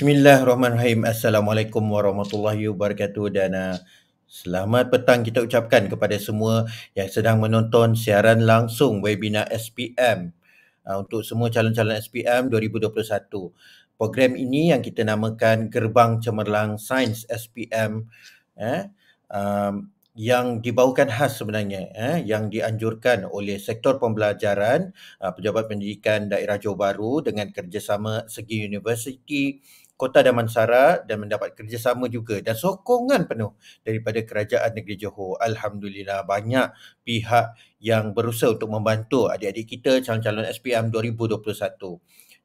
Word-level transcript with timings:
Bismillahirrahmanirrahim. 0.00 1.04
Assalamualaikum 1.04 1.84
warahmatullahi 1.84 2.72
wabarakatuh 2.72 3.36
dan 3.36 3.52
uh, 3.52 3.76
selamat 4.24 4.88
petang 4.88 5.20
kita 5.20 5.44
ucapkan 5.44 5.92
kepada 5.92 6.16
semua 6.16 6.64
yang 6.96 7.04
sedang 7.12 7.36
menonton 7.36 7.92
siaran 7.92 8.48
langsung 8.48 9.04
webinar 9.04 9.44
SPM 9.52 10.32
uh, 10.88 11.04
untuk 11.04 11.20
semua 11.20 11.52
calon-calon 11.52 12.00
SPM 12.00 12.48
2021. 12.48 12.96
Program 14.00 14.40
ini 14.40 14.72
yang 14.72 14.80
kita 14.80 15.04
namakan 15.04 15.68
Gerbang 15.68 16.24
Cemerlang 16.24 16.80
Sains 16.80 17.28
SPM 17.28 18.08
eh, 18.56 18.88
um, 19.28 19.84
yang 20.16 20.64
dibawakan 20.64 21.12
khas 21.12 21.44
sebenarnya 21.44 21.92
eh, 21.92 22.24
yang 22.24 22.48
dianjurkan 22.48 23.28
oleh 23.28 23.60
sektor 23.60 24.00
pembelajaran 24.00 24.96
uh, 25.20 25.32
pejabat 25.36 25.68
pendidikan 25.68 26.32
daerah 26.32 26.56
Johor 26.56 26.80
Bahru 26.80 27.20
dengan 27.20 27.52
kerjasama 27.52 28.24
segi 28.32 28.64
universiti 28.64 29.60
Kota 30.00 30.24
Damansara 30.24 31.04
dan 31.04 31.20
mendapat 31.20 31.52
kerjasama 31.52 32.08
juga 32.08 32.40
dan 32.40 32.56
sokongan 32.56 33.28
penuh 33.28 33.52
daripada 33.84 34.24
Kerajaan 34.24 34.72
Negeri 34.72 34.96
Johor. 34.96 35.36
Alhamdulillah 35.44 36.24
banyak 36.24 36.72
pihak 37.04 37.52
yang 37.84 38.16
berusaha 38.16 38.56
untuk 38.56 38.72
membantu 38.72 39.28
adik-adik 39.28 39.76
kita 39.76 40.00
calon-calon 40.00 40.48
SPM 40.48 40.88
2021. 40.88 41.44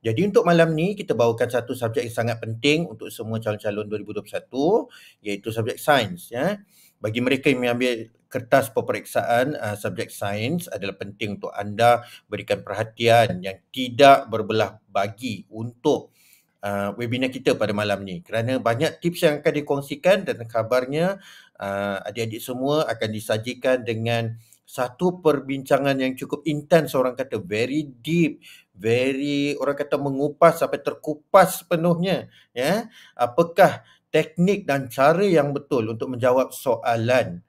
Jadi 0.03 0.21
untuk 0.27 0.43
malam 0.43 0.75
ni 0.75 0.99
kita 0.99 1.15
bawakan 1.15 1.47
satu 1.47 1.71
subjek 1.71 2.03
yang 2.03 2.11
sangat 2.11 2.43
penting 2.43 2.91
untuk 2.91 3.07
semua 3.07 3.39
calon-calon 3.39 3.87
2021 3.87 5.23
iaitu 5.23 5.47
subjek 5.49 5.79
sains 5.79 6.29
ya 6.29 6.59
bagi 6.99 7.25
mereka 7.25 7.49
yang 7.49 7.65
mengambil 7.65 8.11
kertas 8.29 8.69
peperiksaan 8.69 9.55
uh, 9.55 9.73
subjek 9.73 10.11
sains 10.11 10.67
adalah 10.67 10.99
penting 10.99 11.39
untuk 11.39 11.55
anda 11.55 12.03
berikan 12.27 12.61
perhatian 12.61 13.39
yang 13.39 13.63
tidak 13.71 14.27
berbelah 14.27 14.77
bagi 14.91 15.47
untuk 15.49 16.11
uh, 16.65 16.89
webinar 16.97 17.29
kita 17.29 17.53
pada 17.53 17.71
malam 17.77 18.01
ni 18.01 18.25
kerana 18.25 18.57
banyak 18.57 18.97
tips 18.97 19.21
yang 19.21 19.35
akan 19.45 19.53
dikongsikan 19.53 20.25
dan 20.25 20.41
kabarnya 20.49 21.21
uh, 21.61 22.01
adik-adik 22.09 22.41
semua 22.41 22.89
akan 22.89 23.09
disajikan 23.13 23.85
dengan 23.85 24.33
satu 24.65 25.21
perbincangan 25.21 25.93
yang 26.01 26.17
cukup 26.17 26.41
intens 26.49 26.97
orang 26.97 27.13
kata 27.13 27.37
very 27.37 27.85
deep 28.01 28.41
very 28.73 29.53
orang 29.61 29.77
kata 29.77 30.01
mengupas 30.01 30.65
sampai 30.65 30.81
terkupas 30.81 31.61
penuhnya 31.69 32.33
ya 32.49 32.89
apakah 33.13 33.85
teknik 34.15 34.63
dan 34.63 34.87
cara 34.87 35.27
yang 35.27 35.51
betul 35.51 35.91
untuk 35.91 36.15
menjawab 36.15 36.55
soalan. 36.55 37.43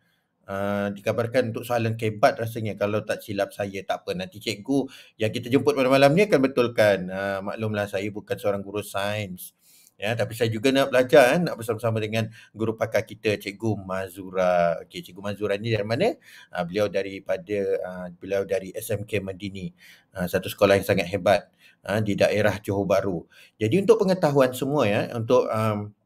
Uh, 0.47 0.95
dikabarkan 0.95 1.51
untuk 1.51 1.67
soalan 1.67 1.99
kebat 1.99 2.39
rasanya. 2.39 2.79
Kalau 2.79 3.03
tak 3.03 3.19
silap 3.19 3.51
saya 3.51 3.83
tak 3.83 4.07
apa. 4.07 4.15
Nanti 4.15 4.39
cikgu 4.39 4.87
yang 5.19 5.35
kita 5.35 5.51
jemput 5.51 5.75
pada 5.75 5.91
malam 5.91 6.15
ni 6.15 6.23
akan 6.23 6.39
betulkan. 6.39 7.11
Uh, 7.11 7.43
maklumlah 7.43 7.91
saya 7.91 8.07
bukan 8.15 8.39
seorang 8.39 8.63
guru 8.63 8.79
sains. 8.79 9.57
Ya 9.97 10.13
tapi 10.13 10.37
saya 10.37 10.53
juga 10.53 10.69
nak 10.77 10.93
belajar 10.93 11.33
eh, 11.33 11.41
nak 11.41 11.57
bersama-sama 11.57 11.97
dengan 12.05 12.29
guru 12.53 12.77
pakar 12.77 13.09
kita 13.09 13.41
cikgu 13.41 13.81
Mazura. 13.81 14.77
Okey 14.85 15.01
cikgu 15.01 15.25
Mazura 15.25 15.57
ni 15.57 15.73
dari 15.73 15.89
mana? 15.89 16.13
Uh, 16.53 16.65
beliau 16.69 16.87
daripada 16.93 17.59
uh, 17.81 18.07
beliau 18.13 18.45
dari 18.45 18.77
SMK 18.77 19.25
Medini 19.25 19.73
uh, 20.13 20.29
satu 20.29 20.53
sekolah 20.53 20.77
yang 20.77 20.85
sangat 20.85 21.09
hebat 21.09 21.49
uh, 21.89 22.05
di 22.05 22.13
daerah 22.13 22.61
Johor 22.61 22.85
Bahru. 22.85 23.25
Jadi 23.57 23.81
untuk 23.81 24.05
pengetahuan 24.05 24.53
semua 24.53 24.85
ya 24.85 25.09
untuk 25.17 25.49
um, 25.49 25.97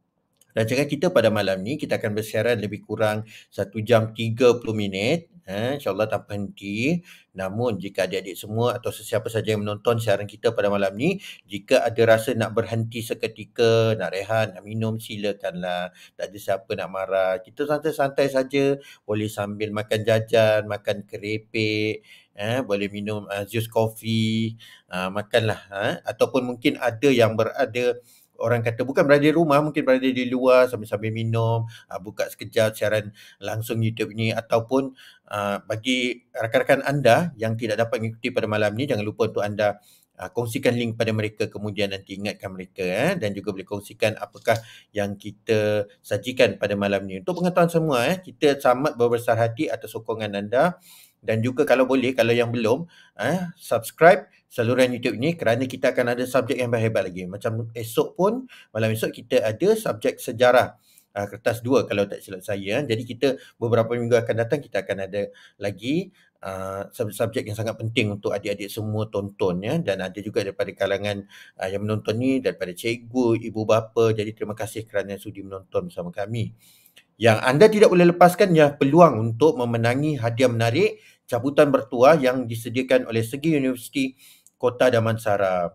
Rancangan 0.56 0.88
kita 0.90 1.06
pada 1.14 1.30
malam 1.30 1.62
ni 1.62 1.78
kita 1.78 1.98
akan 2.02 2.16
bersiaran 2.18 2.58
lebih 2.58 2.82
kurang 2.82 3.26
1 3.54 3.70
jam 3.86 4.10
30 4.10 4.62
minit 4.74 5.30
eh, 5.50 5.70
InsyaAllah 5.76 6.06
tanpa 6.06 6.38
henti. 6.38 7.02
Namun 7.34 7.78
jika 7.78 8.06
adik-adik 8.06 8.34
semua 8.38 8.78
atau 8.78 8.90
sesiapa 8.90 9.26
saja 9.30 9.54
yang 9.54 9.62
menonton 9.62 10.02
siaran 10.02 10.26
kita 10.26 10.50
pada 10.50 10.66
malam 10.66 10.98
ni 10.98 11.22
Jika 11.46 11.86
ada 11.86 12.02
rasa 12.18 12.34
nak 12.34 12.54
berhenti 12.58 13.02
seketika, 13.06 13.94
nak 13.94 14.10
rehat, 14.14 14.54
nak 14.54 14.62
minum 14.66 14.98
silakanlah. 14.98 15.94
Tak 16.18 16.24
ada 16.30 16.38
siapa 16.38 16.70
nak 16.78 16.88
marah. 16.90 17.32
Kita 17.42 17.66
santai-santai 17.66 18.26
saja. 18.30 18.78
Boleh 19.06 19.30
sambil 19.30 19.70
makan 19.74 20.00
jajan, 20.06 20.66
makan 20.66 21.06
kerepek 21.06 22.02
eh, 22.34 22.58
Boleh 22.62 22.88
minum 22.90 23.26
uh, 23.28 23.44
jus 23.46 23.66
kopi 23.70 24.54
uh, 24.90 25.10
Makanlah 25.12 25.60
eh. 25.70 25.94
Ataupun 26.06 26.46
mungkin 26.46 26.78
ada 26.80 27.08
yang 27.10 27.34
berada 27.38 27.98
orang 28.40 28.64
kata 28.64 28.82
bukan 28.82 29.04
berada 29.04 29.24
di 29.28 29.34
rumah 29.36 29.60
mungkin 29.60 29.84
berada 29.84 30.08
di 30.08 30.24
luar 30.26 30.66
sambil-sambil 30.66 31.12
minum 31.12 31.68
uh, 31.68 32.00
buka 32.00 32.26
sekejap 32.32 32.72
siaran 32.72 33.12
langsung 33.38 33.84
YouTube 33.84 34.16
ini 34.16 34.32
ataupun 34.32 34.96
uh, 35.28 35.60
bagi 35.68 36.24
rakan-rakan 36.32 36.82
anda 36.88 37.30
yang 37.36 37.54
tidak 37.60 37.78
dapat 37.78 38.00
mengikuti 38.00 38.32
pada 38.32 38.48
malam 38.48 38.72
ni 38.74 38.88
jangan 38.88 39.04
lupa 39.04 39.28
untuk 39.28 39.44
anda 39.44 39.78
uh, 40.20 40.28
kongsikan 40.28 40.76
link 40.76 41.00
pada 41.00 41.10
mereka 41.16 41.48
kemudian 41.48 41.96
nanti 41.96 42.20
ingatkan 42.20 42.52
mereka 42.52 42.84
eh, 42.84 43.12
dan 43.16 43.32
juga 43.32 43.56
boleh 43.56 43.64
kongsikan 43.64 44.20
apakah 44.20 44.60
yang 44.92 45.16
kita 45.16 45.88
sajikan 46.04 46.60
pada 46.60 46.76
malam 46.76 47.08
ni. 47.08 47.24
Untuk 47.24 47.40
pengetahuan 47.40 47.72
semua 47.72 47.98
eh, 48.04 48.20
kita 48.20 48.60
sangat 48.60 49.00
berbesar 49.00 49.40
hati 49.40 49.72
atas 49.72 49.96
sokongan 49.96 50.36
anda. 50.36 50.76
Dan 51.20 51.44
juga 51.44 51.68
kalau 51.68 51.84
boleh 51.84 52.16
kalau 52.16 52.32
yang 52.32 52.48
belum 52.48 52.88
eh, 53.20 53.52
subscribe 53.56 54.24
saluran 54.50 54.90
YouTube 54.90 55.16
ni 55.16 55.38
kerana 55.38 55.62
kita 55.64 55.94
akan 55.94 56.18
ada 56.18 56.26
subjek 56.26 56.58
yang 56.58 56.74
hebat 56.74 57.06
lagi. 57.06 57.24
Macam 57.30 57.70
esok 57.70 58.18
pun, 58.18 58.50
malam 58.74 58.90
esok 58.90 59.14
kita 59.14 59.46
ada 59.46 59.78
subjek 59.78 60.18
sejarah 60.18 60.74
uh, 61.14 61.26
kertas 61.30 61.62
dua 61.62 61.86
kalau 61.86 62.04
tak 62.10 62.18
silap 62.18 62.42
saya. 62.42 62.82
Jadi 62.82 63.02
kita 63.06 63.38
beberapa 63.62 63.94
minggu 63.94 64.18
akan 64.18 64.34
datang 64.34 64.58
kita 64.58 64.82
akan 64.82 65.06
ada 65.06 65.30
lagi 65.62 66.10
uh, 66.42 66.90
subjek-subjek 66.90 67.46
yang 67.46 67.56
sangat 67.56 67.78
penting 67.78 68.10
untuk 68.10 68.34
adik-adik 68.34 68.66
semua 68.66 69.06
tonton 69.06 69.62
ya 69.62 69.78
dan 69.78 70.02
ada 70.02 70.18
juga 70.18 70.42
daripada 70.42 70.74
kalangan 70.74 71.22
uh, 71.62 71.68
yang 71.70 71.86
menonton 71.86 72.18
ni 72.18 72.42
daripada 72.42 72.74
cikgu, 72.74 73.38
ibu 73.38 73.62
bapa. 73.62 74.10
Jadi 74.10 74.34
terima 74.34 74.58
kasih 74.58 74.82
kerana 74.82 75.14
sudi 75.14 75.46
menonton 75.46 75.86
bersama 75.86 76.10
kami. 76.10 76.50
Yang 77.20 77.38
anda 77.44 77.66
tidak 77.68 77.92
boleh 77.92 78.16
lepaskan 78.16 78.56
ya 78.56 78.72
peluang 78.72 79.20
untuk 79.20 79.60
memenangi 79.60 80.16
hadiah 80.16 80.48
menarik 80.48 80.98
cabutan 81.28 81.70
bertuah 81.70 82.18
yang 82.18 82.50
disediakan 82.50 83.06
oleh 83.06 83.22
Segi 83.22 83.54
Universiti 83.54 84.18
Kota 84.60 84.92
Damansara. 84.92 85.72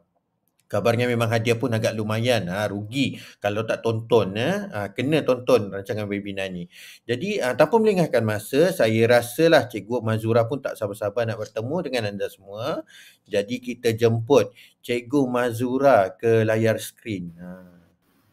Kabarnya 0.66 1.06
memang 1.06 1.30
hadiah 1.30 1.54
pun 1.58 1.70
agak 1.74 1.94
lumayan. 1.94 2.50
Ha, 2.50 2.66
rugi 2.70 3.22
kalau 3.38 3.66
tak 3.70 3.86
tonton. 3.86 4.34
Ya. 4.34 4.66
Ha, 4.74 4.80
kena 4.94 5.22
tonton 5.22 5.70
rancangan 5.70 6.10
webinar 6.10 6.50
ni. 6.50 6.66
Jadi 7.06 7.38
ha, 7.38 7.54
tanpa 7.54 7.78
melengahkan 7.78 8.26
masa, 8.26 8.74
saya 8.74 9.06
rasalah 9.06 9.70
Cikgu 9.70 10.02
Mazura 10.02 10.50
pun 10.50 10.62
tak 10.62 10.74
sabar-sabar 10.74 11.30
nak 11.30 11.38
bertemu 11.38 11.76
dengan 11.86 12.04
anda 12.10 12.26
semua. 12.30 12.82
Jadi 13.30 13.62
kita 13.62 13.94
jemput 13.94 14.54
Cikgu 14.82 15.22
Mazura 15.30 16.10
ke 16.18 16.42
layar 16.42 16.82
skrin. 16.82 17.30
Ha, 17.38 17.50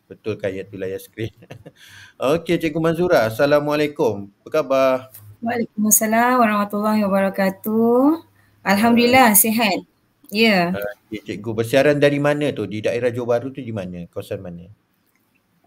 betul 0.08 0.40
kaya 0.40 0.64
tu 0.64 0.81
layar 0.81 1.04
skrin. 1.04 1.37
Okey 2.32 2.56
Cikgu 2.56 2.81
Mazura, 2.81 3.28
Assalamualaikum. 3.28 4.32
Apa 4.40 4.49
khabar? 4.49 4.93
Waalaikumsalam 5.44 6.40
warahmatullahi 6.40 7.04
wabarakatuh. 7.04 8.25
Alhamdulillah 8.64 9.37
sihat. 9.37 9.92
Ya. 10.32 10.73
Yeah. 10.73 10.81
Uh, 11.12 11.20
cikgu 11.20 11.50
bersiaran 11.52 12.00
dari 12.00 12.17
mana 12.17 12.49
tu? 12.56 12.64
Di 12.64 12.81
daerah 12.81 13.12
Johor 13.12 13.37
Bahru 13.37 13.52
tu 13.52 13.61
di 13.61 13.70
mana? 13.70 14.08
Kawasan 14.08 14.40
mana? 14.40 14.64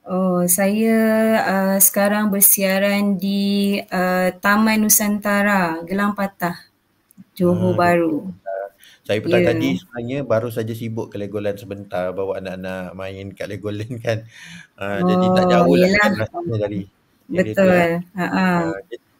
Oh, 0.05 0.45
saya 0.45 0.97
uh, 1.41 1.77
sekarang 1.81 2.33
bersiaran 2.33 3.17
di 3.17 3.77
uh, 3.89 4.33
Taman 4.37 4.85
Nusantara, 4.85 5.81
Gelang 5.85 6.17
Patah, 6.17 6.57
Johor 7.37 7.73
hmm. 7.73 7.77
Bahru. 7.77 8.17
Saya 9.05 9.21
petang 9.21 9.45
yeah. 9.45 9.53
tadi 9.53 9.69
sebenarnya 9.77 10.19
baru 10.25 10.49
saja 10.49 10.73
sibuk 10.73 11.13
ke 11.13 11.21
Legoland 11.21 11.61
sebentar 11.61 12.09
bawa 12.09 12.41
anak-anak 12.41 12.97
main 12.97 13.25
kat 13.37 13.45
Legoland 13.53 14.01
kan. 14.05 14.25
Uh, 14.81 14.97
oh, 14.97 14.99
jadi 15.05 15.25
tak 15.29 15.45
jauh 15.53 15.75
lah 15.77 16.09
rasanya 16.25 16.55
dari. 16.57 16.81
Betul. 17.29 18.01
Uh-huh. 18.01 18.21
Uh, 18.25 18.73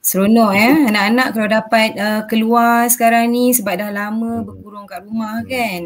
Seronok 0.05 0.53
eh 0.53 0.73
anak-anak 0.85 1.27
kalau 1.33 1.47
dapat 1.49 1.89
uh, 1.97 2.21
keluar 2.29 2.85
sekarang 2.93 3.33
ni 3.33 3.49
sebab 3.57 3.73
dah 3.73 3.89
lama 3.89 4.37
hmm. 4.37 4.45
berkurung 4.45 4.85
kat 4.85 5.01
rumah 5.01 5.41
hmm. 5.41 5.49
kan. 5.49 5.81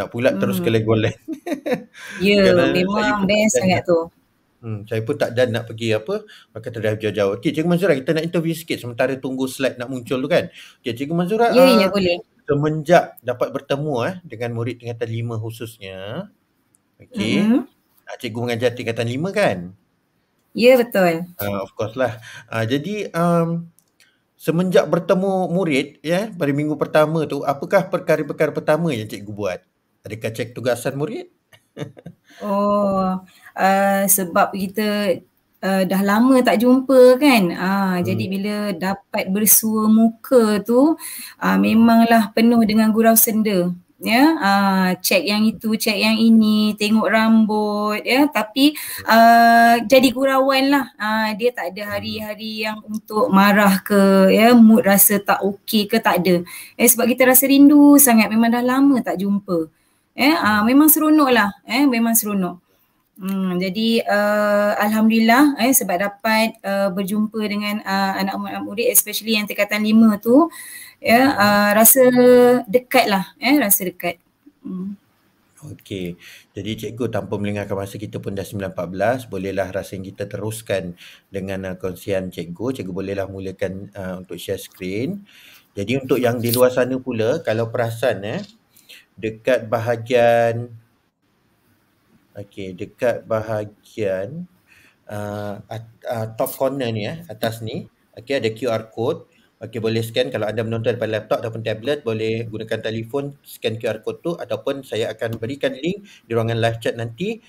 Nak 0.00 0.06
pula 0.08 0.32
hmm. 0.32 0.40
terus 0.40 0.64
ke 0.64 0.72
Legoland. 0.72 1.12
ya 2.24 2.40
yeah, 2.40 2.72
memang 2.72 3.28
best 3.28 3.60
sangat 3.60 3.84
tu. 3.84 4.08
Hmm, 4.64 4.88
saya 4.88 5.04
pun 5.04 5.12
tak 5.20 5.36
dan 5.36 5.52
nak 5.52 5.68
pergi 5.68 5.92
apa 5.92 6.24
maka 6.56 6.72
dah 6.72 6.96
jauh-jauh. 6.96 7.36
Okey 7.36 7.52
Cikgu 7.52 7.68
Manzura 7.68 7.92
kita 7.92 8.16
nak 8.16 8.24
interview 8.24 8.56
sikit 8.56 8.80
sementara 8.80 9.12
tunggu 9.20 9.44
slide 9.44 9.76
nak 9.76 9.92
muncul 9.92 10.16
tu 10.24 10.28
kan. 10.32 10.48
Okey 10.80 10.96
Cikgu 10.96 11.12
Manzura. 11.12 11.52
Ya 11.52 11.60
yeah, 11.60 11.68
ya 11.68 11.80
yeah, 11.84 11.90
boleh. 11.92 12.16
Semenjak 12.48 13.20
dapat 13.20 13.52
bertemu 13.52 13.94
eh 14.08 14.14
dengan 14.24 14.56
murid 14.56 14.80
tingkatan 14.80 15.36
5 15.36 15.36
khususnya. 15.36 15.98
Okey. 16.96 17.44
Mm-hmm. 17.44 17.60
Cikgu 18.24 18.38
mengajar 18.40 18.72
tingkatan 18.72 19.04
5 19.04 19.36
kan? 19.36 19.58
Ya 20.50 20.74
betul. 20.74 21.30
Uh, 21.38 21.58
of 21.62 21.70
course 21.78 21.94
lah. 21.94 22.18
Uh, 22.50 22.66
jadi 22.66 23.10
um, 23.14 23.70
semenjak 24.34 24.88
bertemu 24.90 25.46
murid 25.52 25.86
ya 26.02 26.32
pada 26.34 26.50
minggu 26.50 26.74
pertama 26.74 27.28
tu 27.28 27.46
apakah 27.46 27.86
perkara-perkara 27.86 28.50
pertama 28.50 28.90
yang 28.90 29.06
cikgu 29.06 29.30
buat? 29.30 29.60
Adakah 30.02 30.30
cek 30.32 30.56
tugasan 30.56 30.96
murid? 30.98 31.30
oh, 32.42 33.20
uh, 33.54 34.02
sebab 34.10 34.50
kita 34.56 35.20
uh, 35.62 35.82
dah 35.86 36.02
lama 36.02 36.42
tak 36.42 36.66
jumpa 36.66 37.20
kan. 37.20 37.42
Ah 37.54 37.62
uh, 37.62 37.92
hmm. 37.94 38.02
jadi 38.10 38.24
bila 38.26 38.56
dapat 38.74 39.24
bersua 39.30 39.86
muka 39.86 40.58
tu 40.66 40.98
uh, 41.38 41.56
memanglah 41.60 42.34
penuh 42.34 42.64
dengan 42.66 42.90
gurau 42.90 43.14
senda 43.14 43.70
ya 44.00 44.24
uh, 44.40 44.88
cek 44.96 45.22
yang 45.28 45.44
itu 45.44 45.76
cek 45.76 45.92
yang 45.92 46.16
ini 46.16 46.72
tengok 46.80 47.08
rambut 47.08 48.00
ya. 48.02 48.26
Tapi 48.32 48.72
uh, 49.04 49.84
jadi 49.84 50.08
gurauan 50.10 50.72
lah. 50.72 50.84
Uh, 50.96 51.28
dia 51.36 51.52
tak 51.52 51.76
ada 51.76 51.96
hari-hari 51.96 52.64
yang 52.64 52.80
untuk 52.84 53.28
marah 53.28 53.80
ke 53.84 54.32
ya. 54.32 54.56
Mood 54.56 54.88
rasa 54.88 55.20
tak 55.20 55.44
okey 55.44 55.86
ke 55.86 56.00
tak 56.00 56.24
ada. 56.24 56.42
Eh, 56.80 56.88
sebab 56.88 57.06
kita 57.08 57.28
rasa 57.28 57.44
rindu 57.46 58.00
sangat. 58.00 58.32
Memang 58.32 58.50
dah 58.50 58.64
lama 58.64 58.96
tak 59.04 59.20
jumpa. 59.20 59.68
Eh 60.16 60.34
uh, 60.34 60.64
memang 60.64 60.88
seronok 60.88 61.30
lah. 61.30 61.50
Eh 61.68 61.84
memang 61.84 62.16
seronok. 62.16 62.70
Hmm, 63.20 63.60
jadi 63.60 64.00
uh, 64.08 64.80
alhamdulillah 64.80 65.60
eh 65.60 65.76
sebab 65.76 65.92
dapat 66.00 66.56
uh, 66.64 66.88
berjumpa 66.88 67.36
dengan 67.44 67.84
uh, 67.84 68.16
anak-anak 68.16 68.64
murid 68.64 68.88
especially 68.88 69.36
yang 69.36 69.44
tingkatan 69.44 69.84
lima 69.84 70.16
tu 70.16 70.48
ya 71.00 71.34
uh, 71.34 71.70
rasa 71.74 72.02
dekat 72.68 73.08
lah 73.08 73.24
eh 73.40 73.56
rasa 73.56 73.88
dekat. 73.88 74.20
Hmm. 74.60 74.96
Okey. 75.60 76.16
Jadi 76.56 76.70
cikgu 76.72 77.12
tanpa 77.12 77.36
melengahkan 77.36 77.76
masa 77.76 78.00
kita 78.00 78.16
pun 78.16 78.32
dah 78.32 78.48
9.14 78.48 79.28
bolehlah 79.28 79.68
rasa 79.68 80.00
kita 80.00 80.24
teruskan 80.24 80.96
dengan 81.28 81.68
uh, 81.68 81.76
kongsian 81.76 82.32
cikgu. 82.32 82.80
Cikgu 82.80 82.92
bolehlah 82.92 83.28
mulakan 83.28 83.92
uh, 83.92 84.24
untuk 84.24 84.40
share 84.40 84.56
screen. 84.60 85.20
Jadi 85.76 86.00
untuk 86.00 86.16
yang 86.16 86.40
di 86.40 86.48
luar 86.48 86.72
sana 86.72 86.96
pula 86.96 87.44
kalau 87.44 87.68
perasan 87.68 88.24
eh 88.24 88.42
dekat 89.20 89.68
bahagian 89.68 90.72
Okey, 92.30 92.78
dekat 92.78 93.26
bahagian 93.26 94.46
uh, 95.10 95.58
uh, 96.06 96.26
top 96.38 96.50
corner 96.54 96.88
ni 96.94 97.04
eh, 97.10 97.20
atas 97.26 97.58
ni, 97.58 97.90
okey 98.14 98.38
ada 98.38 98.50
QR 98.54 98.86
code. 98.94 99.26
Okey, 99.60 99.76
boleh 99.76 100.00
scan 100.00 100.32
kalau 100.32 100.48
anda 100.48 100.64
menonton 100.64 100.96
daripada 100.96 101.20
laptop 101.20 101.44
ataupun 101.44 101.60
tablet, 101.60 102.00
boleh 102.00 102.48
gunakan 102.48 102.80
telefon 102.80 103.36
scan 103.44 103.76
QR 103.76 104.00
code 104.00 104.24
tu 104.24 104.32
ataupun 104.32 104.80
saya 104.88 105.12
akan 105.12 105.36
berikan 105.36 105.76
link 105.76 106.08
di 106.24 106.32
ruangan 106.32 106.56
live 106.56 106.80
chat 106.80 106.96
nanti. 106.96 107.44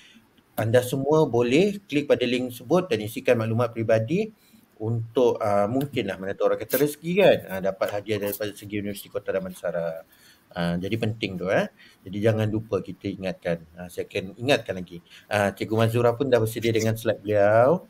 Anda 0.60 0.84
semua 0.84 1.24
boleh 1.24 1.80
klik 1.88 2.04
pada 2.12 2.28
link 2.28 2.52
tersebut 2.52 2.92
dan 2.92 3.00
isikan 3.00 3.40
maklumat 3.40 3.72
peribadi 3.72 4.28
untuk 4.76 5.40
uh, 5.40 5.64
mungkinlah 5.72 6.20
mana 6.20 6.36
tahu 6.36 6.52
orang 6.52 6.60
kata 6.60 6.84
rezeki 6.84 7.12
kan 7.16 7.38
uh, 7.48 7.60
dapat 7.64 7.88
hadiah 7.96 8.18
daripada 8.20 8.52
segi 8.52 8.74
Universiti 8.84 9.08
Kota 9.08 9.32
Damansara. 9.32 10.04
Uh, 10.52 10.76
jadi 10.76 10.96
penting 11.00 11.40
tu 11.40 11.48
eh. 11.48 11.72
Jadi 12.04 12.18
jangan 12.20 12.44
lupa 12.52 12.84
kita 12.84 13.08
ingatkan. 13.08 13.64
Uh, 13.72 13.88
saya 13.88 14.04
akan 14.04 14.36
ingatkan 14.36 14.76
lagi. 14.76 15.00
Uh, 15.32 15.48
Cikgu 15.56 15.74
Mazura 15.80 16.12
pun 16.12 16.28
dah 16.28 16.36
bersedia 16.36 16.76
dengan 16.76 16.92
slide 16.92 17.24
beliau. 17.24 17.88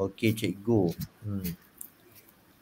Okey 0.00 0.32
Cikgu. 0.32 0.82
Hmm. 1.28 1.67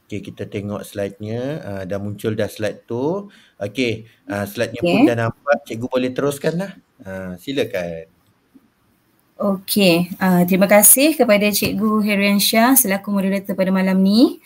Okey 0.07 0.23
kita 0.23 0.47
tengok 0.47 0.87
slide-nya. 0.87 1.43
Uh, 1.67 1.83
dah 1.83 1.99
muncul 1.99 2.39
dah 2.39 2.47
slide 2.47 2.87
tu. 2.87 3.27
Okey 3.59 4.07
uh, 4.31 4.47
slide-nya 4.47 4.79
okay. 4.79 4.91
pun 4.95 5.01
dah 5.03 5.19
nampak. 5.19 5.57
Cikgu 5.67 5.87
boleh 5.91 6.11
teruskan 6.15 6.55
lah. 6.63 6.73
Uh, 7.03 7.35
silakan. 7.43 8.07
Okey, 9.37 10.15
uh, 10.17 10.49
terima 10.49 10.65
kasih 10.65 11.13
kepada 11.13 11.45
Cikgu 11.53 12.01
Herian 12.01 12.41
Shah 12.41 12.73
selaku 12.73 13.13
moderator 13.13 13.53
pada 13.53 13.69
malam 13.69 14.01
ni. 14.01 14.41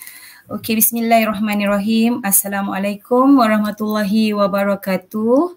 Okey, 0.50 0.74
bismillahirrahmanirrahim. 0.82 2.24
Assalamualaikum 2.26 3.38
warahmatullahi 3.38 4.34
wabarakatuh. 4.34 5.54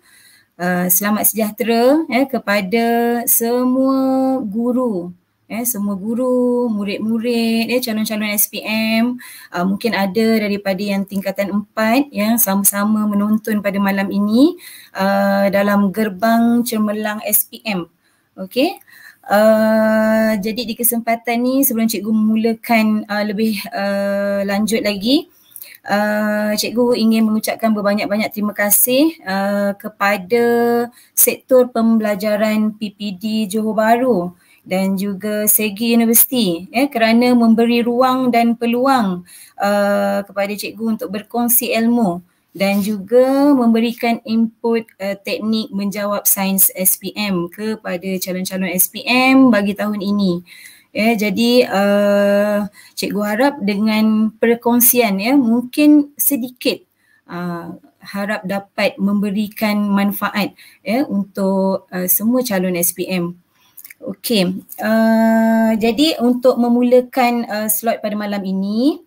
Uh, 0.53 0.86
selamat 0.86 1.33
sejahtera 1.33 2.05
eh, 2.13 2.29
kepada 2.29 2.86
semua 3.25 4.38
guru, 4.45 5.10
eh, 5.52 5.66
semua 5.68 5.96
guru, 5.96 6.68
murid-murid, 6.72 7.70
eh, 7.72 7.82
calon-calon 7.84 8.32
SPM. 8.36 9.04
Uh, 9.52 9.66
mungkin 9.68 9.92
ada 9.94 10.40
daripada 10.40 10.80
yang 10.80 11.04
tingkatan 11.04 11.52
empat 11.52 12.10
yang 12.10 12.40
sama-sama 12.40 13.06
menonton 13.06 13.60
pada 13.60 13.78
malam 13.78 14.08
ini 14.10 14.56
uh, 14.96 15.48
dalam 15.52 15.92
gerbang 15.92 16.64
cemerlang 16.64 17.20
SPM. 17.28 17.88
Okey. 18.40 18.80
Uh, 19.24 20.36
jadi 20.44 20.68
di 20.68 20.76
kesempatan 20.76 21.40
ni 21.40 21.64
sebelum 21.64 21.88
cikgu 21.88 22.12
memulakan 22.12 23.08
uh, 23.08 23.24
lebih 23.24 23.56
uh, 23.72 24.44
lanjut 24.44 24.84
lagi 24.84 25.32
uh, 25.88 26.52
cikgu 26.56 26.96
ingin 27.00 27.28
mengucapkan 27.28 27.72
berbanyak-banyak 27.72 28.36
terima 28.36 28.52
kasih 28.52 29.16
uh, 29.24 29.72
kepada 29.80 30.46
sektor 31.16 31.72
pembelajaran 31.72 32.76
PPD 32.76 33.48
Johor 33.48 33.76
Bahru 33.76 34.20
dan 34.63 34.96
juga 34.96 35.43
Segi 35.46 35.91
Universiti 35.91 36.72
eh, 36.72 36.88
kerana 36.88 37.36
memberi 37.36 37.84
ruang 37.84 38.32
dan 38.32 38.55
peluang 38.55 39.27
uh, 39.60 40.20
kepada 40.24 40.53
cikgu 40.55 40.98
untuk 41.00 41.12
berkongsi 41.12 41.75
ilmu 41.75 42.24
dan 42.55 42.79
juga 42.79 43.51
memberikan 43.51 44.22
input 44.24 44.86
uh, 45.01 45.17
teknik 45.20 45.74
menjawab 45.74 46.24
sains 46.24 46.70
SPM 46.72 47.50
kepada 47.51 48.08
calon-calon 48.22 48.72
SPM 48.77 49.50
bagi 49.50 49.74
tahun 49.74 50.00
ini. 50.00 50.46
Ya, 50.93 51.17
jadi 51.17 51.65
uh, 51.74 52.70
cikgu 52.93 53.22
harap 53.25 53.58
dengan 53.65 54.29
perkongsian 54.38 55.17
ya 55.17 55.34
mungkin 55.34 56.13
sedikit 56.22 56.86
uh, 57.25 57.74
harap 57.98 58.46
dapat 58.46 59.01
memberikan 59.01 59.89
manfaat 59.89 60.53
ya 60.86 61.01
untuk 61.10 61.89
uh, 61.89 62.05
semua 62.05 62.46
calon 62.46 62.77
SPM. 62.77 63.43
Okey, 64.03 64.60
uh, 64.83 65.72
jadi 65.79 66.19
untuk 66.19 66.60
memulakan 66.60 67.48
uh, 67.48 67.67
slot 67.72 68.03
pada 68.03 68.15
malam 68.19 68.43
ini, 68.43 69.00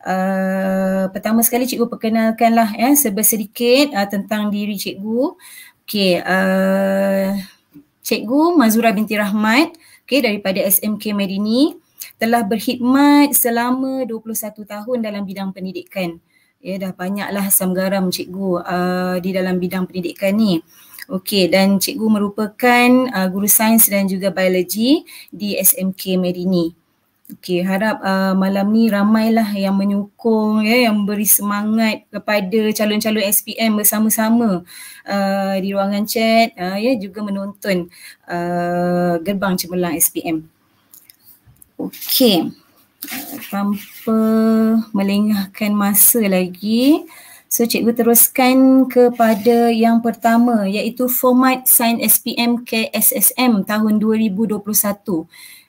Uh, 0.00 1.12
pertama 1.12 1.44
sekali 1.44 1.68
cikgu 1.68 1.84
perkenalkanlah 1.84 2.72
ya 2.72 2.96
sedikit 2.96 3.92
uh, 3.92 4.08
tentang 4.08 4.48
diri 4.48 4.72
cikgu. 4.72 5.36
Okey, 5.84 6.24
uh, 6.24 7.36
cikgu 8.00 8.56
Mazura 8.56 8.96
binti 8.96 9.12
Rahmat 9.20 9.76
okey 10.08 10.24
daripada 10.24 10.64
SMK 10.64 11.12
Medini 11.12 11.76
telah 12.16 12.42
berkhidmat 12.48 13.36
selama 13.36 14.08
21 14.08 14.64
tahun 14.64 14.98
dalam 15.04 15.22
bidang 15.28 15.52
pendidikan. 15.52 16.16
Ya 16.64 16.80
dah 16.80 16.96
banyaklah 16.96 17.48
asam 17.52 17.76
garam 17.76 18.08
cikgu 18.08 18.50
uh, 18.64 19.16
di 19.20 19.36
dalam 19.36 19.60
bidang 19.60 19.84
pendidikan 19.84 20.32
ni. 20.32 20.64
Okey 21.10 21.50
dan 21.50 21.82
cikgu 21.82 22.06
merupakan 22.06 22.88
uh, 23.10 23.26
guru 23.26 23.50
sains 23.50 23.90
dan 23.90 24.06
juga 24.06 24.30
biologi 24.30 25.02
di 25.34 25.58
SMK 25.58 26.14
Medini. 26.14 26.70
Okey, 27.30 27.62
harap 27.62 28.02
uh, 28.02 28.34
malam 28.34 28.70
ni 28.74 28.86
ramailah 28.90 29.50
yang 29.54 29.74
menyokong 29.78 30.66
ya 30.66 30.90
yang 30.90 31.06
beri 31.06 31.26
semangat 31.26 32.06
kepada 32.10 32.74
calon-calon 32.74 33.26
SPM 33.26 33.78
bersama-sama 33.78 34.66
uh, 35.06 35.54
di 35.58 35.70
ruangan 35.70 36.06
chat 36.06 36.54
uh, 36.58 36.74
ya 36.74 36.94
juga 36.98 37.22
menonton 37.22 37.86
uh, 38.26 39.18
gerbang 39.22 39.54
cemerlang 39.58 39.94
SPM. 39.98 40.46
Okey. 41.78 42.50
Uh, 42.50 43.38
tanpa 43.50 44.18
melengahkan 44.90 45.70
masa 45.70 46.22
lagi, 46.26 47.02
so 47.50 47.66
cikgu 47.66 47.98
teruskan 47.98 48.86
kepada 48.86 49.74
yang 49.74 49.98
pertama 49.98 50.70
iaitu 50.70 51.10
format 51.10 51.66
Sign 51.66 51.98
SPM 51.98 52.62
KSSM 52.62 53.66
tahun 53.66 53.98
2021 53.98 54.62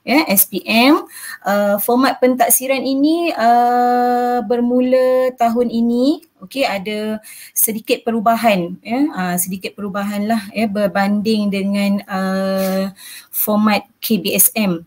ya 0.06 0.22
SPM 0.30 1.06
uh, 1.42 1.78
format 1.82 2.22
pentaksiran 2.22 2.86
ini 2.86 3.34
uh, 3.34 4.46
bermula 4.46 5.34
tahun 5.38 5.74
ini. 5.74 6.26
Okey 6.42 6.66
ada 6.66 7.22
sedikit 7.54 8.02
perubahan 8.02 8.78
ya. 8.82 9.02
Uh, 9.14 9.36
sedikit 9.38 9.74
perubahan 9.78 10.26
lah 10.26 10.42
ya 10.54 10.70
berbanding 10.70 11.50
dengan 11.50 12.02
uh, 12.06 12.94
format 13.34 13.86
KBSM 14.02 14.86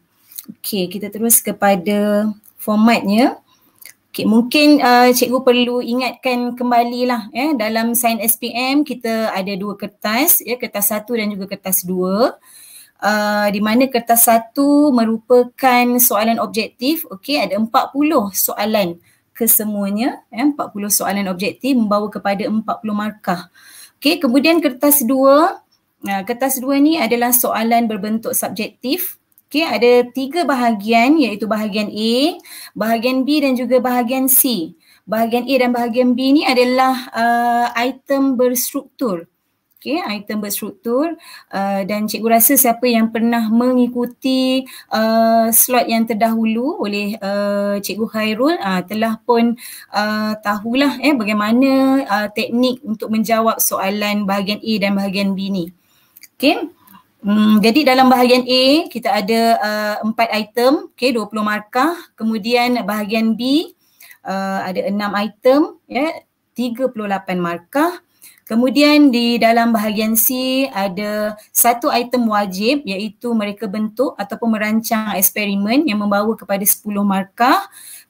okey 0.61 0.91
kita 0.93 1.09
terus 1.09 1.41
kepada 1.41 2.29
formatnya 2.61 3.41
Okay, 4.15 4.31
mungkin 4.31 4.79
uh, 4.79 5.11
cikgu 5.11 5.43
perlu 5.43 5.83
ingatkan 5.83 6.55
kembali 6.55 7.03
lah 7.11 7.27
ya, 7.35 7.51
dalam 7.59 7.99
sign 7.99 8.23
SPM 8.23 8.87
kita 8.87 9.35
ada 9.35 9.51
dua 9.59 9.75
kertas, 9.75 10.39
ya, 10.39 10.55
kertas 10.55 10.95
satu 10.95 11.19
dan 11.19 11.35
juga 11.35 11.51
kertas 11.51 11.83
dua 11.83 12.39
uh, 13.03 13.47
di 13.51 13.59
mana 13.59 13.91
kertas 13.91 14.31
satu 14.31 14.95
merupakan 14.95 15.99
soalan 15.99 16.39
objektif. 16.39 17.03
Okey, 17.11 17.43
ada 17.43 17.59
40 17.59 18.31
soalan 18.31 19.03
kesemuanya. 19.35 20.23
Ya, 20.31 20.47
40 20.47 20.95
soalan 20.95 21.27
objektif 21.27 21.75
membawa 21.75 22.07
kepada 22.07 22.47
40 22.47 22.63
markah. 22.95 23.51
Okey, 23.99 24.23
kemudian 24.23 24.63
kertas 24.63 25.03
dua. 25.03 25.59
Nah, 26.07 26.23
kertas 26.23 26.63
dua 26.63 26.79
ni 26.79 27.03
adalah 27.03 27.35
soalan 27.35 27.91
berbentuk 27.91 28.31
subjektif. 28.31 29.19
Okey, 29.55 29.71
ada 29.71 30.03
tiga 30.11 30.43
bahagian 30.43 31.15
iaitu 31.15 31.47
bahagian 31.47 31.87
A, 31.87 32.43
bahagian 32.75 33.23
B 33.23 33.39
dan 33.39 33.55
juga 33.55 33.79
bahagian 33.79 34.27
C. 34.27 34.75
Bahagian 35.07 35.47
A 35.47 35.55
dan 35.63 35.71
bahagian 35.71 36.19
B 36.19 36.35
ni 36.35 36.43
adalah 36.43 37.07
uh, 37.15 37.71
item 37.79 38.35
berstruktur. 38.35 39.31
Okay, 39.79 40.03
item 40.11 40.43
berstruktur 40.43 41.15
uh, 41.55 41.81
dan 41.87 42.11
cikgu 42.11 42.35
rasa 42.35 42.59
siapa 42.59 42.83
yang 42.91 43.15
pernah 43.15 43.47
mengikuti 43.47 44.67
uh, 44.91 45.47
slot 45.55 45.87
yang 45.87 46.03
terdahulu 46.03 46.83
oleh 46.83 47.15
uh, 47.23 47.79
cikgu 47.79 48.11
Khairul 48.11 48.59
uh, 48.59 48.83
telah 48.91 49.23
pun 49.23 49.55
uh, 49.95 50.35
tahulah 50.43 50.99
eh, 50.99 51.15
bagaimana 51.15 52.03
uh, 52.11 52.29
teknik 52.35 52.83
untuk 52.83 53.07
menjawab 53.07 53.63
soalan 53.63 54.27
bahagian 54.27 54.59
A 54.59 54.73
dan 54.83 54.99
bahagian 54.99 55.39
B 55.39 55.47
ni. 55.47 55.71
Okay. 56.35 56.59
Hmm, 57.25 57.57
jadi 57.65 57.89
dalam 57.89 58.13
bahagian 58.13 58.45
A 58.45 58.85
kita 58.93 59.09
ada 59.09 59.57
uh, 59.57 59.97
empat 60.05 60.29
item, 60.29 60.93
okay, 60.93 61.09
20 61.09 61.41
markah. 61.41 61.97
Kemudian 62.21 62.77
bahagian 62.85 63.33
B 63.33 63.73
uh, 64.29 64.61
ada 64.61 64.85
enam 64.85 65.09
item, 65.17 65.81
ya, 65.89 66.05
yeah, 66.05 66.13
38 66.53 66.93
markah. 67.41 68.05
Kemudian 68.45 69.09
di 69.09 69.41
dalam 69.41 69.73
bahagian 69.73 70.13
C 70.21 70.69
ada 70.69 71.33
satu 71.49 71.89
item 71.89 72.29
wajib 72.29 72.85
iaitu 72.85 73.33
mereka 73.33 73.65
bentuk 73.65 74.13
ataupun 74.21 74.53
merancang 74.53 75.17
eksperimen 75.17 75.89
yang 75.89 76.05
membawa 76.05 76.37
kepada 76.37 76.61
10 76.61 76.85
markah. 77.09 77.65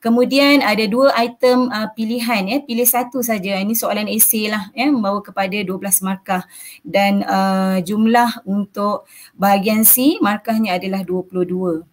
Kemudian 0.04 0.60
ada 0.60 0.84
dua 0.84 1.16
item 1.16 1.72
uh, 1.72 1.88
pilihan 1.96 2.44
ya, 2.44 2.60
pilih 2.60 2.84
satu 2.84 3.24
saja. 3.24 3.56
Ini 3.56 3.72
soalan 3.72 4.04
esei 4.12 4.52
lah 4.52 4.68
ya, 4.76 4.84
membawa 4.92 5.24
kepada 5.24 5.56
12 5.56 5.80
markah. 6.04 6.44
Dan 6.84 7.24
uh, 7.24 7.80
jumlah 7.80 8.44
untuk 8.44 9.08
bahagian 9.32 9.80
C 9.88 10.20
markahnya 10.20 10.76
adalah 10.76 11.00
22. 11.08 11.88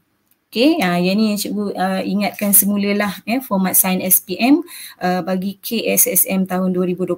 Okay, 0.52 0.84
uh, 0.84 1.00
yang 1.00 1.16
ni 1.16 1.32
yang 1.32 1.40
cikgu 1.40 1.72
uh, 1.80 2.04
ingatkan 2.04 2.52
semula 2.52 2.92
lah 2.92 3.14
eh, 3.24 3.40
format 3.40 3.72
sign 3.72 4.04
SPM 4.04 4.60
uh, 5.00 5.24
bagi 5.24 5.56
KSSM 5.64 6.44
tahun 6.44 6.76
2021. 6.76 7.16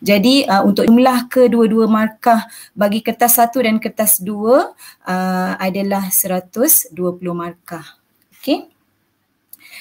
Jadi 0.00 0.48
uh, 0.48 0.64
untuk 0.64 0.88
jumlah 0.88 1.28
kedua-dua 1.28 1.84
markah 1.84 2.48
bagi 2.72 3.04
kertas 3.04 3.36
satu 3.36 3.60
dan 3.60 3.76
kertas 3.76 4.24
dua 4.24 4.72
uh, 5.04 5.52
adalah 5.60 6.08
120 6.08 6.96
markah. 7.36 7.84
Okay. 8.40 8.77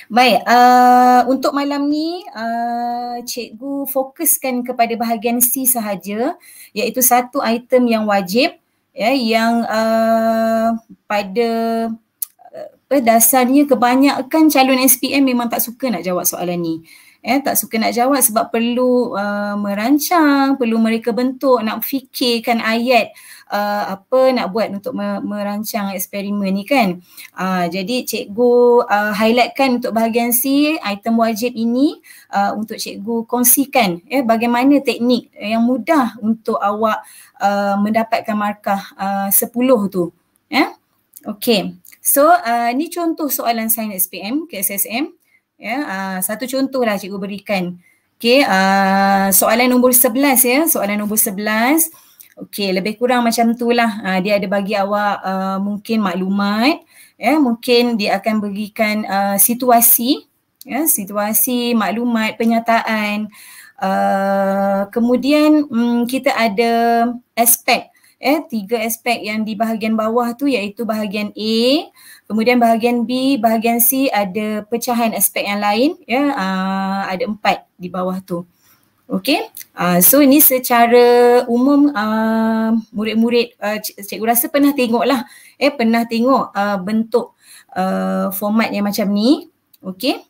Baik, 0.07 0.39
uh, 0.47 1.27
untuk 1.27 1.51
malam 1.51 1.91
ni 1.91 2.23
uh, 2.31 3.19
cikgu 3.27 3.91
fokuskan 3.91 4.63
kepada 4.63 4.95
bahagian 4.95 5.43
C 5.43 5.67
sahaja 5.67 6.39
iaitu 6.71 7.03
satu 7.03 7.43
item 7.43 7.91
yang 7.91 8.07
wajib 8.07 8.55
ya 8.95 9.11
yang 9.11 9.67
uh, 9.67 10.79
pada 11.11 11.49
eh, 12.87 13.03
dasarnya 13.03 13.67
kebanyakan 13.67 14.47
calon 14.47 14.79
SPM 14.79 15.27
memang 15.27 15.51
tak 15.51 15.59
suka 15.59 15.91
nak 15.91 16.07
jawab 16.07 16.23
soalan 16.23 16.55
ni. 16.63 16.75
Eh, 17.19 17.43
tak 17.43 17.59
suka 17.59 17.75
nak 17.75 17.91
jawab 17.91 18.23
sebab 18.23 18.47
perlu 18.47 19.11
uh, 19.11 19.59
merancang, 19.59 20.55
perlu 20.55 20.79
mereka 20.79 21.11
bentuk, 21.11 21.59
nak 21.59 21.83
fikirkan 21.83 22.63
ayat 22.63 23.11
uh, 23.51 23.97
apa 23.97 24.31
nak 24.35 24.51
buat 24.51 24.71
untuk 24.71 24.95
merancang 24.97 25.91
eksperimen 25.95 26.51
ni 26.51 26.63
kan. 26.67 26.99
Uh, 27.35 27.65
jadi 27.71 28.03
cikgu 28.03 28.83
uh, 28.87 29.13
highlightkan 29.15 29.79
untuk 29.81 29.95
bahagian 29.95 30.31
C, 30.35 30.75
item 30.79 31.19
wajib 31.19 31.55
ini 31.55 31.99
uh, 32.31 32.55
untuk 32.55 32.77
cikgu 32.79 33.27
kongsikan 33.27 34.03
eh, 34.07 34.23
bagaimana 34.23 34.79
teknik 34.83 35.31
yang 35.35 35.63
mudah 35.63 36.19
untuk 36.19 36.59
awak 36.59 37.03
uh, 37.39 37.75
mendapatkan 37.79 38.35
markah 38.35 38.81
uh, 38.99 39.29
10 39.31 39.51
tu. 39.91 40.11
Eh? 40.51 40.69
Okay. 41.25 41.75
So 41.99 42.31
uh, 42.31 42.71
ni 42.71 42.87
contoh 42.87 43.27
soalan 43.27 43.67
sains 43.67 44.07
SPM 44.07 44.47
KSSM. 44.47 45.11
Ya, 45.57 45.77
uh, 45.81 46.17
satu 46.21 46.45
contoh 46.45 46.85
lah 46.85 47.01
cikgu 47.01 47.17
berikan. 47.17 47.81
Okay, 48.17 48.41
uh, 48.41 49.29
soalan 49.29 49.69
nombor 49.69 49.93
11 49.93 50.41
ya, 50.41 50.65
soalan 50.65 51.05
nombor 51.05 51.21
11. 51.21 52.06
Okay, 52.37 52.69
lebih 52.69 53.01
kurang 53.01 53.25
macam 53.25 53.57
tu 53.57 53.73
lah. 53.73 53.97
Uh, 54.05 54.19
dia 54.21 54.37
ada 54.37 54.45
bagi 54.45 54.77
awak 54.77 55.25
uh, 55.25 55.57
mungkin 55.57 56.05
maklumat. 56.05 56.85
Ya, 57.17 57.33
mungkin 57.41 57.97
dia 57.97 58.21
akan 58.21 58.45
berikan 58.45 59.01
uh, 59.09 59.37
situasi. 59.41 60.29
Ya, 60.61 60.85
situasi, 60.85 61.73
maklumat, 61.73 62.37
penyataan. 62.37 63.33
Uh, 63.81 64.85
kemudian 64.93 65.65
um, 65.69 66.05
kita 66.05 66.33
ada 66.33 67.05
aspek 67.37 67.93
eh 68.17 68.41
tiga 68.49 68.81
aspek 68.81 69.21
yang 69.21 69.45
di 69.45 69.53
bahagian 69.53 69.93
bawah 69.93 70.33
tu 70.33 70.49
iaitu 70.49 70.81
bahagian 70.81 71.29
A, 71.37 71.57
kemudian 72.25 72.57
bahagian 72.57 73.05
B, 73.05 73.37
bahagian 73.37 73.77
C 73.77 74.09
ada 74.09 74.65
pecahan 74.65 75.13
aspek 75.13 75.45
yang 75.45 75.61
lain 75.61 75.93
ya 76.09 76.33
uh, 76.33 77.01
ada 77.05 77.29
empat 77.29 77.69
di 77.77 77.93
bawah 77.93 78.17
tu. 78.25 78.41
Okey. 79.07 79.39
Uh, 79.71 80.03
so 80.03 80.19
ini 80.19 80.43
secara 80.43 81.39
umum 81.47 81.95
uh, 81.95 82.75
murid-murid 82.91 83.55
uh, 83.55 83.79
cikgu 83.79 84.27
rasa 84.27 84.51
pernah 84.51 84.75
tengoklah 84.75 85.23
eh 85.55 85.71
pernah 85.71 86.03
tengok 86.03 86.51
uh, 86.51 86.75
bentuk 86.83 87.31
uh, 87.71 88.27
format 88.35 88.67
yang 88.67 88.83
macam 88.83 89.07
ni. 89.15 89.47
Okey. 89.79 90.27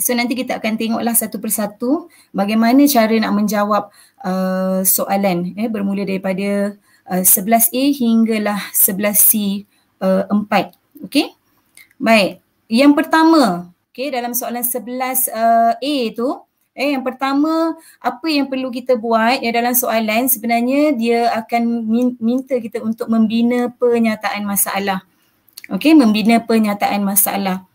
So 0.00 0.16
nanti 0.16 0.32
kita 0.32 0.56
akan 0.56 0.80
tengoklah 0.80 1.12
satu 1.12 1.36
persatu 1.44 2.08
bagaimana 2.32 2.88
cara 2.88 3.12
nak 3.20 3.36
menjawab 3.36 3.92
uh, 4.24 4.80
soalan 4.80 5.52
eh 5.60 5.68
bermula 5.68 6.00
daripada 6.08 6.80
uh, 7.04 7.20
11A 7.20 8.00
hinggalah 8.00 8.72
11C 8.72 9.68
uh, 10.00 10.24
4. 10.24 11.04
Okey. 11.04 11.36
Baik. 12.00 12.40
Yang 12.64 12.92
pertama, 12.96 13.76
okey 13.92 14.08
dalam 14.08 14.32
soalan 14.32 14.64
11A 14.64 15.76
uh, 15.76 16.06
tu, 16.16 16.28
eh 16.74 16.94
yang 16.94 17.02
pertama 17.02 17.74
apa 17.98 18.26
yang 18.30 18.46
perlu 18.46 18.70
kita 18.70 18.94
buat 18.94 19.42
ya 19.42 19.50
dalam 19.50 19.74
soalan 19.74 20.30
sebenarnya 20.30 20.94
dia 20.94 21.28
akan 21.34 21.62
minta 22.18 22.56
kita 22.56 22.78
untuk 22.80 23.10
membina 23.10 23.68
pernyataan 23.74 24.46
masalah. 24.46 25.02
Okey, 25.70 25.94
membina 25.94 26.42
pernyataan 26.42 27.02
masalah. 27.06 27.70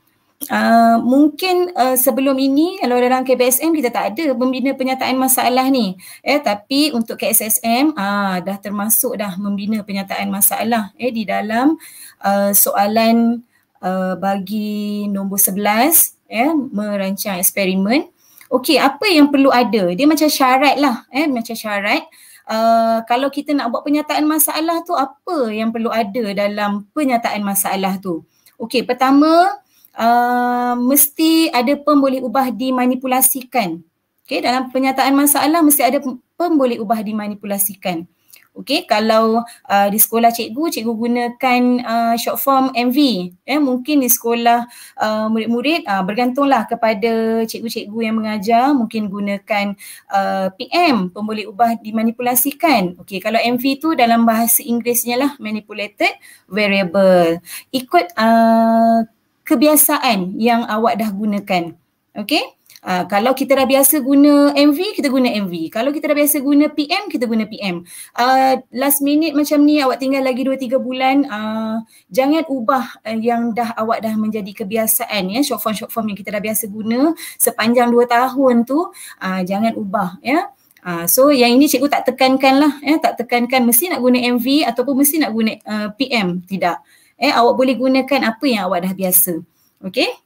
Uh, 0.51 0.99
mungkin 0.99 1.71
uh, 1.79 1.95
sebelum 1.95 2.35
ini 2.35 2.75
kalau 2.83 2.99
dalam 2.99 3.23
KBSM 3.23 3.71
kita 3.71 3.87
tak 3.87 4.13
ada 4.13 4.35
membina 4.35 4.75
penyataan 4.75 5.15
masalah 5.15 5.71
ni 5.71 5.95
eh 6.21 6.37
tapi 6.43 6.91
untuk 6.91 7.15
KSSM 7.15 7.95
uh, 7.95 8.43
dah 8.43 8.59
termasuk 8.59 9.15
dah 9.15 9.39
membina 9.39 9.79
penyataan 9.79 10.27
masalah 10.27 10.91
eh 10.99 11.09
di 11.09 11.23
dalam 11.23 11.79
uh, 12.19 12.51
soalan 12.51 13.47
uh, 13.79 14.19
bagi 14.19 15.07
nombor 15.07 15.39
11 15.39 16.29
eh 16.29 16.51
merancang 16.51 17.39
eksperimen 17.39 18.11
okey 18.51 18.77
apa 18.77 19.05
yang 19.09 19.29
perlu 19.33 19.49
ada 19.49 19.93
dia 19.93 20.05
macam 20.05 20.29
syarat 20.29 20.75
lah 20.77 21.05
eh 21.13 21.25
macam 21.29 21.55
syarat 21.55 22.03
Uh, 22.45 23.01
kalau 23.09 23.33
kita 23.33 23.57
nak 23.57 23.73
buat 23.73 23.81
penyataan 23.81 24.21
masalah 24.21 24.85
tu 24.85 24.93
apa 24.93 25.49
yang 25.49 25.73
perlu 25.73 25.89
ada 25.89 26.29
dalam 26.29 26.85
penyataan 26.93 27.41
masalah 27.41 27.97
tu 27.97 28.21
okey 28.61 28.85
pertama 28.85 29.49
uh, 29.97 30.73
mesti 30.77 31.49
ada 31.51 31.73
pun 31.79 31.99
boleh 31.99 32.21
ubah 32.21 32.51
dimanipulasikan. 32.51 33.81
Okay, 34.25 34.41
dalam 34.41 34.73
penyataan 34.73 35.13
masalah 35.13 35.61
mesti 35.61 35.85
ada 35.85 36.01
pun 36.01 36.49
boleh 36.57 36.81
ubah 36.81 36.97
dimanipulasikan. 37.05 38.09
Okay, 38.55 38.87
kalau 38.87 39.43
uh, 39.43 39.87
di 39.91 39.99
sekolah 39.99 40.31
cikgu, 40.31 40.71
cikgu 40.71 40.93
gunakan 40.95 41.61
uh, 41.83 42.15
short 42.15 42.39
form 42.39 42.71
MV. 42.71 42.97
Eh, 43.43 43.59
mungkin 43.59 43.99
di 43.99 44.07
sekolah 44.07 44.63
uh, 44.95 45.27
murid-murid 45.27 45.83
uh, 45.83 45.99
bergantunglah 46.07 46.63
kepada 46.63 47.43
cikgu-cikgu 47.43 47.99
yang 47.99 48.15
mengajar 48.15 48.71
mungkin 48.71 49.11
gunakan 49.11 49.75
uh, 50.07 50.47
PM 50.55 51.11
pun 51.11 51.27
boleh 51.27 51.51
ubah 51.51 51.75
dimanipulasikan. 51.83 52.95
Okay, 53.03 53.19
kalau 53.19 53.43
MV 53.43 53.63
tu 53.83 53.91
dalam 53.91 54.23
bahasa 54.23 54.63
Inggerisnya 54.63 55.19
lah 55.19 55.31
manipulated 55.35 56.15
variable. 56.47 57.43
Ikut 57.75 58.15
uh, 58.15 59.03
kebiasaan 59.43 60.39
yang 60.39 60.63
awak 60.63 60.95
dah 60.95 61.11
gunakan. 61.11 61.75
Okay? 62.15 62.54
Uh, 62.85 63.01
kalau 63.09 63.33
kita 63.33 63.57
dah 63.57 63.65
biasa 63.65 63.97
guna 64.05 64.53
MV, 64.53 65.01
kita 65.01 65.09
guna 65.09 65.25
MV. 65.41 65.73
Kalau 65.73 65.89
kita 65.89 66.13
dah 66.13 66.17
biasa 66.21 66.37
guna 66.45 66.69
PM, 66.69 67.09
kita 67.09 67.25
guna 67.25 67.49
PM. 67.49 67.81
Uh, 68.13 68.61
last 68.77 69.01
minute 69.01 69.33
macam 69.33 69.65
ni, 69.65 69.81
awak 69.81 69.97
tinggal 69.97 70.21
lagi 70.21 70.45
2-3 70.45 70.77
bulan, 70.77 71.25
uh, 71.25 71.81
jangan 72.13 72.45
ubah 72.45 73.01
uh, 73.01 73.17
yang 73.17 73.57
dah 73.57 73.73
awak 73.73 74.05
dah 74.05 74.13
menjadi 74.13 74.53
kebiasaan. 74.53 75.33
ya 75.33 75.41
Short 75.41 75.65
form-short 75.65 75.89
form 75.89 76.13
yang 76.13 76.17
kita 76.21 76.29
dah 76.29 76.41
biasa 76.45 76.69
guna 76.69 77.17
sepanjang 77.41 77.89
2 77.89 78.05
tahun 78.05 78.69
tu, 78.69 78.93
uh, 79.19 79.41
jangan 79.41 79.73
ubah. 79.73 80.21
ya 80.21 80.53
Uh, 80.85 81.09
so 81.09 81.33
yang 81.33 81.49
ini 81.49 81.65
cikgu 81.65 81.89
tak 81.89 82.05
tekankan 82.13 82.61
lah, 82.61 82.77
ya, 82.85 83.01
tak 83.01 83.17
tekankan 83.17 83.65
mesti 83.65 83.89
nak 83.89 84.05
guna 84.05 84.21
MV 84.37 84.69
ataupun 84.69 85.01
mesti 85.01 85.17
nak 85.17 85.33
guna 85.33 85.57
uh, 85.65 85.89
PM, 85.97 86.45
tidak 86.45 86.77
eh 87.17 87.31
awak 87.31 87.55
boleh 87.55 87.73
gunakan 87.73 88.21
apa 88.29 88.45
yang 88.45 88.69
awak 88.69 88.85
dah 88.85 88.93
biasa. 88.93 89.33
Okay. 89.81 90.24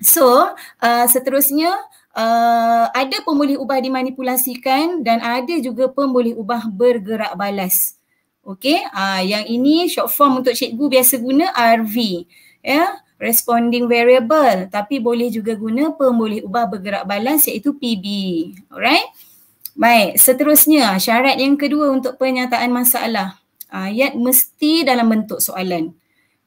So 0.00 0.56
uh, 0.80 1.06
seterusnya 1.06 1.76
uh, 2.16 2.86
ada 2.90 3.16
boleh 3.24 3.60
ubah 3.60 3.78
dimanipulasikan 3.78 5.04
dan 5.04 5.20
ada 5.20 5.54
juga 5.60 5.88
boleh 5.92 6.34
ubah 6.34 6.68
bergerak 6.72 7.36
balas. 7.36 7.96
Okay, 8.40 8.80
uh, 8.96 9.20
yang 9.20 9.44
ini 9.44 9.84
short 9.86 10.08
form 10.10 10.40
untuk 10.40 10.56
cikgu 10.56 10.84
biasa 10.88 11.20
guna 11.20 11.52
RV. 11.52 11.96
Ya, 12.64 12.72
yeah? 12.72 12.90
responding 13.20 13.84
variable 13.84 14.72
tapi 14.72 14.96
boleh 14.96 15.28
juga 15.28 15.52
guna 15.52 15.92
boleh 15.92 16.40
ubah 16.40 16.64
bergerak 16.72 17.04
balas 17.04 17.44
iaitu 17.46 17.76
PB. 17.76 18.04
Alright. 18.72 19.12
Baik, 19.76 20.18
seterusnya 20.18 20.98
syarat 20.98 21.38
yang 21.38 21.54
kedua 21.54 21.92
untuk 21.94 22.18
pernyataan 22.18 22.72
masalah. 22.74 23.38
Ayat 23.70 24.18
mesti 24.18 24.82
dalam 24.82 25.06
bentuk 25.06 25.38
soalan. 25.38 25.94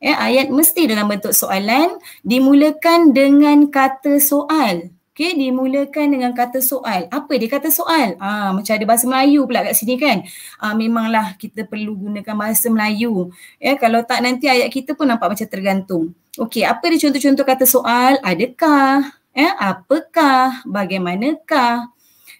Ya, 0.03 0.19
ayat 0.19 0.51
mesti 0.51 0.83
dalam 0.83 1.07
bentuk 1.07 1.31
soalan 1.31 1.95
dimulakan 2.27 3.15
dengan 3.15 3.71
kata 3.71 4.19
soal. 4.19 4.91
Okey, 5.15 5.37
dimulakan 5.39 6.11
dengan 6.11 6.35
kata 6.35 6.59
soal. 6.59 7.07
Apa 7.07 7.39
dia 7.39 7.47
kata 7.47 7.71
soal? 7.71 8.19
Ah, 8.19 8.51
macam 8.51 8.73
ada 8.75 8.83
bahasa 8.83 9.07
Melayu 9.07 9.47
pula 9.47 9.63
kat 9.63 9.79
sini 9.79 9.95
kan. 9.95 10.27
Ah, 10.59 10.75
memanglah 10.75 11.39
kita 11.39 11.63
perlu 11.63 11.95
gunakan 11.95 12.35
bahasa 12.35 12.67
Melayu. 12.67 13.31
Ya, 13.63 13.79
kalau 13.79 14.03
tak 14.03 14.19
nanti 14.27 14.51
ayat 14.51 14.67
kita 14.67 14.91
pun 14.91 15.07
nampak 15.07 15.39
macam 15.39 15.47
tergantung. 15.47 16.11
Okey, 16.35 16.67
apa 16.67 16.83
dia 16.91 16.99
contoh-contoh 17.07 17.45
kata 17.47 17.63
soal? 17.63 18.19
Adakah? 18.25 19.07
Ya, 19.31 19.55
apakah? 19.55 20.67
Bagaimanakah? 20.67 21.93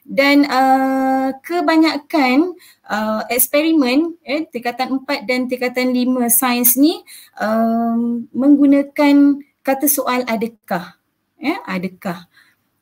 Dan 0.04 0.44
uh, 0.52 1.32
kebanyakan 1.40 2.60
uh, 2.90 3.22
eksperimen 3.32 4.16
eh, 4.24 4.44
tingkatan 4.50 5.04
4 5.04 5.30
dan 5.30 5.48
tingkatan 5.48 5.92
5 5.96 6.28
sains 6.32 6.76
ni 6.76 7.04
um, 7.40 8.28
menggunakan 8.36 9.40
kata 9.64 9.88
soal 9.88 10.28
adakah. 10.28 11.00
Ya, 11.40 11.60
adakah? 11.68 12.28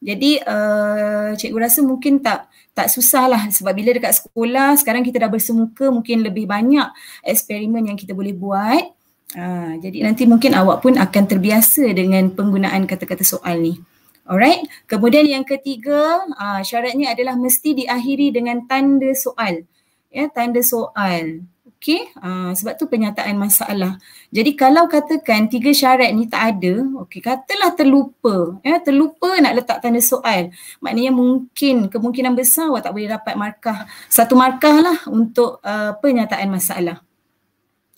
Jadi 0.02 0.42
uh, 0.42 1.38
cikgu 1.38 1.58
rasa 1.62 1.86
mungkin 1.86 2.18
tak 2.26 2.50
tak 2.74 2.90
susah 2.90 3.30
lah 3.30 3.42
sebab 3.54 3.70
bila 3.76 3.94
dekat 3.94 4.18
sekolah 4.18 4.74
sekarang 4.80 5.06
kita 5.06 5.22
dah 5.22 5.30
bersemuka 5.30 5.94
mungkin 5.94 6.26
lebih 6.26 6.50
banyak 6.50 6.90
eksperimen 7.22 7.94
yang 7.94 7.98
kita 7.98 8.18
boleh 8.18 8.34
buat. 8.34 8.98
Uh, 9.32 9.78
jadi 9.80 10.10
nanti 10.10 10.26
mungkin 10.26 10.58
awak 10.58 10.84
pun 10.84 10.98
akan 10.98 11.24
terbiasa 11.30 11.86
dengan 11.94 12.34
penggunaan 12.34 12.90
kata-kata 12.90 13.22
soal 13.22 13.62
ni. 13.62 13.78
Alright. 14.26 14.66
Kemudian 14.90 15.30
yang 15.30 15.46
ketiga 15.46 16.26
uh, 16.34 16.62
syaratnya 16.66 17.14
adalah 17.14 17.38
mesti 17.38 17.86
diakhiri 17.86 18.34
dengan 18.34 18.66
tanda 18.66 19.14
soal. 19.14 19.70
Ya, 20.12 20.28
tanda 20.28 20.60
soal. 20.60 21.48
Okay, 21.82 22.14
uh, 22.22 22.54
sebab 22.54 22.78
tu 22.78 22.86
penyataan 22.86 23.34
masalah. 23.42 23.98
Jadi 24.30 24.54
kalau 24.54 24.86
katakan 24.86 25.50
tiga 25.50 25.74
syarat 25.74 26.14
ni 26.14 26.30
tak 26.30 26.54
ada, 26.54 26.86
okay, 27.02 27.24
katalah 27.24 27.74
terlupa. 27.74 28.62
Ya, 28.62 28.78
terlupa 28.78 29.34
nak 29.42 29.58
letak 29.58 29.82
tanda 29.82 29.98
soal. 29.98 30.54
Maknanya 30.78 31.10
mungkin 31.10 31.90
kemungkinan 31.90 32.38
besar 32.38 32.70
awak 32.70 32.86
tak 32.86 32.94
boleh 32.94 33.10
dapat 33.10 33.34
markah. 33.34 33.90
Satu 34.12 34.38
markah 34.38 34.78
lah 34.78 34.98
untuk 35.10 35.58
uh, 35.66 35.98
penyataan 35.98 36.54
masalah. 36.54 37.02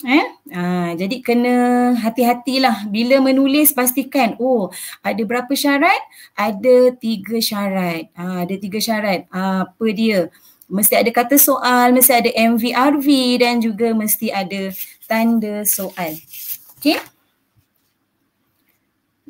Eh? 0.04 0.26
Uh, 0.48 0.92
jadi 1.00 1.16
kena 1.24 1.54
hati-hatilah 1.96 2.88
bila 2.92 3.24
menulis 3.24 3.72
pastikan 3.72 4.36
oh 4.36 4.68
ada 5.00 5.22
berapa 5.24 5.48
syarat? 5.56 5.96
Ada 6.36 6.92
tiga 6.96 7.40
syarat. 7.40 8.12
Uh, 8.12 8.44
ada 8.44 8.54
tiga 8.56 8.78
syarat. 8.80 9.24
Uh, 9.32 9.64
apa 9.64 9.86
dia? 9.92 10.28
Mesti 10.68 10.94
ada 10.96 11.10
kata 11.12 11.36
soal, 11.36 11.92
mesti 11.92 12.12
ada 12.12 12.30
MVRV 12.32 13.08
dan 13.40 13.60
juga 13.60 13.92
mesti 13.92 14.32
ada 14.32 14.72
tanda 15.04 15.64
soal. 15.68 16.16
Okey. 16.80 17.00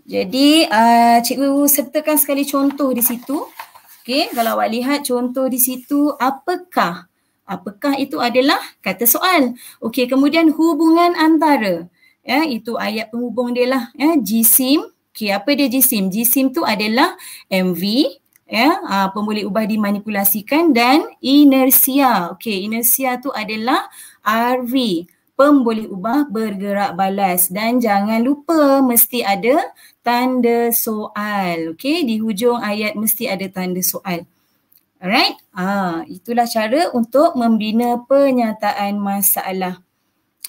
Jadi 0.05 0.68
uh, 0.68 1.18
cikgu 1.25 1.64
sertakan 1.64 2.20
sekali 2.20 2.44
contoh 2.44 2.92
di 2.92 3.01
situ. 3.01 3.49
Okey, 4.05 4.37
kalau 4.37 4.61
awak 4.61 4.68
lihat 4.68 5.01
contoh 5.09 5.49
di 5.49 5.57
situ 5.57 6.12
apakah? 6.20 7.09
Apakah 7.44 7.97
itu 7.97 8.20
adalah 8.20 8.61
kata 8.85 9.09
soal. 9.09 9.57
Okey, 9.81 10.05
kemudian 10.09 10.53
hubungan 10.53 11.16
antara. 11.16 11.88
Ya, 12.25 12.44
itu 12.44 12.77
ayat 12.77 13.12
penghubung 13.12 13.53
dia 13.53 13.68
lah. 13.68 13.83
Ya, 13.97 14.16
GSIM. 14.16 14.85
Okey, 15.12 15.33
apa 15.33 15.57
dia 15.57 15.68
GSIM? 15.73 16.12
GSIM 16.12 16.53
tu 16.53 16.64
adalah 16.64 17.16
MV, 17.49 17.81
ya 18.49 18.81
uh, 18.85 19.09
pemboleh 19.13 19.45
ubah 19.45 19.69
dimanipulasikan 19.69 20.73
dan 20.73 21.05
inersia. 21.21 22.33
Okey 22.37 22.65
inersia 22.65 23.21
tu 23.21 23.29
adalah 23.35 23.89
RV 24.25 25.05
pemboleh 25.37 25.87
ubah 25.91 26.31
bergerak 26.33 26.97
balas. 26.97 27.53
Dan 27.53 27.85
jangan 27.85 28.25
lupa 28.25 28.81
mesti 28.81 29.21
ada 29.21 29.75
tanda 30.01 30.73
soal. 30.73 31.77
Okey 31.77 32.09
di 32.09 32.17
hujung 32.23 32.61
ayat 32.65 32.97
mesti 32.97 33.29
ada 33.29 33.45
tanda 33.53 33.85
soal. 33.85 34.25
Alright? 35.05 35.37
Ah 35.53 36.01
itulah 36.09 36.49
cara 36.49 36.89
untuk 36.97 37.37
membina 37.37 38.01
pernyataan 38.09 38.97
masalah 38.97 39.84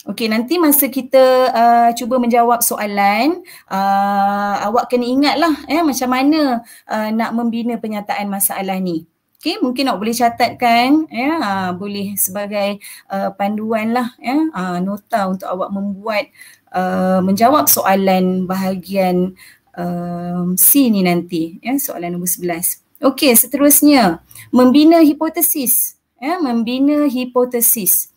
Okey, 0.05 0.29
nanti 0.29 0.61
masa 0.61 0.85
kita 0.85 1.49
uh, 1.49 1.89
cuba 1.97 2.21
menjawab 2.21 2.61
soalan, 2.61 3.41
uh, 3.65 4.53
awak 4.69 4.85
kena 4.85 5.01
ingatlah 5.01 5.65
eh, 5.65 5.81
macam 5.81 6.13
mana 6.13 6.61
uh, 6.85 7.09
nak 7.09 7.33
membina 7.33 7.73
penyataan 7.81 8.29
masalah 8.29 8.77
ni. 8.77 9.09
Okey, 9.41 9.65
mungkin 9.65 9.89
awak 9.89 10.05
boleh 10.05 10.13
catatkan, 10.13 11.09
ya, 11.09 11.41
uh, 11.41 11.69
boleh 11.73 12.13
sebagai 12.21 12.77
uh, 13.09 13.33
panduan 13.33 13.97
lah, 13.97 14.13
ya, 14.21 14.37
uh, 14.53 14.77
nota 14.77 15.25
untuk 15.25 15.49
awak 15.49 15.73
membuat, 15.73 16.29
uh, 16.69 17.25
menjawab 17.25 17.65
soalan 17.65 18.45
bahagian 18.45 19.33
uh, 19.73 20.53
C 20.53 20.85
ni 20.93 21.01
nanti, 21.01 21.57
ya, 21.65 21.81
soalan 21.81 22.13
nombor 22.13 22.29
11. 22.29 22.77
Okey, 23.01 23.33
seterusnya, 23.33 24.21
membina 24.53 25.01
hipotesis. 25.01 25.97
Ya, 26.21 26.37
membina 26.37 27.09
hipotesis 27.09 28.13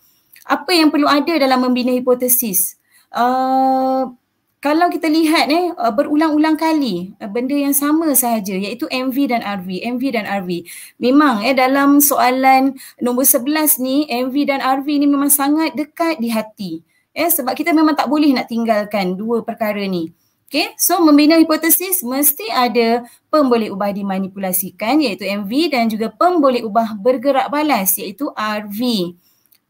apa 0.49 0.73
yang 0.73 0.89
perlu 0.89 1.05
ada 1.05 1.37
dalam 1.37 1.61
membina 1.61 1.93
hipotesis? 1.93 2.81
Uh, 3.13 4.17
kalau 4.59 4.91
kita 4.91 5.07
lihat 5.07 5.47
eh 5.53 5.71
uh, 5.77 5.93
berulang-ulang 5.95 6.59
kali 6.59 7.15
uh, 7.23 7.31
benda 7.31 7.55
yang 7.55 7.77
sama 7.77 8.11
sahaja 8.19 8.59
iaitu 8.59 8.91
MV 8.91 9.17
dan 9.31 9.41
RV, 9.45 9.69
MV 9.95 10.03
dan 10.11 10.25
RV. 10.27 10.51
Memang 10.99 11.45
eh 11.47 11.55
dalam 11.55 12.03
soalan 12.03 12.75
nombor 12.99 13.23
11 13.29 13.79
ni 13.79 14.09
MV 14.09 14.35
dan 14.49 14.59
RV 14.59 14.89
ni 14.99 15.07
memang 15.07 15.31
sangat 15.31 15.77
dekat 15.77 16.19
di 16.19 16.33
hati. 16.33 16.73
Eh 17.15 17.31
sebab 17.31 17.55
kita 17.55 17.71
memang 17.71 17.95
tak 17.95 18.11
boleh 18.11 18.35
nak 18.35 18.51
tinggalkan 18.51 19.15
dua 19.15 19.45
perkara 19.47 19.85
ni. 19.85 20.11
Okay, 20.49 20.73
so 20.81 20.97
membina 21.05 21.37
hipotesis 21.37 22.01
mesti 22.01 22.49
ada 22.49 23.05
pemboleh 23.29 23.69
ubah 23.69 23.93
dimanipulasikan 23.93 24.97
iaitu 24.97 25.29
MV 25.29 25.53
dan 25.69 25.93
juga 25.93 26.09
pemboleh 26.09 26.65
ubah 26.65 26.97
bergerak 26.97 27.53
balas 27.53 28.01
iaitu 28.01 28.33
RV 28.33 28.81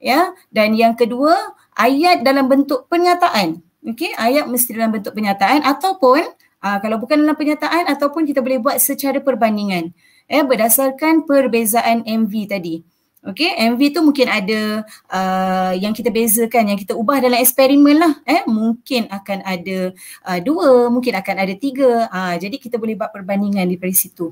ya? 0.01 0.33
Dan 0.49 0.75
yang 0.79 0.95
kedua 0.95 1.35
ayat 1.75 2.27
dalam 2.27 2.51
bentuk 2.51 2.87
pernyataan 2.91 3.63
okey 3.87 4.13
ayat 4.15 4.45
mesti 4.51 4.77
dalam 4.77 4.93
bentuk 4.93 5.17
pernyataan 5.17 5.63
ataupun 5.63 6.23
ah, 6.61 6.79
kalau 6.83 6.99
bukan 6.99 7.23
dalam 7.23 7.37
pernyataan 7.39 7.87
ataupun 7.89 8.27
kita 8.29 8.43
boleh 8.43 8.59
buat 8.59 8.77
secara 8.83 9.23
perbandingan. 9.23 9.95
Ya 10.29 10.45
berdasarkan 10.45 11.25
perbezaan 11.25 12.05
MV 12.05 12.33
tadi. 12.53 12.85
Okey 13.25 13.51
MV 13.75 13.81
tu 13.97 14.01
mungkin 14.05 14.29
ada 14.31 14.85
uh, 15.11 15.73
yang 15.75 15.91
kita 15.91 16.13
bezakan 16.13 16.71
yang 16.71 16.79
kita 16.79 16.93
ubah 16.95 17.19
dalam 17.19 17.41
eksperimen 17.41 17.97
lah. 17.97 18.15
Eh 18.29 18.45
mungkin 18.45 19.09
akan 19.09 19.39
ada 19.43 19.91
uh, 20.29 20.39
dua 20.45 20.93
mungkin 20.93 21.17
akan 21.17 21.37
ada 21.41 21.55
tiga. 21.57 22.07
Uh, 22.13 22.37
jadi 22.37 22.61
kita 22.61 22.77
boleh 22.77 22.95
buat 22.95 23.09
perbandingan 23.11 23.67
di 23.73 23.77
situ. 23.97 24.31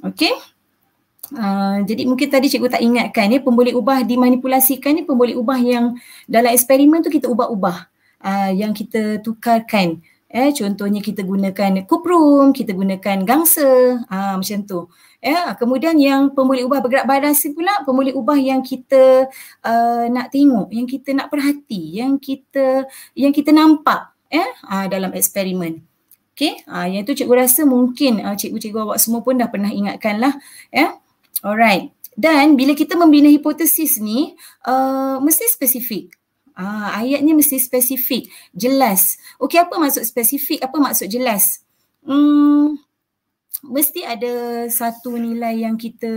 Okey 0.00 0.32
Uh, 1.34 1.82
jadi 1.82 2.06
mungkin 2.06 2.30
tadi 2.30 2.46
cikgu 2.46 2.70
tak 2.70 2.82
ingatkan 2.86 3.26
ya 3.34 3.42
pemboleh 3.42 3.74
ubah 3.74 4.06
dimanipulasikan 4.06 4.94
ni 4.94 5.02
pemboleh 5.02 5.34
ubah 5.34 5.58
yang 5.58 5.98
dalam 6.30 6.54
eksperimen 6.54 7.02
tu 7.02 7.10
kita 7.10 7.26
ubah-ubah 7.26 7.90
uh, 8.22 8.50
yang 8.54 8.70
kita 8.70 9.18
tukarkan 9.26 9.98
eh 10.30 10.50
contohnya 10.54 11.02
kita 11.02 11.26
gunakan 11.26 11.82
kuprum 11.86 12.54
kita 12.54 12.74
gunakan 12.74 13.26
gangsa 13.26 14.02
uh, 14.06 14.34
macam 14.38 14.58
tu 14.62 14.86
ya 15.18 15.50
kemudian 15.58 15.98
yang 15.98 16.30
pemboleh 16.30 16.62
ubah 16.62 16.78
bergerak 16.78 17.10
badan 17.10 17.34
pula 17.50 17.74
pemboleh 17.82 18.14
ubah 18.14 18.38
yang 18.38 18.62
kita 18.62 19.26
uh, 19.66 20.04
nak 20.06 20.30
tengok 20.30 20.70
yang 20.70 20.86
kita 20.86 21.10
nak 21.10 21.26
perhati 21.26 22.02
yang 22.02 22.22
kita 22.22 22.86
yang 23.18 23.34
kita 23.34 23.50
nampak 23.50 24.14
eh 24.30 24.46
uh, 24.70 24.86
dalam 24.86 25.10
eksperimen 25.10 25.82
Okay, 26.36 26.60
uh, 26.68 26.84
yang 26.84 27.00
tu 27.08 27.16
cikgu 27.16 27.32
rasa 27.32 27.64
mungkin 27.64 28.20
uh, 28.20 28.36
cikgu-cikgu 28.36 28.84
awak 28.84 29.00
semua 29.00 29.24
pun 29.24 29.40
dah 29.40 29.48
pernah 29.48 29.72
ingatkan 29.72 30.20
lah. 30.20 30.36
Ya. 30.68 31.00
Alright. 31.44 31.92
Dan 32.16 32.56
bila 32.56 32.72
kita 32.72 32.96
membina 32.96 33.28
hipotesis 33.28 34.00
ni, 34.00 34.32
uh, 34.64 35.20
mesti 35.20 35.52
spesifik. 35.52 36.16
Uh, 36.56 36.88
ayatnya 37.04 37.36
mesti 37.36 37.60
spesifik, 37.60 38.32
jelas. 38.56 39.20
Okey, 39.36 39.60
apa 39.60 39.76
maksud 39.76 40.08
spesifik? 40.08 40.64
Apa 40.64 40.80
maksud 40.80 41.12
jelas? 41.12 41.60
Hmm, 42.00 42.80
mesti 43.60 44.00
ada 44.08 44.64
satu 44.72 45.20
nilai 45.20 45.68
yang 45.68 45.76
kita 45.76 46.08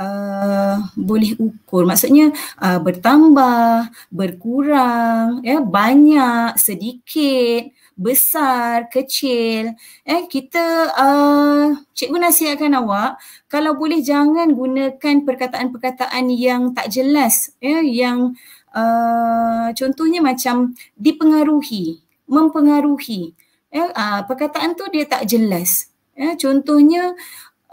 uh, 0.00 0.76
boleh 0.96 1.36
ukur. 1.36 1.84
Maksudnya 1.84 2.32
uh, 2.56 2.80
bertambah, 2.80 3.92
berkurang, 4.08 5.44
ya, 5.44 5.60
banyak, 5.60 6.56
sedikit 6.56 7.68
besar, 8.00 8.88
kecil. 8.88 9.76
Eh 10.08 10.24
kita 10.24 10.88
uh, 10.96 11.76
cikgu 11.92 12.16
nasihatkan 12.16 12.72
awak 12.80 13.20
kalau 13.52 13.76
boleh 13.76 14.00
jangan 14.00 14.48
gunakan 14.56 15.16
perkataan-perkataan 15.28 16.32
yang 16.32 16.72
tak 16.72 16.88
jelas 16.88 17.52
ya 17.60 17.84
yang 17.84 18.32
uh, 18.72 19.68
contohnya 19.76 20.24
macam 20.24 20.72
dipengaruhi, 20.96 22.00
mempengaruhi. 22.24 23.36
Eh 23.68 23.88
uh, 23.92 24.24
perkataan 24.24 24.72
tu 24.80 24.88
dia 24.88 25.04
tak 25.04 25.28
jelas. 25.28 25.92
Eh 26.16 26.32
contohnya 26.40 27.12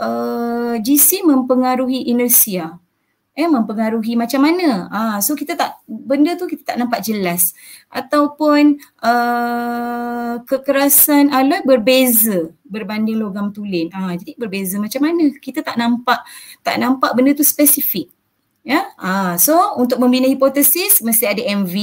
uh, 0.04 0.76
GC 0.76 1.24
mempengaruhi 1.24 2.12
inersia 2.12 2.84
eh 3.38 3.46
mempengaruhi 3.46 4.18
macam 4.18 4.42
mana? 4.50 4.90
Ah 4.90 5.22
so 5.22 5.38
kita 5.38 5.54
tak 5.54 5.78
benda 5.86 6.34
tu 6.34 6.50
kita 6.50 6.74
tak 6.74 6.78
nampak 6.82 7.06
jelas. 7.06 7.54
Ataupun 7.94 8.82
uh, 9.06 10.42
kekerasan 10.42 11.30
alloy 11.30 11.62
berbeza 11.62 12.50
berbanding 12.66 13.22
logam 13.22 13.54
tulen. 13.54 13.94
Ah 13.94 14.18
jadi 14.18 14.34
berbeza 14.42 14.82
macam 14.82 15.06
mana? 15.06 15.30
Kita 15.38 15.62
tak 15.62 15.78
nampak 15.78 16.26
tak 16.66 16.82
nampak 16.82 17.14
benda 17.14 17.38
tu 17.38 17.46
spesifik. 17.46 18.10
Ya? 18.66 18.90
Ah 18.98 19.38
so 19.38 19.54
untuk 19.78 20.02
membina 20.02 20.26
hipotesis 20.26 21.06
mesti 21.06 21.30
ada 21.30 21.46
MV 21.62 21.78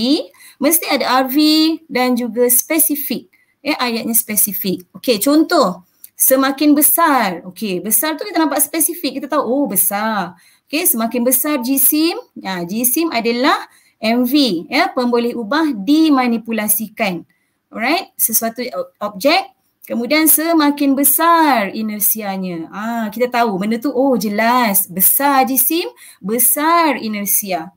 mesti 0.58 0.90
ada 0.90 1.22
RV 1.22 1.38
dan 1.86 2.18
juga 2.18 2.50
spesifik. 2.50 3.30
Ya 3.62 3.78
ayatnya 3.78 4.18
spesifik. 4.18 4.90
Okey 4.90 5.22
contoh. 5.22 5.86
Semakin 6.18 6.74
besar. 6.74 7.46
Okey 7.46 7.78
besar 7.78 8.18
tu 8.18 8.26
kita 8.26 8.42
nampak 8.42 8.58
spesifik. 8.58 9.22
Kita 9.22 9.38
tahu 9.38 9.42
oh 9.46 9.64
besar 9.70 10.34
Okay, 10.74 10.90
semakin 10.90 11.22
besar 11.22 11.62
jisim, 11.62 12.18
ya, 12.34 12.66
jisim 12.66 13.06
adalah 13.14 13.70
MV, 14.02 14.66
ya, 14.66 14.90
pemboleh 14.90 15.30
ubah 15.30 15.70
dimanipulasikan. 15.70 17.22
Alright, 17.70 18.10
sesuatu 18.18 18.58
objek, 18.98 19.54
kemudian 19.86 20.26
semakin 20.26 20.98
besar 20.98 21.70
inersianya. 21.70 22.66
Ah, 22.74 23.06
kita 23.06 23.30
tahu 23.30 23.54
benda 23.54 23.78
tu, 23.78 23.94
oh 23.94 24.18
jelas, 24.18 24.90
besar 24.90 25.46
jisim, 25.46 25.86
besar 26.18 26.98
inersia. 26.98 27.70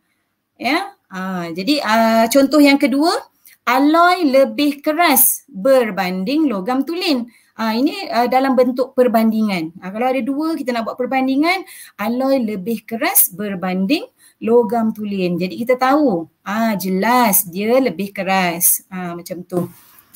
Ya, 0.57 0.89
ah, 1.13 1.53
jadi 1.53 1.77
ah, 1.86 2.25
contoh 2.33 2.57
yang 2.57 2.81
kedua, 2.81 3.13
alloy 3.62 4.25
lebih 4.25 4.81
keras 4.81 5.45
berbanding 5.45 6.49
logam 6.49 6.81
tulen. 6.81 7.29
Ah 7.58 7.74
ini 7.74 8.06
uh, 8.13 8.30
dalam 8.30 8.54
bentuk 8.54 8.93
perbandingan. 8.93 9.74
Ah, 9.82 9.89
kalau 9.89 10.13
ada 10.13 10.22
dua 10.22 10.54
kita 10.54 10.70
nak 10.70 10.86
buat 10.86 10.98
perbandingan, 11.02 11.65
alloy 11.98 12.38
lebih 12.38 12.86
keras 12.86 13.34
berbanding 13.34 14.06
logam 14.46 14.93
tulen. 14.93 15.41
Jadi 15.41 15.58
kita 15.65 15.74
tahu, 15.74 16.30
ah 16.46 16.78
jelas 16.78 17.50
dia 17.50 17.82
lebih 17.82 18.13
keras. 18.13 18.86
Ah 18.93 19.17
macam 19.17 19.41
tu. 19.41 19.65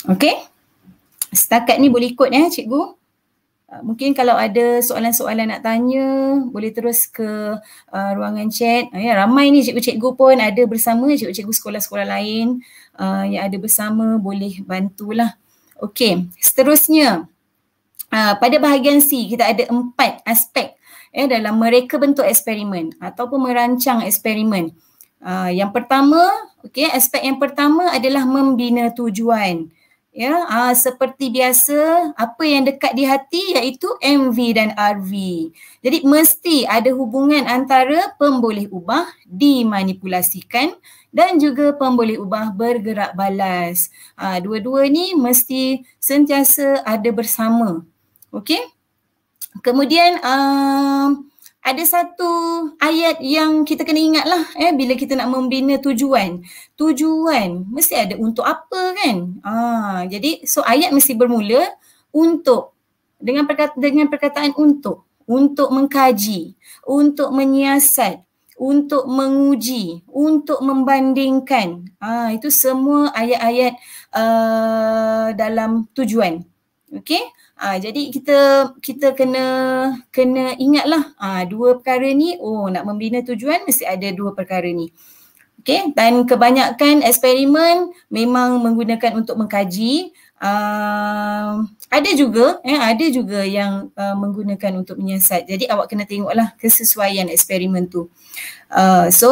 Okey? 0.06 0.38
Setakat 1.34 1.82
ni 1.82 1.90
boleh 1.90 2.14
ikut 2.14 2.30
ya 2.30 2.46
cikgu. 2.46 3.02
Mungkin 3.72 4.12
kalau 4.12 4.36
ada 4.36 4.84
soalan-soalan 4.84 5.48
nak 5.48 5.64
tanya, 5.64 6.36
boleh 6.52 6.76
terus 6.76 7.08
ke 7.08 7.56
uh, 7.88 8.12
ruangan 8.20 8.52
chat. 8.52 8.92
Uh, 8.92 9.00
ya, 9.00 9.16
ramai 9.16 9.48
ni 9.48 9.64
cikgu-cikgu 9.64 10.10
pun 10.12 10.36
ada 10.44 10.60
bersama, 10.68 11.08
cikgu-cikgu 11.16 11.56
sekolah-sekolah 11.56 12.04
lain 12.04 12.60
uh, 13.00 13.24
yang 13.24 13.48
ada 13.48 13.56
bersama 13.56 14.20
boleh 14.20 14.60
bantulah. 14.68 15.40
Okey, 15.82 16.30
seterusnya 16.38 17.26
uh, 18.14 18.34
pada 18.38 18.56
bahagian 18.62 19.02
C 19.02 19.34
kita 19.34 19.50
ada 19.50 19.66
empat 19.66 20.22
aspek 20.30 20.78
eh 21.10 21.26
dalam 21.28 21.58
mereka 21.58 21.98
bentuk 21.98 22.24
eksperimen 22.24 22.96
ataupun 23.02 23.50
merancang 23.50 24.06
eksperimen. 24.06 24.72
Uh, 25.22 25.50
yang 25.50 25.74
pertama, 25.74 26.22
okey, 26.62 26.86
aspek 26.94 27.26
yang 27.26 27.42
pertama 27.42 27.90
adalah 27.92 28.30
membina 28.30 28.94
tujuan. 28.94 29.74
Ya, 30.12 30.44
uh, 30.44 30.76
seperti 30.76 31.32
biasa 31.32 32.12
apa 32.20 32.44
yang 32.44 32.68
dekat 32.68 32.92
di 33.00 33.08
hati 33.08 33.56
iaitu 33.56 33.88
MV 34.04 34.38
dan 34.60 34.76
RV. 34.76 35.12
Jadi 35.80 36.04
mesti 36.04 36.68
ada 36.68 36.92
hubungan 36.92 37.48
antara 37.48 38.12
pemboleh 38.20 38.68
ubah 38.68 39.08
dimanipulasikan 39.24 40.76
dan 41.16 41.40
juga 41.40 41.72
pemboleh 41.80 42.20
ubah 42.20 42.52
bergerak 42.52 43.16
balas. 43.16 43.88
Ha, 44.20 44.44
dua-dua 44.44 44.92
ni 44.92 45.16
mesti 45.16 45.88
sentiasa 45.96 46.84
ada 46.84 47.08
bersama. 47.16 47.80
Okey? 48.36 48.68
Kemudian 49.64 50.20
um, 50.28 51.31
ada 51.62 51.84
satu 51.86 52.30
ayat 52.82 53.22
yang 53.22 53.62
kita 53.62 53.86
kena 53.86 54.02
ingat 54.02 54.26
lah 54.26 54.44
eh, 54.58 54.74
bila 54.74 54.98
kita 54.98 55.14
nak 55.14 55.30
membina 55.30 55.78
tujuan. 55.78 56.42
Tujuan 56.74 57.70
mesti 57.70 57.94
ada 57.94 58.18
untuk 58.18 58.42
apa 58.42 58.98
kan? 58.98 59.38
Ah, 59.46 60.02
jadi 60.10 60.42
so 60.42 60.66
ayat 60.66 60.90
mesti 60.90 61.14
bermula 61.14 61.62
untuk 62.10 62.74
dengan 63.22 63.46
perkata, 63.46 63.78
dengan 63.78 64.10
perkataan 64.10 64.58
untuk 64.58 65.06
untuk 65.30 65.70
mengkaji, 65.70 66.58
untuk 66.84 67.30
menyiasat, 67.30 68.26
untuk 68.58 69.06
menguji, 69.06 70.02
untuk 70.10 70.60
membandingkan. 70.66 71.88
Ah, 72.02 72.34
itu 72.34 72.50
semua 72.50 73.14
ayat-ayat 73.14 73.74
uh, 74.12 75.28
dalam 75.38 75.86
tujuan. 75.94 76.42
Okey? 76.92 77.22
Ah, 77.62 77.78
jadi 77.78 78.10
kita 78.10 78.74
kita 78.82 79.14
kena 79.14 79.46
kena 80.10 80.58
ingatlah 80.58 81.14
ah, 81.22 81.46
dua 81.46 81.78
perkara 81.78 82.10
ni 82.10 82.34
oh 82.42 82.66
nak 82.74 82.90
membina 82.90 83.22
tujuan 83.22 83.62
mesti 83.70 83.86
ada 83.86 84.10
dua 84.10 84.34
perkara 84.34 84.66
ni. 84.66 84.90
Okey 85.62 85.94
dan 85.94 86.26
kebanyakan 86.26 87.06
eksperimen 87.06 87.94
memang 88.10 88.66
menggunakan 88.66 89.14
untuk 89.14 89.38
mengkaji 89.38 90.10
uh, 90.42 91.62
ada 91.86 92.10
juga 92.18 92.58
eh 92.66 92.82
ada 92.82 93.06
juga 93.14 93.46
yang 93.46 93.94
uh, 93.94 94.18
menggunakan 94.18 94.82
untuk 94.82 94.98
menyiasat. 94.98 95.46
Jadi 95.46 95.70
awak 95.70 95.94
kena 95.94 96.10
tengoklah 96.10 96.58
kesesuaian 96.58 97.30
eksperimen 97.30 97.86
tu. 97.94 98.10
Uh, 98.74 99.06
so 99.14 99.30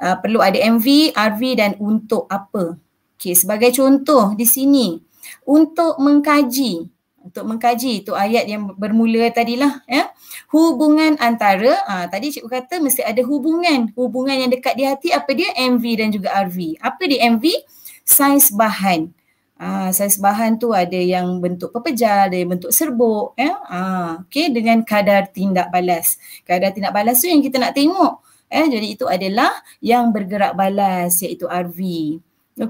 uh, 0.00 0.16
perlu 0.24 0.40
ada 0.40 0.56
MV, 0.56 1.12
RV 1.12 1.42
dan 1.60 1.76
untuk 1.76 2.24
apa. 2.32 2.80
Okey 3.20 3.36
sebagai 3.36 3.68
contoh 3.76 4.32
di 4.32 4.48
sini 4.48 4.96
untuk 5.44 6.00
mengkaji 6.00 6.95
untuk 7.26 7.42
mengkaji 7.42 8.06
tu 8.06 8.14
ayat 8.14 8.46
yang 8.46 8.70
bermula 8.78 9.26
tadilah 9.34 9.82
ya. 9.90 10.14
Hubungan 10.54 11.18
antara 11.18 11.74
ah 11.90 12.06
tadi 12.06 12.30
cikgu 12.30 12.46
kata 12.46 12.74
mesti 12.78 13.02
ada 13.02 13.18
hubungan. 13.26 13.90
Hubungan 13.98 14.46
yang 14.46 14.50
dekat 14.54 14.78
di 14.78 14.86
hati 14.86 15.10
apa 15.10 15.26
dia? 15.34 15.50
MV 15.58 15.84
dan 15.98 16.08
juga 16.14 16.30
RV 16.46 16.78
apa 16.78 17.02
dia 17.10 17.26
MV 17.34 17.44
saiz 18.06 18.54
bahan. 18.54 19.10
Ah 19.58 19.90
saiz 19.90 20.22
bahan 20.22 20.56
tu 20.62 20.70
ada 20.70 20.94
yang 20.94 21.42
bentuk 21.42 21.74
pepejal 21.74 22.30
ada 22.30 22.36
yang 22.38 22.54
bentuk 22.54 22.70
serbuk 22.70 23.34
ya. 23.34 23.58
Ah 23.66 24.22
okey 24.24 24.54
dengan 24.54 24.86
kadar 24.86 25.26
tindak 25.34 25.68
balas. 25.74 26.16
Kadar 26.46 26.70
tindak 26.70 26.94
balas 26.94 27.18
tu 27.18 27.26
yang 27.26 27.42
kita 27.42 27.58
nak 27.58 27.74
tengok 27.74 28.22
eh 28.46 28.62
jadi 28.70 28.86
itu 28.86 29.04
adalah 29.10 29.50
yang 29.82 30.14
bergerak 30.14 30.54
balas 30.54 31.18
iaitu 31.18 31.50
RV 31.50 31.78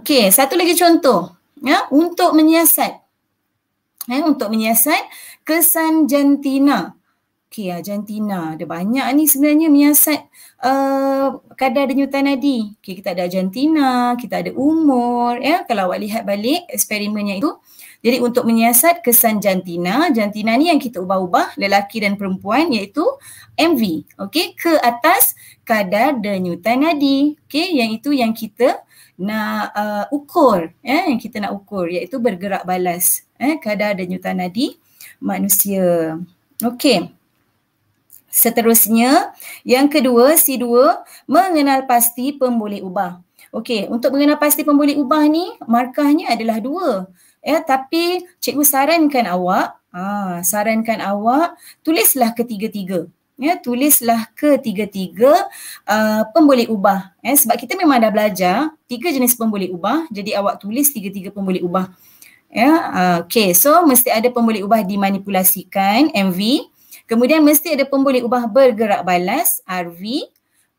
okey 0.00 0.32
satu 0.32 0.56
lagi 0.56 0.72
contoh 0.72 1.36
ya. 1.60 1.84
Untuk 1.92 2.32
menyiasat 2.32 3.05
eh, 4.10 4.22
untuk 4.22 4.50
menyiasat 4.50 5.02
kesan 5.46 6.10
jantina. 6.10 6.96
Okey, 7.46 7.70
ya, 7.70 7.78
jantina. 7.80 8.58
Ada 8.58 8.66
banyak 8.66 9.06
ni 9.16 9.24
sebenarnya 9.30 9.70
menyiasat 9.70 10.20
uh, 10.66 11.40
kadar 11.54 11.88
denyutan 11.88 12.26
nadi. 12.26 12.74
Okey, 12.82 13.00
kita 13.00 13.14
ada 13.14 13.24
jantina, 13.30 14.18
kita 14.18 14.42
ada 14.42 14.50
umur. 14.52 15.38
Ya, 15.40 15.62
kalau 15.64 15.88
awak 15.88 16.02
lihat 16.02 16.22
balik 16.26 16.66
eksperimennya 16.68 17.38
itu. 17.38 17.54
Jadi 18.04 18.20
untuk 18.20 18.44
menyiasat 18.44 19.00
kesan 19.00 19.40
jantina, 19.40 20.10
jantina 20.12 20.52
ni 20.58 20.68
yang 20.68 20.76
kita 20.82 21.00
ubah-ubah 21.00 21.56
lelaki 21.56 22.04
dan 22.04 22.20
perempuan 22.20 22.68
iaitu 22.74 23.02
MV. 23.56 23.82
Okey, 24.26 24.52
ke 24.58 24.76
atas 24.82 25.32
kadar 25.64 26.18
denyutan 26.18 26.84
nadi. 26.84 27.40
Okey, 27.46 27.78
yang 27.78 27.88
itu 27.94 28.10
yang 28.12 28.36
kita 28.36 28.84
nak 29.16 29.72
uh, 29.72 30.04
ukur 30.12 30.76
eh 30.84 31.08
yang 31.08 31.16
kita 31.16 31.40
nak 31.40 31.56
ukur 31.56 31.88
iaitu 31.88 32.20
bergerak 32.20 32.68
balas 32.68 33.24
eh 33.40 33.56
kadar 33.60 33.96
denyutan 33.96 34.40
nadi 34.40 34.76
manusia. 35.20 36.16
Okey. 36.60 37.12
Seterusnya, 38.32 39.32
yang 39.64 39.88
kedua 39.88 40.36
C2 40.36 40.64
mengenal 41.24 41.88
pasti 41.88 42.36
pemboleh 42.36 42.84
ubah. 42.84 43.16
Okey, 43.48 43.88
untuk 43.88 44.12
mengenal 44.12 44.36
pasti 44.36 44.60
pemboleh 44.60 44.92
ubah 45.00 45.24
ni 45.24 45.56
markahnya 45.64 46.36
adalah 46.36 46.60
dua. 46.60 47.08
Ya, 47.40 47.64
tapi 47.64 48.26
cikgu 48.44 48.60
sarankan 48.66 49.24
awak, 49.24 49.80
ah, 49.88 50.44
sarankan 50.44 51.00
awak 51.00 51.56
tulislah 51.80 52.36
ketiga-tiga 52.36 53.08
ya 53.36 53.60
tulislah 53.60 54.32
ketiga-tiga 54.32 55.44
uh, 55.84 56.24
pemboleh 56.32 56.72
ubah 56.72 57.12
ya 57.20 57.36
sebab 57.36 57.60
kita 57.60 57.76
memang 57.76 58.00
dah 58.00 58.08
belajar 58.08 58.72
tiga 58.88 59.12
jenis 59.12 59.36
pemboleh 59.36 59.68
ubah 59.68 60.08
jadi 60.08 60.40
awak 60.40 60.64
tulis 60.64 60.88
tiga-tiga 60.88 61.28
pemboleh 61.28 61.60
ubah 61.60 61.92
ya 62.56 62.72
uh, 62.72 63.16
okey 63.28 63.52
so 63.52 63.84
mesti 63.84 64.08
ada 64.08 64.32
pemboleh 64.32 64.64
ubah 64.64 64.80
dimanipulasikan 64.80 66.08
MV 66.16 66.40
kemudian 67.04 67.44
mesti 67.44 67.76
ada 67.76 67.84
pemboleh 67.84 68.24
ubah 68.24 68.48
bergerak 68.48 69.04
balas 69.04 69.60
RV 69.68 70.00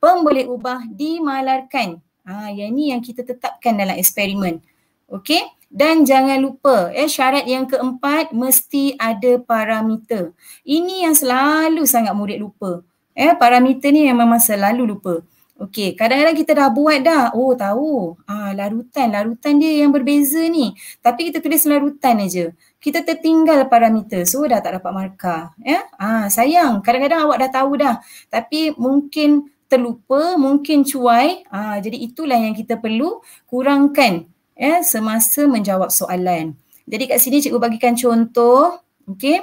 pemboleh 0.02 0.50
ubah 0.50 0.90
dimalarkan 0.90 2.02
ah 2.26 2.50
uh, 2.50 2.50
yang 2.50 2.74
ni 2.74 2.90
yang 2.90 3.00
kita 3.06 3.22
tetapkan 3.22 3.78
dalam 3.78 3.94
eksperimen 3.94 4.58
okey 5.06 5.46
dan 5.68 6.08
jangan 6.08 6.40
lupa 6.40 6.96
eh 6.96 7.12
syarat 7.12 7.44
yang 7.44 7.68
keempat 7.68 8.32
mesti 8.32 8.96
ada 8.96 9.36
parameter. 9.44 10.32
Ini 10.64 11.08
yang 11.08 11.16
selalu 11.16 11.84
sangat 11.84 12.16
murid 12.16 12.40
lupa. 12.40 12.80
Eh 13.12 13.36
parameter 13.36 13.92
ni 13.92 14.08
yang 14.08 14.16
memang 14.16 14.40
selalu 14.40 14.88
lupa. 14.96 15.20
Okey, 15.58 15.98
kadang-kadang 15.98 16.38
kita 16.38 16.52
dah 16.54 16.70
buat 16.70 17.02
dah. 17.02 17.34
Oh, 17.34 17.58
tahu. 17.58 18.14
Ah, 18.30 18.54
larutan, 18.54 19.10
larutan 19.10 19.58
dia 19.58 19.82
yang 19.82 19.90
berbeza 19.90 20.46
ni. 20.46 20.78
Tapi 21.02 21.34
kita 21.34 21.42
tulis 21.42 21.66
larutan 21.66 22.22
aja. 22.22 22.54
Kita 22.78 23.02
tertinggal 23.02 23.66
parameter. 23.66 24.22
So 24.30 24.46
dah 24.46 24.62
tak 24.62 24.78
dapat 24.78 24.92
markah, 24.94 25.58
ya. 25.66 25.82
Ah, 25.98 26.30
sayang. 26.30 26.86
Kadang-kadang 26.86 27.26
awak 27.26 27.38
dah 27.42 27.50
tahu 27.50 27.72
dah. 27.74 27.98
Tapi 28.30 28.78
mungkin 28.78 29.50
terlupa, 29.66 30.38
mungkin 30.38 30.86
cuai. 30.86 31.42
Ah, 31.50 31.82
jadi 31.82 32.06
itulah 32.06 32.38
yang 32.38 32.54
kita 32.54 32.78
perlu 32.78 33.18
kurangkan 33.50 34.30
ya 34.58 34.82
semasa 34.82 35.46
menjawab 35.46 35.94
soalan. 35.94 36.58
Jadi 36.86 37.04
kat 37.06 37.20
sini 37.22 37.42
cikgu 37.42 37.62
bagikan 37.62 37.94
contoh, 37.94 38.82
okey 39.06 39.42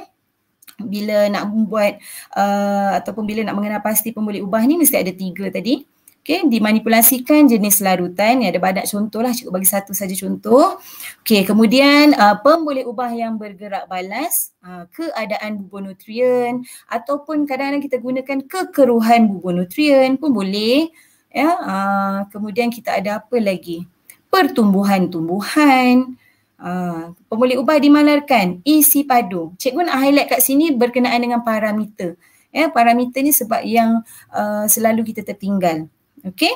bila 0.75 1.31
nak 1.31 1.55
membuat 1.55 2.03
uh, 2.35 2.99
ataupun 2.99 3.23
bila 3.23 3.47
nak 3.47 3.55
mengenal 3.55 3.79
pasti 3.79 4.11
pemboleh 4.11 4.43
ubah 4.43 4.59
ni 4.67 4.75
mesti 4.75 4.99
ada 4.99 5.15
tiga 5.15 5.47
tadi. 5.47 5.94
Okay, 6.25 6.41
dimanipulasikan 6.49 7.45
jenis 7.45 7.85
larutan. 7.85 8.41
Ni 8.41 8.49
ada 8.49 8.57
banyak 8.57 8.89
contoh 8.89 9.21
lah. 9.21 9.37
Cikgu 9.37 9.53
bagi 9.53 9.69
satu 9.69 9.93
saja 9.93 10.17
contoh. 10.17 10.81
Okay, 11.21 11.45
kemudian 11.45 12.17
uh, 12.17 12.41
pemboleh 12.41 12.89
ubah 12.89 13.13
yang 13.13 13.37
bergerak 13.37 13.85
balas, 13.93 14.57
uh, 14.65 14.89
keadaan 14.89 15.61
bubur 15.61 15.85
nutrien 15.85 16.65
ataupun 16.89 17.45
kadang-kadang 17.45 17.85
kita 17.85 18.01
gunakan 18.01 18.39
kekeruhan 18.41 19.29
bubur 19.29 19.53
nutrien 19.53 20.17
pun 20.17 20.33
boleh. 20.33 20.89
Ya, 21.29 21.61
uh, 21.61 22.19
kemudian 22.33 22.73
kita 22.73 22.97
ada 22.97 23.21
apa 23.21 23.37
lagi? 23.37 23.85
Pertumbuhan-tumbuhan. 24.33 26.17
Uh, 26.57 27.13
pemboleh 27.29 27.61
ubah 27.61 27.77
dimalarkan 27.77 28.65
isi 28.65 29.05
padu. 29.05 29.53
Cikgu 29.61 29.93
nak 29.93 30.01
highlight 30.01 30.33
kat 30.33 30.41
sini 30.41 30.73
berkenaan 30.73 31.21
dengan 31.21 31.45
parameter. 31.45 32.17
Ya, 32.49 32.73
parameter 32.73 33.21
ni 33.21 33.29
sebab 33.29 33.61
yang 33.61 34.01
uh, 34.33 34.65
selalu 34.65 35.13
kita 35.13 35.21
tertinggal. 35.21 35.93
Okay. 36.25 36.53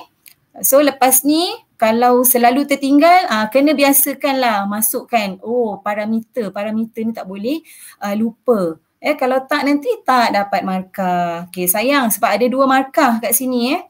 So 0.64 0.80
lepas 0.82 1.22
ni 1.22 1.52
kalau 1.78 2.26
selalu 2.26 2.66
tertinggal 2.66 3.30
uh, 3.30 3.46
kena 3.52 3.76
biasakanlah 3.76 4.66
masukkan 4.66 5.38
oh 5.44 5.78
parameter. 5.84 6.50
Parameter 6.50 7.04
ni 7.04 7.12
tak 7.14 7.28
boleh 7.28 7.62
uh, 8.02 8.14
lupa. 8.16 8.80
Eh 8.98 9.14
kalau 9.14 9.38
tak 9.46 9.62
nanti 9.62 9.86
tak 10.02 10.34
dapat 10.34 10.66
markah. 10.66 11.46
Okay 11.52 11.70
sayang 11.70 12.10
sebab 12.10 12.34
ada 12.34 12.46
dua 12.50 12.64
markah 12.66 13.22
kat 13.22 13.36
sini 13.36 13.78
eh. 13.78 13.82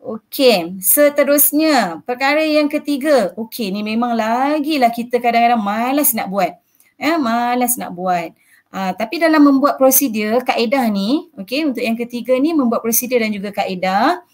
Okay, 0.00 0.80
seterusnya 0.80 2.00
perkara 2.08 2.40
yang 2.40 2.72
ketiga. 2.72 3.36
Okay, 3.36 3.68
ni 3.68 3.84
memang 3.84 4.16
lagi 4.16 4.80
lah 4.80 4.88
kita 4.88 5.20
kadang-kadang 5.20 5.60
malas 5.60 6.16
nak 6.16 6.32
buat. 6.32 6.56
Eh, 6.96 7.20
malas 7.20 7.76
nak 7.76 7.92
buat. 7.92 8.32
Uh, 8.72 8.96
tapi 8.96 9.20
dalam 9.20 9.44
membuat 9.44 9.76
prosedur, 9.76 10.40
kaedah 10.40 10.88
ni, 10.88 11.28
okay, 11.36 11.68
untuk 11.68 11.84
yang 11.84 12.00
ketiga 12.00 12.32
ni 12.40 12.56
membuat 12.56 12.80
prosedur 12.80 13.20
dan 13.20 13.28
juga 13.28 13.52
kaedah, 13.52 14.24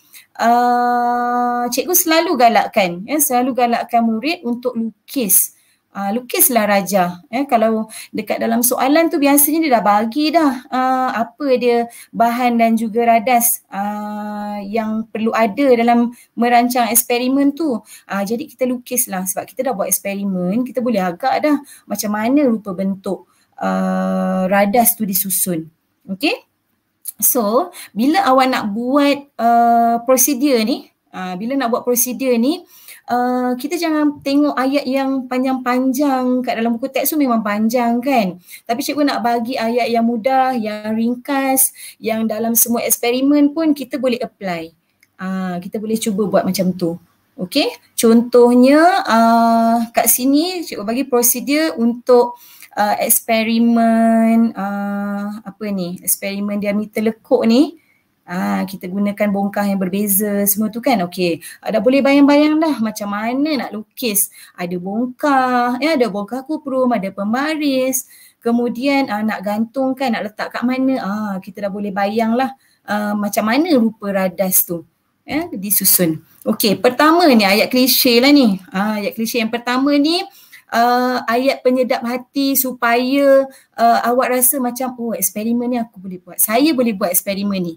uh, 0.41 1.65
cikgu 1.73 1.95
selalu 1.97 2.33
galakkan 2.37 3.03
ya 3.09 3.19
selalu 3.21 3.51
galakkan 3.57 4.03
murid 4.05 4.45
untuk 4.45 4.77
lukis. 4.77 5.57
Uh, 5.97 6.13
lukislah 6.13 6.69
raja 6.69 7.25
ya. 7.33 7.41
Kalau 7.49 7.89
dekat 8.13 8.37
dalam 8.37 8.61
soalan 8.61 9.09
tu 9.09 9.17
biasanya 9.17 9.65
dia 9.65 9.73
dah 9.81 9.85
bagi 9.85 10.29
dah 10.29 10.69
uh, 10.69 11.11
apa 11.25 11.47
dia 11.57 11.89
bahan 12.13 12.61
dan 12.61 12.77
juga 12.77 13.17
radas 13.17 13.65
uh, 13.73 14.61
yang 14.61 15.09
perlu 15.09 15.33
ada 15.33 15.73
dalam 15.73 16.13
merancang 16.37 16.93
eksperimen 16.93 17.57
tu. 17.57 17.81
Uh, 18.05 18.23
jadi 18.29 18.45
kita 18.45 18.69
lukislah 18.69 19.25
sebab 19.25 19.49
kita 19.49 19.65
dah 19.65 19.73
buat 19.73 19.89
eksperimen 19.89 20.69
kita 20.69 20.85
boleh 20.85 21.01
agak 21.01 21.41
dah 21.41 21.57
macam 21.89 22.13
mana 22.13 22.45
rupa 22.45 22.77
bentuk 22.77 23.25
uh, 23.57 24.45
radas 24.53 25.01
tu 25.01 25.09
disusun. 25.09 25.65
Okey 26.13 26.56
So, 27.17 27.73
bila 27.97 28.21
awak 28.29 28.47
nak 28.53 28.65
buat 28.77 29.17
uh, 29.41 30.05
prosedur 30.05 30.61
ni, 30.69 30.93
uh, 31.17 31.33
bila 31.41 31.57
nak 31.57 31.73
buat 31.73 31.83
prosedur 31.83 32.37
ni, 32.37 32.61
uh, 33.09 33.57
kita 33.57 33.81
jangan 33.81 34.21
tengok 34.21 34.53
ayat 34.53 34.85
yang 34.85 35.25
panjang-panjang 35.25 36.45
kat 36.45 36.55
dalam 36.61 36.77
buku 36.77 36.93
teks 36.93 37.15
tu 37.15 37.17
memang 37.17 37.41
panjang 37.41 38.05
kan. 38.05 38.37
Tapi 38.69 38.81
cikgu 38.85 39.09
nak 39.09 39.25
bagi 39.25 39.57
ayat 39.57 39.89
yang 39.89 40.05
mudah, 40.05 40.53
yang 40.61 40.93
ringkas, 40.93 41.73
yang 41.97 42.29
dalam 42.29 42.53
semua 42.53 42.85
eksperimen 42.85 43.57
pun 43.57 43.73
kita 43.73 43.97
boleh 43.97 44.21
apply. 44.21 44.77
Uh, 45.17 45.57
kita 45.65 45.81
boleh 45.81 45.97
cuba 45.97 46.29
buat 46.29 46.45
macam 46.45 46.77
tu. 46.77 47.01
Okay, 47.37 47.69
contohnya 47.93 49.05
uh, 49.05 49.77
kat 49.93 50.09
sini 50.09 50.65
cikgu 50.65 50.85
bagi 50.89 51.05
prosedur 51.05 51.77
untuk 51.77 52.41
uh, 52.77 52.97
eksperimen 53.01 54.53
uh, 54.53 55.41
apa 55.41 55.65
ni 55.73 55.97
eksperimen 56.05 56.61
diameter 56.61 57.01
lekuk 57.01 57.43
ni 57.49 57.81
uh, 58.29 58.63
kita 58.69 58.91
gunakan 58.91 59.29
bongkah 59.33 59.65
yang 59.65 59.81
berbeza 59.81 60.45
semua 60.45 60.69
tu 60.69 60.85
kan? 60.85 61.01
Okey. 61.09 61.41
Uh, 61.65 61.71
dah 61.73 61.81
boleh 61.81 62.05
bayang-bayang 62.05 62.61
dah 62.61 62.77
macam 62.83 63.09
mana 63.09 63.67
nak 63.67 63.71
lukis. 63.73 64.29
Ada 64.53 64.77
bongkah 64.77 65.81
ya 65.81 65.97
ada 65.97 66.07
bongkah 66.11 66.45
kuprum 66.45 66.93
ada 66.93 67.09
pembaris. 67.09 68.05
Kemudian 68.45 69.09
uh, 69.09 69.25
nak 69.25 69.41
gantungkan 69.43 70.13
nak 70.13 70.31
letak 70.31 70.53
kat 70.53 70.63
mana? 70.63 70.95
Ah 71.01 71.09
uh, 71.09 71.35
kita 71.41 71.67
dah 71.67 71.73
boleh 71.73 71.91
bayang 71.91 72.37
lah 72.37 72.53
uh, 72.87 73.17
macam 73.17 73.49
mana 73.49 73.73
rupa 73.81 74.13
radas 74.13 74.67
tu 74.67 74.85
ya 75.27 75.51
disusun. 75.51 76.23
Okey 76.47 76.79
pertama 76.79 77.27
ni 77.33 77.43
ayat 77.43 77.73
klise 77.73 78.23
lah 78.23 78.31
ni. 78.31 78.61
Uh, 78.71 79.03
ayat 79.03 79.17
klise 79.17 79.43
yang 79.43 79.51
pertama 79.51 79.91
ni 79.99 80.23
uh, 80.73 81.23
ayat 81.27 81.63
penyedap 81.63 82.03
hati 82.03 82.59
supaya 82.59 83.47
uh, 83.77 83.99
awak 84.07 84.39
rasa 84.39 84.59
macam 84.59 84.95
oh 84.99 85.15
eksperimen 85.15 85.69
ni 85.71 85.79
aku 85.79 85.99
boleh 85.99 86.19
buat. 86.23 86.39
Saya 86.39 86.73
boleh 86.75 86.95
buat 86.95 87.11
eksperimen 87.13 87.61
ni. 87.63 87.75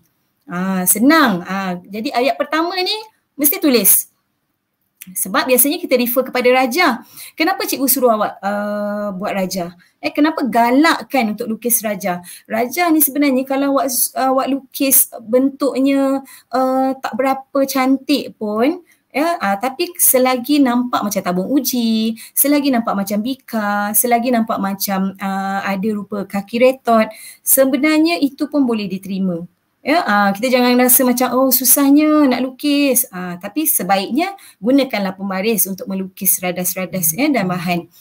Uh, 0.49 0.81
senang. 0.89 1.45
Uh, 1.45 1.77
jadi 1.85 2.09
ayat 2.13 2.35
pertama 2.37 2.73
ni 2.79 2.95
mesti 3.37 3.61
tulis. 3.61 4.09
Sebab 4.99 5.47
biasanya 5.47 5.79
kita 5.79 5.95
refer 5.95 6.27
kepada 6.27 6.49
raja. 6.51 7.01
Kenapa 7.33 7.63
cikgu 7.63 7.87
suruh 7.87 8.13
awak 8.13 8.35
uh, 8.43 9.15
buat 9.15 9.31
raja? 9.31 9.73
Eh 10.03 10.11
kenapa 10.11 10.43
galakkan 10.43 11.33
untuk 11.33 11.47
lukis 11.49 11.81
raja? 11.81 12.19
Raja 12.45 12.91
ni 12.91 12.99
sebenarnya 12.99 13.47
kalau 13.47 13.79
awak 13.79 13.87
uh, 13.89 14.29
awak 14.35 14.47
lukis 14.51 15.09
bentuknya 15.23 16.21
uh, 16.51 16.89
tak 16.99 17.13
berapa 17.15 17.59
cantik 17.63 18.35
pun, 18.35 18.83
ya 19.19 19.35
uh, 19.35 19.57
tapi 19.59 19.91
selagi 19.99 20.63
nampak 20.63 21.03
macam 21.03 21.19
tabung 21.19 21.51
uji 21.51 22.15
selagi 22.31 22.71
nampak 22.71 22.95
macam 22.95 23.19
bika 23.19 23.91
selagi 23.91 24.31
nampak 24.31 24.55
macam 24.63 25.11
uh, 25.19 25.59
ada 25.67 25.89
rupa 25.91 26.23
kaki 26.23 26.63
retot 26.63 27.11
sebenarnya 27.43 28.15
itu 28.23 28.47
pun 28.47 28.63
boleh 28.63 28.87
diterima 28.87 29.43
ya 29.83 29.99
uh, 30.07 30.29
kita 30.31 30.47
jangan 30.47 30.79
rasa 30.79 31.03
macam 31.03 31.27
oh 31.35 31.51
susahnya 31.51 32.31
nak 32.31 32.39
lukis 32.47 33.03
uh, 33.11 33.35
tapi 33.43 33.67
sebaiknya 33.67 34.31
gunakanlah 34.63 35.15
pembaris 35.19 35.67
untuk 35.67 35.91
melukis 35.91 36.39
radas-radas 36.39 37.11
ya 37.11 37.27
dan 37.27 37.51
bahan 37.51 37.91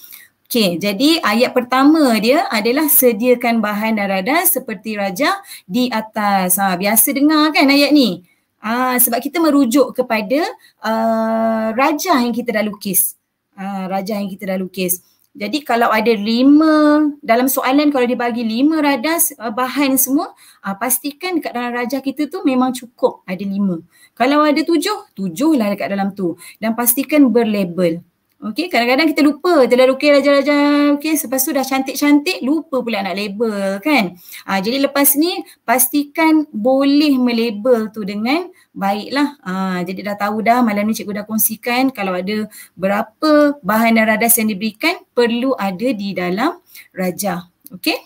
Okey, 0.49 0.81
jadi 0.81 1.21
ayat 1.21 1.53
pertama 1.53 2.17
dia 2.25 2.49
adalah 2.49 2.89
sediakan 2.89 3.61
bahan 3.61 4.01
dan 4.01 4.09
radas 4.09 4.57
seperti 4.57 4.97
raja 4.97 5.37
di 5.69 5.93
atas. 5.93 6.57
Ha, 6.57 6.73
biasa 6.73 7.13
dengar 7.13 7.53
kan 7.53 7.69
ayat 7.69 7.93
ni? 7.93 8.25
Ah, 8.59 8.99
sebab 8.99 9.23
kita 9.23 9.39
merujuk 9.39 9.95
kepada 9.95 10.43
uh, 10.83 11.71
raja 11.79 12.19
yang 12.19 12.35
kita 12.35 12.51
dah 12.59 12.65
lukis. 12.67 13.15
Ah, 13.55 13.87
raja 13.87 14.19
yang 14.19 14.27
kita 14.27 14.51
dah 14.51 14.59
lukis. 14.59 14.99
Jadi 15.39 15.63
kalau 15.63 15.87
ada 15.95 16.11
lima, 16.11 17.07
dalam 17.23 17.47
soalan 17.47 17.95
kalau 17.95 18.03
dibagi 18.11 18.43
lima 18.43 18.83
radas 18.83 19.31
uh, 19.39 19.55
bahan 19.55 19.95
semua, 19.95 20.35
uh, 20.67 20.75
pastikan 20.75 21.39
dekat 21.39 21.55
dalam 21.55 21.71
raja 21.71 22.03
kita 22.03 22.27
tu 22.27 22.43
memang 22.43 22.75
cukup 22.75 23.23
ada 23.23 23.47
lima. 23.47 23.79
Kalau 24.19 24.43
ada 24.43 24.59
tujuh, 24.67 25.15
tujuh 25.15 25.55
lah 25.55 25.71
dekat 25.71 25.95
dalam 25.95 26.11
tu. 26.19 26.35
Dan 26.59 26.75
pastikan 26.75 27.31
berlabel. 27.31 28.03
Okay, 28.39 28.71
kadang-kadang 28.71 29.11
kita 29.11 29.27
lupa 29.27 29.67
telah 29.67 29.91
lukis 29.91 30.15
raja-raja, 30.15 30.95
okay, 30.95 31.19
lepas 31.19 31.43
tu 31.43 31.51
dah 31.51 31.67
cantik-cantik, 31.67 32.39
lupa 32.47 32.87
pula 32.87 33.03
nak 33.03 33.19
label 33.19 33.83
kan. 33.83 34.15
Ha, 34.47 34.63
jadi 34.63 34.79
lepas 34.87 35.19
ni 35.19 35.43
pastikan 35.67 36.47
boleh 36.55 37.19
melabel 37.19 37.91
tu 37.91 38.07
dengan 38.07 38.47
baiklah. 38.71 39.43
Ha, 39.43 39.83
jadi 39.83 40.15
dah 40.15 40.17
tahu 40.23 40.47
dah 40.47 40.63
malam 40.63 40.87
ni 40.87 40.95
cikgu 40.95 41.19
dah 41.19 41.27
kongsikan 41.27 41.91
kalau 41.91 42.15
ada 42.15 42.47
berapa 42.79 43.59
bahan 43.59 43.99
dan 43.99 44.07
radas 44.07 44.39
yang 44.39 44.55
diberikan 44.55 45.03
perlu 45.19 45.59
ada 45.59 45.91
di 45.91 46.15
dalam 46.15 46.63
raja. 46.95 47.51
Okay. 47.75 47.99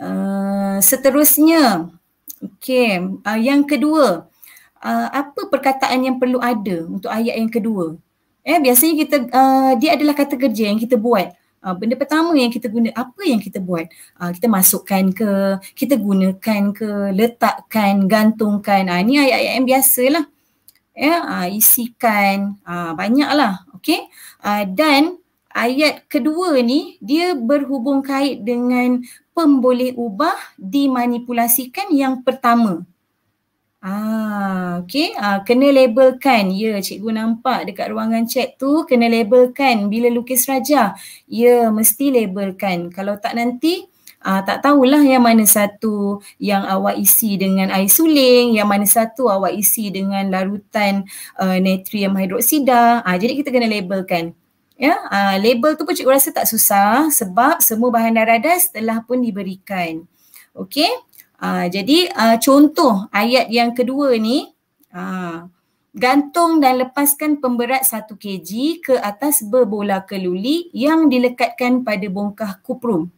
Uh, 0.00 0.80
seterusnya, 0.80 1.92
okay, 2.40 3.04
uh, 3.04 3.36
yang 3.36 3.68
kedua, 3.68 4.24
uh, 4.80 5.08
apa 5.12 5.44
perkataan 5.52 6.08
yang 6.08 6.16
perlu 6.16 6.40
ada 6.40 6.88
untuk 6.88 7.12
ayat 7.12 7.36
yang 7.36 7.52
kedua? 7.52 8.00
Eh 8.40 8.58
biasanya 8.58 8.94
kita 9.04 9.16
uh, 9.30 9.72
dia 9.76 9.96
adalah 9.96 10.14
kata 10.16 10.34
kerja 10.40 10.72
yang 10.72 10.80
kita 10.80 10.96
buat. 10.96 11.36
Uh, 11.60 11.76
benda 11.76 11.92
pertama 11.92 12.32
yang 12.32 12.48
kita 12.48 12.72
guna 12.72 12.88
apa 12.96 13.20
yang 13.28 13.36
kita 13.36 13.60
buat? 13.60 13.84
Uh, 14.16 14.32
kita 14.32 14.48
masukkan 14.48 15.12
ke, 15.12 15.30
kita 15.76 16.00
gunakan 16.00 16.62
ke, 16.72 16.88
letakkan, 17.12 18.08
gantungkan. 18.08 18.88
Ah 18.88 18.98
uh, 18.98 19.00
ni 19.04 19.20
ayat-ayat 19.20 19.52
yang 19.60 19.68
biasalah. 19.68 20.24
Ya, 20.96 21.04
yeah, 21.06 21.20
uh, 21.24 21.46
isikan 21.52 22.56
uh, 22.64 22.96
banyaklah. 22.96 23.60
Okey. 23.76 24.08
Uh, 24.40 24.64
dan 24.72 25.20
ayat 25.52 26.08
kedua 26.08 26.56
ni 26.64 26.96
dia 27.04 27.36
berhubung 27.36 28.00
kait 28.00 28.40
dengan 28.40 29.04
pemboleh 29.36 29.92
ubah 29.96 30.36
dimanipulasikan 30.56 31.92
yang 31.92 32.24
pertama. 32.24 32.88
Ah, 33.80 34.84
okay. 34.84 35.16
Ah, 35.16 35.40
kena 35.40 35.72
labelkan. 35.72 36.52
Ya, 36.52 36.76
cikgu 36.84 37.16
nampak 37.16 37.64
dekat 37.72 37.88
ruangan 37.88 38.28
chat 38.28 38.60
tu 38.60 38.84
kena 38.84 39.08
labelkan 39.08 39.88
bila 39.88 40.12
lukis 40.12 40.44
raja. 40.44 40.92
Ya, 41.24 41.72
mesti 41.72 42.12
labelkan. 42.12 42.92
Kalau 42.92 43.16
tak 43.16 43.40
nanti 43.40 43.88
ah, 44.20 44.44
tak 44.44 44.60
tahulah 44.60 45.00
yang 45.00 45.24
mana 45.24 45.48
satu 45.48 46.20
yang 46.36 46.68
awak 46.68 47.00
isi 47.00 47.40
dengan 47.40 47.72
air 47.72 47.88
suling, 47.88 48.52
yang 48.52 48.68
mana 48.68 48.84
satu 48.84 49.32
awak 49.32 49.56
isi 49.56 49.88
dengan 49.88 50.28
larutan 50.28 51.08
uh, 51.40 51.56
natrium 51.56 52.12
hidroksida. 52.20 53.00
Ah, 53.00 53.16
jadi 53.16 53.32
kita 53.40 53.48
kena 53.48 53.64
labelkan. 53.64 54.36
Ya, 54.76 54.96
uh, 55.08 55.36
label 55.40 55.76
tu 55.80 55.88
pun 55.88 55.96
cikgu 55.96 56.12
rasa 56.20 56.28
tak 56.36 56.44
susah 56.44 57.08
sebab 57.08 57.64
semua 57.64 57.88
bahan 57.88 58.12
darah 58.12 58.36
das 58.36 58.68
telah 58.68 59.00
pun 59.08 59.24
diberikan. 59.24 60.04
Okey. 60.52 61.09
Uh, 61.40 61.66
jadi 61.72 62.12
uh, 62.12 62.36
contoh 62.36 63.08
ayat 63.08 63.48
yang 63.48 63.72
kedua 63.72 64.12
ni 64.20 64.52
uh, 64.92 65.48
gantung 65.96 66.60
dan 66.60 66.84
lepaskan 66.84 67.40
pemberat 67.40 67.88
1 67.88 68.12
kg 68.12 68.50
ke 68.84 68.94
atas 69.00 69.40
berbola 69.40 70.04
keluli 70.04 70.68
yang 70.76 71.08
dilekatkan 71.08 71.80
pada 71.80 72.06
bongkah 72.12 72.60
kuprum. 72.60 73.08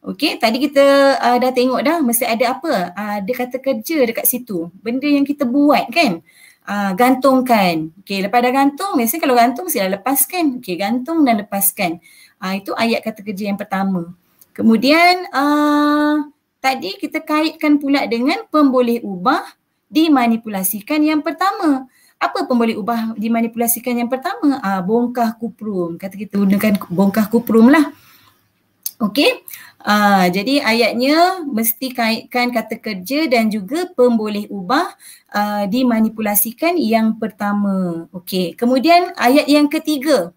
Okey, 0.00 0.40
tadi 0.40 0.56
kita 0.64 1.20
uh, 1.20 1.36
dah 1.36 1.52
tengok 1.52 1.84
dah 1.84 1.98
mesti 2.00 2.24
ada 2.24 2.56
apa? 2.56 2.96
Uh, 2.96 3.18
dia 3.20 3.34
kata 3.36 3.60
kerja 3.60 3.98
dekat 4.08 4.24
situ. 4.24 4.72
Benda 4.80 5.04
yang 5.04 5.28
kita 5.28 5.44
buat 5.44 5.92
kan? 5.92 6.24
uh, 6.68 6.92
gantungkan. 6.92 7.90
Okey, 8.04 8.20
lepas 8.28 8.40
dah 8.44 8.52
gantung, 8.52 8.92
biasanya 8.94 9.20
kalau 9.24 9.36
gantung 9.36 9.66
dah 9.66 9.90
lepaskan. 9.96 10.44
Okey, 10.60 10.76
gantung 10.76 11.24
dan 11.24 11.40
lepaskan. 11.40 11.98
Uh, 12.38 12.54
itu 12.60 12.70
ayat 12.76 13.00
kata 13.02 13.24
kerja 13.24 13.48
yang 13.48 13.58
pertama. 13.58 14.12
Kemudian 14.52 15.26
uh, 15.32 16.28
tadi 16.68 17.00
kita 17.00 17.24
kaitkan 17.24 17.80
pula 17.80 18.04
dengan 18.04 18.44
pemboleh 18.52 19.00
ubah 19.00 19.40
dimanipulasikan 19.88 21.00
yang 21.00 21.24
pertama. 21.24 21.88
Apa 22.20 22.44
pemboleh 22.44 22.76
ubah 22.76 23.16
dimanipulasikan 23.16 23.96
yang 23.96 24.10
pertama? 24.12 24.60
Uh, 24.60 24.84
bongkah 24.84 25.32
kuprum. 25.40 25.96
Kata 25.96 26.12
kita 26.12 26.36
gunakan 26.36 26.76
bongkah 26.92 27.24
kuprum 27.32 27.72
lah. 27.72 27.88
Okey. 29.00 29.40
Uh, 29.80 30.26
jadi 30.28 30.60
ayatnya 30.60 31.40
mesti 31.46 31.94
kaitkan 31.94 32.52
kata 32.52 32.76
kerja 32.82 33.30
dan 33.30 33.48
juga 33.48 33.88
pemboleh 33.94 34.50
ubah 34.50 34.92
uh, 35.32 35.64
dimanipulasikan 35.70 36.76
yang 36.76 37.16
pertama. 37.16 38.10
Okey. 38.12 38.52
Kemudian 38.58 39.16
ayat 39.16 39.48
yang 39.48 39.72
ketiga. 39.72 40.36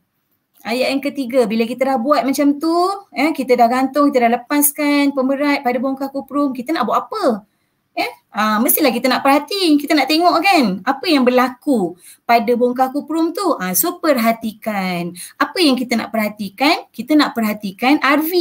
Ayat 0.62 0.94
yang 0.94 1.02
ketiga 1.02 1.50
bila 1.50 1.66
kita 1.66 1.82
dah 1.90 1.98
buat 1.98 2.22
macam 2.22 2.62
tu, 2.62 2.76
eh 3.18 3.34
kita 3.34 3.58
dah 3.58 3.66
gantung, 3.66 4.14
kita 4.14 4.30
dah 4.30 4.32
lepaskan 4.38 5.10
pemberat 5.10 5.66
pada 5.66 5.78
bongkah 5.82 6.10
kuprum, 6.14 6.54
kita 6.54 6.70
nak 6.70 6.86
buat 6.86 7.10
apa? 7.10 7.50
Eh, 7.92 8.12
uh, 8.32 8.58
mestilah 8.64 8.94
kita 8.94 9.12
nak 9.12 9.20
perhati, 9.26 9.76
kita 9.76 9.92
nak 9.92 10.08
tengok 10.08 10.38
kan 10.40 10.64
apa 10.88 11.06
yang 11.10 11.28
berlaku 11.28 12.00
pada 12.24 12.52
bongkah 12.56 12.94
kuprum 12.94 13.36
tu. 13.36 13.58
Uh, 13.58 13.74
so 13.76 14.00
perhatikan. 14.00 15.12
Apa 15.36 15.58
yang 15.60 15.76
kita 15.76 16.00
nak 16.00 16.14
perhatikan? 16.14 16.88
Kita 16.94 17.18
nak 17.18 17.36
perhatikan 17.36 18.00
RV 18.00 18.32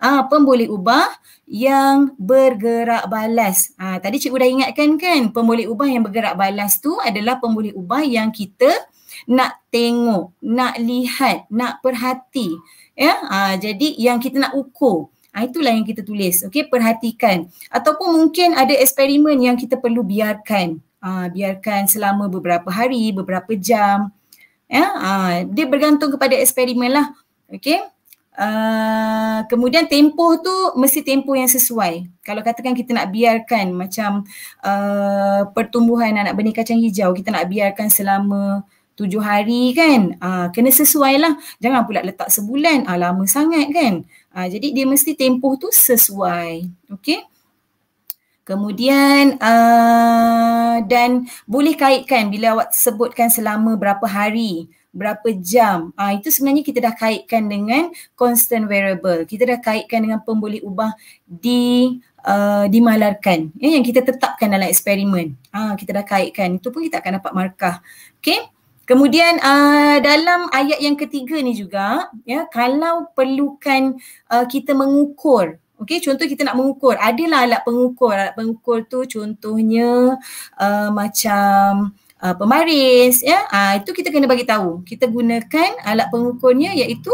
ah 0.00 0.24
pemboleh 0.26 0.66
ubah 0.66 1.12
yang 1.44 2.16
bergerak 2.16 3.04
balas. 3.06 3.76
Ah 3.76 4.00
tadi 4.00 4.16
cikgu 4.16 4.40
dah 4.40 4.48
ingatkan 4.48 4.96
kan 4.96 5.28
pemboleh 5.28 5.68
ubah 5.68 5.86
yang 5.86 6.02
bergerak 6.02 6.34
balas 6.40 6.80
tu 6.80 6.96
adalah 6.98 7.36
pemboleh 7.36 7.76
ubah 7.76 8.00
yang 8.00 8.32
kita 8.32 8.72
nak 9.30 9.62
tengok, 9.70 10.34
nak 10.42 10.74
lihat, 10.82 11.46
nak 11.54 11.78
perhati. 11.78 12.58
Ya, 12.98 13.14
ah 13.30 13.54
jadi 13.54 13.94
yang 13.94 14.18
kita 14.18 14.42
nak 14.42 14.58
ukur. 14.58 15.06
Ah 15.30 15.46
itulah 15.46 15.70
yang 15.70 15.86
kita 15.86 16.02
tulis. 16.02 16.42
Okey, 16.42 16.66
perhatikan. 16.66 17.46
Ataupun 17.70 18.18
mungkin 18.18 18.58
ada 18.58 18.74
eksperimen 18.74 19.38
yang 19.38 19.54
kita 19.54 19.78
perlu 19.78 20.02
biarkan. 20.02 20.82
Ah 20.98 21.30
biarkan 21.30 21.86
selama 21.86 22.26
beberapa 22.26 22.66
hari, 22.74 23.14
beberapa 23.14 23.54
jam. 23.54 24.10
Ya, 24.66 24.90
ah 24.98 25.46
dia 25.46 25.70
bergantung 25.70 26.10
kepada 26.10 26.34
eksperimen 26.34 26.90
lah. 26.90 27.06
Okey. 27.46 27.78
Uh, 28.30 29.44
kemudian 29.52 29.84
tempoh 29.84 30.38
tu 30.40 30.54
mesti 30.78 31.04
tempoh 31.06 31.36
yang 31.36 31.50
sesuai. 31.50 32.08
Kalau 32.24 32.40
katakan 32.40 32.72
kita 32.72 32.96
nak 32.96 33.12
biarkan 33.12 33.74
macam 33.74 34.24
uh, 34.64 35.44
pertumbuhan 35.52 36.14
anak 36.14 36.38
benih 36.38 36.54
kacang 36.56 36.80
hijau, 36.80 37.12
kita 37.12 37.28
nak 37.34 37.50
biarkan 37.52 37.92
selama 37.92 38.64
tujuh 38.98 39.22
hari 39.22 39.72
kan, 39.72 40.16
uh, 40.20 40.46
kena 40.52 40.68
sesuai 40.68 41.14
lah. 41.20 41.32
Jangan 41.62 41.86
pula 41.88 42.04
letak 42.04 42.28
sebulan, 42.28 42.84
uh, 42.84 42.98
lama 42.98 43.24
sangat 43.24 43.70
kan. 43.72 44.04
Uh, 44.30 44.46
jadi 44.46 44.66
dia 44.70 44.84
mesti 44.86 45.16
tempoh 45.16 45.56
tu 45.56 45.68
sesuai. 45.72 46.68
Okay. 47.00 47.24
Kemudian 48.50 49.38
uh, 49.38 50.82
dan 50.90 51.30
boleh 51.46 51.78
kaitkan 51.78 52.34
bila 52.34 52.58
awak 52.58 52.74
sebutkan 52.74 53.30
selama 53.30 53.78
berapa 53.78 54.02
hari 54.10 54.66
berapa 54.90 55.30
jam. 55.38 55.94
Ah 55.94 56.10
itu 56.10 56.34
sebenarnya 56.34 56.66
kita 56.66 56.82
dah 56.82 56.94
kaitkan 56.94 57.46
dengan 57.46 57.94
constant 58.18 58.66
variable. 58.66 59.22
Kita 59.22 59.46
dah 59.46 59.58
kaitkan 59.62 60.02
dengan 60.02 60.18
pemboleh 60.26 60.58
ubah 60.66 60.90
di 61.22 61.94
uh, 62.26 62.66
dimalarkan. 62.66 63.54
Ya, 63.54 63.70
yang 63.70 63.86
kita 63.86 64.02
tetapkan 64.02 64.50
dalam 64.50 64.66
eksperimen. 64.66 65.38
Ah 65.54 65.78
kita 65.78 65.94
dah 65.94 66.02
kaitkan. 66.02 66.58
Itu 66.58 66.74
pun 66.74 66.82
kita 66.82 66.98
akan 66.98 67.22
dapat 67.22 67.32
markah. 67.32 67.76
Okey. 68.18 68.59
Kemudian 68.90 69.38
uh, 69.38 70.02
dalam 70.02 70.50
ayat 70.50 70.82
yang 70.82 70.98
ketiga 70.98 71.38
ni 71.38 71.54
juga 71.54 72.10
ya 72.26 72.50
kalau 72.50 73.06
perlukan 73.14 73.94
uh, 74.26 74.44
kita 74.50 74.74
mengukur 74.74 75.62
Okey, 75.80 75.96
contoh 76.04 76.28
kita 76.28 76.44
nak 76.44 76.60
mengukur. 76.60 76.92
Adalah 77.00 77.48
alat 77.48 77.64
pengukur. 77.64 78.12
Alat 78.12 78.36
pengukur 78.36 78.84
tu 78.84 79.00
contohnya 79.08 80.20
uh, 80.60 80.88
macam 80.92 81.96
uh, 82.20 82.34
pemaris 82.36 83.24
ya 83.24 83.48
uh, 83.48 83.80
itu 83.80 83.90
kita 83.96 84.12
kena 84.12 84.28
bagi 84.28 84.44
tahu 84.44 84.84
kita 84.84 85.08
gunakan 85.08 85.70
alat 85.82 86.08
pengukurnya 86.12 86.76
iaitu 86.76 87.10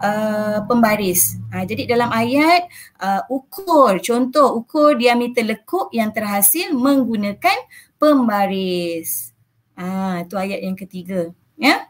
uh, 0.00 0.64
pembaris 0.64 1.36
uh, 1.52 1.64
jadi 1.64 1.96
dalam 1.96 2.10
ayat 2.10 2.66
uh, 3.00 3.22
ukur 3.28 4.00
contoh 4.00 4.64
ukur 4.64 4.96
diameter 4.96 5.44
lekuk 5.44 5.92
yang 5.92 6.10
terhasil 6.10 6.72
menggunakan 6.72 7.56
pembaris 8.00 9.35
ah 9.76 10.24
itu 10.24 10.34
ayat 10.34 10.60
yang 10.64 10.76
ketiga 10.76 11.30
ya 11.60 11.86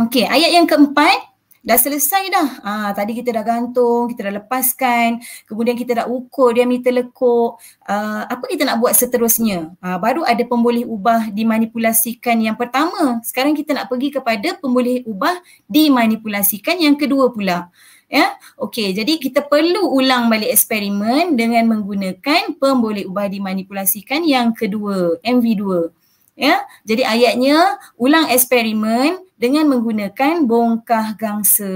okey 0.00 0.26
ayat 0.26 0.50
yang 0.56 0.66
keempat 0.66 1.34
dah 1.64 1.80
selesai 1.80 2.28
dah. 2.28 2.48
Ah, 2.60 2.90
tadi 2.92 3.16
kita 3.16 3.32
dah 3.32 3.40
gantung, 3.40 4.12
kita 4.12 4.28
dah 4.28 4.34
lepaskan, 4.36 5.24
kemudian 5.48 5.72
kita 5.72 6.04
dah 6.04 6.06
ukur 6.06 6.52
diameter 6.52 6.92
lekuk. 6.92 7.56
Ah, 7.88 8.28
apa 8.28 8.44
kita 8.44 8.68
nak 8.68 8.84
buat 8.84 8.92
seterusnya? 8.92 9.72
Ah, 9.80 9.96
baru 9.96 10.22
ada 10.28 10.44
pemboleh 10.44 10.84
ubah 10.84 11.32
dimanipulasikan 11.32 12.36
yang 12.44 12.54
pertama. 12.54 13.18
Sekarang 13.24 13.56
kita 13.56 13.72
nak 13.72 13.88
pergi 13.88 14.12
kepada 14.12 14.60
pemboleh 14.60 15.02
ubah 15.08 15.40
dimanipulasikan 15.64 16.76
yang 16.84 17.00
kedua 17.00 17.32
pula. 17.32 17.72
Ya, 18.12 18.36
okey. 18.60 18.92
Jadi 18.92 19.16
kita 19.16 19.42
perlu 19.42 19.88
ulang 19.90 20.28
balik 20.28 20.52
eksperimen 20.52 21.34
dengan 21.34 21.64
menggunakan 21.72 22.60
pemboleh 22.60 23.08
ubah 23.08 23.26
dimanipulasikan 23.32 24.22
yang 24.22 24.52
kedua, 24.52 25.18
MV2. 25.24 25.90
Ya, 26.34 26.66
jadi 26.82 27.06
ayatnya 27.06 27.78
ulang 27.94 28.26
eksperimen 28.26 29.22
dengan 29.38 29.70
menggunakan 29.70 30.42
bongkah 30.42 31.14
gangsa. 31.14 31.70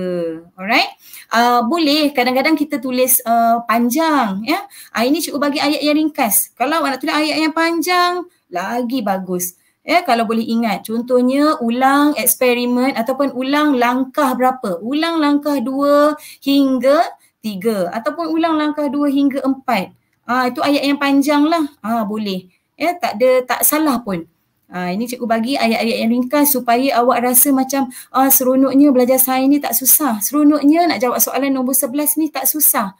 Alright. 0.59 0.98
Uh, 1.30 1.62
boleh 1.62 2.11
kadang-kadang 2.11 2.59
kita 2.59 2.82
tulis 2.82 3.22
uh, 3.22 3.62
panjang 3.70 4.42
ya. 4.42 4.66
Uh, 4.90 5.06
ini 5.06 5.22
cikgu 5.22 5.38
bagi 5.38 5.62
ayat 5.62 5.78
yang 5.78 5.94
ringkas. 5.94 6.50
Kalau 6.59 6.82
nak 6.82 6.98
tulis 6.98 7.14
ayat 7.14 7.38
yang 7.38 7.54
panjang 7.54 8.26
lagi 8.50 8.98
bagus. 8.98 9.54
Ya, 9.86 10.02
kalau 10.02 10.26
boleh 10.26 10.44
ingat 10.44 10.84
contohnya 10.84 11.56
ulang 11.62 12.18
eksperimen 12.18 12.98
ataupun 12.98 13.32
ulang 13.38 13.78
langkah 13.78 14.34
berapa? 14.34 14.82
Ulang 14.82 15.22
langkah 15.22 15.56
dua 15.62 16.18
hingga 16.42 17.14
tiga 17.40 17.94
ataupun 17.94 18.26
ulang 18.28 18.59
langkah 18.59 18.90
dua 18.90 19.06
hingga 19.06 19.40
empat. 19.40 19.94
Ah 20.28 20.50
itu 20.50 20.61
ayat 20.61 20.82
yang 20.82 21.00
panjang 21.00 21.46
lah. 21.46 21.64
Ah 21.80 22.04
boleh. 22.04 22.50
Ya 22.76 22.92
tak 22.98 23.16
ada 23.16 23.30
tak 23.48 23.61
salah 23.64 24.02
pun. 24.04 24.28
Ha, 24.68 24.92
ini 24.92 25.08
cikgu 25.08 25.24
bagi 25.24 25.56
ayat-ayat 25.56 25.96
yang 26.04 26.12
ringkas 26.12 26.52
supaya 26.52 27.00
awak 27.00 27.24
rasa 27.24 27.48
macam 27.56 27.88
ah, 28.12 28.28
seronoknya 28.28 28.92
belajar 28.92 29.16
sains 29.16 29.48
ni 29.48 29.58
tak 29.64 29.72
susah. 29.72 30.20
Seronoknya 30.20 30.84
nak 30.84 31.00
jawab 31.00 31.18
soalan 31.24 31.56
nombor 31.56 31.72
11 31.72 32.20
ni 32.20 32.28
tak 32.28 32.44
susah. 32.44 32.92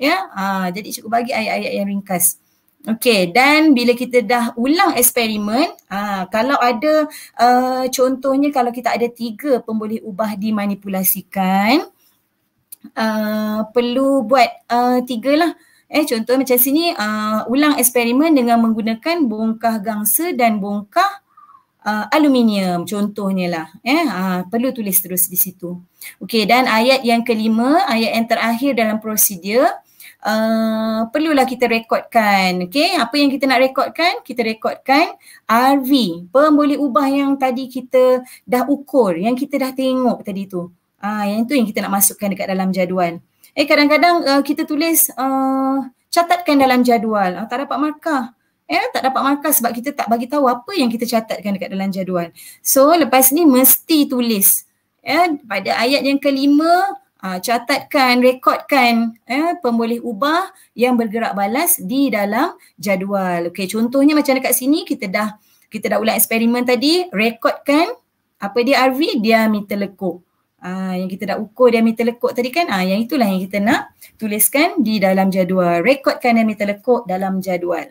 Ya, 0.00 0.32
ha, 0.32 0.72
jadi 0.72 0.88
cikgu 0.96 1.08
bagi 1.12 1.32
ayat-ayat 1.36 1.72
yang 1.76 1.86
ringkas. 1.92 2.40
Okey, 2.80 3.28
dan 3.36 3.76
bila 3.76 3.92
kita 3.92 4.24
dah 4.24 4.56
ulang 4.56 4.96
eksperimen, 4.96 5.68
ha, 5.92 6.24
kalau 6.32 6.56
ada 6.56 7.04
uh, 7.36 7.84
contohnya 7.92 8.48
kalau 8.48 8.72
kita 8.72 8.96
ada 8.96 9.04
tiga 9.12 9.60
pemboleh 9.60 10.00
ubah 10.00 10.32
dimanipulasikan, 10.40 11.84
uh, 12.96 13.60
perlu 13.76 14.24
buat 14.24 14.48
uh, 14.72 15.04
tiga 15.04 15.32
lah. 15.36 15.52
Eh 15.90 16.06
contoh 16.06 16.38
macam 16.38 16.54
sini 16.54 16.94
uh, 16.94 17.50
ulang 17.50 17.74
eksperimen 17.74 18.30
dengan 18.30 18.62
menggunakan 18.62 19.26
bongkah 19.26 19.82
gangsa 19.82 20.30
dan 20.30 20.62
bongkah 20.62 21.18
uh, 21.82 22.06
aluminium 22.14 22.86
contohnya 22.86 23.46
lah. 23.50 23.66
Eh 23.82 24.06
uh, 24.06 24.40
perlu 24.46 24.70
tulis 24.70 24.94
terus 25.02 25.26
di 25.26 25.34
situ. 25.34 25.82
Okey 26.22 26.46
dan 26.46 26.70
ayat 26.70 27.02
yang 27.02 27.26
kelima, 27.26 27.90
ayat 27.90 28.22
yang 28.22 28.26
terakhir 28.30 28.78
dalam 28.78 29.02
prosedur 29.02 29.66
uh, 30.24 31.08
perlulah 31.08 31.46
kita 31.48 31.66
rekodkan. 31.66 32.68
Okay, 32.68 32.96
apa 32.96 33.14
yang 33.16 33.30
kita 33.32 33.44
nak 33.48 33.60
rekodkan? 33.64 34.20
Kita 34.22 34.40
rekodkan 34.44 35.16
RV, 35.48 35.90
pemboleh 36.30 36.78
ubah 36.78 37.08
yang 37.08 37.34
tadi 37.34 37.66
kita 37.66 38.24
dah 38.44 38.62
ukur, 38.68 39.16
yang 39.16 39.34
kita 39.36 39.58
dah 39.58 39.72
tengok 39.72 40.22
tadi 40.24 40.46
tu. 40.46 40.68
Ah, 41.00 41.24
yang 41.24 41.48
tu 41.48 41.56
yang 41.56 41.64
kita 41.64 41.80
nak 41.80 41.96
masukkan 41.96 42.28
dekat 42.28 42.46
dalam 42.52 42.68
jadual. 42.76 43.24
Eh 43.54 43.66
kadang-kadang 43.66 44.22
uh, 44.26 44.42
kita 44.46 44.62
tulis 44.66 45.10
uh, 45.14 45.86
catatkan 46.10 46.58
dalam 46.58 46.86
jadual. 46.86 47.40
Uh, 47.40 47.46
tak 47.46 47.66
dapat 47.66 47.78
markah. 47.78 48.24
Eh 48.70 48.86
tak 48.94 49.02
dapat 49.02 49.22
markah 49.26 49.50
sebab 49.50 49.74
kita 49.74 49.90
tak 49.90 50.06
bagi 50.06 50.30
tahu 50.30 50.46
apa 50.46 50.70
yang 50.78 50.86
kita 50.86 51.02
catatkan 51.02 51.58
dekat 51.58 51.74
dalam 51.74 51.90
jadual. 51.90 52.30
So 52.62 52.94
lepas 52.94 53.34
ni 53.34 53.42
mesti 53.42 54.06
tulis. 54.06 54.62
Eh 55.02 55.42
pada 55.42 55.82
ayat 55.82 56.06
yang 56.06 56.22
kelima 56.22 57.00
uh, 57.24 57.38
catatkan, 57.40 58.20
rekodkan 58.20 59.16
eh, 59.28 59.56
pemboleh 59.60 60.00
ubah 60.00 60.50
yang 60.76 60.96
bergerak 60.96 61.36
balas 61.36 61.78
di 61.80 62.08
dalam 62.08 62.56
jadual. 62.80 63.52
Okey, 63.52 63.68
contohnya 63.68 64.16
macam 64.16 64.36
dekat 64.36 64.56
sini 64.56 64.84
kita 64.88 65.06
dah 65.08 65.28
kita 65.70 65.86
dah 65.86 65.98
ulang 66.02 66.18
eksperimen 66.18 66.66
tadi, 66.66 67.06
rekodkan 67.14 67.94
apa 68.40 68.58
dia 68.64 68.82
RV, 68.90 69.22
diameter 69.22 69.78
lekuk. 69.78 70.24
Ah, 70.60 70.92
yang 70.92 71.08
kita 71.08 71.34
dah 71.34 71.36
ukur 71.40 71.72
diameter 71.72 72.04
lekuk 72.04 72.36
tadi 72.36 72.52
kan, 72.52 72.68
ah, 72.68 72.84
yang 72.84 73.00
itulah 73.00 73.24
yang 73.24 73.40
kita 73.40 73.58
nak 73.64 73.96
tuliskan 74.20 74.84
di 74.84 75.00
dalam 75.00 75.32
jadual. 75.32 75.80
Rekodkan 75.80 76.36
diameter 76.36 76.68
lekuk 76.68 77.08
dalam 77.08 77.40
jadual. 77.40 77.88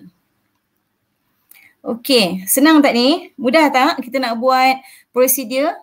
Okey, 1.82 2.45
senang 2.45 2.84
tak 2.84 2.93
ni? 2.93 3.32
Mudah 3.39 3.72
tak 3.72 4.03
kita 4.03 4.20
nak 4.22 4.38
buat 4.38 4.78
prosedur 5.15 5.74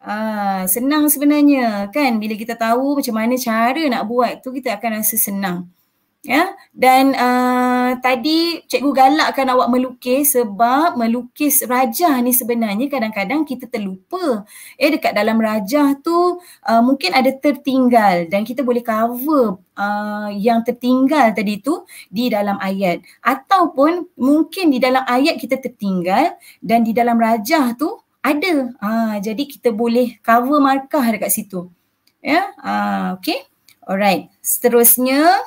Ah, 0.00 0.64
senang 0.64 1.12
sebenarnya 1.12 1.92
kan 1.92 2.16
bila 2.16 2.32
kita 2.32 2.56
tahu 2.56 2.96
macam 2.96 3.14
mana 3.20 3.36
cara 3.36 3.84
nak 3.84 4.08
buat 4.08 4.40
tu 4.40 4.48
kita 4.56 4.80
akan 4.80 4.90
rasa 5.04 5.16
senang. 5.20 5.68
Ya, 6.20 6.52
dan 6.76 7.16
uh, 7.16 7.96
tadi 8.04 8.60
cikgu 8.68 8.92
galakkan 8.92 9.48
awak 9.48 9.72
melukis 9.72 10.36
sebab 10.36 10.92
melukis 11.00 11.64
rajah 11.64 12.20
ni 12.20 12.36
sebenarnya 12.36 12.92
kadang-kadang 12.92 13.48
kita 13.48 13.64
terlupa. 13.64 14.44
Eh 14.76 14.92
dekat 14.92 15.16
dalam 15.16 15.40
rajah 15.40 15.96
tu 16.04 16.36
uh, 16.44 16.82
mungkin 16.84 17.16
ada 17.16 17.32
tertinggal 17.32 18.28
dan 18.28 18.44
kita 18.44 18.60
boleh 18.60 18.84
cover 18.84 19.64
uh, 19.80 20.28
yang 20.36 20.60
tertinggal 20.60 21.32
tadi 21.32 21.64
tu 21.64 21.88
di 22.12 22.28
dalam 22.28 22.60
ayat. 22.60 23.00
Ataupun 23.24 24.12
mungkin 24.20 24.76
di 24.76 24.76
dalam 24.76 25.08
ayat 25.08 25.40
kita 25.40 25.56
tertinggal 25.56 26.36
dan 26.60 26.84
di 26.84 26.92
dalam 26.92 27.16
rajah 27.16 27.72
tu 27.80 27.96
ada. 28.20 28.68
Ha, 28.84 29.16
jadi 29.24 29.48
kita 29.48 29.72
boleh 29.72 30.20
cover 30.20 30.60
markah 30.60 31.04
dekat 31.08 31.32
situ. 31.32 31.72
Ya, 32.20 32.52
ha, 32.60 33.16
okay. 33.16 33.48
Alright. 33.88 34.28
Seterusnya, 34.44 35.40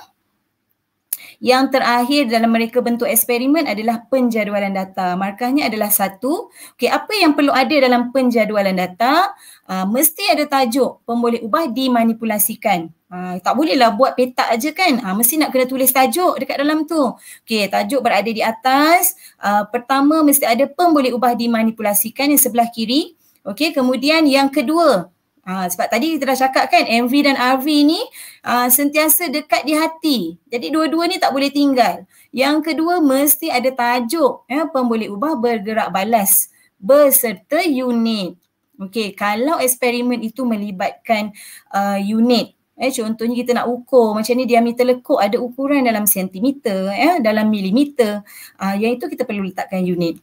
yang 1.44 1.68
terakhir 1.68 2.32
dalam 2.32 2.56
mereka 2.56 2.80
bentuk 2.80 3.04
eksperimen 3.04 3.68
adalah 3.68 4.08
penjadualan 4.08 4.72
data. 4.72 5.20
Markahnya 5.20 5.68
adalah 5.68 5.92
satu. 5.92 6.48
Okay, 6.80 6.88
apa 6.88 7.12
yang 7.20 7.36
perlu 7.36 7.52
ada 7.52 7.76
dalam 7.84 8.16
penjadualan 8.16 8.80
data? 8.80 9.36
Uh, 9.68 9.84
mesti 9.84 10.24
ada 10.32 10.48
tajuk 10.48 11.04
pemboleh 11.04 11.44
ubah 11.44 11.68
dimanipulasikan. 11.68 12.88
Uh, 13.12 13.44
tak 13.44 13.60
bolehlah 13.60 13.92
buat 13.92 14.16
petak 14.16 14.56
aja 14.56 14.72
kan. 14.72 15.04
Uh, 15.04 15.20
mesti 15.20 15.36
nak 15.36 15.52
kena 15.52 15.68
tulis 15.68 15.92
tajuk 15.92 16.40
dekat 16.40 16.64
dalam 16.64 16.88
tu. 16.88 17.12
Okay, 17.44 17.68
tajuk 17.68 18.00
berada 18.00 18.32
di 18.32 18.40
atas. 18.40 19.12
Uh, 19.36 19.68
pertama 19.68 20.24
mesti 20.24 20.48
ada 20.48 20.64
pemboleh 20.64 21.12
ubah 21.12 21.36
dimanipulasikan 21.36 22.32
yang 22.32 22.40
sebelah 22.40 22.72
kiri. 22.72 23.20
Okay, 23.44 23.76
kemudian 23.76 24.24
yang 24.32 24.48
kedua 24.48 25.12
Ha, 25.44 25.68
sebab 25.68 25.92
tadi 25.92 26.16
kita 26.16 26.24
dah 26.24 26.40
cakap 26.40 26.72
kan 26.72 26.88
MV 26.88 27.14
dan 27.20 27.36
RV 27.36 27.68
ni 27.84 28.00
uh, 28.48 28.72
sentiasa 28.72 29.28
dekat 29.28 29.68
di 29.68 29.76
hati. 29.76 30.20
Jadi 30.48 30.72
dua-dua 30.72 31.12
ni 31.12 31.20
tak 31.20 31.36
boleh 31.36 31.52
tinggal. 31.52 32.08
Yang 32.32 32.72
kedua 32.72 33.04
mesti 33.04 33.52
ada 33.52 33.68
tajuk 33.68 34.48
ya, 34.48 34.64
pemboleh 34.72 35.12
ubah 35.12 35.36
bergerak 35.36 35.92
balas 35.92 36.48
beserta 36.80 37.60
unit. 37.60 38.40
Okey, 38.80 39.14
kalau 39.20 39.60
eksperimen 39.60 40.24
itu 40.24 40.48
melibatkan 40.48 41.36
uh, 41.76 42.00
unit. 42.00 42.56
Eh, 42.74 42.90
contohnya 42.90 43.36
kita 43.38 43.52
nak 43.54 43.70
ukur 43.70 44.18
macam 44.18 44.34
ni 44.34 44.50
diameter 44.50 44.82
lekuk 44.82 45.22
ada 45.22 45.38
ukuran 45.38 45.86
dalam 45.86 46.10
sentimeter, 46.10 46.90
ya, 46.90 47.20
dalam 47.20 47.52
milimeter. 47.52 48.24
Uh, 48.56 48.80
yang 48.80 48.96
itu 48.96 49.12
kita 49.12 49.28
perlu 49.28 49.46
letakkan 49.46 49.84
unit. 49.84 50.18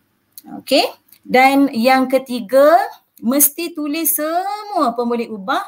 Okey. 0.64 0.88
Dan 1.20 1.68
yang 1.76 2.08
ketiga, 2.08 2.80
mesti 3.22 3.72
tulis 3.76 4.16
semua 4.16 4.92
pemboleh 4.96 5.30
ubah 5.30 5.62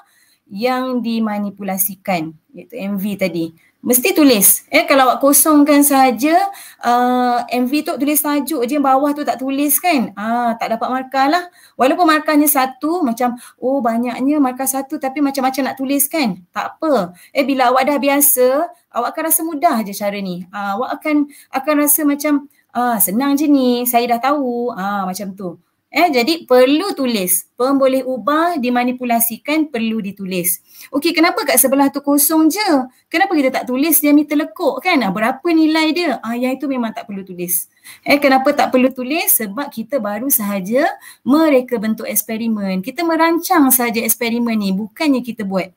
yang 0.52 1.00
dimanipulasikan 1.00 2.36
iaitu 2.52 2.76
MV 2.76 3.04
tadi. 3.16 3.46
Mesti 3.82 4.14
tulis. 4.14 4.62
Eh 4.70 4.86
kalau 4.86 5.10
awak 5.10 5.18
kosongkan 5.18 5.82
saja 5.82 6.38
uh, 6.86 7.42
MV 7.50 7.72
tu 7.82 7.92
tulis 7.98 8.14
tajuk 8.22 8.62
je 8.62 8.78
bawah 8.78 9.10
tu 9.10 9.26
tak 9.26 9.42
tulis 9.42 9.74
kan. 9.82 10.14
Ah 10.14 10.54
tak 10.54 10.78
dapat 10.78 10.86
markah 10.86 11.26
lah. 11.26 11.44
Walaupun 11.74 12.06
markahnya 12.06 12.46
satu 12.46 13.02
macam 13.02 13.34
oh 13.58 13.82
banyaknya 13.82 14.38
markah 14.38 14.70
satu 14.70 15.02
tapi 15.02 15.18
macam-macam 15.18 15.62
nak 15.66 15.76
tulis 15.82 16.06
kan. 16.06 16.38
Tak 16.54 16.78
apa. 16.78 17.10
Eh 17.34 17.42
bila 17.42 17.74
awak 17.74 17.90
dah 17.90 17.98
biasa 17.98 18.46
awak 18.94 19.18
akan 19.18 19.22
rasa 19.26 19.40
mudah 19.42 19.76
je 19.82 19.90
cara 19.98 20.18
ni. 20.22 20.46
Ah 20.54 20.78
awak 20.78 21.02
akan 21.02 21.16
akan 21.50 21.74
rasa 21.82 22.00
macam 22.06 22.46
ah 22.70 23.02
senang 23.02 23.34
je 23.34 23.50
ni. 23.50 23.82
Saya 23.82 24.06
dah 24.14 24.30
tahu. 24.30 24.70
Ah 24.78 25.02
macam 25.10 25.34
tu. 25.34 25.58
Eh, 25.92 26.08
jadi 26.08 26.48
perlu 26.48 26.96
tulis. 26.96 27.52
Pemboleh 27.52 28.00
ubah 28.00 28.56
dimanipulasikan 28.56 29.68
perlu 29.68 30.00
ditulis. 30.00 30.64
Okey, 30.88 31.12
kenapa 31.12 31.44
kat 31.44 31.60
sebelah 31.60 31.92
tu 31.92 32.00
kosong 32.00 32.48
je? 32.48 32.64
Kenapa 33.12 33.36
kita 33.36 33.52
tak 33.52 33.68
tulis 33.68 34.00
diameter 34.00 34.40
lekuk 34.40 34.80
kan? 34.80 34.96
Ah, 35.04 35.12
berapa 35.12 35.44
nilai 35.52 35.92
dia? 35.92 36.16
Ah, 36.24 36.32
yang 36.32 36.56
itu 36.56 36.64
memang 36.64 36.96
tak 36.96 37.04
perlu 37.04 37.20
tulis. 37.28 37.68
Eh, 38.08 38.16
kenapa 38.16 38.56
tak 38.56 38.72
perlu 38.72 38.88
tulis? 38.88 39.36
Sebab 39.36 39.68
kita 39.68 40.00
baru 40.00 40.32
sahaja 40.32 40.88
mereka 41.28 41.76
bentuk 41.76 42.08
eksperimen. 42.08 42.80
Kita 42.80 43.04
merancang 43.04 43.68
saja 43.68 44.00
eksperimen 44.00 44.56
ni, 44.56 44.72
bukannya 44.72 45.20
kita 45.20 45.44
buat. 45.44 45.68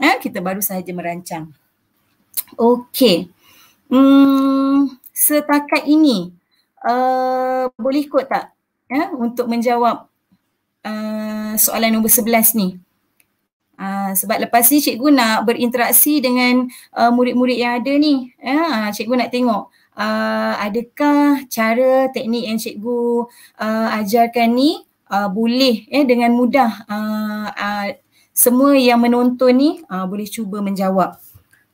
Eh, 0.00 0.16
kita 0.24 0.40
baru 0.40 0.64
sahaja 0.64 0.88
merancang. 0.96 1.52
Okey. 2.56 3.28
Hmm, 3.92 4.88
setakat 5.12 5.84
ini, 5.84 6.32
uh, 6.80 7.68
boleh 7.76 8.08
ikut 8.08 8.24
tak? 8.24 8.56
Ya, 8.90 9.14
untuk 9.14 9.46
menjawab 9.46 10.10
uh, 10.82 11.52
soalan 11.54 11.94
nombor 11.94 12.10
sebelas 12.10 12.52
ni. 12.52 12.76
Uh, 13.80 14.12
sebab 14.12 14.44
lepas 14.44 14.68
ni 14.68 14.84
cikgu 14.84 15.08
nak 15.08 15.48
berinteraksi 15.48 16.20
dengan 16.20 16.68
uh, 16.92 17.08
murid-murid 17.08 17.56
yang 17.56 17.80
ada 17.80 17.92
ni. 17.96 18.34
Ya, 18.36 18.92
cikgu 18.92 19.16
nak 19.16 19.32
tengok 19.32 19.72
uh, 19.96 20.52
adakah 20.60 21.44
cara 21.48 22.08
teknik 22.12 22.44
yang 22.44 22.58
cikgu 22.60 23.30
uh, 23.56 23.88
ajarkan 24.00 24.52
ni 24.52 24.84
uh, 25.10 25.28
boleh 25.28 25.88
eh, 25.88 26.04
dengan 26.04 26.32
mudah 26.32 26.70
uh, 26.86 27.46
uh, 27.50 27.86
semua 28.30 28.72
yang 28.78 29.02
menonton 29.02 29.52
ni 29.52 29.70
uh, 29.90 30.04
boleh 30.08 30.28
cuba 30.28 30.64
menjawab. 30.64 31.29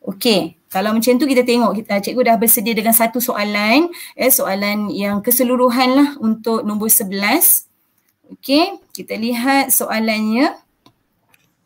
Okey, 0.07 0.55
kalau 0.71 0.95
macam 0.95 1.19
tu 1.19 1.27
kita 1.27 1.43
tengok 1.43 1.83
kita 1.83 1.99
cikgu 1.99 2.31
dah 2.31 2.37
bersedia 2.39 2.79
dengan 2.79 2.95
satu 2.95 3.19
soalan, 3.19 3.91
eh 4.15 4.31
soalan 4.31 4.87
yang 4.95 5.19
keseluruhan 5.19 5.99
lah 5.99 6.09
untuk 6.23 6.63
nombor 6.63 6.87
11. 6.87 7.67
Okey, 8.39 8.79
kita 8.95 9.19
lihat 9.19 9.75
soalannya. 9.75 10.55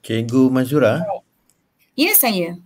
Cikgu 0.01 0.49
Mazura? 0.49 1.05
Ya, 1.93 2.17
saya. 2.17 2.57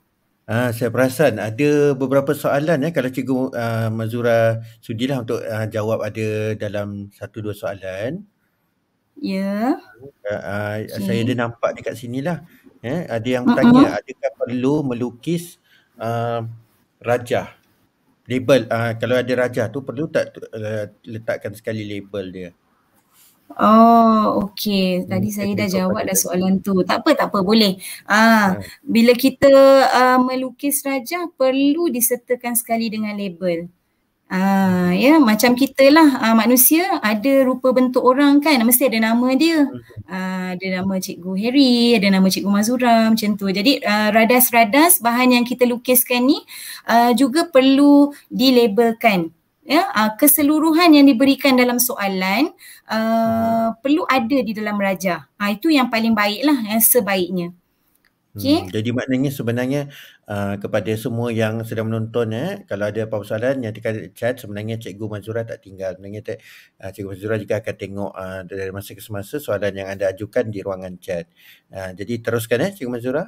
Ah, 0.47 0.71
saya 0.71 0.93
perasan 0.95 1.41
ada 1.41 1.97
beberapa 1.97 2.37
soalan 2.37 2.85
ya 2.85 2.91
kalau 2.93 3.09
cikgu 3.09 3.57
uh, 3.57 3.89
Mazura 3.89 4.61
sudilah 4.85 5.25
untuk 5.25 5.41
uh, 5.41 5.67
jawab 5.73 6.05
ada 6.05 6.53
dalam 6.55 7.11
satu 7.17 7.41
dua 7.43 7.57
soalan. 7.57 8.23
Ya. 9.19 9.81
Uh, 10.23 10.31
uh, 10.31 10.75
okay. 10.85 11.03
Saya 11.03 11.25
ada 11.25 11.35
nampak 11.35 11.75
dekat 11.81 11.99
sinilah. 11.99 12.45
Eh, 12.85 13.09
ada 13.09 13.25
yang 13.25 13.49
uh-uh. 13.49 13.57
tanya 13.57 13.97
adakah 13.97 14.31
perlu 14.37 14.85
melukis 14.85 15.57
uh, 16.01 16.41
rajah 17.03 17.55
label 18.25 18.65
uh, 18.73 18.97
kalau 18.97 19.21
ada 19.21 19.33
rajah 19.37 19.67
tu 19.69 19.85
perlu 19.85 20.09
tak 20.09 20.33
uh, 20.55 20.89
letakkan 21.05 21.53
sekali 21.53 21.85
label 21.85 22.27
dia 22.33 22.51
Oh, 23.55 24.51
okey. 24.51 25.07
Tadi 25.07 25.29
hmm, 25.31 25.37
saya 25.37 25.53
dah 25.55 25.69
jawab 25.71 26.03
dah 26.03 26.17
soalan 26.17 26.59
tu. 26.59 26.83
Tak 26.83 27.05
apa, 27.05 27.11
tak 27.15 27.29
apa. 27.31 27.39
Boleh. 27.45 27.79
Ah, 28.09 28.57
hmm. 28.57 28.83
bila 28.83 29.13
kita 29.15 29.53
uh, 29.95 30.19
melukis 30.19 30.83
rajah 30.83 31.31
perlu 31.39 31.87
disertakan 31.93 32.59
sekali 32.59 32.91
dengan 32.91 33.15
label. 33.15 33.71
Ah, 34.33 34.91
ya 34.97 35.21
macam 35.21 35.53
kita 35.53 35.85
lah 35.93 36.17
ah, 36.25 36.33
manusia 36.35 36.81
ada 37.05 37.45
rupa 37.45 37.71
bentuk 37.77 38.01
orang 38.01 38.41
kan 38.41 38.57
mesti 38.65 38.89
ada 38.89 38.99
nama 39.13 39.29
dia. 39.37 39.69
Ah, 40.09 40.57
ada 40.57 40.67
nama 40.81 40.97
cikgu 40.97 41.33
Harry, 41.39 41.93
ada 42.01 42.09
nama 42.09 42.27
cikgu 42.33 42.49
Mazura 42.51 43.13
macam 43.13 43.37
tu. 43.37 43.47
Jadi 43.53 43.85
ah, 43.85 44.09
radas-radas 44.17 44.99
bahan 45.05 45.37
yang 45.39 45.45
kita 45.45 45.69
lukiskan 45.69 46.25
ni 46.25 46.41
ah, 46.89 47.13
juga 47.13 47.47
perlu 47.53 48.11
dilabelkan. 48.33 49.29
Ya, 49.65 49.85
ah, 49.93 50.17
keseluruhan 50.17 50.93
yang 50.97 51.05
diberikan 51.09 51.55
dalam 51.61 51.77
soalan 51.77 52.49
ah, 52.89 53.77
perlu 53.85 54.09
ada 54.09 54.41
di 54.41 54.53
dalam 54.57 54.81
rajah. 54.81 55.29
Ah, 55.37 55.53
itu 55.53 55.69
yang 55.69 55.93
paling 55.93 56.17
baik 56.17 56.43
lah, 56.49 56.59
yang 56.65 56.81
sebaiknya. 56.81 57.53
Okay. 58.35 58.67
Hmm, 58.67 58.75
jadi 58.75 58.91
maknanya 58.91 59.31
sebenarnya 59.31 59.83
uh, 60.27 60.59
kepada 60.59 60.91
semua 60.99 61.31
yang 61.31 61.63
sedang 61.63 61.87
menonton 61.87 62.35
eh, 62.35 62.67
kalau 62.67 62.91
ada 62.91 63.07
apa 63.07 63.23
soalan 63.23 63.63
yang 63.63 63.71
tekan 63.71 64.11
chat 64.11 64.43
sebenarnya 64.43 64.75
Cikgu 64.83 65.07
Mazura 65.07 65.47
tak 65.47 65.63
tinggal. 65.63 65.95
Sebenarnya 65.95 66.43
uh, 66.83 66.91
Cikgu 66.91 67.15
Mazura 67.15 67.39
juga 67.39 67.63
akan 67.63 67.75
tengok 67.79 68.11
uh, 68.11 68.41
dari 68.43 68.75
masa 68.75 68.99
ke 68.99 69.03
semasa 69.07 69.39
soalan 69.39 69.71
yang 69.79 69.87
anda 69.87 70.11
ajukan 70.11 70.51
di 70.51 70.67
ruangan 70.67 70.99
chat. 70.99 71.31
Uh, 71.71 71.95
jadi 71.95 72.27
teruskan 72.27 72.59
eh 72.67 72.71
Cikgu 72.75 72.91
Mazura. 72.91 73.25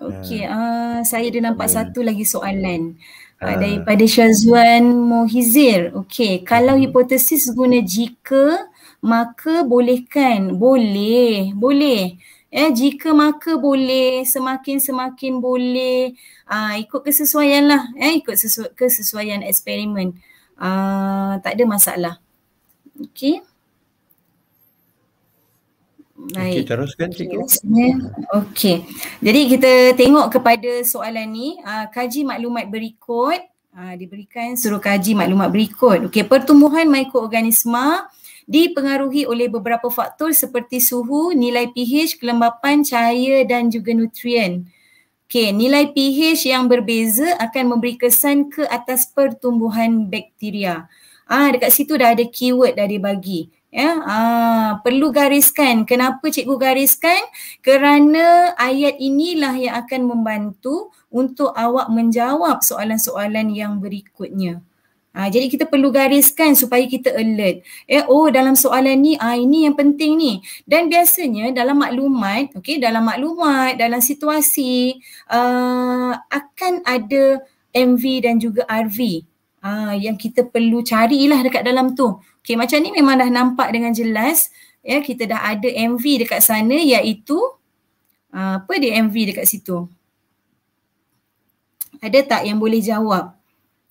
Okey, 0.00 0.44
uh, 0.44 1.00
saya 1.00 1.32
ada 1.32 1.40
nampak 1.48 1.72
hmm. 1.72 1.76
satu 1.80 2.00
lagi 2.04 2.24
soalan 2.28 3.00
uh, 3.40 3.56
daripada 3.56 4.04
Syazwan 4.04 4.92
Mohizir. 4.92 5.96
Okey, 5.96 6.44
kalau 6.44 6.76
hmm. 6.76 6.84
hipotesis 6.84 7.48
guna 7.56 7.80
jika 7.80 8.68
maka 9.00 9.64
bolehkan? 9.64 10.60
Boleh, 10.60 11.56
boleh. 11.56 12.20
Eh, 12.50 12.66
jika 12.74 13.14
maka 13.14 13.54
boleh, 13.54 14.26
semakin-semakin 14.26 15.38
boleh 15.38 16.18
uh, 16.50 16.74
ikut 16.82 17.06
kesesuaian 17.06 17.62
lah. 17.62 17.82
Eh, 17.94 18.18
ikut 18.18 18.34
sesu- 18.34 18.74
kesesuaian 18.74 19.38
eksperimen. 19.46 20.18
Uh, 20.58 21.38
tak 21.46 21.54
ada 21.54 21.64
masalah. 21.64 22.14
Okey. 22.98 23.38
Baik. 26.34 26.52
Okey, 26.52 26.62
teruskan 26.66 27.08
cikgu. 27.14 27.46
Okey. 28.34 28.76
Jadi 29.22 29.40
kita 29.46 29.72
tengok 29.94 30.26
kepada 30.34 30.82
soalan 30.82 31.30
ni, 31.30 31.54
uh, 31.62 31.86
kaji 31.86 32.26
maklumat 32.26 32.66
berikut. 32.66 33.40
Uh, 33.70 33.94
diberikan 33.94 34.58
suruh 34.58 34.82
kaji 34.82 35.14
maklumat 35.14 35.54
berikut. 35.54 36.10
Okey, 36.10 36.26
pertumbuhan 36.26 36.90
mikroorganisma 36.90 38.10
dipengaruhi 38.50 39.30
oleh 39.30 39.46
beberapa 39.46 39.86
faktor 39.86 40.34
seperti 40.34 40.82
suhu, 40.82 41.30
nilai 41.30 41.70
pH, 41.70 42.18
kelembapan, 42.18 42.82
cahaya 42.82 43.46
dan 43.46 43.70
juga 43.70 43.94
nutrien. 43.94 44.66
Okey, 45.30 45.54
nilai 45.54 45.94
pH 45.94 46.50
yang 46.50 46.66
berbeza 46.66 47.38
akan 47.38 47.78
memberi 47.78 47.94
kesan 47.94 48.50
ke 48.50 48.66
atas 48.66 49.06
pertumbuhan 49.06 50.10
bakteria. 50.10 50.90
Ah 51.30 51.54
dekat 51.54 51.70
situ 51.70 51.94
dah 51.94 52.10
ada 52.10 52.26
keyword 52.26 52.74
dah 52.74 52.90
dibagi. 52.90 53.46
Ya, 53.70 54.02
ah 54.02 54.82
perlu 54.82 55.14
gariskan. 55.14 55.86
Kenapa 55.86 56.26
cikgu 56.26 56.58
gariskan? 56.58 57.22
Kerana 57.62 58.58
ayat 58.58 58.98
inilah 58.98 59.54
yang 59.54 59.78
akan 59.78 60.10
membantu 60.10 60.90
untuk 61.06 61.54
awak 61.54 61.86
menjawab 61.94 62.66
soalan-soalan 62.66 63.54
yang 63.54 63.78
berikutnya. 63.78 64.58
Ha, 65.10 65.26
jadi 65.26 65.50
kita 65.50 65.66
perlu 65.66 65.90
gariskan 65.90 66.54
supaya 66.54 66.86
kita 66.86 67.10
alert. 67.10 67.66
Eh, 67.90 68.06
oh 68.06 68.30
dalam 68.30 68.54
soalan 68.54 68.94
ni, 68.94 69.18
ah 69.18 69.34
ini 69.34 69.66
yang 69.66 69.74
penting 69.74 70.14
ni. 70.14 70.32
Dan 70.62 70.86
biasanya 70.86 71.50
dalam 71.50 71.82
maklumat, 71.82 72.54
okay, 72.54 72.78
dalam 72.78 73.02
maklumat, 73.02 73.74
dalam 73.74 73.98
situasi 73.98 75.02
uh, 75.26 76.14
akan 76.14 76.86
ada 76.86 77.42
MV 77.74 78.04
dan 78.22 78.38
juga 78.38 78.62
RV 78.70 79.26
uh, 79.66 79.98
yang 79.98 80.14
kita 80.14 80.46
perlu 80.46 80.78
carilah 80.86 81.42
dekat 81.42 81.66
dalam 81.66 81.98
tu. 81.98 82.14
Okay, 82.46 82.54
macam 82.54 82.78
ni 82.78 82.94
memang 82.94 83.18
dah 83.18 83.30
nampak 83.34 83.74
dengan 83.74 83.90
jelas. 83.90 84.54
Ya, 84.86 85.02
kita 85.02 85.26
dah 85.26 85.42
ada 85.42 85.66
MV 85.66 86.04
dekat 86.22 86.38
sana 86.38 86.78
iaitu 86.78 87.36
uh, 88.30 88.62
apa 88.62 88.72
dia 88.78 88.94
MV 89.02 89.34
dekat 89.34 89.50
situ? 89.50 89.90
Ada 91.98 92.22
tak 92.22 92.42
yang 92.46 92.62
boleh 92.62 92.78
jawab? 92.78 93.39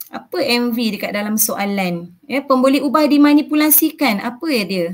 Apa 0.09 0.41
MV 0.41 0.77
dekat 0.97 1.13
dalam 1.13 1.37
soalan? 1.37 2.09
Ya, 2.25 2.41
pemboleh 2.41 2.81
ubah 2.81 3.05
dimanipulasikan. 3.05 4.17
Apa 4.25 4.45
ya 4.49 4.63
dia? 4.65 4.87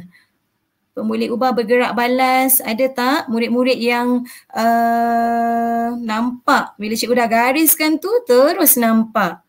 Pemboleh 0.91 1.31
ubah 1.31 1.55
bergerak 1.55 1.95
balas. 1.95 2.59
Ada 2.59 2.91
tak 2.91 3.19
murid-murid 3.31 3.79
yang 3.79 4.27
uh, 4.51 5.89
nampak 5.99 6.75
bila 6.75 6.95
cikgu 6.95 7.15
dah 7.15 7.29
gariskan 7.31 7.99
tu 7.99 8.11
terus 8.27 8.75
nampak? 8.75 9.39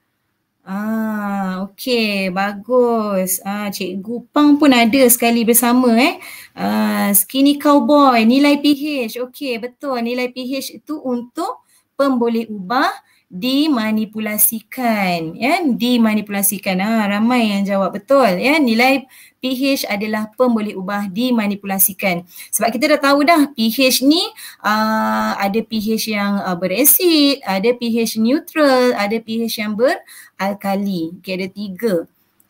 Ah, 0.67 1.63
okey, 1.71 2.35
bagus. 2.35 3.39
Ah, 3.47 3.71
cikgu 3.71 4.27
Pang 4.35 4.59
pun 4.59 4.75
ada 4.75 5.03
sekali 5.07 5.47
bersama 5.47 5.95
eh. 5.95 6.19
Ah, 6.59 7.15
skinny 7.15 7.55
cowboy, 7.55 8.27
nilai 8.27 8.59
pH. 8.59 9.23
Okey, 9.31 9.63
betul. 9.63 10.03
Nilai 10.03 10.27
pH 10.35 10.83
itu 10.83 10.99
untuk 10.99 11.63
pemboleh 11.95 12.51
ubah 12.51 12.91
dimanipulasikan 13.27 15.35
ya. 15.35 15.59
Dimanipulasikan. 15.67 16.79
Ah 16.79 17.11
ramai 17.11 17.51
yang 17.53 17.67
jawab 17.67 17.99
betul 17.99 18.39
ya. 18.39 18.59
Nilai 18.63 19.07
pH 19.43 19.87
adalah 19.87 20.31
pemboleh 20.35 20.75
ubah 20.75 21.11
dimanipulasikan. 21.11 22.27
Sebab 22.51 22.71
kita 22.75 22.97
dah 22.97 23.01
tahu 23.03 23.27
dah 23.27 23.51
pH 23.55 24.03
ni 24.07 24.23
uh, 24.63 25.33
ada 25.39 25.61
pH 25.63 26.11
yang 26.11 26.43
uh, 26.43 26.57
berasid 26.59 27.43
ada 27.47 27.71
pH 27.75 28.19
neutral 28.19 28.95
ada 28.95 29.19
pH 29.19 29.63
yang 29.63 29.75
beralkali. 29.75 31.15
Okey 31.19 31.35
ada 31.35 31.49
tiga. 31.51 31.95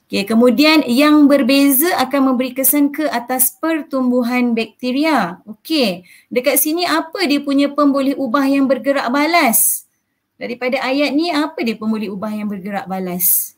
Okay, 0.06 0.22
kemudian 0.22 0.86
yang 0.86 1.26
berbeza 1.26 1.90
akan 1.98 2.30
memberi 2.30 2.54
kesan 2.54 2.94
ke 2.94 3.10
atas 3.10 3.58
pertumbuhan 3.58 4.54
bakteria. 4.54 5.42
Okey, 5.50 6.06
dekat 6.30 6.62
sini 6.62 6.86
apa 6.86 7.26
dia 7.26 7.42
punya 7.42 7.66
pemboleh 7.74 8.14
ubah 8.14 8.46
yang 8.46 8.70
bergerak 8.70 9.10
balas? 9.10 9.85
Daripada 10.36 10.84
ayat 10.84 11.16
ni 11.16 11.32
apa 11.32 11.64
dia 11.64 11.80
pemboleh 11.80 12.12
ubah 12.12 12.28
yang 12.28 12.48
bergerak 12.48 12.84
balas? 12.84 13.56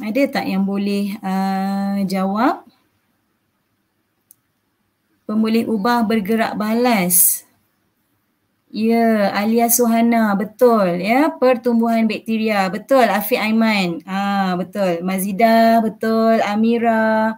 Ada 0.00 0.40
tak 0.40 0.48
yang 0.48 0.64
boleh 0.64 1.20
uh, 1.20 2.00
jawab? 2.08 2.64
Pemboleh 5.28 5.68
ubah 5.68 6.00
bergerak 6.08 6.56
balas. 6.56 7.44
Ya, 8.72 9.28
Alia 9.36 9.68
Suhana, 9.68 10.32
betul 10.32 10.96
ya. 10.96 11.28
Pertumbuhan 11.36 12.08
bakteria, 12.08 12.72
betul. 12.72 13.04
Afiq 13.04 13.36
Aiman, 13.36 14.00
ah 14.08 14.56
betul. 14.56 15.04
Mazida, 15.04 15.84
betul. 15.84 16.40
Amira, 16.40 17.36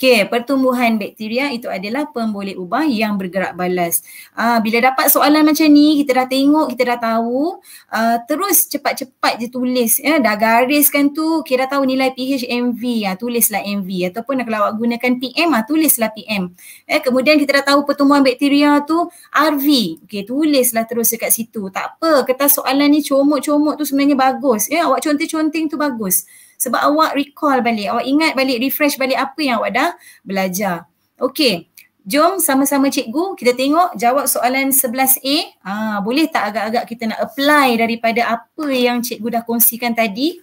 Okey, 0.00 0.32
pertumbuhan 0.32 0.96
bakteria 0.96 1.52
itu 1.52 1.68
adalah 1.68 2.08
pemboleh 2.08 2.56
ubah 2.56 2.88
yang 2.88 3.20
bergerak 3.20 3.52
balas. 3.52 4.00
Uh, 4.32 4.56
bila 4.64 4.88
dapat 4.88 5.12
soalan 5.12 5.44
macam 5.44 5.68
ni, 5.68 6.00
kita 6.00 6.16
dah 6.16 6.24
tengok, 6.24 6.72
kita 6.72 6.96
dah 6.96 7.20
tahu, 7.20 7.60
uh, 7.92 8.16
terus 8.24 8.64
cepat-cepat 8.64 9.36
je 9.36 9.52
tulis. 9.52 10.00
Ya, 10.00 10.16
dah 10.16 10.40
gariskan 10.40 11.12
tu, 11.12 11.44
dah 11.44 11.68
tahu 11.68 11.84
nilai 11.84 12.16
pH 12.16 12.48
MV, 12.48 12.80
ya, 12.80 13.12
tulislah 13.12 13.60
MV. 13.60 14.08
Ataupun 14.08 14.40
kalau 14.40 14.72
awak 14.72 14.80
gunakan 14.80 15.12
PM, 15.20 15.52
ah, 15.52 15.68
tulislah 15.68 16.08
PM. 16.16 16.56
Eh, 16.88 17.04
kemudian 17.04 17.36
kita 17.36 17.60
dah 17.60 17.76
tahu 17.76 17.84
pertumbuhan 17.84 18.24
bakteria 18.24 18.80
tu 18.88 19.04
RV. 19.36 20.00
Okey, 20.08 20.24
tulislah 20.24 20.88
terus 20.88 21.12
dekat 21.12 21.28
situ. 21.28 21.68
Tak 21.68 22.00
apa, 22.00 22.24
kertas 22.24 22.56
soalan 22.56 22.88
ni 22.88 23.04
comot-comot 23.04 23.76
tu 23.76 23.84
sebenarnya 23.84 24.16
bagus. 24.16 24.64
Ya, 24.72 24.88
awak 24.88 25.04
conteng-conteng 25.04 25.68
tu 25.68 25.76
bagus 25.76 26.24
sebab 26.60 26.76
awak 26.92 27.16
recall 27.16 27.64
balik, 27.64 27.88
awak 27.88 28.04
ingat 28.04 28.36
balik, 28.36 28.60
refresh 28.60 29.00
balik 29.00 29.16
apa 29.16 29.40
yang 29.40 29.56
awak 29.64 29.72
dah 29.72 29.90
belajar. 30.20 30.84
Okey, 31.16 31.72
jom 32.04 32.36
sama-sama 32.36 32.92
cikgu 32.92 33.32
kita 33.40 33.56
tengok 33.56 33.96
jawab 33.96 34.28
soalan 34.28 34.68
11A. 34.68 35.56
Ah, 35.64 35.98
boleh 36.04 36.28
tak 36.28 36.52
agak-agak 36.52 36.84
kita 36.84 37.08
nak 37.08 37.32
apply 37.32 37.80
daripada 37.80 38.36
apa 38.36 38.66
yang 38.68 39.00
cikgu 39.00 39.40
dah 39.40 39.42
kongsikan 39.48 39.96
tadi? 39.96 40.36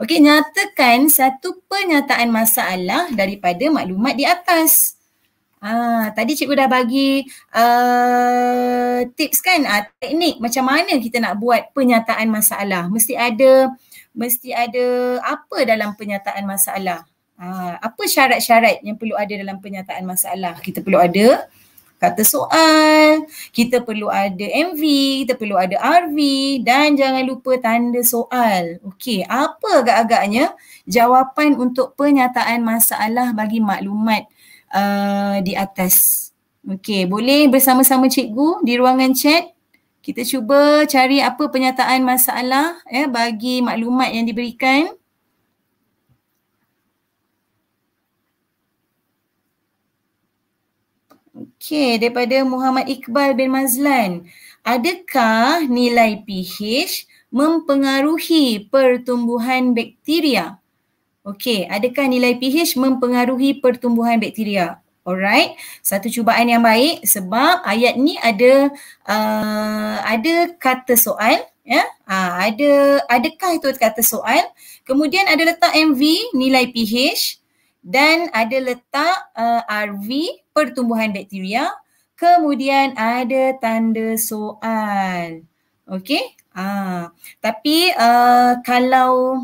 Okey, 0.00 0.24
nyatakan 0.24 1.12
satu 1.12 1.60
pernyataan 1.68 2.32
masalah 2.32 3.12
daripada 3.12 3.68
maklumat 3.68 4.16
di 4.16 4.24
atas. 4.24 4.96
Ah, 5.60 6.08
tadi 6.16 6.40
cikgu 6.40 6.56
dah 6.56 6.68
bagi 6.72 7.20
uh, 7.52 9.04
tips 9.12 9.44
kan, 9.44 9.60
uh, 9.68 9.84
teknik 10.00 10.40
macam 10.40 10.64
mana 10.72 10.96
kita 10.96 11.20
nak 11.20 11.36
buat 11.36 11.76
pernyataan 11.76 12.32
masalah. 12.32 12.88
Mesti 12.88 13.12
ada 13.12 13.68
mesti 14.14 14.50
ada 14.50 15.18
apa 15.22 15.62
dalam 15.66 15.94
penyataan 15.94 16.44
masalah. 16.46 17.06
Ha, 17.40 17.80
apa 17.80 18.02
syarat-syarat 18.04 18.84
yang 18.84 19.00
perlu 19.00 19.16
ada 19.16 19.32
dalam 19.32 19.58
penyataan 19.64 20.04
masalah? 20.04 20.60
Kita 20.60 20.84
perlu 20.84 21.00
ada 21.00 21.48
kata 22.00 22.24
soal, 22.24 23.28
kita 23.52 23.84
perlu 23.84 24.08
ada 24.08 24.44
MV, 24.72 24.82
kita 25.24 25.36
perlu 25.36 25.60
ada 25.60 25.76
RV 25.76 26.16
dan 26.64 26.96
jangan 26.96 27.24
lupa 27.28 27.60
tanda 27.60 28.00
soal. 28.00 28.80
Okey, 28.88 29.20
apa 29.28 29.84
agak-agaknya 29.84 30.56
jawapan 30.88 31.60
untuk 31.60 31.92
penyataan 32.00 32.64
masalah 32.64 33.36
bagi 33.36 33.60
maklumat 33.60 34.24
uh, 34.72 35.44
di 35.44 35.52
atas? 35.52 36.28
Okey, 36.64 37.04
boleh 37.04 37.52
bersama-sama 37.52 38.08
cikgu 38.08 38.64
di 38.64 38.80
ruangan 38.80 39.12
chat 39.12 39.52
kita 40.00 40.22
cuba 40.24 40.88
cari 40.88 41.20
apa 41.20 41.44
penyataan 41.52 42.00
masalah 42.04 42.80
eh 42.88 43.04
bagi 43.04 43.60
maklumat 43.60 44.08
yang 44.16 44.24
diberikan. 44.24 44.96
Okey, 51.30 52.00
daripada 52.02 52.42
Muhammad 52.42 52.90
Iqbal 52.90 53.38
bin 53.38 53.54
Mazlan. 53.54 54.26
Adakah 54.66 55.64
nilai 55.68 56.20
pH 56.26 57.06
mempengaruhi 57.30 58.66
pertumbuhan 58.66 59.72
bakteria? 59.72 60.58
Okey, 61.22 61.70
adakah 61.70 62.10
nilai 62.10 62.34
pH 62.40 62.74
mempengaruhi 62.76 63.62
pertumbuhan 63.62 64.18
bakteria? 64.18 64.82
Alright, 65.10 65.58
satu 65.82 66.06
cubaan 66.06 66.46
yang 66.46 66.62
baik 66.62 67.02
sebab 67.02 67.66
ayat 67.66 67.98
ni 67.98 68.14
ada 68.22 68.70
uh, 69.10 69.96
ada 70.06 70.54
kata 70.54 70.94
soal 70.94 71.42
ya. 71.66 71.82
Uh, 72.06 72.32
ada 72.46 72.70
adakah 73.10 73.58
itu 73.58 73.74
kata 73.74 74.06
soal? 74.06 74.46
Kemudian 74.86 75.26
ada 75.26 75.42
letak 75.42 75.74
MV 75.74 75.98
nilai 76.38 76.70
pH 76.70 77.42
dan 77.82 78.30
ada 78.30 78.54
letak 78.62 79.16
uh, 79.34 79.66
RV 79.66 80.08
pertumbuhan 80.54 81.10
bakteria. 81.10 81.74
Kemudian 82.14 82.94
ada 82.94 83.58
tanda 83.58 84.14
soal. 84.14 85.42
Okey? 85.90 86.22
Ah, 86.54 87.10
tapi 87.42 87.90
uh, 87.94 88.62
kalau 88.62 89.42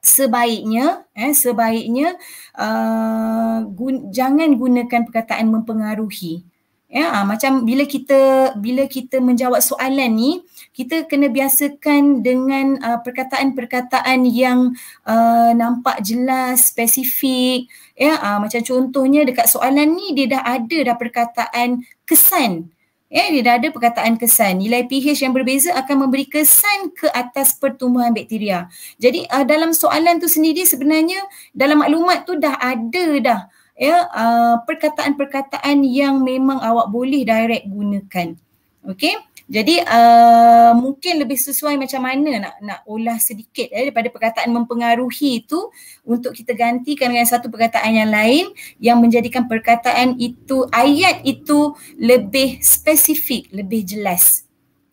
sebaiknya 0.00 1.04
eh 1.12 1.36
sebaiknya 1.36 2.16
uh, 2.56 3.68
gun, 3.68 4.08
jangan 4.08 4.48
gunakan 4.56 5.00
perkataan 5.06 5.52
mempengaruhi. 5.52 6.44
Ya 6.90 7.06
uh, 7.14 7.22
macam 7.22 7.62
bila 7.62 7.86
kita 7.86 8.52
bila 8.58 8.82
kita 8.90 9.22
menjawab 9.22 9.62
soalan 9.62 10.10
ni 10.10 10.42
kita 10.74 11.06
kena 11.06 11.30
biasakan 11.30 12.24
dengan 12.26 12.82
uh, 12.82 12.98
perkataan-perkataan 12.98 14.26
yang 14.26 14.74
uh, 15.06 15.54
nampak 15.54 16.02
jelas 16.02 16.74
spesifik. 16.74 17.70
Ya 17.94 18.18
uh, 18.18 18.42
macam 18.42 18.58
contohnya 18.66 19.22
dekat 19.22 19.46
soalan 19.46 19.94
ni 19.94 20.18
dia 20.18 20.34
dah 20.34 20.42
ada 20.42 20.78
dah 20.90 20.96
perkataan 20.98 21.86
kesan 22.08 22.74
Ya, 23.10 23.26
dia 23.26 23.42
dah 23.42 23.54
ada 23.58 23.68
perkataan 23.74 24.14
kesan. 24.14 24.62
Nilai 24.62 24.86
pH 24.86 25.26
yang 25.26 25.34
berbeza 25.34 25.74
akan 25.74 26.06
memberi 26.06 26.30
kesan 26.30 26.94
ke 26.94 27.10
atas 27.10 27.58
pertumbuhan 27.58 28.14
bakteria. 28.14 28.70
Jadi 29.02 29.26
uh, 29.26 29.42
dalam 29.42 29.74
soalan 29.74 30.22
tu 30.22 30.30
sendiri 30.30 30.62
sebenarnya 30.62 31.18
dalam 31.50 31.82
maklumat 31.82 32.22
tu 32.22 32.38
dah 32.38 32.54
ada 32.62 33.06
dah 33.18 33.40
ya 33.74 34.06
uh, 34.14 34.62
perkataan-perkataan 34.62 35.82
yang 35.82 36.22
memang 36.22 36.62
awak 36.62 36.86
boleh 36.86 37.26
direct 37.26 37.66
gunakan. 37.66 38.38
Okey? 38.86 39.18
Jadi 39.50 39.82
uh, 39.82 40.78
mungkin 40.78 41.26
lebih 41.26 41.34
sesuai 41.34 41.74
macam 41.74 42.06
mana 42.06 42.38
nak 42.38 42.54
nak 42.62 42.80
olah 42.86 43.18
sedikit 43.18 43.66
eh, 43.66 43.90
daripada 43.90 44.06
perkataan 44.06 44.46
mempengaruhi 44.54 45.42
itu 45.42 45.74
untuk 46.06 46.38
kita 46.38 46.54
gantikan 46.54 47.10
dengan 47.10 47.26
satu 47.26 47.50
perkataan 47.50 47.90
yang 47.90 48.14
lain 48.14 48.46
yang 48.78 49.02
menjadikan 49.02 49.50
perkataan 49.50 50.14
itu 50.22 50.70
ayat 50.70 51.26
itu 51.26 51.74
lebih 51.98 52.62
spesifik, 52.62 53.50
lebih 53.50 53.82
jelas. 53.82 54.46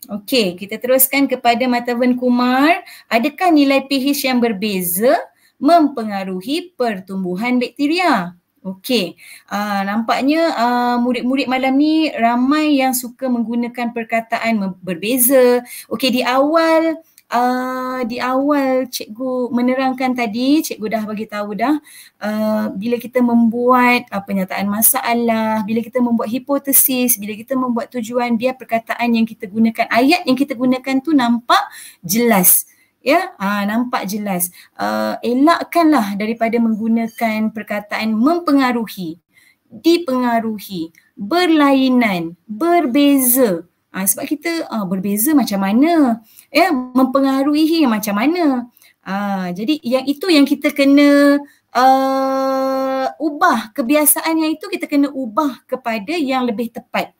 Okey, 0.10 0.58
kita 0.58 0.82
teruskan 0.82 1.30
kepada 1.30 1.62
Matavan 1.70 2.18
Kumar. 2.18 2.82
Adakah 3.14 3.54
nilai 3.54 3.86
pH 3.86 4.26
yang 4.26 4.42
berbeza 4.42 5.22
mempengaruhi 5.62 6.74
pertumbuhan 6.74 7.62
bakteria? 7.62 8.34
Okey, 8.68 9.16
uh, 9.48 9.82
nampaknya 9.88 10.52
uh, 10.52 10.96
murid-murid 11.00 11.48
malam 11.48 11.80
ni 11.80 12.12
ramai 12.12 12.76
yang 12.84 12.92
suka 12.92 13.32
menggunakan 13.32 13.96
perkataan 13.96 14.76
berbeza. 14.84 15.64
Okey, 15.88 16.20
di 16.20 16.22
awal 16.28 17.00
uh, 17.32 18.04
di 18.04 18.20
awal 18.20 18.92
cikgu 18.92 19.48
menerangkan 19.56 20.12
tadi, 20.20 20.60
cikgu 20.68 20.88
dah 21.00 21.04
bagi 21.08 21.26
tahu 21.32 21.56
dah 21.56 21.76
uh, 22.20 22.66
bila 22.76 23.00
kita 23.00 23.24
membuat 23.24 24.04
uh, 24.12 24.20
penyataan 24.20 24.68
masalah, 24.68 25.64
bila 25.64 25.80
kita 25.80 26.04
membuat 26.04 26.28
hipotesis, 26.28 27.16
bila 27.16 27.32
kita 27.40 27.56
membuat 27.56 27.88
tujuan, 27.96 28.36
dia 28.36 28.52
perkataan 28.52 29.16
yang 29.16 29.24
kita 29.24 29.48
gunakan, 29.48 29.88
ayat 29.88 30.28
yang 30.28 30.36
kita 30.36 30.60
gunakan 30.60 30.96
tu 31.00 31.16
nampak 31.16 31.64
jelas 32.04 32.68
ya? 33.08 33.32
Uh, 33.40 33.64
nampak 33.64 34.04
jelas. 34.04 34.52
Uh, 34.76 35.16
elakkanlah 35.24 36.20
daripada 36.20 36.60
menggunakan 36.60 37.56
perkataan 37.56 38.12
mempengaruhi 38.12 39.24
dipengaruhi 39.72 40.92
berlainan 41.16 42.36
berbeza. 42.44 43.64
Uh, 43.96 44.04
sebab 44.04 44.28
kita 44.28 44.68
uh, 44.68 44.84
berbeza 44.84 45.32
macam 45.32 45.64
mana? 45.64 46.20
Ya 46.52 46.76
mempengaruhi 46.76 47.88
macam 47.88 48.20
mana? 48.20 48.68
Uh, 49.08 49.48
jadi 49.56 49.80
yang 49.88 50.04
itu 50.04 50.28
yang 50.28 50.44
kita 50.44 50.76
kena 50.76 51.40
uh, 51.72 53.08
ubah 53.24 53.72
kebiasaan 53.72 54.36
yang 54.36 54.52
itu 54.52 54.68
kita 54.68 54.84
kena 54.84 55.08
ubah 55.16 55.64
kepada 55.64 56.12
yang 56.12 56.44
lebih 56.44 56.76
tepat. 56.76 57.16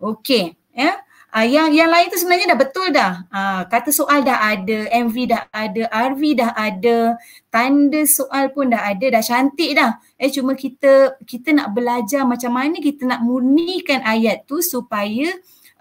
Okey 0.00 0.56
ya 0.76 1.00
Uh, 1.36 1.44
yang 1.44 1.68
yang 1.68 1.92
lain 1.92 2.08
tu 2.08 2.16
sebenarnya 2.16 2.56
dah 2.56 2.60
betul 2.64 2.88
dah. 2.96 3.12
Uh, 3.28 3.68
kata 3.68 3.92
soal 3.92 4.24
dah 4.24 4.40
ada, 4.40 4.88
MV 4.88 5.16
dah 5.28 5.44
ada, 5.52 5.84
RV 5.92 6.22
dah 6.32 6.56
ada, 6.56 7.20
tanda 7.52 8.00
soal 8.08 8.48
pun 8.56 8.72
dah 8.72 8.80
ada, 8.80 9.04
dah 9.12 9.20
cantik 9.20 9.76
dah. 9.76 10.00
Eh 10.16 10.32
cuma 10.32 10.56
kita 10.56 11.20
kita 11.28 11.52
nak 11.52 11.76
belajar 11.76 12.24
macam 12.24 12.56
mana 12.56 12.80
kita 12.80 13.04
nak 13.04 13.20
murnikan 13.20 14.00
ayat 14.00 14.48
tu 14.48 14.64
supaya 14.64 15.28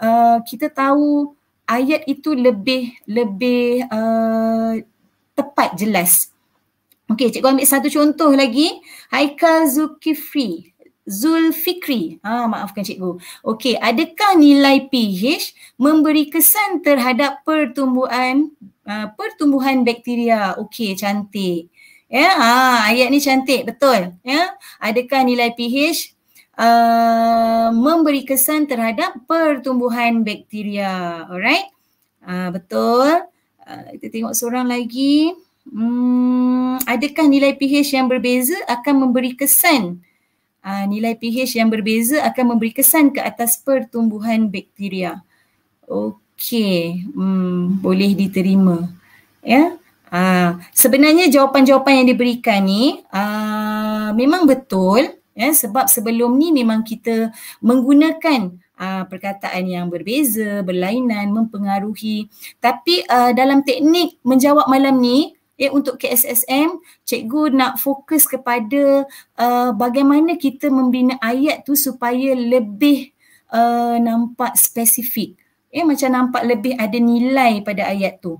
uh, 0.04 0.44
kita 0.44 0.68
tahu 0.76 1.32
ayat 1.72 2.04
itu 2.04 2.36
lebih 2.36 2.92
lebih 3.08 3.88
uh, 3.88 4.76
tepat 5.40 5.80
jelas. 5.80 6.36
Okey, 7.08 7.32
cikgu 7.32 7.56
ambil 7.56 7.64
satu 7.64 7.88
contoh 7.88 8.36
lagi. 8.36 8.76
Haikal 9.08 9.72
Zulkifli. 9.72 10.75
Zulfikri. 11.06 12.18
Ah, 12.26 12.50
maafkan 12.50 12.82
cikgu. 12.82 13.22
Okey, 13.46 13.78
adakah 13.78 14.34
nilai 14.42 14.90
pH 14.90 15.54
memberi 15.78 16.34
kesan 16.34 16.82
terhadap 16.82 17.46
pertumbuhan 17.46 18.50
uh, 18.90 19.14
pertumbuhan 19.14 19.86
bakteria? 19.86 20.58
Okey, 20.58 20.98
cantik. 20.98 21.70
Ya, 22.10 22.30
ah, 22.38 22.90
ayat 22.90 23.14
ni 23.14 23.22
cantik, 23.22 23.70
betul. 23.70 24.18
Ya, 24.26 24.58
adakah 24.82 25.22
nilai 25.22 25.54
pH 25.54 26.18
uh, 26.58 27.70
memberi 27.70 28.26
kesan 28.26 28.66
terhadap 28.66 29.14
pertumbuhan 29.30 30.26
bakteria? 30.26 31.26
Alright. 31.30 31.70
Ah, 32.26 32.50
betul. 32.50 33.30
Uh, 33.62 33.94
kita 34.02 34.10
tengok 34.10 34.34
seorang 34.34 34.70
lagi. 34.70 35.38
Hmm, 35.66 36.78
adakah 36.86 37.26
nilai 37.26 37.58
pH 37.58 37.98
yang 37.98 38.06
berbeza 38.06 38.54
akan 38.70 39.10
memberi 39.10 39.34
kesan 39.34 40.05
uh, 40.66 40.86
nilai 40.90 41.14
pH 41.14 41.62
yang 41.62 41.70
berbeza 41.70 42.26
akan 42.26 42.58
memberi 42.58 42.74
kesan 42.74 43.14
ke 43.14 43.22
atas 43.22 43.62
pertumbuhan 43.62 44.50
bakteria. 44.50 45.22
Okey, 45.86 47.06
hmm, 47.14 47.78
boleh 47.86 48.18
diterima. 48.18 48.90
Ya. 49.46 49.78
Uh, 50.10 50.58
sebenarnya 50.74 51.30
jawapan-jawapan 51.30 52.02
yang 52.02 52.08
diberikan 52.16 52.62
ni 52.64 53.04
uh, 53.10 54.16
memang 54.16 54.48
betul 54.48 55.02
ya 55.36 55.52
sebab 55.52 55.92
sebelum 55.92 56.32
ni 56.40 56.56
memang 56.56 56.86
kita 56.88 57.36
menggunakan 57.60 58.56
uh, 58.80 59.04
perkataan 59.12 59.66
yang 59.68 59.92
berbeza, 59.92 60.64
berlainan, 60.64 61.36
mempengaruhi. 61.36 62.32
Tapi 62.64 63.04
uh, 63.06 63.36
dalam 63.36 63.62
teknik 63.66 64.22
menjawab 64.24 64.72
malam 64.72 64.98
ni 65.04 65.36
eh 65.56 65.72
untuk 65.72 65.96
KSSM 65.96 66.84
cikgu 67.08 67.56
nak 67.56 67.80
fokus 67.80 68.28
kepada 68.28 69.08
uh, 69.40 69.72
bagaimana 69.72 70.36
kita 70.36 70.68
membina 70.68 71.16
ayat 71.24 71.64
tu 71.64 71.80
supaya 71.80 72.36
lebih 72.36 73.16
uh, 73.56 73.96
nampak 74.00 74.60
spesifik. 74.60 75.40
Eh 75.72 75.84
macam 75.84 76.12
nampak 76.12 76.44
lebih 76.44 76.76
ada 76.76 76.96
nilai 77.00 77.64
pada 77.64 77.88
ayat 77.88 78.20
tu. 78.20 78.40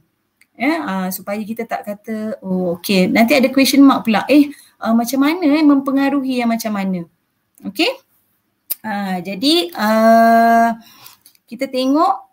Eh 0.56 0.76
uh, 0.76 1.08
supaya 1.12 1.40
kita 1.44 1.64
tak 1.68 1.88
kata 1.88 2.40
oh 2.44 2.80
okey 2.80 3.08
nanti 3.12 3.36
ada 3.36 3.48
question 3.52 3.84
mark 3.84 4.08
pula. 4.08 4.28
Eh 4.28 4.52
uh, 4.84 4.92
macam 4.92 5.24
mana 5.24 5.46
eh 5.56 5.64
mempengaruhi 5.64 6.44
yang 6.44 6.52
macam 6.52 6.76
mana? 6.76 7.08
Okey? 7.64 7.92
Uh, 8.84 9.18
jadi 9.24 9.72
uh, 9.74 10.70
kita 11.48 11.72
tengok 11.72 12.28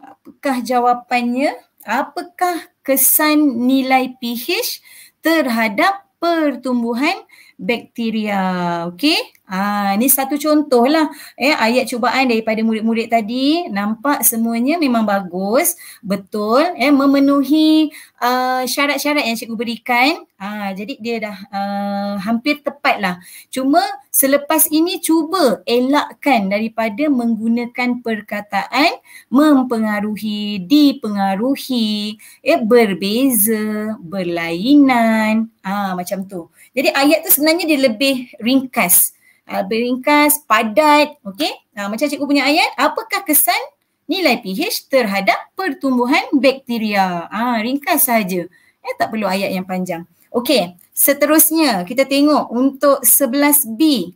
apakah 0.00 0.56
jawapannya. 0.64 1.52
Apakah 1.82 2.71
kesan 2.82 3.66
nilai 3.66 4.14
pH 4.18 4.82
terhadap 5.22 6.06
pertumbuhan 6.18 7.14
bakteria. 7.62 8.42
Okey. 8.90 9.42
Ha, 9.52 10.00
ini 10.00 10.08
satu 10.08 10.40
contoh 10.40 10.88
lah 10.88 11.12
eh, 11.36 11.52
ayat 11.52 11.84
cubaan 11.84 12.24
daripada 12.24 12.64
murid-murid 12.64 13.12
tadi 13.12 13.68
nampak 13.68 14.24
semuanya 14.24 14.80
memang 14.80 15.04
bagus, 15.04 15.76
betul, 16.00 16.64
eh, 16.80 16.88
memenuhi 16.88 17.92
uh, 18.16 18.64
syarat-syarat 18.64 19.28
yang 19.28 19.36
cikgu 19.36 19.56
berikan. 19.60 20.24
Ha, 20.40 20.72
jadi 20.72 20.94
dia 20.98 21.16
dah 21.20 21.36
uh, 21.52 22.14
hampir 22.24 22.64
tepat 22.64 22.96
lah. 22.98 23.14
Cuma 23.52 23.84
selepas 24.08 24.72
ini 24.72 24.98
cuba 25.04 25.60
elakkan 25.68 26.48
daripada 26.48 27.12
menggunakan 27.12 28.00
perkataan 28.00 28.98
mempengaruhi, 29.28 30.64
dipengaruhi, 30.64 32.16
eh, 32.40 32.58
berbeza, 32.58 33.94
berlainan, 34.00 35.52
ha, 35.60 35.92
macam 35.92 36.24
tu. 36.24 36.48
Jadi 36.72 36.88
ayat 36.92 37.24
tu 37.24 37.30
sebenarnya 37.32 37.64
dia 37.68 37.80
lebih 37.84 38.32
ringkas 38.40 39.12
uh, 39.48 39.64
beringkas, 39.66 40.42
padat, 40.46 41.18
okey. 41.26 41.52
Uh, 41.74 41.88
macam 41.90 42.06
cikgu 42.06 42.26
punya 42.26 42.44
ayat, 42.46 42.70
apakah 42.78 43.24
kesan 43.26 43.58
nilai 44.06 44.38
pH 44.40 44.88
terhadap 44.92 45.38
pertumbuhan 45.56 46.22
bakteria? 46.36 47.26
Ah, 47.30 47.56
uh, 47.56 47.64
ringkas 47.64 48.06
saja. 48.06 48.46
Eh 48.82 48.94
tak 48.98 49.14
perlu 49.14 49.26
ayat 49.26 49.50
yang 49.54 49.66
panjang. 49.66 50.06
Okey, 50.32 50.74
seterusnya 50.96 51.84
kita 51.84 52.08
tengok 52.08 52.50
untuk 52.50 53.04
11B. 53.04 54.12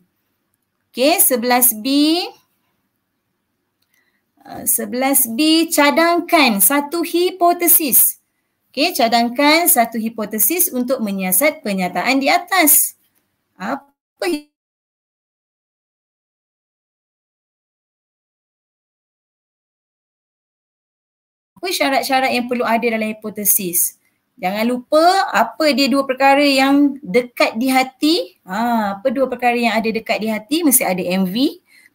Okey, 0.91 1.13
11B. 1.21 1.87
Uh, 4.47 4.63
11B 4.65 5.69
cadangkan 5.69 6.63
satu 6.63 7.03
hipotesis. 7.03 8.16
Okey, 8.77 8.93
cadangkan 8.93 9.65
satu 9.65 9.97
hipotesis 9.97 10.69
untuk 10.69 11.01
menyiasat 11.01 11.65
penyataan 11.65 12.21
di 12.21 12.29
atas. 12.29 12.93
Apa 13.57 13.89
apa 21.57 21.67
syarat-syarat 21.73 22.37
yang 22.37 22.45
perlu 22.45 22.61
ada 22.61 22.85
dalam 22.85 23.17
hipotesis? 23.17 23.97
Jangan 24.37 24.69
lupa 24.69 25.25
apa 25.33 25.73
dia 25.73 25.89
dua 25.89 26.05
perkara 26.05 26.45
yang 26.45 27.01
dekat 27.01 27.57
di 27.57 27.73
hati. 27.73 28.37
Ha, 28.45 29.01
apa 29.01 29.09
dua 29.09 29.25
perkara 29.25 29.57
yang 29.57 29.73
ada 29.73 29.89
dekat 29.89 30.21
di 30.21 30.29
hati? 30.29 30.61
Mesti 30.61 30.85
ada 30.85 31.01
MV, 31.01 31.33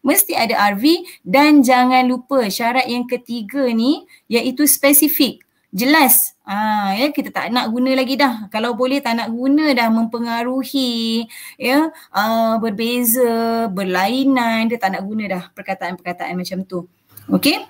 mesti 0.03 0.35
ada 0.35 0.75
RV 0.75 0.83
dan 1.23 1.63
jangan 1.63 2.11
lupa 2.11 2.43
syarat 2.51 2.91
yang 2.91 3.07
ketiga 3.07 3.71
ni 3.71 4.03
iaitu 4.27 4.67
spesifik. 4.67 5.47
Jelas. 5.73 6.37
Ha, 6.45 6.93
ya, 6.93 7.09
kita 7.09 7.33
tak 7.33 7.49
nak 7.49 7.73
guna 7.73 7.97
lagi 7.97 8.13
dah. 8.13 8.45
Kalau 8.53 8.77
boleh 8.77 9.01
tak 9.01 9.17
nak 9.17 9.33
guna 9.33 9.73
dah 9.73 9.89
mempengaruhi 9.89 11.25
ya 11.57 11.89
uh, 12.13 12.61
berbeza, 12.61 13.65
berlainan, 13.73 14.69
dia 14.69 14.77
tak 14.77 14.93
nak 14.93 15.01
guna 15.01 15.25
dah 15.25 15.43
perkataan-perkataan 15.49 16.37
macam 16.37 16.61
tu. 16.61 16.85
Okay? 17.25 17.65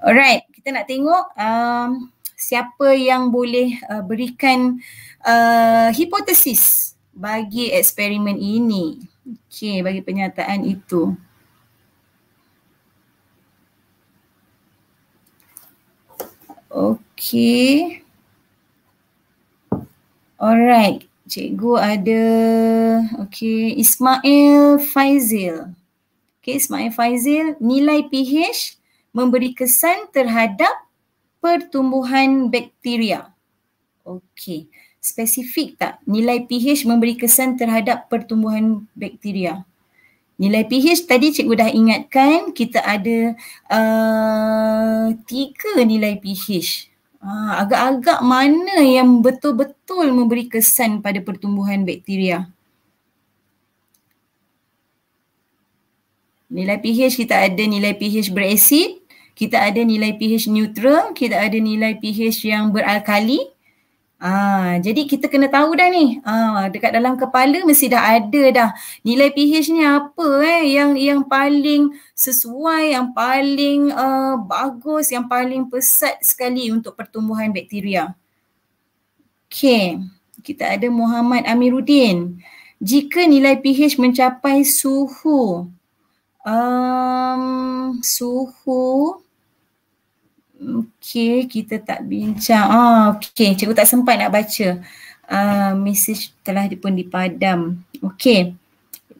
Alright, 0.00 0.48
kita 0.56 0.72
nak 0.72 0.88
tengok 0.88 1.24
um, 1.36 2.08
siapa 2.40 2.96
yang 2.96 3.28
boleh 3.28 3.76
uh, 3.92 4.00
berikan 4.00 4.80
uh, 5.20 5.92
hipotesis 5.92 6.96
bagi 7.12 7.68
eksperimen 7.68 8.40
ini. 8.40 8.96
Okey, 9.52 9.84
bagi 9.84 10.00
penyataan 10.00 10.64
itu. 10.64 11.12
Okey. 16.70 17.98
Alright, 20.38 21.02
cikgu 21.26 21.74
ada 21.74 22.22
okey 23.26 23.74
Ismail 23.74 24.78
Faizil. 24.78 25.74
Okey, 26.38 26.54
Ismail 26.56 26.94
Faizil, 26.94 27.58
nilai 27.58 28.06
pH 28.06 28.78
memberi 29.10 29.50
kesan 29.50 30.14
terhadap 30.14 30.72
pertumbuhan 31.42 32.46
bakteria. 32.54 33.34
Okey, 34.06 34.70
spesifik 35.02 35.74
tak 35.74 35.98
nilai 36.06 36.46
pH 36.46 36.86
memberi 36.86 37.18
kesan 37.18 37.58
terhadap 37.58 38.06
pertumbuhan 38.06 38.86
bakteria? 38.94 39.66
Nilai 40.40 40.64
pH 40.64 41.04
tadi 41.04 41.36
cikgu 41.36 41.52
dah 41.52 41.68
ingatkan 41.68 42.56
kita 42.56 42.80
ada 42.80 43.36
uh, 43.68 45.12
tiga 45.28 45.84
nilai 45.84 46.16
pH. 46.16 46.88
Uh, 47.20 47.60
agak-agak 47.60 48.24
mana 48.24 48.80
yang 48.80 49.20
betul-betul 49.20 50.08
memberi 50.08 50.48
kesan 50.48 51.04
pada 51.04 51.20
pertumbuhan 51.20 51.84
bakteria? 51.84 52.48
Nilai 56.48 56.80
pH 56.80 57.20
kita 57.20 57.36
ada 57.44 57.62
nilai 57.68 57.92
pH 57.92 58.32
berasid, 58.32 58.96
kita 59.36 59.60
ada 59.60 59.84
nilai 59.84 60.16
pH 60.16 60.48
neutral, 60.48 61.12
kita 61.12 61.36
ada 61.36 61.60
nilai 61.60 62.00
pH 62.00 62.48
yang 62.48 62.72
beralkali. 62.72 63.44
Ah, 64.20 64.76
jadi 64.84 65.08
kita 65.08 65.32
kena 65.32 65.48
tahu 65.48 65.72
dah 65.80 65.88
ni. 65.88 66.20
Ah, 66.28 66.68
dekat 66.68 66.92
dalam 66.92 67.16
kepala 67.16 67.64
mesti 67.64 67.88
dah 67.88 68.20
ada 68.20 68.42
dah 68.52 68.70
nilai 69.00 69.32
pH 69.32 69.72
ni 69.72 69.80
apa 69.80 70.44
eh 70.44 70.76
yang 70.76 70.92
yang 70.92 71.24
paling 71.24 71.88
sesuai, 72.12 72.92
yang 72.92 73.16
paling 73.16 73.88
uh, 73.96 74.36
bagus, 74.44 75.08
yang 75.08 75.24
paling 75.24 75.72
pesat 75.72 76.20
sekali 76.20 76.68
untuk 76.68 77.00
pertumbuhan 77.00 77.48
bakteria. 77.48 78.12
Okay, 79.48 79.96
kita 80.44 80.68
ada 80.76 80.92
Muhammad 80.92 81.48
Amiruddin. 81.48 82.44
Jika 82.76 83.24
nilai 83.24 83.56
pH 83.56 83.96
mencapai 83.96 84.68
suhu 84.68 85.64
um, 86.44 87.42
suhu 88.04 89.16
Okey, 90.60 91.48
kita 91.48 91.80
tak 91.80 92.04
bincang. 92.04 92.68
Ah, 92.68 93.16
okey, 93.16 93.56
cikgu 93.56 93.72
tak 93.72 93.88
sempat 93.88 94.20
nak 94.20 94.28
baca. 94.28 94.76
Uh, 95.24 95.72
message 95.80 96.36
telah 96.44 96.68
pun 96.76 96.92
dipadam. 96.92 97.80
Okey. 98.04 98.52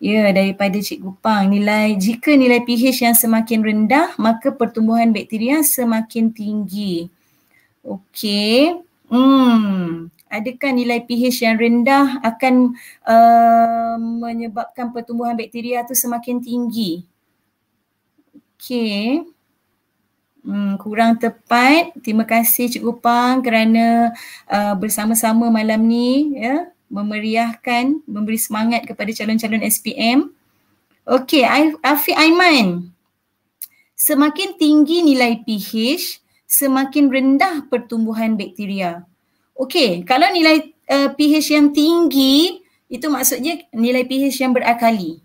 Ya, 0.01 0.32
daripada 0.32 0.80
Cikgu 0.80 1.12
Pang, 1.20 1.45
nilai 1.49 1.93
jika 1.97 2.32
nilai 2.32 2.64
pH 2.64 3.05
yang 3.05 3.16
semakin 3.16 3.61
rendah, 3.61 4.16
maka 4.16 4.49
pertumbuhan 4.49 5.12
bakteria 5.12 5.61
semakin 5.61 6.32
tinggi. 6.32 7.09
Okey. 7.84 8.80
Hmm. 9.09 10.09
Adakah 10.28 10.72
nilai 10.72 11.05
pH 11.05 11.45
yang 11.45 11.57
rendah 11.57 12.20
akan 12.24 12.76
uh, 13.05 13.97
menyebabkan 14.01 14.93
pertumbuhan 14.93 15.36
bakteria 15.36 15.84
tu 15.88 15.97
semakin 15.97 16.41
tinggi? 16.41 17.05
Okey. 18.57 19.24
Hmm, 20.41 20.80
kurang 20.80 21.20
tepat. 21.20 21.93
Terima 22.01 22.24
kasih 22.24 22.72
Cikgu 22.72 22.97
Pang 23.05 23.45
kerana 23.45 24.16
uh, 24.49 24.72
bersama-sama 24.72 25.53
malam 25.53 25.84
ni 25.84 26.32
ya 26.41 26.72
memeriahkan, 26.91 28.03
memberi 28.05 28.36
semangat 28.36 28.82
kepada 28.84 29.14
calon-calon 29.14 29.62
SPM. 29.62 30.34
Okey, 31.07 31.47
Afiq 31.80 32.16
Aiman. 32.18 32.91
Semakin 33.95 34.59
tinggi 34.59 35.05
nilai 35.07 35.45
pH, 35.47 36.18
semakin 36.49 37.12
rendah 37.12 37.68
pertumbuhan 37.70 38.34
bakteria. 38.34 39.07
Okey, 39.55 40.03
kalau 40.09 40.26
nilai 40.34 40.72
uh, 40.91 41.14
pH 41.14 41.53
yang 41.55 41.68
tinggi, 41.70 42.64
itu 42.91 43.07
maksudnya 43.07 43.61
nilai 43.70 44.03
pH 44.03 44.41
yang 44.43 44.57
berakali. 44.57 45.22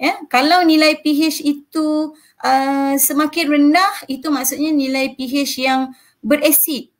Ya, 0.00 0.16
kalau 0.32 0.64
nilai 0.64 0.96
pH 1.00 1.44
itu 1.44 2.16
uh, 2.44 2.94
semakin 2.96 3.46
rendah 3.48 3.94
itu 4.08 4.26
maksudnya 4.28 4.72
nilai 4.72 5.14
pH 5.14 5.60
yang 5.60 5.80
berasid. 6.24 6.92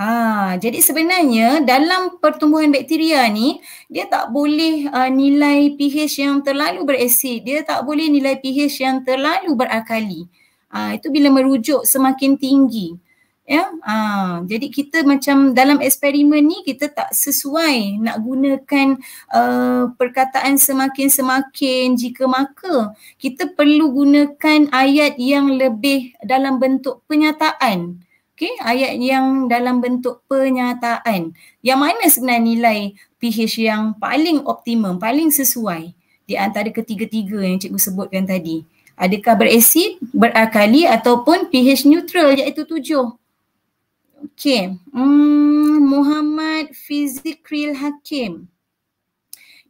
Ah, 0.00 0.56
jadi 0.56 0.80
sebenarnya 0.80 1.60
dalam 1.60 2.16
pertumbuhan 2.24 2.72
bakteria 2.72 3.28
ni 3.28 3.60
dia 3.92 4.08
tak 4.08 4.32
boleh 4.32 4.88
uh, 4.88 5.12
nilai 5.12 5.76
pH 5.76 6.24
yang 6.24 6.40
terlalu 6.40 6.88
berasid, 6.88 7.44
dia 7.44 7.60
tak 7.60 7.84
boleh 7.84 8.08
nilai 8.08 8.40
pH 8.40 8.80
yang 8.80 9.04
terlalu 9.04 9.52
berakali. 9.52 10.24
Ah, 10.72 10.96
itu 10.96 11.12
bila 11.12 11.28
merujuk 11.28 11.84
semakin 11.84 12.40
tinggi 12.40 12.96
ya? 13.50 13.66
Ha, 13.82 13.94
jadi 14.46 14.70
kita 14.70 15.02
macam 15.02 15.50
dalam 15.50 15.82
eksperimen 15.82 16.38
ni 16.46 16.62
kita 16.62 16.86
tak 16.86 17.10
sesuai 17.10 17.98
nak 17.98 18.22
gunakan 18.22 18.94
uh, 19.34 19.90
perkataan 19.98 20.54
semakin 20.54 21.10
semakin 21.10 21.98
jika 21.98 22.30
maka. 22.30 22.94
Kita 23.18 23.50
perlu 23.58 23.90
gunakan 23.90 24.70
ayat 24.70 25.18
yang 25.18 25.50
lebih 25.58 26.14
dalam 26.22 26.62
bentuk 26.62 27.02
penyataan. 27.10 28.06
Okey 28.38 28.56
ayat 28.64 28.96
yang 28.96 29.50
dalam 29.50 29.82
bentuk 29.82 30.24
penyataan. 30.30 31.34
Yang 31.60 31.78
mana 31.82 32.04
sebenarnya 32.06 32.40
nilai 32.46 32.78
pH 33.20 33.60
yang 33.60 33.98
paling 33.98 34.46
optimum 34.46 34.96
paling 34.96 35.28
sesuai? 35.28 35.92
Di 36.24 36.38
antara 36.38 36.70
ketiga-tiga 36.70 37.42
yang 37.42 37.58
cikgu 37.58 37.76
sebutkan 37.82 38.24
tadi. 38.24 38.62
Adakah 38.94 39.34
berasid 39.34 39.98
berakali 40.14 40.86
ataupun 40.86 41.50
pH 41.50 41.84
neutral 41.84 42.32
iaitu 42.38 42.62
tujuh 42.62 43.18
Okey, 44.20 44.76
hmm, 44.92 45.80
Muhammad 45.80 46.76
Fizikril 46.76 47.72
Hakim. 47.72 48.52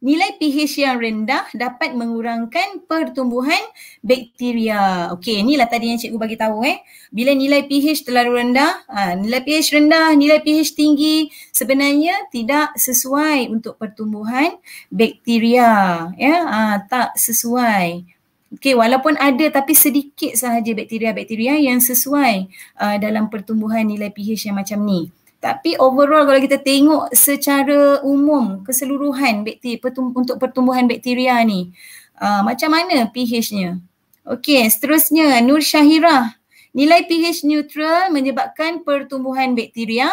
Nilai 0.02 0.34
pH 0.42 0.80
yang 0.80 0.98
rendah 0.98 1.46
dapat 1.54 1.94
mengurangkan 1.94 2.82
pertumbuhan 2.88 3.62
bakteria. 4.02 5.12
Okey, 5.14 5.46
inilah 5.46 5.70
tadi 5.70 5.94
yang 5.94 6.00
cikgu 6.02 6.18
bagi 6.18 6.34
tahu 6.34 6.66
eh. 6.66 6.82
Bila 7.14 7.30
nilai 7.30 7.62
pH 7.68 8.02
terlalu 8.02 8.42
rendah, 8.42 8.80
ha, 8.90 9.14
nilai 9.14 9.38
pH 9.44 9.70
rendah, 9.70 10.18
nilai 10.18 10.42
pH 10.42 10.74
tinggi 10.74 11.30
sebenarnya 11.54 12.26
tidak 12.34 12.74
sesuai 12.74 13.54
untuk 13.54 13.78
pertumbuhan 13.78 14.58
bakteria. 14.90 16.10
Ya, 16.18 16.36
ha, 16.48 16.62
tak 16.90 17.14
sesuai. 17.14 18.02
Okay, 18.50 18.74
walaupun 18.74 19.14
ada 19.14 19.46
tapi 19.62 19.78
sedikit 19.78 20.34
sahaja 20.34 20.74
bakteria-bakteria 20.74 21.54
yang 21.62 21.78
sesuai 21.78 22.50
uh, 22.82 22.96
dalam 22.98 23.30
pertumbuhan 23.30 23.86
nilai 23.86 24.10
pH 24.10 24.50
yang 24.50 24.58
macam 24.58 24.82
ni. 24.82 25.06
Tapi 25.38 25.78
overall 25.78 26.26
kalau 26.26 26.40
kita 26.42 26.58
tengok 26.58 27.14
secara 27.14 28.02
umum 28.02 28.66
keseluruhan 28.66 29.46
bakteria 29.46 29.78
pertum- 29.78 30.12
untuk 30.12 30.36
pertumbuhan 30.42 30.90
bakteria 30.90 31.38
ni, 31.46 31.70
uh, 32.18 32.42
macam 32.42 32.74
mana 32.74 33.06
pH-nya? 33.06 33.78
Okay, 34.26 34.66
seterusnya 34.66 35.38
Nur 35.46 35.62
Syahirah. 35.62 36.34
Nilai 36.74 37.06
pH 37.06 37.46
neutral 37.46 38.10
menyebabkan 38.10 38.82
pertumbuhan 38.82 39.54
bakteria. 39.54 40.10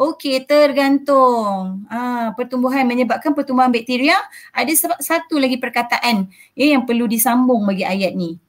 Okey, 0.00 0.48
tergantung. 0.48 1.84
Ah, 1.92 2.32
pertumbuhan 2.32 2.88
menyebabkan 2.88 3.36
pertumbuhan 3.36 3.68
bakteria. 3.68 4.16
Ada 4.48 4.96
satu 4.96 5.36
lagi 5.36 5.60
perkataan 5.60 6.24
ya, 6.56 6.72
yang 6.72 6.88
perlu 6.88 7.04
disambung 7.04 7.68
bagi 7.68 7.84
ayat 7.84 8.16
ni. 8.16 8.40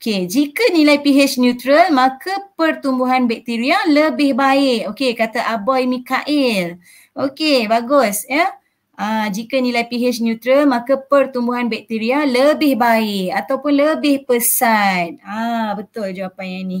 Okey, 0.00 0.24
jika 0.24 0.64
nilai 0.72 1.00
pH 1.04 1.36
neutral 1.36 1.92
maka 1.92 2.32
pertumbuhan 2.56 3.28
bakteria 3.28 3.76
lebih 3.88 4.32
baik. 4.32 4.88
Okey, 4.92 5.12
kata 5.12 5.44
Aboy 5.52 5.84
Mikael. 5.84 6.80
Okey, 7.12 7.68
bagus 7.68 8.24
ya. 8.24 8.48
Uh, 8.96 9.28
jika 9.28 9.60
nilai 9.60 9.84
pH 9.84 10.24
neutral 10.24 10.64
maka 10.64 10.96
pertumbuhan 10.96 11.68
bakteria 11.68 12.24
lebih 12.24 12.80
baik 12.80 13.36
ataupun 13.36 13.72
lebih 13.84 14.24
pesat. 14.24 15.20
Ah, 15.28 15.76
betul 15.76 16.08
jawapan 16.16 16.46
yang 16.56 16.64
ni. 16.72 16.80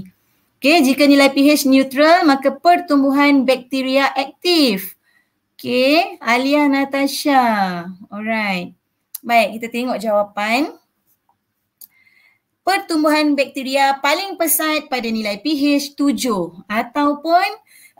Okey, 0.64 0.80
jika 0.80 1.04
nilai 1.04 1.28
pH 1.28 1.68
neutral 1.68 2.24
maka 2.24 2.48
pertumbuhan 2.48 3.44
bakteria 3.44 4.08
aktif. 4.16 4.96
Okey, 5.60 6.16
Alia 6.24 6.64
Natasha. 6.72 7.84
Alright. 8.08 8.72
Baik, 9.20 9.60
kita 9.60 9.68
tengok 9.68 10.00
jawapan 10.00 10.72
pertumbuhan 12.64 13.36
bakteria 13.36 14.00
paling 14.00 14.40
pesat 14.40 14.88
pada 14.88 15.04
nilai 15.04 15.36
pH 15.36 16.00
7 16.00 16.64
ataupun 16.64 17.46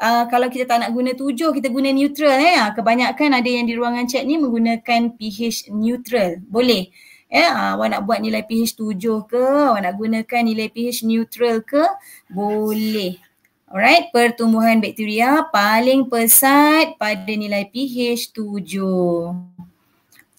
uh, 0.01 0.25
kalau 0.33 0.49
kita 0.49 0.65
tak 0.65 0.89
nak 0.89 0.97
guna 0.97 1.12
7 1.12 1.37
kita 1.37 1.69
guna 1.69 1.93
neutral 1.93 2.41
ya. 2.41 2.73
Kebanyakan 2.73 3.45
ada 3.45 3.51
yang 3.61 3.69
di 3.69 3.77
ruangan 3.77 4.09
chat 4.09 4.25
ni 4.25 4.41
menggunakan 4.41 5.12
pH 5.21 5.69
neutral. 5.69 6.41
Boleh. 6.49 6.89
Ya, 7.35 7.74
awak 7.74 7.91
nak 7.91 8.07
buat 8.07 8.22
nilai 8.22 8.47
pH 8.47 8.78
7 8.78 9.26
ke, 9.26 9.43
awak 9.74 9.82
nak 9.82 9.99
gunakan 9.99 10.43
nilai 10.47 10.70
pH 10.70 11.03
neutral 11.03 11.66
ke, 11.66 11.82
boleh. 12.30 13.18
Alright, 13.66 14.14
pertumbuhan 14.14 14.78
bakteria 14.78 15.43
paling 15.51 16.07
pesat 16.07 16.95
pada 16.95 17.32
nilai 17.35 17.66
pH 17.66 18.30
7. 18.30 19.35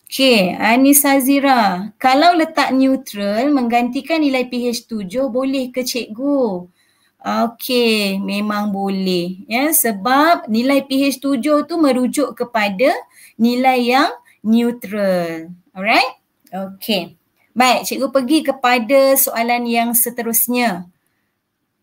Okay, 0.08 0.56
Anissa 0.56 1.20
Zira. 1.20 1.92
Kalau 2.00 2.32
letak 2.32 2.72
neutral 2.72 3.52
menggantikan 3.52 4.24
nilai 4.24 4.48
pH 4.48 4.88
7 4.88 5.28
boleh 5.28 5.76
ke 5.76 5.84
cikgu? 5.84 6.72
Okay, 7.20 8.16
memang 8.24 8.72
boleh. 8.72 9.44
Ya, 9.52 9.68
sebab 9.76 10.48
nilai 10.48 10.80
pH 10.88 11.20
7 11.20 11.68
tu 11.68 11.76
merujuk 11.76 12.40
kepada 12.40 12.88
nilai 13.36 13.84
yang 13.84 14.16
neutral. 14.40 15.52
Alright? 15.76 16.24
Okay. 16.56 17.20
Baik, 17.52 17.84
cikgu 17.88 18.08
pergi 18.16 18.40
kepada 18.48 19.16
soalan 19.20 19.68
yang 19.68 19.92
seterusnya. 19.92 20.88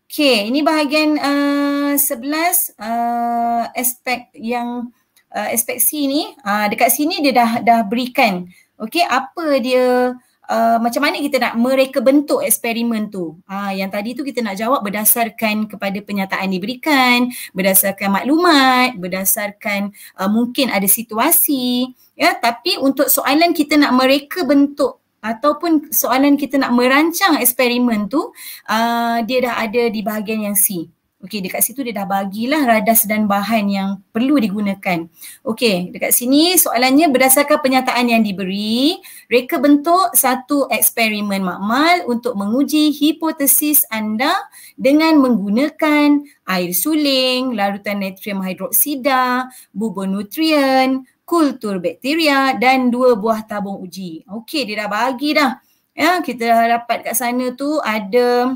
Okay, 0.09 0.49
ini 0.49 0.61
bahagian 0.61 1.17
uh, 1.17 1.97
11 1.97 2.77
uh, 2.77 3.65
aspek 3.73 4.29
yang 4.37 4.93
uh, 5.33 5.49
aspek 5.49 5.81
C 5.81 6.05
ni 6.05 6.29
uh, 6.45 6.69
dekat 6.69 6.93
sini 6.93 7.19
dia 7.25 7.33
dah 7.33 7.51
dah 7.65 7.81
berikan 7.81 8.45
okey 8.77 9.01
apa 9.01 9.57
dia 9.57 10.13
uh, 10.45 10.77
macam 10.77 11.01
mana 11.01 11.17
kita 11.17 11.41
nak 11.41 11.57
mereka 11.57 11.99
bentuk 11.99 12.45
eksperimen 12.45 13.09
tu 13.09 13.41
uh, 13.49 13.71
yang 13.73 13.89
tadi 13.89 14.13
tu 14.13 14.21
kita 14.21 14.45
nak 14.45 14.55
jawab 14.61 14.85
berdasarkan 14.85 15.65
kepada 15.65 15.97
penyataan 16.05 16.53
diberikan 16.53 17.33
berdasarkan 17.57 18.13
maklumat 18.13 18.93
berdasarkan 19.01 19.89
uh, 20.21 20.29
mungkin 20.29 20.69
ada 20.69 20.85
situasi 20.85 21.89
ya 22.13 22.37
tapi 22.37 22.77
untuk 22.77 23.09
soalan 23.09 23.51
kita 23.53 23.77
nak 23.77 23.93
mereka 23.97 24.45
bentuk 24.45 25.01
ataupun 25.23 25.89
soalan 25.89 26.35
kita 26.35 26.59
nak 26.59 26.75
merancang 26.75 27.39
eksperimen 27.39 28.11
tu 28.11 28.33
uh, 28.67 29.17
dia 29.23 29.39
dah 29.39 29.55
ada 29.63 29.87
di 29.87 30.03
bahagian 30.03 30.51
yang 30.51 30.57
C 30.57 30.91
Okey, 31.23 31.39
dekat 31.39 31.63
situ 31.63 31.87
dia 31.87 31.95
dah 31.95 32.03
bagilah 32.03 32.67
radas 32.67 33.07
dan 33.07 33.31
bahan 33.31 33.71
yang 33.71 33.89
perlu 34.11 34.35
digunakan. 34.43 35.07
Okey, 35.47 35.95
dekat 35.95 36.11
sini 36.11 36.59
soalannya 36.59 37.07
berdasarkan 37.07 37.63
penyataan 37.63 38.11
yang 38.11 38.27
diberi, 38.27 38.99
reka 39.31 39.55
bentuk 39.55 40.11
satu 40.11 40.67
eksperimen 40.67 41.39
makmal 41.39 42.03
untuk 42.11 42.35
menguji 42.35 42.91
hipotesis 42.91 43.87
anda 43.87 44.35
dengan 44.75 45.15
menggunakan 45.23 46.27
air 46.43 46.75
suling, 46.75 47.55
larutan 47.55 48.03
natrium 48.03 48.43
hidroksida, 48.43 49.47
bubur 49.71 50.11
nutrien, 50.11 51.07
kultur 51.33 51.81
bakteria 51.81 52.53
dan 52.61 52.93
dua 52.93 53.17
buah 53.17 53.41
tabung 53.41 53.81
uji. 53.81 54.21
Okey, 54.29 54.69
dia 54.69 54.85
dah 54.85 54.89
bagi 54.93 55.33
dah. 55.33 55.57
Ya, 55.97 56.21
kita 56.21 56.45
dah 56.45 56.77
dapat 56.77 57.09
kat 57.09 57.17
sana 57.17 57.49
tu 57.57 57.81
ada 57.81 58.53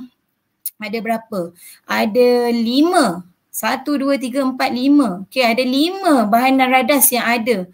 ada 0.78 0.98
berapa? 1.02 1.58
Ada 1.90 2.54
lima. 2.54 3.26
Satu, 3.50 3.98
dua, 3.98 4.22
tiga, 4.22 4.46
empat, 4.46 4.70
lima. 4.70 5.26
Okay, 5.26 5.42
ada 5.42 5.66
lima 5.66 6.30
bahan 6.30 6.62
dan 6.62 6.70
radas 6.70 7.10
yang 7.10 7.26
ada. 7.26 7.66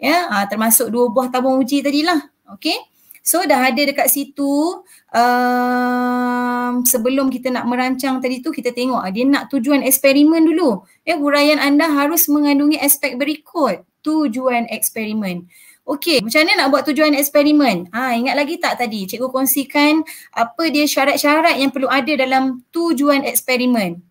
Ya, 0.00 0.24
ha, 0.32 0.48
termasuk 0.48 0.88
dua 0.88 1.12
buah 1.12 1.28
tabung 1.28 1.60
uji 1.60 1.84
tadilah. 1.84 2.24
Okay. 2.56 2.80
So 3.26 3.42
dah 3.42 3.74
ada 3.74 3.82
dekat 3.82 4.06
situ 4.06 4.86
um, 5.10 6.72
sebelum 6.86 7.26
kita 7.26 7.50
nak 7.50 7.66
merancang 7.66 8.22
tadi 8.22 8.38
tu 8.38 8.54
kita 8.54 8.70
tengok 8.70 9.02
ah, 9.02 9.10
dia 9.10 9.26
nak 9.26 9.50
tujuan 9.50 9.82
eksperimen 9.82 10.46
dulu. 10.46 10.86
Ya, 11.02 11.18
huraian 11.18 11.58
anda 11.58 11.90
harus 11.90 12.30
mengandungi 12.30 12.78
aspek 12.78 13.18
berikut 13.18 13.82
tujuan 14.06 14.70
eksperimen. 14.70 15.50
Okey, 15.86 16.18
macam 16.18 16.42
mana 16.42 16.52
nak 16.58 16.68
buat 16.74 16.82
tujuan 16.90 17.14
eksperimen? 17.14 17.94
Ha, 17.94 18.18
ingat 18.18 18.34
lagi 18.34 18.58
tak 18.58 18.78
tadi 18.78 19.06
cikgu 19.06 19.30
kongsikan 19.30 20.02
apa 20.34 20.66
dia 20.66 20.82
syarat-syarat 20.82 21.62
yang 21.62 21.70
perlu 21.70 21.86
ada 21.86 22.10
dalam 22.14 22.62
tujuan 22.74 23.22
eksperimen. 23.22 24.02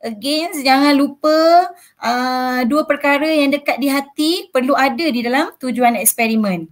Again, 0.00 0.56
jangan 0.64 0.96
lupa 0.96 1.68
uh, 2.00 2.64
dua 2.64 2.88
perkara 2.88 3.28
yang 3.28 3.52
dekat 3.52 3.76
di 3.76 3.92
hati 3.92 4.48
perlu 4.48 4.72
ada 4.72 5.04
di 5.12 5.20
dalam 5.20 5.52
tujuan 5.60 5.92
eksperimen. 6.00 6.64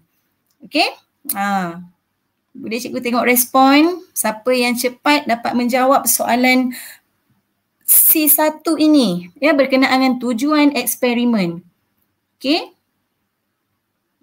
Okey? 0.64 0.89
Ha. 1.36 1.76
Boleh 2.57 2.80
cikgu 2.80 3.05
tengok 3.05 3.28
respon 3.28 4.01
siapa 4.16 4.49
yang 4.57 4.80
cepat 4.80 5.28
dapat 5.28 5.53
menjawab 5.53 6.09
soalan 6.09 6.72
C1 7.84 8.64
ini 8.80 9.28
ya 9.45 9.53
berkenaan 9.53 10.01
dengan 10.01 10.16
tujuan 10.24 10.72
eksperimen. 10.72 11.67
Okey? 12.39 12.70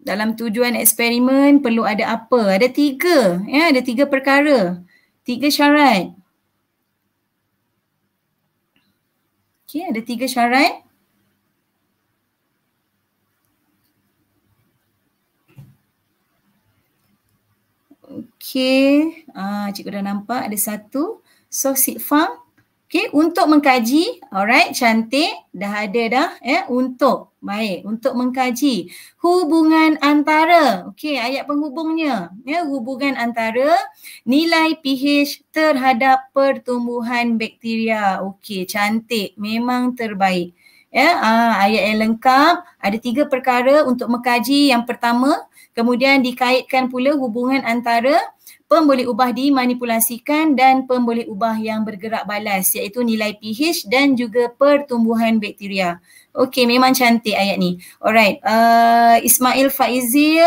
dalam 0.06 0.38
tujuan 0.38 0.78
eksperimen 0.78 1.66
perlu 1.66 1.82
ada 1.82 2.06
apa? 2.22 2.54
Ada 2.62 2.70
tiga, 2.70 3.42
ya, 3.50 3.74
ada 3.74 3.82
tiga 3.82 4.06
perkara, 4.06 4.78
tiga 5.26 5.50
syarat. 5.50 6.14
Okey, 9.66 9.82
ada 9.90 10.02
tiga 10.06 10.26
syarat. 10.30 10.86
Okey, 18.06 19.26
ah, 19.34 19.68
cikgu 19.74 19.98
dah 19.98 20.04
nampak 20.06 20.42
ada 20.48 20.58
satu. 20.68 21.26
So, 21.50 21.74
Sitfang, 21.74 22.30
Okay, 22.96 23.12
untuk 23.12 23.52
mengkaji, 23.52 24.24
alright, 24.32 24.72
cantik, 24.72 25.28
dah 25.52 25.84
ada 25.84 26.04
dah, 26.08 26.30
ya, 26.40 26.64
untuk, 26.72 27.36
baik, 27.44 27.84
untuk 27.84 28.16
mengkaji 28.16 28.88
hubungan 29.20 30.00
antara, 30.00 30.88
okay, 30.88 31.20
ayat 31.20 31.44
penghubungnya, 31.44 32.32
ya, 32.48 32.64
hubungan 32.64 33.20
antara 33.20 33.76
nilai 34.24 34.80
pH 34.80 35.44
terhadap 35.52 36.32
pertumbuhan 36.32 37.36
bakteria, 37.36 38.24
okay, 38.24 38.64
cantik, 38.64 39.36
memang 39.36 39.92
terbaik. 40.00 40.56
Ya, 40.88 41.20
ah, 41.20 41.68
ayat 41.68 41.92
yang 41.92 42.00
lengkap, 42.00 42.64
ada 42.80 42.98
tiga 43.04 43.28
perkara 43.28 43.84
untuk 43.84 44.08
mengkaji, 44.08 44.72
yang 44.72 44.88
pertama, 44.88 45.44
kemudian 45.76 46.24
dikaitkan 46.24 46.88
pula 46.88 47.12
hubungan 47.20 47.60
antara 47.68 48.16
pemboleh 48.66 49.06
ubah 49.06 49.30
dimanipulasikan 49.32 50.58
dan 50.58 50.90
pemboleh 50.90 51.30
ubah 51.30 51.58
yang 51.62 51.86
bergerak 51.86 52.26
balas 52.26 52.74
iaitu 52.74 53.06
nilai 53.06 53.38
pH 53.38 53.86
dan 53.86 54.18
juga 54.18 54.50
pertumbuhan 54.54 55.38
bakteria. 55.38 56.02
Okey, 56.36 56.68
memang 56.68 56.92
cantik 56.92 57.38
ayat 57.38 57.56
ni. 57.62 57.80
Alright, 58.02 58.42
uh, 58.44 59.22
Ismail 59.22 59.72
Faizil 59.72 60.44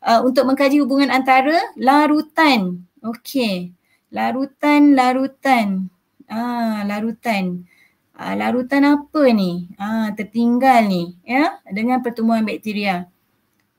uh, 0.00 0.20
untuk 0.24 0.46
mengkaji 0.48 0.80
hubungan 0.80 1.10
antara 1.12 1.58
larutan. 1.76 2.86
Okey, 3.02 3.74
larutan, 4.14 4.96
larutan. 4.96 5.90
Ah, 6.26 6.82
larutan. 6.82 7.66
Ah, 8.16 8.32
larutan 8.32 8.82
apa 8.82 9.22
ni? 9.30 9.68
Ah, 9.76 10.08
tertinggal 10.16 10.88
ni, 10.88 11.14
ya, 11.22 11.60
dengan 11.68 12.00
pertumbuhan 12.00 12.42
bakteria. 12.42 13.06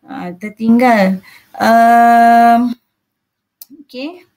Ah, 0.06 0.32
tertinggal. 0.32 1.20
Uh, 1.58 2.72
Okey. 3.88 4.28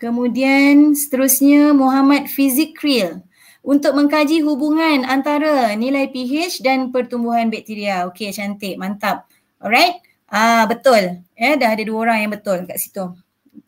Kemudian 0.00 0.98
seterusnya 0.98 1.70
Muhammad 1.70 2.26
Fizikril 2.26 3.22
untuk 3.62 3.94
mengkaji 3.94 4.42
hubungan 4.42 5.06
antara 5.06 5.74
nilai 5.78 6.10
pH 6.10 6.60
dan 6.66 6.90
pertumbuhan 6.90 7.46
bakteria. 7.46 8.10
Okey, 8.10 8.34
cantik, 8.34 8.74
mantap. 8.82 9.30
Alright. 9.62 10.02
Ah 10.26 10.66
betul. 10.66 11.22
Ya, 11.38 11.54
dah 11.54 11.70
ada 11.78 11.82
dua 11.86 11.98
orang 12.10 12.18
yang 12.26 12.32
betul 12.34 12.66
kat 12.66 12.82
situ. 12.82 13.14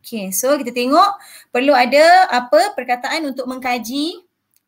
Okey, 0.02 0.34
so 0.34 0.58
kita 0.58 0.74
tengok 0.74 1.10
perlu 1.54 1.74
ada 1.78 2.26
apa 2.34 2.74
perkataan 2.74 3.30
untuk 3.30 3.46
mengkaji 3.46 4.18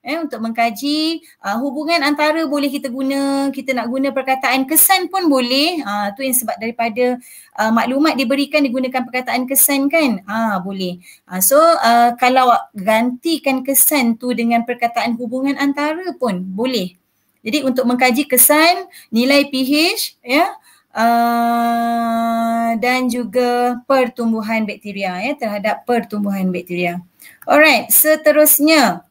eh, 0.06 0.22
untuk 0.22 0.38
mengkaji 0.38 1.26
uh, 1.42 1.58
hubungan 1.58 1.98
antara 2.06 2.46
boleh 2.46 2.70
kita 2.70 2.86
guna 2.86 3.50
kita 3.50 3.74
nak 3.74 3.90
guna 3.90 4.14
perkataan 4.14 4.62
kesan 4.70 5.10
pun 5.10 5.26
boleh. 5.26 5.82
Uh, 5.82 6.14
tu 6.14 6.22
yang 6.22 6.38
sebab 6.38 6.54
daripada 6.62 7.18
uh, 7.58 7.72
maklumat 7.74 8.14
diberikan 8.14 8.62
digunakan 8.62 9.02
perkataan 9.02 9.50
kesan 9.50 9.90
kan? 9.90 10.22
Ah 10.30 10.56
uh, 10.56 10.56
boleh. 10.62 11.02
Uh, 11.26 11.42
so 11.42 11.58
uh, 11.58 12.14
kalau 12.14 12.54
gantikan 12.78 13.66
kesan 13.66 14.14
tu 14.14 14.30
dengan 14.30 14.62
perkataan 14.62 15.18
hubungan 15.18 15.58
antara 15.58 16.14
pun 16.14 16.38
boleh. 16.46 16.94
Jadi 17.42 17.66
untuk 17.66 17.86
mengkaji 17.86 18.30
kesan 18.30 18.86
nilai 19.10 19.46
pH 19.50 20.18
ya 20.22 20.54
uh, 20.94 22.74
dan 22.78 23.06
juga 23.10 23.82
pertumbuhan 23.86 24.66
bakteria 24.66 25.18
ya 25.22 25.34
terhadap 25.34 25.82
pertumbuhan 25.86 26.50
bakteria. 26.50 27.02
Alright, 27.46 27.94
seterusnya 27.94 29.05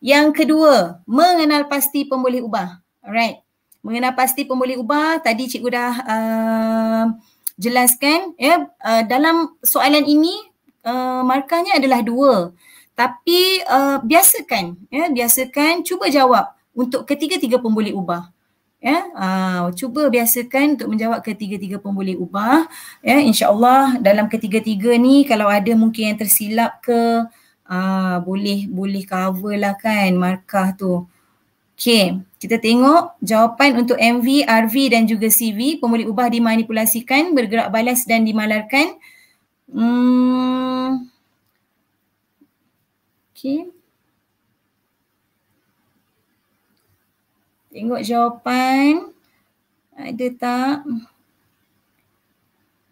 yang 0.00 0.32
kedua, 0.32 1.04
mengenal 1.04 1.68
pasti 1.68 2.08
pemboleh 2.08 2.40
ubah. 2.40 2.80
Alright. 3.04 3.44
Mengenal 3.80 4.12
pasti 4.12 4.44
pemboleh 4.44 4.76
ubah 4.76 5.24
tadi 5.24 5.48
cikgu 5.48 5.68
dah 5.72 5.94
uh, 6.04 7.04
jelaskan 7.56 8.36
ya 8.36 8.68
uh, 8.84 9.02
dalam 9.08 9.56
soalan 9.64 10.04
ini 10.04 10.36
uh, 10.84 11.24
markahnya 11.24 11.80
adalah 11.80 12.04
dua. 12.04 12.52
Tapi 12.92 13.64
uh, 13.64 14.04
biasakan 14.04 14.76
ya 14.92 15.08
biasakan 15.08 15.80
cuba 15.80 16.12
jawab 16.12 16.52
untuk 16.76 17.08
ketiga-tiga 17.08 17.56
pemboleh 17.56 17.96
ubah. 17.96 18.28
Ya, 18.80 19.12
uh, 19.12 19.68
cuba 19.76 20.08
biasakan 20.08 20.80
untuk 20.80 20.88
menjawab 20.96 21.20
ketiga-tiga 21.20 21.76
pemboleh 21.76 22.16
ubah. 22.16 22.64
Ya, 23.04 23.20
insya-Allah 23.20 24.00
dalam 24.00 24.24
ketiga-tiga 24.32 24.96
ni 24.96 25.28
kalau 25.28 25.52
ada 25.52 25.68
mungkin 25.76 26.12
yang 26.12 26.18
tersilap 26.20 26.80
ke 26.80 27.28
uh, 27.70 28.18
boleh 28.26 28.66
boleh 28.66 29.06
cover 29.06 29.54
lah 29.54 29.78
kan 29.78 30.10
markah 30.18 30.74
tu. 30.74 31.06
Okay, 31.80 32.20
kita 32.36 32.60
tengok 32.60 33.16
jawapan 33.24 33.80
untuk 33.80 33.96
MV, 33.96 34.44
RV 34.44 34.76
dan 34.92 35.08
juga 35.08 35.32
CV 35.32 35.80
pemboleh 35.80 36.04
ubah 36.04 36.28
dimanipulasikan, 36.28 37.32
bergerak 37.32 37.72
balas 37.72 38.04
dan 38.04 38.28
dimalarkan. 38.28 39.00
Hmm. 39.72 41.08
Okay. 43.32 43.72
Tengok 47.72 48.04
jawapan. 48.04 49.08
Ada 49.96 50.26
tak? 50.36 50.76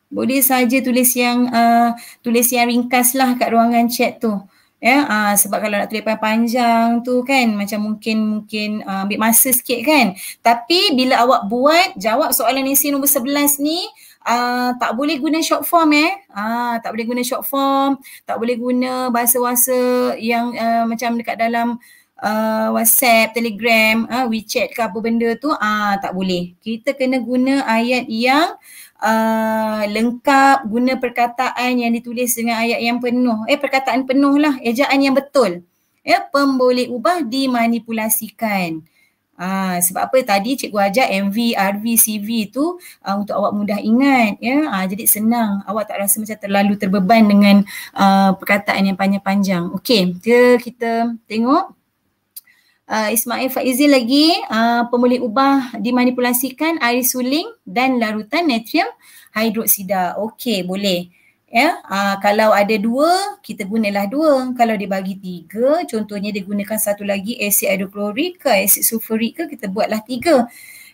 Boleh 0.08 0.40
saja 0.40 0.80
tulis 0.80 1.12
yang 1.12 1.52
uh, 1.52 1.92
tulis 2.24 2.48
yang 2.48 2.72
ringkas 2.72 3.12
lah 3.12 3.36
kat 3.36 3.52
ruangan 3.52 3.92
chat 3.92 4.16
tu. 4.16 4.32
Ya, 4.78 5.02
uh, 5.10 5.34
sebab 5.34 5.58
kalau 5.58 5.74
nak 5.74 5.90
tulis 5.90 6.06
panjang 6.06 7.02
tu 7.02 7.26
kan 7.26 7.50
macam 7.50 7.82
mungkin 7.82 8.16
mungkin 8.38 8.70
uh, 8.86 9.02
ambil 9.02 9.18
masa 9.18 9.50
sikit 9.50 9.82
kan. 9.82 10.14
Tapi 10.38 10.94
bila 10.94 11.18
awak 11.26 11.50
buat 11.50 11.98
jawab 11.98 12.30
soalan 12.30 12.70
isi 12.70 12.94
nombor 12.94 13.10
11 13.10 13.58
ni 13.62 13.82
Uh, 14.28 14.76
tak 14.76 14.92
boleh 14.92 15.16
guna 15.16 15.40
short 15.40 15.64
form 15.64 15.88
eh. 15.96 16.12
Uh, 16.28 16.76
tak 16.84 16.92
boleh 16.92 17.08
guna 17.08 17.24
short 17.24 17.48
form, 17.48 17.96
tak 18.28 18.36
boleh 18.36 18.60
guna 18.60 19.08
bahasa-bahasa 19.08 19.72
yang 20.20 20.52
uh, 20.52 20.84
macam 20.84 21.16
dekat 21.16 21.40
dalam 21.40 21.80
uh, 22.20 22.68
WhatsApp, 22.74 23.32
Telegram, 23.32 24.04
uh, 24.04 24.26
WeChat 24.28 24.74
ke 24.74 24.80
apa 24.84 24.98
benda 24.98 25.32
tu 25.38 25.48
ah 25.54 25.56
uh, 25.56 25.92
tak 26.02 26.12
boleh. 26.12 26.52
Kita 26.60 26.92
kena 26.92 27.22
guna 27.22 27.64
ayat 27.64 28.04
yang 28.10 28.58
uh, 29.02 29.82
lengkap, 29.86 30.66
guna 30.66 30.98
perkataan 30.98 31.78
yang 31.78 31.92
ditulis 31.94 32.34
dengan 32.34 32.62
ayat 32.62 32.80
yang 32.82 32.98
penuh. 32.98 33.46
Eh 33.46 33.58
perkataan 33.58 34.04
penuh 34.04 34.36
lah, 34.38 34.58
ejaan 34.62 34.98
yang 35.02 35.14
betul. 35.14 35.62
Ya, 36.06 36.24
pemboleh 36.24 36.88
ubah 36.88 37.22
dimanipulasikan. 37.26 38.82
Ah, 39.38 39.78
sebab 39.78 40.10
apa 40.10 40.18
tadi 40.26 40.58
cikgu 40.58 40.78
ajar 40.90 41.06
MV, 41.30 41.54
RV, 41.54 41.84
CV 41.94 42.50
tu 42.50 42.74
uh, 43.06 43.14
untuk 43.14 43.38
awak 43.38 43.54
mudah 43.54 43.78
ingat 43.78 44.34
ya. 44.42 44.66
Ah, 44.66 44.82
jadi 44.82 45.06
senang. 45.06 45.62
Awak 45.62 45.94
tak 45.94 46.02
rasa 46.02 46.18
macam 46.18 46.38
terlalu 46.42 46.74
terbeban 46.74 47.22
dengan 47.22 47.56
uh, 47.94 48.34
perkataan 48.34 48.90
yang 48.90 48.98
panjang-panjang. 48.98 49.70
Okey, 49.78 50.18
kita, 50.18 50.58
kita 50.58 50.92
tengok 51.30 51.77
uh, 52.88 53.08
Ismail 53.12 53.52
Faizil 53.52 53.92
lagi 53.92 54.34
uh, 54.48 54.88
pemulih 54.88 55.22
ubah 55.22 55.76
dimanipulasikan 55.78 56.80
air 56.80 57.04
suling 57.04 57.46
dan 57.68 58.00
larutan 58.00 58.48
natrium 58.48 58.88
hidroksida. 59.36 60.16
Okey, 60.18 60.64
boleh. 60.64 61.12
Ya, 61.48 61.80
uh, 61.88 62.20
kalau 62.20 62.52
ada 62.52 62.76
dua, 62.76 63.40
kita 63.40 63.64
gunalah 63.64 64.04
dua. 64.04 64.52
Kalau 64.52 64.76
dibagi 64.76 65.16
tiga, 65.16 65.80
contohnya 65.88 66.28
digunakan 66.28 66.76
satu 66.76 67.08
lagi 67.08 67.40
asid 67.40 67.72
hidroklorik 67.72 68.44
ke 68.44 68.52
asid 68.52 68.84
sulfurik 68.84 69.40
ke, 69.40 69.56
kita 69.56 69.72
buatlah 69.72 70.04
tiga. 70.04 70.44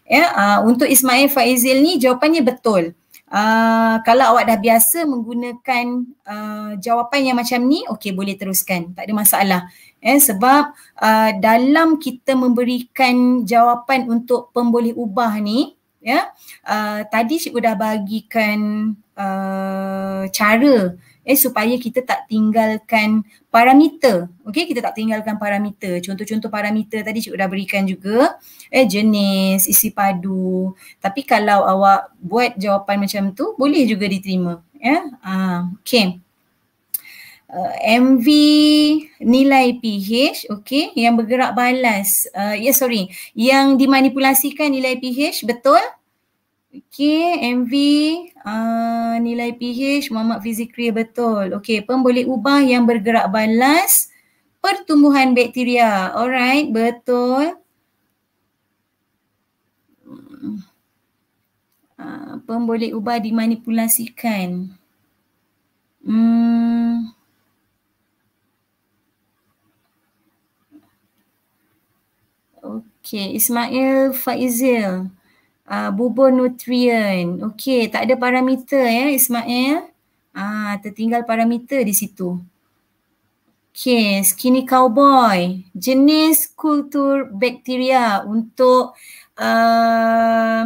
Ya, 0.06 0.30
uh, 0.30 0.58
untuk 0.62 0.86
Ismail 0.86 1.26
Faizil 1.26 1.82
ni 1.82 1.98
jawapannya 1.98 2.46
betul. 2.46 2.94
Uh, 3.34 3.98
kalau 4.06 4.36
awak 4.36 4.46
dah 4.46 4.60
biasa 4.62 5.02
menggunakan 5.10 6.06
uh, 6.22 6.78
jawapan 6.78 7.34
yang 7.34 7.36
macam 7.40 7.58
ni, 7.66 7.82
okey 7.90 8.14
boleh 8.14 8.38
teruskan. 8.38 8.94
Tak 8.94 9.10
ada 9.10 9.14
masalah 9.16 9.60
eh 10.04 10.20
sebab 10.20 10.76
uh, 11.00 11.30
dalam 11.40 11.96
kita 11.96 12.36
memberikan 12.36 13.48
jawapan 13.48 14.04
untuk 14.12 14.52
pemboleh 14.52 14.92
ubah 14.92 15.40
ni 15.40 15.72
ya 16.04 16.28
uh, 16.68 17.00
tadi 17.08 17.40
cikgu 17.40 17.64
dah 17.64 17.76
bagikan 17.80 18.92
uh, 19.16 20.28
cara 20.28 20.92
eh 21.24 21.40
supaya 21.40 21.80
kita 21.80 22.04
tak 22.04 22.28
tinggalkan 22.28 23.24
parameter. 23.48 24.28
Okey 24.44 24.68
kita 24.68 24.84
tak 24.84 25.00
tinggalkan 25.00 25.40
parameter. 25.40 25.96
Contoh-contoh 26.04 26.52
parameter 26.52 27.00
tadi 27.00 27.24
cikgu 27.24 27.40
dah 27.40 27.48
berikan 27.48 27.88
juga 27.88 28.36
eh 28.68 28.84
jenis 28.84 29.64
isi 29.64 29.88
padu. 29.88 30.76
Tapi 31.00 31.24
kalau 31.24 31.64
awak 31.64 32.12
buat 32.20 32.60
jawapan 32.60 33.08
macam 33.08 33.32
tu 33.32 33.56
boleh 33.56 33.88
juga 33.88 34.04
diterima 34.04 34.60
ya. 34.76 35.00
Uh, 35.24 35.72
okey 35.80 36.23
uh, 37.54 37.74
MV 37.80 38.26
nilai 39.22 39.78
pH 39.78 40.44
okey 40.50 40.92
yang 40.98 41.14
bergerak 41.14 41.54
balas 41.54 42.26
uh, 42.34 42.58
ya 42.58 42.70
yeah, 42.70 42.74
sorry 42.74 43.02
yang 43.38 43.78
dimanipulasikan 43.78 44.74
nilai 44.74 44.98
pH 44.98 45.46
betul? 45.46 45.80
Okey 46.74 47.38
MV 47.54 47.72
uh, 48.42 49.14
nilai 49.22 49.54
pH 49.54 50.10
Muhammad 50.10 50.42
Fizikri 50.42 50.90
betul. 50.90 51.54
Okey 51.54 51.86
pemboleh 51.86 52.26
ubah 52.26 52.66
yang 52.66 52.82
bergerak 52.82 53.30
balas 53.30 54.10
pertumbuhan 54.58 55.30
bakteria. 55.38 56.10
Alright 56.18 56.74
betul. 56.74 57.54
Uh, 61.94 62.42
pemboleh 62.42 62.90
ubah 62.90 63.22
dimanipulasikan. 63.22 64.74
Hmm 66.04 67.13
Okay, 73.04 73.36
Ismail 73.36 74.16
Faizil. 74.16 75.12
Uh, 75.68 75.90
bubur 75.92 76.32
nutrien. 76.32 77.36
Okay, 77.52 77.84
tak 77.92 78.08
ada 78.08 78.16
parameter 78.16 78.80
ya 78.80 79.12
Ismail. 79.12 79.92
Ah, 80.32 80.40
uh, 80.40 80.72
tertinggal 80.80 81.20
parameter 81.28 81.84
di 81.84 81.92
situ. 81.92 82.40
Okay, 83.76 84.24
skinny 84.24 84.64
cowboy. 84.64 85.60
Jenis 85.76 86.48
kultur 86.56 87.28
bakteria 87.28 88.24
untuk 88.24 88.96
uh, 89.36 90.62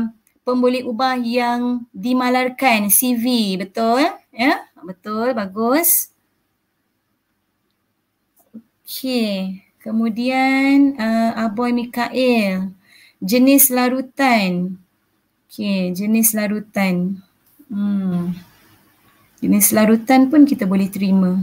pemboleh 0.46 0.86
ubah 0.86 1.18
yang 1.18 1.90
dimalarkan 1.90 2.86
CV. 2.86 3.58
Betul? 3.58 4.14
Ya, 4.30 4.62
betul. 4.86 5.34
Bagus. 5.34 6.14
Okay. 8.86 9.67
Kemudian 9.78 10.98
uh, 10.98 11.38
Aboy 11.38 11.70
Mikael, 11.70 12.74
jenis 13.22 13.70
larutan. 13.70 14.74
Okay, 15.46 15.94
jenis 15.94 16.34
larutan. 16.34 17.22
Hmm. 17.70 18.34
Jenis 19.38 19.70
larutan 19.70 20.26
pun 20.26 20.42
kita 20.42 20.66
boleh 20.66 20.90
terima. 20.90 21.38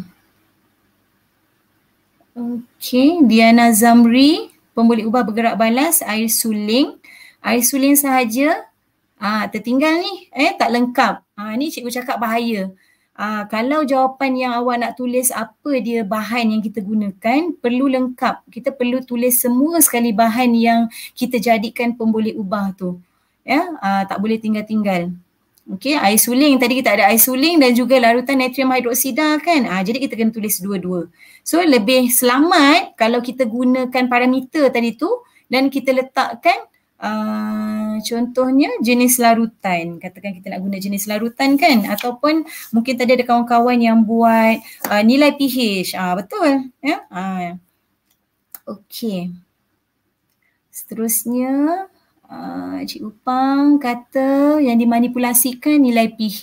Okay, 2.36 3.23
Diana 3.23 3.71
Zamri, 3.71 4.51
pemboleh 4.75 5.07
ubah 5.07 5.23
bergerak 5.23 5.55
balas, 5.55 6.03
air 6.03 6.27
suling. 6.27 6.99
Air 7.39 7.63
suling 7.63 7.95
sahaja. 7.95 8.67
Ah, 9.15 9.47
tertinggal 9.47 10.03
ni, 10.03 10.27
eh 10.36 10.51
tak 10.59 10.75
lengkap. 10.75 11.23
Ah, 11.39 11.55
ni 11.55 11.71
cikgu 11.71 12.03
cakap 12.03 12.19
bahaya. 12.19 12.67
Uh, 13.16 13.47
kalau 13.47 13.88
jawapan 13.88 14.36
yang 14.36 14.53
awak 14.59 14.76
nak 14.76 14.93
tulis 14.99 15.32
apa 15.32 15.80
dia 15.80 16.03
bahan 16.03 16.51
yang 16.51 16.61
kita 16.61 16.84
gunakan 16.84 17.55
perlu 17.63 17.88
lengkap. 17.88 18.43
Kita 18.51 18.76
perlu 18.76 18.99
tulis 19.07 19.39
semua 19.39 19.80
sekali 19.80 20.11
bahan 20.11 20.51
yang 20.51 20.82
kita 21.16 21.39
jadikan 21.39 21.95
pemboleh 21.95 22.36
ubah 22.36 22.76
tu. 22.76 22.99
Ya, 23.47 23.63
uh, 23.80 24.03
tak 24.03 24.20
boleh 24.20 24.36
tinggal-tinggal. 24.36 25.16
Okey, 25.66 25.97
air 25.97 26.22
suling 26.22 26.61
tadi 26.61 26.78
kita 26.78 26.93
ada 26.93 27.09
air 27.09 27.18
suling 27.18 27.57
dan 27.57 27.74
juga 27.74 27.97
larutan 27.97 28.38
natrium 28.38 28.70
hidroksida 28.70 29.41
kan. 29.41 29.66
Ah 29.66 29.82
jadi 29.82 29.97
kita 29.97 30.13
kena 30.13 30.30
tulis 30.30 30.61
dua-dua. 30.61 31.09
So 31.41 31.57
lebih 31.57 32.13
selamat 32.13 32.93
kalau 32.93 33.18
kita 33.18 33.49
gunakan 33.49 34.05
parameter 34.05 34.70
tadi 34.70 34.93
tu 34.93 35.09
dan 35.49 35.74
kita 35.74 35.89
letakkan 35.89 36.70
uh, 37.01 37.84
contohnya 38.02 38.72
jenis 38.82 39.22
larutan. 39.22 40.02
Katakan 40.02 40.36
kita 40.36 40.52
nak 40.52 40.62
guna 40.66 40.78
jenis 40.82 41.08
larutan 41.08 41.56
kan 41.56 41.88
ataupun 41.88 42.43
mungkin 42.74 42.93
tadi 43.00 43.16
ada 43.16 43.24
kawan-kawan 43.24 43.78
yang 43.80 44.04
buat 44.04 44.60
uh, 44.89 45.04
nilai 45.04 45.36
pH. 45.36 45.96
Ah 45.96 46.16
betul 46.18 46.72
ya. 46.84 47.06
Ah. 47.08 47.56
Okey. 48.66 49.30
Seterusnya 50.74 51.86
uh, 52.26 52.82
Cik 52.82 53.02
Upang 53.06 53.78
kata 53.78 54.58
yang 54.60 54.76
dimanipulasikan 54.76 55.78
nilai 55.80 56.10
pH. 56.12 56.41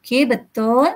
Okey, 0.00 0.24
betul. 0.28 0.88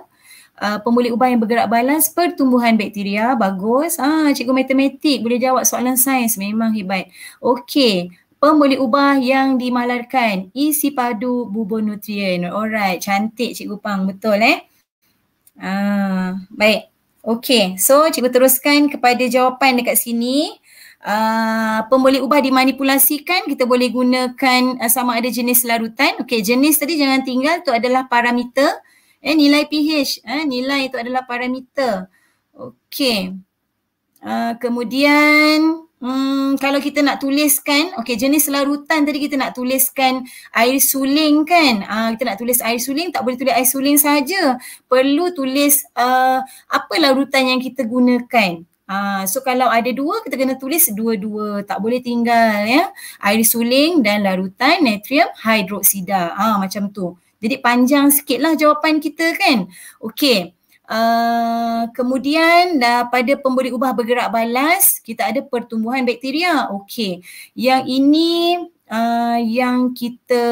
Uh, 0.59 0.75
pemboleh 0.83 1.15
ubah 1.15 1.31
yang 1.31 1.39
bergerak 1.39 1.71
balas 1.71 2.11
pertumbuhan 2.11 2.75
bakteria. 2.75 3.39
Bagus. 3.39 3.97
Ah, 4.03 4.27
cikgu 4.35 4.51
matematik 4.51 5.23
boleh 5.23 5.39
jawab 5.39 5.63
soalan 5.63 5.95
sains. 5.95 6.35
Memang 6.35 6.75
hebat. 6.75 7.07
Okey. 7.39 8.11
Pemboleh 8.39 8.79
ubah 8.79 9.19
yang 9.19 9.59
dimalarkan 9.59 10.55
isi 10.55 10.95
padu 10.95 11.51
bubur 11.51 11.83
nutrien. 11.83 12.47
Alright, 12.47 13.03
cantik 13.03 13.59
Cikgu 13.59 13.83
Pang. 13.83 14.07
Betul 14.07 14.39
eh? 14.47 14.59
Ah, 15.59 16.39
baik. 16.55 16.95
Okey, 17.27 17.77
so 17.83 18.07
cikgu 18.09 18.31
teruskan 18.31 18.87
kepada 18.89 19.27
jawapan 19.27 19.77
dekat 19.77 19.99
sini 19.99 20.55
uh, 21.03 21.85
pemboleh 21.87 22.23
ubah 22.23 22.41
dimanipulasikan 22.43 23.47
kita 23.47 23.67
boleh 23.69 23.91
gunakan 23.93 24.63
uh, 24.81 24.91
sama 24.91 25.19
ada 25.19 25.31
jenis 25.31 25.63
larutan 25.67 26.19
okey 26.23 26.43
jenis 26.43 26.79
tadi 26.79 26.99
jangan 26.99 27.23
tinggal 27.23 27.63
tu 27.63 27.71
adalah 27.71 28.07
parameter 28.11 28.71
eh 29.23 29.35
nilai 29.35 29.67
pH 29.67 30.23
eh 30.23 30.43
nilai 30.47 30.91
itu 30.91 30.97
adalah 30.99 31.27
parameter 31.27 32.07
okey 32.55 33.35
uh, 34.23 34.53
kemudian 34.59 35.87
Hmm, 35.99 36.55
kalau 36.63 36.79
kita 36.79 37.03
nak 37.03 37.19
tuliskan, 37.19 37.91
okey 37.99 38.15
jenis 38.15 38.47
larutan 38.55 39.03
tadi 39.03 39.19
kita 39.19 39.35
nak 39.35 39.59
tuliskan 39.59 40.23
air 40.55 40.79
suling 40.79 41.43
kan. 41.43 41.83
Uh, 41.83 42.09
kita 42.15 42.23
nak 42.23 42.39
tulis 42.39 42.63
air 42.63 42.79
suling, 42.79 43.11
tak 43.11 43.27
boleh 43.27 43.35
tulis 43.35 43.51
air 43.51 43.67
suling 43.67 43.99
saja. 43.99 44.55
Perlu 44.87 45.35
tulis 45.35 45.83
uh, 45.99 46.39
apa 46.71 46.95
larutan 47.03 47.51
yang 47.51 47.59
kita 47.59 47.83
gunakan. 47.83 48.63
Uh, 48.89 49.27
so 49.27 49.43
kalau 49.43 49.67
ada 49.69 49.91
dua 49.91 50.23
kita 50.25 50.39
kena 50.39 50.57
tulis 50.57 50.89
dua-dua 50.97 51.61
tak 51.61 51.77
boleh 51.77 52.01
tinggal 52.01 52.65
ya 52.65 52.89
air 53.21 53.45
suling 53.45 54.01
dan 54.01 54.25
larutan 54.25 54.81
natrium 54.81 55.29
hidroksida 55.45 56.33
ah 56.33 56.57
uh, 56.57 56.57
macam 56.57 56.89
tu 56.89 57.13
jadi 57.37 57.61
panjang 57.61 58.09
sikitlah 58.09 58.57
jawapan 58.57 58.97
kita 58.97 59.37
kan 59.37 59.69
okey 60.01 60.57
uh, 60.89 61.83
kemudian 61.93 62.81
uh, 62.81 63.05
pada 63.13 63.33
pemberi 63.39 63.71
ubah 63.71 63.93
bergerak 63.93 64.33
balas 64.33 64.99
kita 65.05 65.29
ada 65.29 65.45
pertumbuhan 65.45 66.03
bakteria. 66.03 66.67
Okey. 66.73 67.21
Yang 67.53 67.83
ini 67.87 68.33
uh, 68.89 69.39
yang 69.39 69.93
kita 69.93 70.45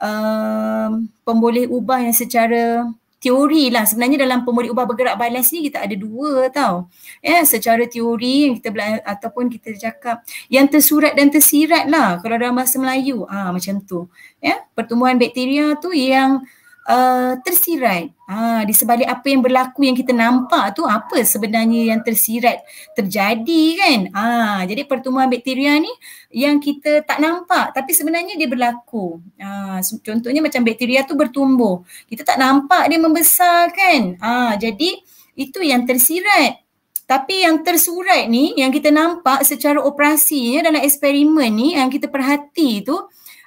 uh, 0.00 0.88
pemboleh 1.22 1.68
ubah 1.68 2.02
yang 2.02 2.16
secara 2.16 2.88
teori 3.22 3.70
lah. 3.70 3.86
Sebenarnya 3.86 4.26
dalam 4.26 4.42
pemboleh 4.42 4.74
ubah 4.74 4.82
bergerak 4.82 5.14
balas 5.14 5.54
ni 5.54 5.70
kita 5.70 5.86
ada 5.86 5.94
dua 5.94 6.50
tau. 6.50 6.90
Ya 7.22 7.38
yeah, 7.38 7.42
secara 7.46 7.86
teori 7.86 8.50
yang 8.50 8.54
kita 8.58 8.74
bela- 8.74 9.04
ataupun 9.06 9.46
kita 9.46 9.78
cakap 9.78 10.26
yang 10.50 10.66
tersurat 10.66 11.14
dan 11.14 11.30
tersirat 11.30 11.86
lah 11.86 12.18
kalau 12.18 12.34
dalam 12.34 12.58
bahasa 12.58 12.82
Melayu. 12.82 13.22
Ah 13.30 13.54
macam 13.54 13.78
tu. 13.86 14.10
Ya 14.42 14.58
yeah? 14.58 14.58
pertumbuhan 14.74 15.14
bakteria 15.22 15.78
tu 15.78 15.94
yang 15.94 16.42
uh, 16.88 17.38
tersirat. 17.42 18.10
Uh, 18.32 18.64
di 18.64 18.72
sebalik 18.72 19.04
apa 19.04 19.28
yang 19.28 19.44
berlaku 19.44 19.84
yang 19.84 19.92
kita 19.92 20.16
nampak 20.16 20.72
tu 20.72 20.88
apa 20.88 21.20
sebenarnya 21.20 21.92
yang 21.92 22.00
tersirat 22.00 22.64
terjadi 22.96 23.64
kan? 23.76 24.00
Uh, 24.08 24.60
jadi 24.64 24.88
pertumbuhan 24.88 25.28
bakteria 25.28 25.76
ni 25.76 25.92
yang 26.32 26.56
kita 26.56 27.04
tak 27.04 27.20
nampak 27.20 27.76
tapi 27.76 27.92
sebenarnya 27.92 28.34
dia 28.40 28.48
berlaku. 28.48 29.20
Uh, 29.36 29.78
contohnya 30.00 30.40
macam 30.40 30.64
bakteria 30.64 31.04
tu 31.04 31.12
bertumbuh. 31.12 31.84
Kita 32.08 32.24
tak 32.24 32.40
nampak 32.40 32.88
dia 32.88 32.98
membesar 32.98 33.68
kan? 33.70 34.16
Uh, 34.16 34.52
jadi 34.56 34.90
itu 35.36 35.60
yang 35.60 35.84
tersirat. 35.84 36.64
Tapi 37.02 37.44
yang 37.44 37.60
tersurat 37.60 38.24
ni 38.24 38.56
yang 38.56 38.72
kita 38.72 38.88
nampak 38.88 39.44
secara 39.44 39.76
operasinya 39.84 40.72
dalam 40.72 40.80
eksperimen 40.80 41.52
ni 41.52 41.76
yang 41.76 41.92
kita 41.92 42.08
perhati 42.08 42.80
tu 42.80 42.96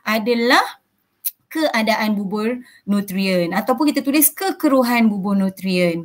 adalah 0.06 0.62
keadaan 1.56 2.20
bubur 2.20 2.60
nutrien 2.84 3.56
ataupun 3.56 3.96
kita 3.96 4.04
tulis 4.04 4.28
kekeruhan 4.28 5.08
bubur 5.08 5.40
nutrien. 5.40 6.04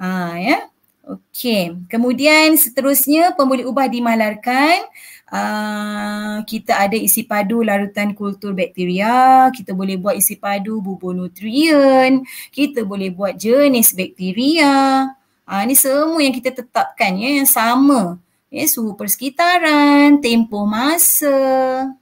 Ha 0.00 0.40
ya. 0.40 0.58
Okey. 1.06 1.86
Kemudian 1.86 2.58
seterusnya 2.58 3.36
pemboleh 3.38 3.62
ubah 3.62 3.86
dimalarkan. 3.86 4.82
Uh, 5.26 6.38
kita 6.46 6.86
ada 6.86 6.94
isi 6.94 7.26
padu 7.26 7.62
larutan 7.62 8.14
kultur 8.14 8.54
bakteria, 8.54 9.50
kita 9.50 9.74
boleh 9.74 9.98
buat 9.98 10.14
isi 10.14 10.38
padu 10.38 10.78
bubur 10.78 11.18
nutrien, 11.18 12.22
kita 12.54 12.86
boleh 12.86 13.10
buat 13.10 13.34
jenis 13.34 13.90
bakteria. 13.94 15.06
Uh, 15.46 15.62
ni 15.66 15.74
semua 15.78 16.22
yang 16.22 16.34
kita 16.34 16.54
tetapkan 16.54 17.14
ya 17.18 17.42
yang 17.42 17.46
sama. 17.46 18.18
Ya 18.50 18.66
suhu 18.70 18.94
persekitaran, 18.94 20.22
tempoh 20.22 20.66
masa. 20.66 21.34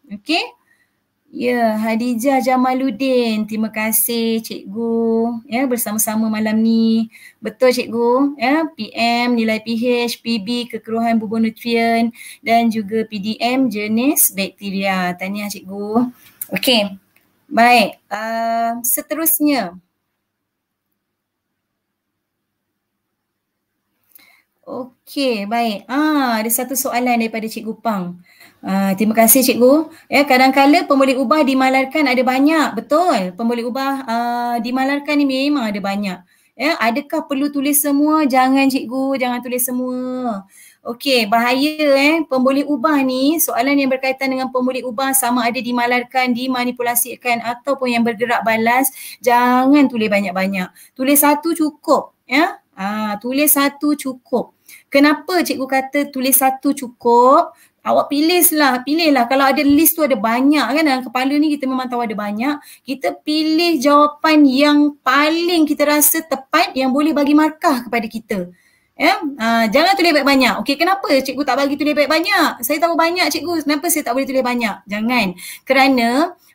Okey. 0.08 0.63
Ya, 1.34 1.74
Hadijah 1.82 2.38
Jamaluddin. 2.46 3.42
Terima 3.50 3.66
kasih 3.66 4.38
cikgu 4.38 5.42
ya 5.50 5.66
bersama-sama 5.66 6.30
malam 6.30 6.54
ni. 6.62 7.10
Betul 7.42 7.74
cikgu 7.74 8.38
ya 8.38 8.70
PM 8.78 9.34
nilai 9.34 9.58
pH, 9.58 10.22
PB 10.22 10.70
kekeruhan 10.70 11.18
bubur 11.18 11.42
nutrien 11.42 12.14
dan 12.38 12.70
juga 12.70 13.02
PDM 13.10 13.66
jenis 13.66 14.30
bakteria. 14.30 15.10
Tanya 15.18 15.50
cikgu. 15.50 16.06
Okey. 16.54 17.02
Baik, 17.50 17.98
uh, 18.14 18.78
seterusnya. 18.86 19.74
Okey, 24.64 25.44
baik. 25.44 25.84
Ah, 25.92 26.40
ada 26.40 26.48
satu 26.48 26.72
soalan 26.72 27.20
daripada 27.20 27.44
Cikgu 27.44 27.74
Pang. 27.84 28.16
Uh, 28.64 28.96
terima 28.96 29.12
kasih 29.12 29.44
cikgu. 29.44 29.92
Ya, 30.08 30.24
kadang-kala 30.24 30.88
pemboleh 30.88 31.20
ubah 31.20 31.44
dimalarkan 31.44 32.08
ada 32.08 32.22
banyak. 32.24 32.72
Betul. 32.72 33.36
Pemboleh 33.36 33.68
ubah 33.68 33.92
uh, 34.08 34.56
dimalarkan 34.64 35.20
ni 35.20 35.28
memang 35.28 35.68
ada 35.68 35.80
banyak. 35.84 36.18
Ya, 36.54 36.78
adakah 36.80 37.26
perlu 37.26 37.50
tulis 37.50 37.82
semua? 37.82 38.24
Jangan 38.24 38.70
cikgu, 38.70 39.20
jangan 39.20 39.42
tulis 39.42 39.66
semua. 39.66 40.46
Okey, 40.86 41.26
bahaya 41.26 41.90
eh 41.98 42.22
pemboleh 42.28 42.62
ubah 42.62 43.00
ni, 43.02 43.40
soalan 43.42 43.74
yang 43.74 43.90
berkaitan 43.90 44.30
dengan 44.30 44.52
pemboleh 44.54 44.84
ubah 44.86 45.16
sama 45.16 45.48
ada 45.48 45.56
dimalarkan, 45.58 46.30
dimanipulasikan 46.30 47.40
ataupun 47.40 47.88
yang 47.98 48.04
bergerak 48.06 48.44
balas, 48.46 48.92
jangan 49.18 49.88
tulis 49.90 50.06
banyak-banyak. 50.06 50.68
Tulis 50.94 51.24
satu 51.24 51.56
cukup, 51.58 52.14
ya. 52.28 52.60
Ah, 52.76 53.18
tulis 53.18 53.50
satu 53.50 53.98
cukup. 53.98 54.54
Kenapa 54.86 55.42
cikgu 55.42 55.66
kata 55.66 56.00
tulis 56.14 56.38
satu 56.38 56.70
cukup? 56.70 57.50
Awak 57.84 58.08
pilih 58.10 58.40
lah, 58.56 58.80
pilih 58.80 59.12
lah. 59.12 59.28
Kalau 59.28 59.44
ada 59.44 59.60
list 59.60 59.94
tu 59.94 60.02
ada 60.02 60.16
banyak 60.16 60.64
kan 60.64 60.82
dalam 60.82 61.02
kepala 61.04 61.32
ni 61.36 61.52
kita 61.54 61.68
memang 61.68 61.86
tahu 61.86 62.00
ada 62.02 62.16
banyak. 62.16 62.56
Kita 62.82 63.14
pilih 63.20 63.76
jawapan 63.78 64.42
yang 64.48 64.78
paling 65.04 65.68
kita 65.68 65.84
rasa 65.84 66.24
tepat 66.24 66.72
yang 66.72 66.90
boleh 66.90 67.12
bagi 67.12 67.36
markah 67.36 67.84
kepada 67.84 68.06
kita. 68.08 68.38
Ya, 68.94 69.18
ha, 69.18 69.66
jangan 69.66 69.98
tulis 69.98 70.14
banyak-banyak. 70.14 70.54
Okey, 70.62 70.78
kenapa 70.78 71.10
cikgu 71.18 71.42
tak 71.42 71.58
bagi 71.58 71.74
tulis 71.74 71.98
banyak-banyak? 71.98 72.62
Saya 72.62 72.78
tahu 72.78 72.94
banyak 72.94 73.26
cikgu, 73.26 73.66
kenapa 73.66 73.90
saya 73.90 74.06
tak 74.06 74.14
boleh 74.14 74.26
tulis 74.30 74.44
banyak? 74.46 74.86
Jangan. 74.86 75.26
Kerana, 75.66 76.10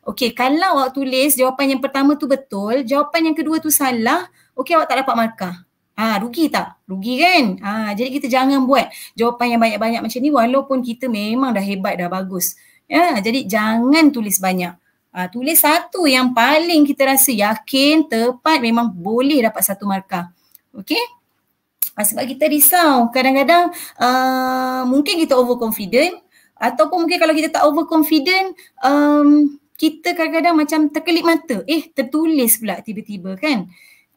okey, 0.08 0.32
kalau 0.32 0.80
awak 0.80 0.96
tulis 0.96 1.36
jawapan 1.36 1.76
yang 1.76 1.80
pertama 1.84 2.16
tu 2.16 2.24
betul, 2.24 2.80
jawapan 2.88 3.28
yang 3.28 3.36
kedua 3.36 3.60
tu 3.60 3.68
salah, 3.68 4.24
okey 4.56 4.72
awak 4.72 4.88
tak 4.88 5.04
dapat 5.04 5.14
markah. 5.20 5.54
Ha, 5.98 6.16
rugi 6.22 6.48
tak? 6.48 6.80
Rugi 6.88 7.14
kan? 7.20 7.44
Ha, 7.60 7.72
jadi 7.92 8.08
kita 8.08 8.26
jangan 8.30 8.64
buat 8.64 8.88
jawapan 9.14 9.56
yang 9.56 9.60
banyak-banyak 9.60 10.00
macam 10.00 10.20
ni 10.22 10.30
walaupun 10.32 10.78
kita 10.80 11.10
memang 11.10 11.52
dah 11.52 11.60
hebat, 11.60 12.00
dah 12.00 12.08
bagus. 12.08 12.56
Ya, 12.90 13.18
jadi 13.20 13.46
jangan 13.46 14.10
tulis 14.10 14.40
banyak. 14.40 14.74
Ha, 15.10 15.26
tulis 15.26 15.58
satu 15.58 16.06
yang 16.06 16.30
paling 16.30 16.86
kita 16.86 17.02
rasa 17.10 17.34
yakin, 17.34 18.06
tepat, 18.06 18.62
memang 18.62 18.94
boleh 18.94 19.42
dapat 19.42 19.62
satu 19.66 19.84
markah. 19.84 20.30
Okay? 20.72 21.02
Ha, 21.98 22.06
sebab 22.06 22.24
kita 22.24 22.46
risau. 22.46 23.10
Kadang-kadang 23.10 23.74
uh, 23.98 24.82
mungkin 24.86 25.18
kita 25.20 25.36
overconfident 25.36 26.16
ataupun 26.56 27.04
mungkin 27.04 27.18
kalau 27.18 27.34
kita 27.36 27.48
tak 27.50 27.64
overconfident, 27.66 28.54
um, 28.80 29.58
kita 29.80 30.12
kadang-kadang 30.12 30.56
macam 30.60 30.80
terkelip 30.92 31.24
mata. 31.24 31.64
Eh, 31.64 31.88
tertulis 31.90 32.60
pula 32.60 32.84
tiba-tiba 32.84 33.32
kan? 33.40 33.64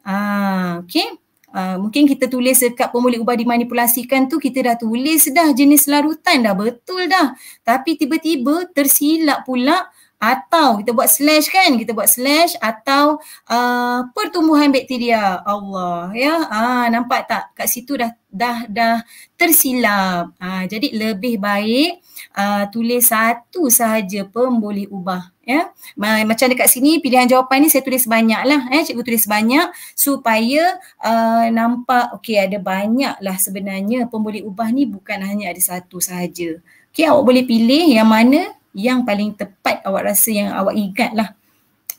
Ah, 0.04 0.84
okay. 0.84 1.08
Uh, 1.54 1.78
mungkin 1.78 2.02
kita 2.10 2.26
tulis 2.26 2.58
dekat 2.58 2.90
pemulih 2.90 3.22
ubah 3.22 3.38
dimanipulasikan 3.38 4.26
tu 4.26 4.42
kita 4.42 4.66
dah 4.66 4.74
tulis 4.74 5.30
dah 5.30 5.54
jenis 5.54 5.86
larutan 5.86 6.42
dah 6.42 6.50
betul 6.50 7.06
dah. 7.06 7.38
Tapi 7.62 7.94
tiba-tiba 7.94 8.66
tersilap 8.74 9.46
pula 9.46 9.86
atau 10.18 10.80
kita 10.80 10.96
buat 10.96 11.10
slash 11.10 11.52
kan? 11.52 11.76
Kita 11.76 11.92
buat 11.92 12.08
slash 12.08 12.56
atau 12.56 13.20
uh, 13.50 14.00
pertumbuhan 14.16 14.72
bakteria. 14.72 15.44
Allah 15.44 16.10
ya? 16.16 16.34
Ah 16.48 16.86
nampak 16.88 17.28
tak? 17.28 17.52
Kat 17.52 17.68
situ 17.68 18.00
dah 18.00 18.14
dah 18.32 18.64
dah 18.66 18.96
tersilap. 19.36 20.32
Ah 20.40 20.64
jadi 20.64 20.90
lebih 20.96 21.36
baik 21.36 22.00
uh, 22.34 22.64
tulis 22.72 23.04
satu 23.04 23.68
sahaja 23.68 24.24
pemboleh 24.24 24.88
ubah 24.88 25.28
ya? 25.44 25.68
Macam 26.00 26.48
dekat 26.48 26.72
sini 26.72 27.04
pilihan 27.04 27.28
jawapan 27.28 27.66
ni 27.66 27.68
saya 27.68 27.84
tulis 27.84 28.08
banyak 28.08 28.42
lah 28.48 28.62
eh? 28.72 28.80
Cikgu 28.80 29.04
tulis 29.04 29.28
banyak 29.28 29.66
supaya 29.92 30.80
uh, 31.04 31.46
nampak 31.52 32.16
okey 32.20 32.40
ada 32.40 32.56
banyak 32.56 33.20
lah 33.20 33.36
sebenarnya 33.36 34.08
pemboleh 34.08 34.40
ubah 34.40 34.72
ni. 34.72 34.88
Bukan 34.88 35.20
hanya 35.20 35.52
ada 35.52 35.60
satu 35.60 36.00
sahaja. 36.00 36.64
Okey 36.96 37.04
awak 37.10 37.24
boleh 37.28 37.44
pilih 37.44 37.92
yang 37.92 38.08
mana 38.08 38.56
yang 38.74 39.06
paling 39.06 39.32
tepat 39.32 39.80
awak 39.86 40.12
rasa 40.12 40.34
yang 40.34 40.50
awak 40.52 40.74
ingat 40.74 41.14
lah. 41.14 41.32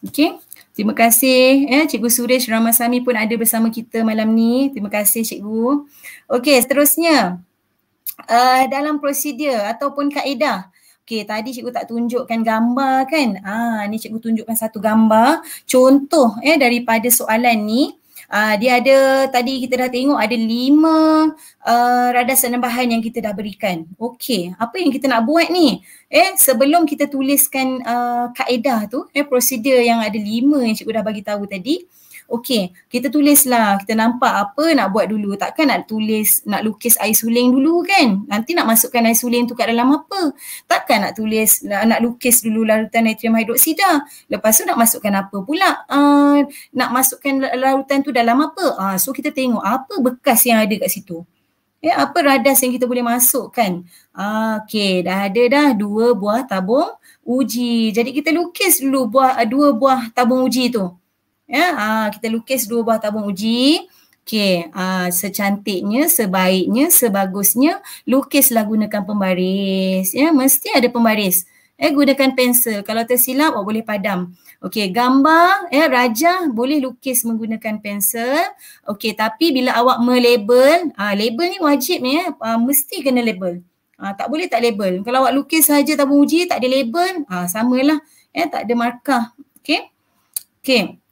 Okay. 0.05 0.37
Terima 0.75 0.91
kasih. 0.91 1.71
Eh, 1.71 1.87
Cikgu 1.87 2.11
Suresh 2.11 2.51
Ramasami 2.51 2.99
pun 2.99 3.15
ada 3.15 3.31
bersama 3.39 3.71
kita 3.71 4.03
malam 4.03 4.35
ni. 4.35 4.67
Terima 4.75 4.91
kasih 4.91 5.23
Cikgu. 5.23 5.87
Okay, 6.27 6.59
seterusnya. 6.59 7.39
Uh, 8.27 8.63
dalam 8.67 8.99
prosedur 8.99 9.55
ataupun 9.55 10.11
kaedah. 10.11 10.67
Okay, 11.05 11.21
tadi 11.21 11.53
cikgu 11.53 11.69
tak 11.69 11.85
tunjukkan 11.93 12.41
gambar 12.41 13.05
kan? 13.05 13.37
Ah, 13.45 13.85
ni 13.85 14.01
cikgu 14.01 14.17
tunjukkan 14.17 14.57
satu 14.57 14.81
gambar. 14.81 15.45
Contoh 15.69 16.33
eh 16.41 16.57
daripada 16.57 17.05
soalan 17.13 17.61
ni. 17.61 17.93
Uh, 18.25 18.53
dia 18.57 18.81
ada 18.81 19.29
tadi 19.29 19.61
kita 19.61 19.85
dah 19.85 19.89
tengok 19.89 20.17
ada 20.17 20.33
lima 20.33 21.29
uh, 21.61 22.07
radasan 22.13 22.57
bahan 22.57 22.97
yang 22.97 23.01
kita 23.03 23.21
dah 23.21 23.33
berikan. 23.33 23.85
Okey, 24.01 24.53
apa 24.57 24.75
yang 24.81 24.89
kita 24.89 25.05
nak 25.05 25.25
buat 25.29 25.49
ni? 25.53 25.81
Eh 26.09 26.33
sebelum 26.37 26.89
kita 26.89 27.05
tuliskan 27.05 27.81
uh, 27.85 28.33
kaedah 28.33 28.89
tu, 28.89 29.05
eh 29.13 29.21
prosedur 29.21 29.77
yang 29.77 30.01
ada 30.01 30.17
lima 30.17 30.65
yang 30.65 30.73
cikgu 30.73 31.01
dah 31.01 31.05
bagi 31.05 31.21
tahu 31.21 31.45
tadi, 31.45 31.85
Okey, 32.25 32.73
kita 32.89 33.13
tulislah. 33.13 33.77
Kita 33.77 33.93
nampak 33.93 34.33
apa 34.33 34.73
nak 34.73 34.89
buat 34.89 35.05
dulu. 35.05 35.37
Takkan 35.37 35.69
nak 35.69 35.85
tulis, 35.85 36.41
nak 36.49 36.65
lukis 36.65 36.97
air 36.97 37.13
suling 37.13 37.53
dulu 37.53 37.85
kan? 37.85 38.25
Nanti 38.25 38.57
nak 38.57 38.65
masukkan 38.65 39.05
air 39.05 39.13
suling 39.13 39.45
tu 39.45 39.53
kat 39.53 39.69
dalam 39.69 39.93
apa? 39.93 40.33
Takkan 40.65 41.05
nak 41.05 41.13
tulis, 41.13 41.61
nak, 41.61 41.85
nak 41.85 41.99
lukis 42.01 42.41
dulu 42.41 42.65
larutan 42.65 43.05
natrium 43.05 43.37
hidroksida. 43.37 44.01
Lepas 44.25 44.57
tu 44.57 44.65
nak 44.65 44.73
masukkan 44.73 45.13
apa 45.21 45.37
pula? 45.45 45.85
Uh, 45.85 46.49
nak 46.73 46.89
masukkan 46.89 47.45
larutan 47.53 48.01
tu 48.01 48.09
dalam 48.09 48.41
apa? 48.41 48.65
Uh, 48.73 48.97
so 48.97 49.13
kita 49.13 49.29
tengok 49.29 49.61
apa 49.61 49.93
bekas 50.01 50.49
yang 50.49 50.57
ada 50.57 50.73
kat 50.81 50.89
situ. 50.89 51.21
Ya, 51.85 52.01
apa 52.01 52.17
radas 52.17 52.57
yang 52.65 52.73
kita 52.73 52.89
boleh 52.89 53.05
masukkan? 53.05 53.85
Uh, 54.17 54.57
Okey, 54.65 55.05
dah 55.05 55.29
ada 55.29 55.43
dah 55.45 55.67
dua 55.77 56.17
buah 56.17 56.41
tabung 56.49 56.89
uji. 57.21 57.93
Jadi 57.93 58.09
kita 58.17 58.33
lukis 58.33 58.81
dulu 58.81 59.13
buah, 59.13 59.37
dua 59.45 59.77
buah 59.77 60.09
tabung 60.09 60.41
uji 60.49 60.73
tu. 60.73 60.89
Ya, 61.45 61.65
uh, 61.77 62.07
kita 62.09 62.27
lukis 62.33 62.65
dua 62.65 62.81
buah 62.81 62.97
tabung 62.97 63.29
uji. 63.29 63.85
Okey, 64.25 64.73
uh, 64.73 65.05
secantiknya, 65.13 66.09
sebaiknya, 66.09 66.89
sebagusnya 66.89 67.77
lukislah 68.09 68.65
gunakan 68.65 69.05
pembaris. 69.05 70.09
Ya, 70.17 70.33
mesti 70.33 70.73
ada 70.73 70.89
pembaris. 70.89 71.45
Eh 71.77 71.93
gunakan 71.93 72.33
pensel. 72.33 72.81
Kalau 72.81 73.05
tersilap 73.05 73.53
awak 73.53 73.65
boleh 73.69 73.83
padam. 73.85 74.33
Okey, 74.65 74.89
gambar 74.89 75.69
ya 75.69 75.85
raja 75.85 76.49
boleh 76.49 76.81
lukis 76.81 77.21
menggunakan 77.21 77.77
pensel. 77.77 78.49
Okey, 78.89 79.13
tapi 79.13 79.53
bila 79.53 79.77
awak 79.77 80.01
melabel, 80.01 80.89
ah 80.97 81.13
label 81.13 81.45
ni 81.53 81.59
wajib 81.61 82.01
ya, 82.01 82.33
uh, 82.33 82.57
mesti 82.57 83.05
kena 83.05 83.21
label. 83.21 83.61
Ah 84.01 84.17
tak 84.17 84.33
boleh 84.33 84.49
tak 84.49 84.65
label. 84.65 85.05
Kalau 85.05 85.21
awak 85.21 85.37
lukis 85.37 85.69
saja 85.69 85.93
tabung 85.93 86.25
uji 86.25 86.49
tak 86.49 86.65
ada 86.65 86.67
label, 86.71 87.29
ah 87.29 87.45
samalah. 87.45 88.01
Ya, 88.33 88.49
tak 88.49 88.65
ada 88.65 88.73
markah. 88.73 89.23
Okey. 89.61 89.85
Okey. 90.65 91.04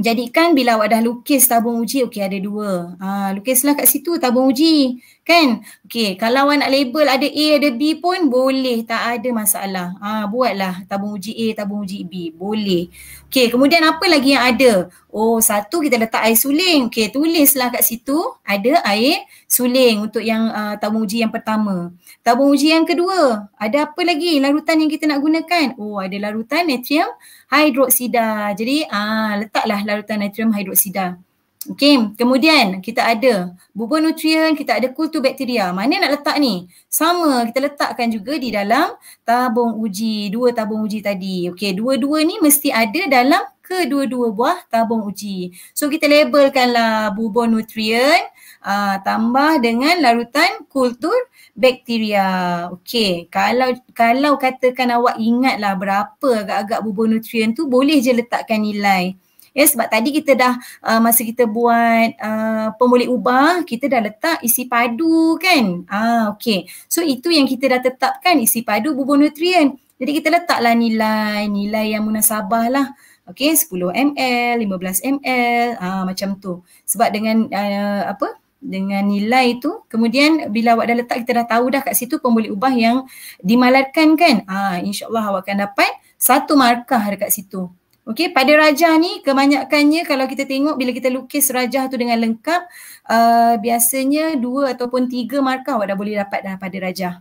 Jadikan 0.00 0.56
bila 0.56 0.80
awak 0.80 0.96
dah 0.96 1.04
lukis 1.04 1.44
tabung 1.44 1.76
uji, 1.84 2.08
okey 2.08 2.24
ada 2.24 2.40
dua. 2.40 2.96
Ha, 2.96 3.36
lukislah 3.36 3.76
kat 3.76 3.84
situ 3.84 4.16
tabung 4.16 4.48
uji. 4.48 4.96
Kan? 5.30 5.62
Okey, 5.86 6.18
kalau 6.18 6.50
awak 6.50 6.58
nak 6.58 6.74
label 6.74 7.06
ada 7.06 7.22
A, 7.22 7.46
ada 7.54 7.70
B 7.70 8.02
pun 8.02 8.26
boleh. 8.26 8.82
Tak 8.82 9.22
ada 9.22 9.28
masalah. 9.30 9.94
Ha, 10.02 10.26
buatlah 10.26 10.82
tabung 10.90 11.14
uji 11.14 11.30
A, 11.38 11.62
tabung 11.62 11.86
uji 11.86 12.02
B. 12.02 12.34
Boleh. 12.34 12.90
Okey, 13.30 13.46
kemudian 13.54 13.78
apa 13.86 14.02
lagi 14.10 14.34
yang 14.34 14.42
ada? 14.42 14.90
Oh, 15.06 15.38
satu 15.38 15.86
kita 15.86 16.02
letak 16.02 16.26
air 16.26 16.34
suling. 16.34 16.90
Okey, 16.90 17.14
tulislah 17.14 17.70
kat 17.70 17.86
situ 17.86 18.18
ada 18.42 18.82
air 18.90 19.22
suling 19.46 20.02
untuk 20.10 20.26
yang 20.26 20.50
uh, 20.50 20.74
tabung 20.82 21.06
uji 21.06 21.22
yang 21.22 21.30
pertama. 21.30 21.94
Tabung 22.26 22.50
uji 22.50 22.74
yang 22.74 22.82
kedua, 22.82 23.46
ada 23.54 23.86
apa 23.86 24.00
lagi 24.02 24.42
larutan 24.42 24.82
yang 24.82 24.90
kita 24.90 25.06
nak 25.06 25.22
gunakan? 25.22 25.78
Oh, 25.78 26.02
ada 26.02 26.16
larutan 26.18 26.66
natrium 26.66 27.06
hidroksida. 27.54 28.50
Jadi 28.58 28.82
ah 28.90 29.38
letaklah 29.38 29.86
larutan 29.86 30.26
natrium 30.26 30.50
hidroksida. 30.50 31.29
Okey, 31.70 32.18
kemudian 32.18 32.82
kita 32.82 33.06
ada 33.06 33.54
bubur 33.70 34.02
nutrien, 34.02 34.58
kita 34.58 34.82
ada 34.82 34.90
kultubakteria. 34.90 35.70
Mana 35.70 36.02
nak 36.02 36.18
letak 36.18 36.36
ni? 36.42 36.66
Sama, 36.90 37.46
kita 37.46 37.62
letakkan 37.62 38.10
juga 38.10 38.34
di 38.42 38.50
dalam 38.50 38.90
tabung 39.22 39.78
uji, 39.78 40.34
dua 40.34 40.50
tabung 40.50 40.82
uji 40.82 40.98
tadi. 40.98 41.46
Okey, 41.54 41.78
dua-dua 41.78 42.26
ni 42.26 42.42
mesti 42.42 42.74
ada 42.74 43.06
dalam 43.06 43.46
kedua-dua 43.62 44.34
buah 44.34 44.66
tabung 44.66 45.06
uji. 45.06 45.54
So 45.70 45.86
kita 45.86 46.10
labelkanlah 46.10 47.14
bubur 47.14 47.46
nutrien 47.46 48.18
uh, 48.66 48.98
tambah 49.06 49.62
dengan 49.62 50.02
larutan 50.02 50.66
kultur 50.66 51.14
bakteria. 51.54 52.66
Okey, 52.74 53.30
kalau 53.30 53.78
kalau 53.94 54.34
katakan 54.42 54.90
awak 54.90 55.22
ingatlah 55.22 55.78
berapa 55.78 56.28
agak-agak 56.42 56.82
bubur 56.82 57.06
nutrien 57.06 57.54
tu 57.54 57.70
boleh 57.70 58.02
je 58.02 58.10
letakkan 58.10 58.58
nilai. 58.58 59.14
Ya 59.50 59.64
sebab 59.66 59.90
tadi 59.90 60.14
kita 60.14 60.38
dah 60.38 60.54
uh, 60.86 61.00
masa 61.02 61.26
kita 61.26 61.46
buat 61.50 62.14
uh, 62.18 62.74
pemboleh 62.78 63.10
ubah 63.10 63.66
kita 63.66 63.90
dah 63.90 64.00
letak 64.02 64.38
isi 64.46 64.70
padu 64.70 65.34
kan. 65.40 65.84
Ah 65.90 66.34
okey. 66.36 66.70
So 66.86 67.02
itu 67.02 67.34
yang 67.34 67.46
kita 67.50 67.66
dah 67.66 67.80
tetapkan 67.82 68.38
isi 68.38 68.62
padu 68.62 68.94
bubur 68.94 69.18
nutrien. 69.18 69.74
Jadi 70.00 70.10
kita 70.16 70.28
letaklah 70.32 70.72
nilai, 70.72 71.44
nilai 71.50 71.92
yang 71.98 72.08
munasabah 72.08 72.66
lah. 72.72 72.86
Okey 73.28 73.52
10 73.54 73.94
ml, 73.94 74.56
15 74.58 75.06
ml, 75.20 75.68
ah 75.78 76.02
macam 76.08 76.40
tu. 76.40 76.64
Sebab 76.88 77.08
dengan 77.14 77.46
uh, 77.52 78.10
apa? 78.16 78.40
dengan 78.60 79.08
nilai 79.08 79.56
tu 79.56 79.88
kemudian 79.88 80.52
bila 80.52 80.76
awak 80.76 80.92
dah 80.92 80.96
letak 81.00 81.16
kita 81.24 81.32
dah 81.42 81.46
tahu 81.48 81.72
dah 81.72 81.80
kat 81.80 81.96
situ 81.96 82.20
pemboleh 82.20 82.52
ubah 82.52 82.68
yang 82.76 83.08
dimalarkan 83.40 84.20
kan 84.20 84.44
ah 84.44 84.76
insyaallah 84.84 85.32
awak 85.32 85.48
akan 85.48 85.64
dapat 85.64 85.88
satu 86.20 86.60
markah 86.60 87.00
dekat 87.08 87.32
situ 87.32 87.72
okey 88.08 88.32
pada 88.32 88.52
rajah 88.56 88.96
ni 88.96 89.20
kebanyakannya 89.20 90.08
kalau 90.08 90.24
kita 90.24 90.48
tengok 90.48 90.78
bila 90.80 90.90
kita 90.94 91.12
lukis 91.12 91.52
rajah 91.52 91.88
tu 91.92 92.00
dengan 92.00 92.16
lengkap 92.20 92.62
uh, 93.08 93.54
biasanya 93.60 94.38
dua 94.40 94.72
ataupun 94.72 95.10
tiga 95.10 95.42
markah 95.44 95.76
awak 95.76 95.92
dah 95.92 95.98
boleh 95.98 96.14
dapat 96.16 96.40
dah 96.40 96.54
pada 96.56 96.76
rajah 96.80 97.14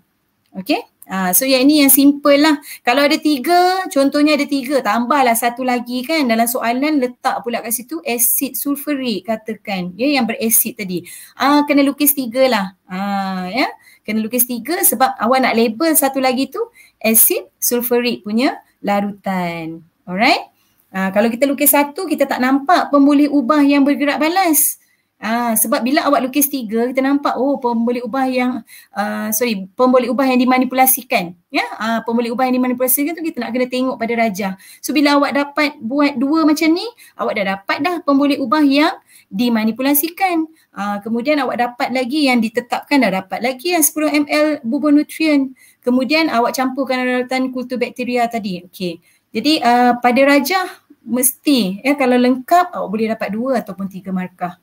okey 0.56 0.80
Ha, 1.10 1.34
so 1.34 1.42
yang 1.42 1.66
ini 1.66 1.82
yang 1.82 1.90
simple 1.90 2.38
lah. 2.38 2.62
Kalau 2.86 3.02
ada 3.02 3.18
tiga, 3.18 3.82
contohnya 3.90 4.38
ada 4.38 4.46
tiga, 4.46 4.78
tambahlah 4.86 5.34
satu 5.34 5.66
lagi 5.66 6.06
kan 6.06 6.30
dalam 6.30 6.46
soalan 6.46 7.02
letak 7.02 7.42
pula 7.42 7.66
kat 7.66 7.74
situ 7.74 7.98
asid 8.06 8.54
sulfurik 8.54 9.26
katakan. 9.26 9.90
Ya 9.98 10.06
yang 10.06 10.30
berasid 10.30 10.78
tadi. 10.78 11.02
Ah 11.34 11.66
ha, 11.66 11.66
kena 11.66 11.82
lukis 11.82 12.14
tiga 12.14 12.46
lah. 12.46 12.66
Ha, 12.86 13.50
ya. 13.50 13.74
Kena 14.06 14.22
lukis 14.22 14.46
tiga 14.46 14.78
sebab 14.86 15.18
awak 15.18 15.50
nak 15.50 15.58
label 15.58 15.98
satu 15.98 16.22
lagi 16.22 16.46
tu 16.54 16.62
asid 17.02 17.50
sulfurik 17.58 18.22
punya 18.22 18.62
larutan. 18.86 19.82
Alright. 20.06 20.59
Ha, 20.90 21.14
kalau 21.14 21.30
kita 21.30 21.46
lukis 21.46 21.70
satu, 21.70 22.10
kita 22.10 22.26
tak 22.26 22.42
nampak 22.42 22.90
pemboleh 22.90 23.30
ubah 23.30 23.62
yang 23.62 23.86
bergerak 23.86 24.18
balas. 24.18 24.80
Ah, 25.20 25.52
sebab 25.52 25.84
bila 25.84 26.08
awak 26.08 26.24
lukis 26.24 26.48
tiga, 26.48 26.88
kita 26.88 27.04
nampak 27.04 27.36
oh 27.36 27.60
pemboleh 27.60 28.00
ubah 28.00 28.24
yang 28.32 28.64
uh, 28.96 29.28
sorry, 29.36 29.68
pemboleh 29.76 30.08
ubah 30.08 30.24
yang 30.24 30.40
dimanipulasikan. 30.40 31.36
Ya, 31.52 31.68
ah, 31.76 32.00
pemboleh 32.08 32.32
ubah 32.32 32.48
yang 32.48 32.56
dimanipulasikan 32.56 33.12
tu 33.12 33.20
kita 33.20 33.44
nak 33.44 33.52
kena 33.52 33.68
tengok 33.68 34.00
pada 34.00 34.16
rajah. 34.16 34.54
So 34.80 34.96
bila 34.96 35.20
awak 35.20 35.36
dapat 35.36 35.76
buat 35.84 36.16
dua 36.16 36.48
macam 36.48 36.72
ni, 36.72 36.88
awak 37.20 37.36
dah 37.36 37.46
dapat 37.60 37.78
dah 37.84 37.96
pemboleh 38.08 38.40
ubah 38.40 38.64
yang 38.64 38.96
dimanipulasikan. 39.28 40.48
Ah, 40.72 41.04
kemudian 41.04 41.36
awak 41.44 41.68
dapat 41.68 41.92
lagi 41.92 42.32
yang 42.32 42.40
ditetapkan 42.40 43.04
dah 43.04 43.12
dapat 43.20 43.44
lagi 43.44 43.76
yang 43.76 43.84
10 43.84 44.24
ml 44.24 44.64
bubur 44.64 44.96
nutrien. 44.96 45.52
Kemudian 45.84 46.32
awak 46.32 46.56
campurkan 46.56 47.04
larutan 47.04 47.52
kultubakteria 47.52 48.32
tadi. 48.32 48.64
Okey. 48.64 49.04
Jadi 49.30 49.62
uh, 49.62 49.94
pada 50.02 50.22
rajah 50.26 50.68
mesti 51.06 51.82
ya 51.82 51.94
kalau 51.98 52.18
lengkap 52.18 52.74
awak 52.74 52.90
boleh 52.90 53.08
dapat 53.14 53.30
dua 53.34 53.52
ataupun 53.62 53.86
tiga 53.90 54.10
markah. 54.10 54.58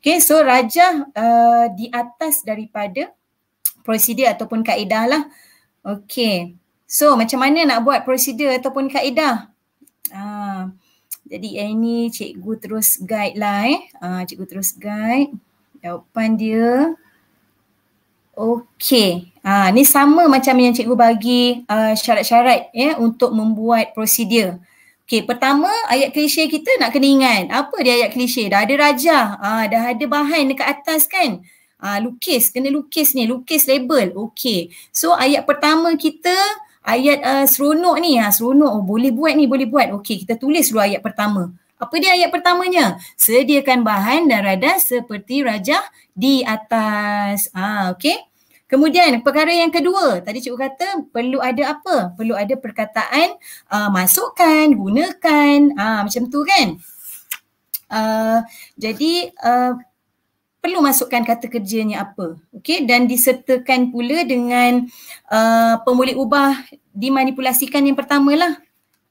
Okay, 0.00 0.22
so 0.22 0.38
rajah 0.38 1.08
uh, 1.12 1.66
di 1.74 1.90
atas 1.90 2.46
daripada 2.46 3.10
prosedur 3.82 4.30
ataupun 4.30 4.62
kaedah 4.62 5.04
lah. 5.08 5.22
Okay, 5.82 6.54
so 6.86 7.18
macam 7.18 7.42
mana 7.42 7.66
nak 7.66 7.82
buat 7.82 8.06
prosedur 8.06 8.54
ataupun 8.54 8.86
kaedah? 8.86 9.50
Uh, 10.14 10.70
jadi 11.26 11.74
ini 11.74 12.06
cikgu 12.08 12.52
terus 12.62 13.02
guide 13.02 13.34
lah 13.34 13.66
eh. 13.66 13.80
Uh, 13.98 14.22
cikgu 14.22 14.44
terus 14.46 14.70
guide 14.78 15.34
jawapan 15.82 16.38
dia. 16.38 16.94
Okay, 18.36 19.32
Ha, 19.46 19.70
ni 19.70 19.86
sama 19.86 20.26
macam 20.26 20.58
yang 20.58 20.74
cikgu 20.74 20.98
bagi 20.98 21.62
uh, 21.70 21.94
syarat-syarat 21.94 22.74
ya 22.74 22.98
untuk 22.98 23.30
membuat 23.30 23.94
prosedur. 23.94 24.58
Okey, 25.06 25.22
pertama 25.22 25.70
ayat 25.86 26.10
klise 26.10 26.50
kita 26.50 26.66
nak 26.82 26.90
kena 26.90 27.06
ingat. 27.06 27.44
Apa 27.54 27.78
dia 27.78 27.94
ayat 27.94 28.10
klise? 28.10 28.50
Dah 28.50 28.66
ada 28.66 28.74
raja, 28.74 29.38
ha, 29.38 29.70
dah 29.70 29.94
ada 29.94 30.02
bahan 30.02 30.50
dekat 30.50 30.66
atas 30.66 31.06
kan? 31.06 31.46
Ha, 31.78 32.02
lukis, 32.02 32.50
kena 32.50 32.74
lukis 32.74 33.14
ni, 33.14 33.22
lukis 33.30 33.70
label. 33.70 34.18
Okey. 34.18 34.74
So 34.90 35.14
ayat 35.14 35.46
pertama 35.46 35.94
kita 35.94 36.34
ayat 36.82 37.22
uh, 37.22 37.46
seronok 37.46 38.02
ni, 38.02 38.18
ha, 38.18 38.34
seronok. 38.34 38.82
Oh, 38.82 38.82
boleh 38.82 39.14
buat 39.14 39.38
ni, 39.38 39.46
boleh 39.46 39.70
buat. 39.70 39.94
Okey, 40.02 40.26
kita 40.26 40.34
tulis 40.42 40.74
dulu 40.74 40.82
ayat 40.82 41.06
pertama. 41.06 41.54
Apa 41.78 41.94
dia 42.02 42.18
ayat 42.18 42.34
pertamanya? 42.34 42.98
Sediakan 43.14 43.86
bahan 43.86 44.26
dan 44.26 44.42
radas 44.42 44.90
seperti 44.90 45.46
raja 45.46 45.86
di 46.18 46.42
atas. 46.42 47.46
Ah, 47.54 47.94
okey. 47.94 48.35
Kemudian 48.66 49.22
perkara 49.22 49.54
yang 49.54 49.70
kedua, 49.70 50.18
tadi 50.26 50.42
cikgu 50.42 50.58
kata 50.58 50.86
perlu 51.14 51.38
ada 51.38 51.78
apa? 51.78 52.10
Perlu 52.18 52.34
ada 52.34 52.58
perkataan 52.58 53.38
uh, 53.70 53.88
masukkan, 53.94 54.66
gunakan, 54.74 55.56
uh, 55.78 56.00
macam 56.02 56.22
tu 56.26 56.42
kan? 56.42 56.74
Uh, 57.86 58.42
jadi 58.74 59.30
uh, 59.38 59.78
perlu 60.58 60.82
masukkan 60.82 61.22
kata 61.22 61.46
kerjanya 61.46 62.10
apa. 62.10 62.42
Okay? 62.58 62.82
Dan 62.82 63.06
disertakan 63.06 63.94
pula 63.94 64.26
dengan 64.26 64.82
uh, 65.30 65.78
pemulih 65.86 66.18
ubah 66.18 66.58
dimanipulasikan 66.90 67.86
yang 67.86 67.94
pertama 67.94 68.34
lah. 68.34 68.58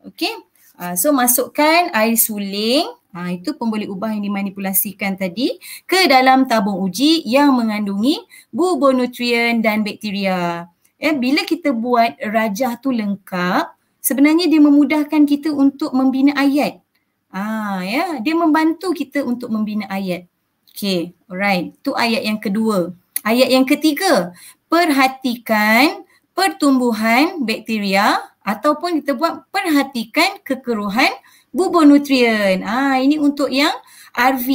Okay? 0.03 0.35
Uh, 0.75 0.99
so 0.99 1.15
masukkan 1.15 1.95
air 1.95 2.19
suling, 2.19 2.91
Ha, 3.15 3.31
itu 3.31 3.55
pemboleh 3.55 3.87
ubah 3.87 4.11
yang 4.11 4.27
dimanipulasikan 4.27 5.15
tadi 5.15 5.55
ke 5.87 6.03
dalam 6.11 6.51
tabung 6.51 6.83
uji 6.83 7.23
yang 7.23 7.55
mengandungi 7.55 8.19
bubonutrien 8.51 9.63
dan 9.63 9.87
bakteria. 9.87 10.67
Ya, 10.99 11.15
bila 11.15 11.47
kita 11.47 11.71
buat 11.71 12.19
rajah 12.19 12.75
tu 12.83 12.91
lengkap, 12.91 13.71
sebenarnya 14.03 14.51
dia 14.51 14.59
memudahkan 14.59 15.23
kita 15.31 15.55
untuk 15.55 15.95
membina 15.95 16.35
ayat. 16.35 16.83
Ha, 17.31 17.79
ya, 17.87 18.19
dia 18.19 18.35
membantu 18.35 18.91
kita 18.91 19.23
untuk 19.23 19.47
membina 19.47 19.87
ayat. 19.87 20.27
Okay, 20.75 21.15
alright. 21.31 21.71
Tu 21.79 21.95
ayat 21.95 22.19
yang 22.19 22.35
kedua. 22.43 22.91
Ayat 23.23 23.47
yang 23.47 23.63
ketiga, 23.63 24.35
perhatikan 24.67 26.03
pertumbuhan 26.35 27.39
bakteria 27.47 28.19
ataupun 28.43 28.99
kita 28.99 29.15
buat 29.15 29.47
perhatikan 29.55 30.43
kekeruhan 30.43 31.15
bubonutrien. 31.55 32.67
Ah 32.67 32.99
ini 32.99 33.15
untuk 33.15 33.47
yang 33.47 33.71
RV. 34.11 34.47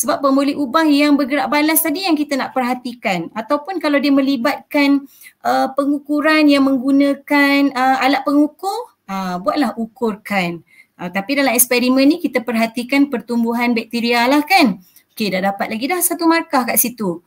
Sebab 0.00 0.24
pemboleh 0.24 0.56
ubah 0.56 0.88
yang 0.88 1.12
bergerak 1.20 1.52
balas 1.52 1.84
tadi 1.84 2.08
yang 2.08 2.16
kita 2.16 2.32
nak 2.32 2.56
perhatikan 2.56 3.28
ataupun 3.36 3.76
kalau 3.76 4.00
dia 4.00 4.08
melibatkan 4.08 5.04
uh, 5.44 5.68
pengukuran 5.76 6.48
yang 6.48 6.64
menggunakan 6.64 7.68
uh, 7.76 8.00
alat 8.00 8.24
pengukur, 8.24 8.96
uh, 9.12 9.36
buatlah 9.44 9.76
ukurkan. 9.76 10.64
Uh, 10.96 11.12
tapi 11.12 11.36
dalam 11.36 11.52
eksperimen 11.52 12.08
ni 12.08 12.16
kita 12.16 12.40
perhatikan 12.40 13.12
pertumbuhan 13.12 13.76
bakteria 13.76 14.24
lah 14.24 14.40
kan. 14.40 14.80
Okey 15.12 15.28
dah 15.36 15.52
dapat 15.52 15.68
lagi 15.68 15.84
dah 15.84 16.00
satu 16.00 16.24
markah 16.24 16.64
kat 16.64 16.80
situ. 16.80 17.20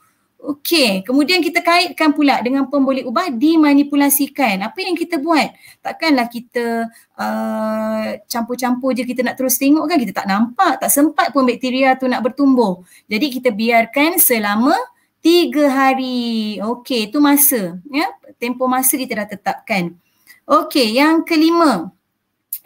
Okey, 0.43 1.07
kemudian 1.07 1.39
kita 1.39 1.63
kaitkan 1.63 2.11
pula 2.11 2.43
dengan 2.43 2.67
pemboleh 2.67 3.07
ubah 3.07 3.31
dimanipulasikan. 3.31 4.59
Apa 4.59 4.75
yang 4.83 4.91
kita 4.91 5.15
buat? 5.15 5.55
Takkanlah 5.79 6.27
kita 6.27 6.91
uh, 7.15 8.19
campur-campur 8.27 8.91
je 8.91 9.07
kita 9.07 9.23
nak 9.23 9.39
terus 9.39 9.55
tengok 9.55 9.87
kan? 9.87 9.95
Kita 9.95 10.11
tak 10.11 10.27
nampak, 10.27 10.83
tak 10.83 10.91
sempat 10.91 11.31
pun 11.31 11.47
bakteria 11.47 11.95
tu 11.95 12.11
nak 12.11 12.27
bertumbuh. 12.27 12.83
Jadi 13.07 13.39
kita 13.39 13.55
biarkan 13.55 14.19
selama 14.19 14.75
tiga 15.23 15.71
hari. 15.71 16.59
Okey, 16.59 17.07
itu 17.07 17.23
masa. 17.23 17.79
Ya? 17.87 18.11
Tempoh 18.35 18.67
masa 18.67 18.99
kita 18.99 19.23
dah 19.23 19.27
tetapkan. 19.31 19.95
Okey, 20.43 20.99
yang 20.99 21.23
kelima. 21.23 21.87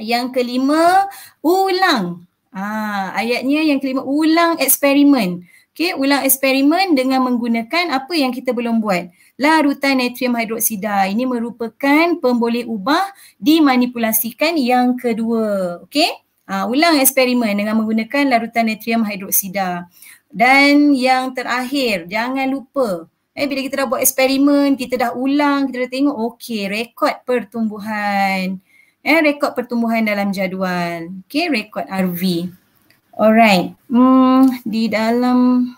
Yang 0.02 0.34
kelima, 0.34 1.06
ulang. 1.46 2.26
Ah, 2.50 3.14
ayatnya 3.14 3.62
yang 3.62 3.78
kelima, 3.78 4.02
ulang 4.02 4.58
eksperimen. 4.58 5.46
Okay, 5.78 5.94
ulang 5.94 6.26
eksperimen 6.26 6.98
dengan 6.98 7.22
menggunakan 7.22 7.94
apa 7.94 8.18
yang 8.18 8.34
kita 8.34 8.50
belum 8.50 8.82
buat. 8.82 9.14
Larutan 9.38 10.02
natrium 10.02 10.34
hidroksida. 10.34 11.06
Ini 11.06 11.30
merupakan 11.30 12.18
pemboleh 12.18 12.66
ubah 12.66 13.14
dimanipulasikan 13.38 14.58
yang 14.58 14.98
kedua. 14.98 15.78
Okay, 15.86 16.10
ha, 16.50 16.66
ulang 16.66 16.98
eksperimen 16.98 17.54
dengan 17.54 17.78
menggunakan 17.78 18.26
larutan 18.26 18.74
natrium 18.74 19.06
hidroksida. 19.06 19.86
Dan 20.34 20.98
yang 20.98 21.38
terakhir, 21.38 22.10
jangan 22.10 22.50
lupa 22.50 23.06
eh, 23.38 23.46
bila 23.46 23.62
kita 23.62 23.86
dah 23.86 23.88
buat 23.94 24.02
eksperimen, 24.02 24.74
kita 24.82 24.98
dah 24.98 25.12
ulang, 25.14 25.70
kita 25.70 25.86
dah 25.86 25.92
tengok, 25.94 26.18
okay, 26.18 26.66
rekod 26.66 27.14
pertumbuhan. 27.22 28.58
Eh, 29.06 29.20
rekod 29.22 29.54
pertumbuhan 29.54 30.02
dalam 30.02 30.34
jadual. 30.34 31.22
Okay, 31.30 31.54
rekod 31.54 31.86
RV. 31.86 32.50
Alright, 33.18 33.74
hmm, 33.90 34.62
di 34.62 34.86
dalam 34.94 35.74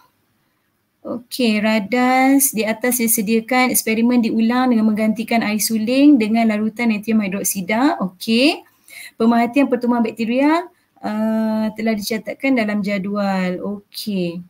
Okey, 0.99 1.63
radas 1.63 2.51
di 2.51 2.67
atas 2.67 2.99
disediakan 2.99 3.71
eksperimen 3.71 4.19
diulang 4.19 4.75
dengan 4.75 4.91
menggantikan 4.91 5.39
air 5.39 5.63
suling 5.63 6.19
dengan 6.19 6.51
larutan 6.51 6.91
natrium 6.91 7.23
hidroksida. 7.23 7.95
Okey. 8.03 8.59
Pemerhatian 9.15 9.71
pertumbuhan 9.71 10.03
bakteria 10.03 10.67
uh, 10.99 11.71
telah 11.79 11.95
dicatatkan 11.95 12.59
dalam 12.59 12.83
jadual. 12.83 13.79
Okey. 13.79 14.43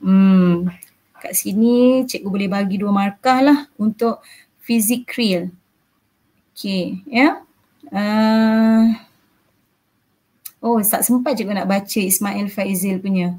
Hmm. 0.00 0.72
Kat 1.20 1.36
sini 1.36 2.08
cikgu 2.08 2.28
boleh 2.32 2.48
bagi 2.48 2.80
dua 2.80 2.90
markah 2.96 3.44
lah 3.44 3.58
untuk 3.76 4.24
fizik 4.64 5.12
real. 5.20 5.52
Okey, 6.56 7.04
ya. 7.04 7.20
Yeah. 7.20 7.34
Uh, 7.92 9.05
Oh, 10.66 10.82
tak 10.82 11.06
sempat 11.06 11.38
juga 11.38 11.54
nak 11.54 11.70
baca 11.70 12.00
Ismail 12.02 12.50
Faizil 12.50 12.98
punya. 12.98 13.38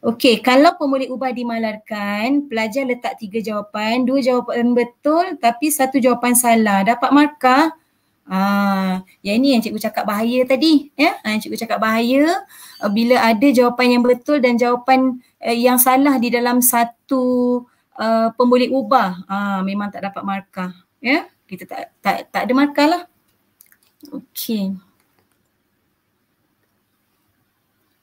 Okey, 0.00 0.40
kalau 0.40 0.72
pemulih 0.80 1.12
ubah 1.12 1.28
dimalarkan, 1.30 2.48
pelajar 2.48 2.88
letak 2.88 3.20
tiga 3.20 3.44
jawapan, 3.44 4.08
dua 4.08 4.24
jawapan 4.24 4.72
betul 4.72 5.36
tapi 5.36 5.68
satu 5.68 6.00
jawapan 6.00 6.32
salah. 6.32 6.80
Dapat 6.80 7.10
markah. 7.12 7.76
Ah, 8.24 9.04
yang 9.20 9.42
ini 9.42 9.58
yang 9.58 9.60
cikgu 9.60 9.92
cakap 9.92 10.08
bahaya 10.08 10.40
tadi, 10.48 10.88
ya. 10.96 11.20
Ah, 11.20 11.36
yang 11.36 11.44
cikgu 11.44 11.60
cakap 11.68 11.78
bahaya 11.82 12.40
uh, 12.80 12.88
bila 12.88 13.20
ada 13.20 13.46
jawapan 13.50 13.98
yang 13.98 14.02
betul 14.02 14.38
dan 14.40 14.56
jawapan 14.56 15.20
uh, 15.42 15.52
yang 15.52 15.76
salah 15.76 16.16
di 16.16 16.32
dalam 16.32 16.62
satu 16.64 17.22
uh, 17.98 18.32
pemboleh 18.32 18.72
ubah, 18.72 19.26
ah, 19.28 19.60
memang 19.60 19.92
tak 19.92 20.08
dapat 20.08 20.22
markah, 20.24 20.72
ya. 21.04 21.28
Kita 21.44 21.68
tak 21.68 21.82
tak 22.00 22.16
tak 22.32 22.42
ada 22.48 22.52
markah 22.56 22.86
lah. 22.88 23.02
Okey. 24.08 24.91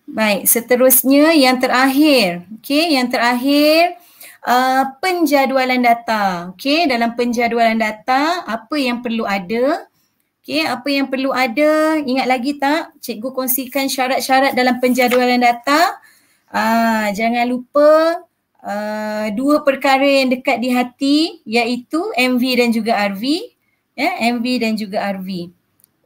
Baik, 0.09 0.49
seterusnya 0.49 1.37
yang 1.37 1.61
terakhir. 1.61 2.49
Okey, 2.57 2.97
yang 2.97 3.13
terakhir 3.13 4.01
uh, 4.41 4.89
penjadualan 4.97 5.85
data. 5.85 6.49
Okey, 6.53 6.89
dalam 6.89 7.13
penjadualan 7.13 7.77
data 7.77 8.41
apa 8.41 8.75
yang 8.81 9.05
perlu 9.05 9.29
ada? 9.29 9.85
Okey, 10.41 10.65
apa 10.65 10.87
yang 10.89 11.13
perlu 11.13 11.29
ada? 11.29 12.01
Ingat 12.01 12.25
lagi 12.25 12.57
tak? 12.57 12.97
Cikgu 13.05 13.29
kongsikan 13.37 13.85
syarat-syarat 13.85 14.57
dalam 14.57 14.81
penjadualan 14.81 15.45
data. 15.45 16.01
Uh, 16.49 17.13
jangan 17.13 17.45
lupa 17.45 18.17
uh, 18.65 19.29
dua 19.37 19.61
perkara 19.61 20.09
yang 20.09 20.33
dekat 20.33 20.57
di 20.57 20.69
hati 20.73 21.17
iaitu 21.45 22.01
MV 22.17 22.43
dan 22.57 22.69
juga 22.73 22.97
RV. 23.13 23.23
Ya, 23.93 24.09
MV 24.33 24.45
dan 24.57 24.73
juga 24.73 25.05
RV. 25.13 25.53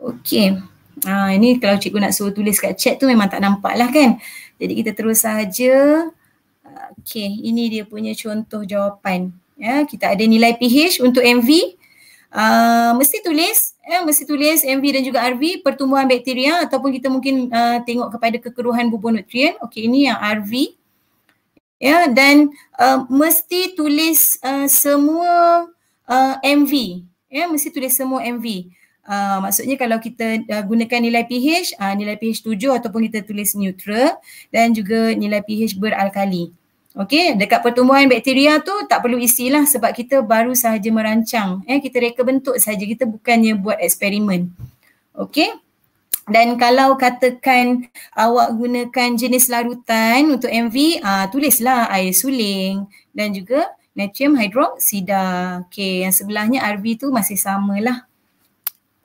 Okey. 0.04 0.73
Ha, 1.04 1.36
ini 1.36 1.60
kalau 1.60 1.76
cikgu 1.76 2.00
nak 2.00 2.14
suruh 2.16 2.32
tulis 2.32 2.56
kat 2.56 2.80
chat 2.80 2.96
tu 2.96 3.06
memang 3.08 3.28
tak 3.28 3.44
nampak 3.44 3.76
lah 3.76 3.92
kan. 3.92 4.20
Jadi 4.60 4.74
kita 4.80 4.92
terus 4.96 5.28
saja. 5.28 6.08
Okay, 7.04 7.28
ini 7.28 7.68
dia 7.68 7.84
punya 7.84 8.16
contoh 8.16 8.64
jawapan. 8.64 9.36
Ya, 9.60 9.84
kita 9.84 10.16
ada 10.16 10.24
nilai 10.24 10.56
pH 10.56 11.04
untuk 11.04 11.20
MV. 11.20 11.76
Uh, 12.34 12.98
mesti 12.98 13.22
tulis, 13.22 13.78
ya, 13.86 14.02
mesti 14.02 14.26
tulis 14.26 14.66
MV 14.66 14.86
dan 14.90 15.04
juga 15.06 15.22
RV 15.22 15.62
pertumbuhan 15.62 16.10
bakteria 16.10 16.66
ataupun 16.66 16.90
kita 16.96 17.06
mungkin 17.12 17.52
uh, 17.54 17.78
tengok 17.86 18.10
kepada 18.18 18.38
kekeruhan 18.42 18.90
bubonutrien. 18.90 19.60
Okey, 19.62 19.86
ini 19.86 20.10
yang 20.10 20.18
RV. 20.18 20.74
Ya, 21.78 22.08
dan 22.08 22.50
uh, 22.80 23.04
mesti 23.12 23.76
tulis 23.76 24.40
uh, 24.42 24.66
semua 24.72 25.68
uh, 26.08 26.36
MV. 26.42 27.04
Ya, 27.28 27.46
mesti 27.52 27.70
tulis 27.70 27.94
semua 27.94 28.24
MV. 28.24 28.72
Uh, 29.04 29.44
maksudnya 29.44 29.76
kalau 29.76 30.00
kita 30.00 30.40
uh, 30.48 30.64
gunakan 30.64 31.00
nilai 31.04 31.28
pH, 31.28 31.76
uh, 31.76 31.92
nilai 31.92 32.16
pH 32.16 32.40
7 32.40 32.80
ataupun 32.80 33.12
kita 33.12 33.28
tulis 33.28 33.52
neutral 33.60 34.16
dan 34.48 34.72
juga 34.72 35.12
nilai 35.12 35.44
pH 35.44 35.76
beralkali. 35.76 36.56
Okey, 36.94 37.34
dekat 37.42 37.66
pertumbuhan 37.66 38.06
bakteria 38.06 38.62
tu 38.62 38.70
tak 38.86 39.02
perlu 39.02 39.18
isilah 39.18 39.66
sebab 39.66 39.98
kita 39.98 40.22
baru 40.22 40.54
sahaja 40.54 40.94
merancang. 40.94 41.66
Eh, 41.66 41.82
kita 41.82 41.98
reka 41.98 42.22
bentuk 42.22 42.54
saja, 42.62 42.86
kita 42.86 43.10
bukannya 43.10 43.58
buat 43.58 43.82
eksperimen. 43.82 44.54
Okey. 45.18 45.58
Dan 46.30 46.56
kalau 46.56 46.94
katakan 46.96 47.90
awak 48.16 48.56
gunakan 48.56 49.10
jenis 49.18 49.50
larutan 49.50 50.38
untuk 50.38 50.54
MV, 50.54 51.02
uh, 51.02 51.26
tulislah 51.34 51.90
air 51.92 52.14
suling 52.14 52.86
dan 53.12 53.34
juga 53.34 53.74
natrium 53.98 54.38
hydroksida. 54.38 55.66
Okey, 55.68 56.06
yang 56.06 56.14
sebelahnya 56.14 56.62
RV 56.78 57.04
tu 57.04 57.08
masih 57.10 57.42
samalah. 57.42 58.06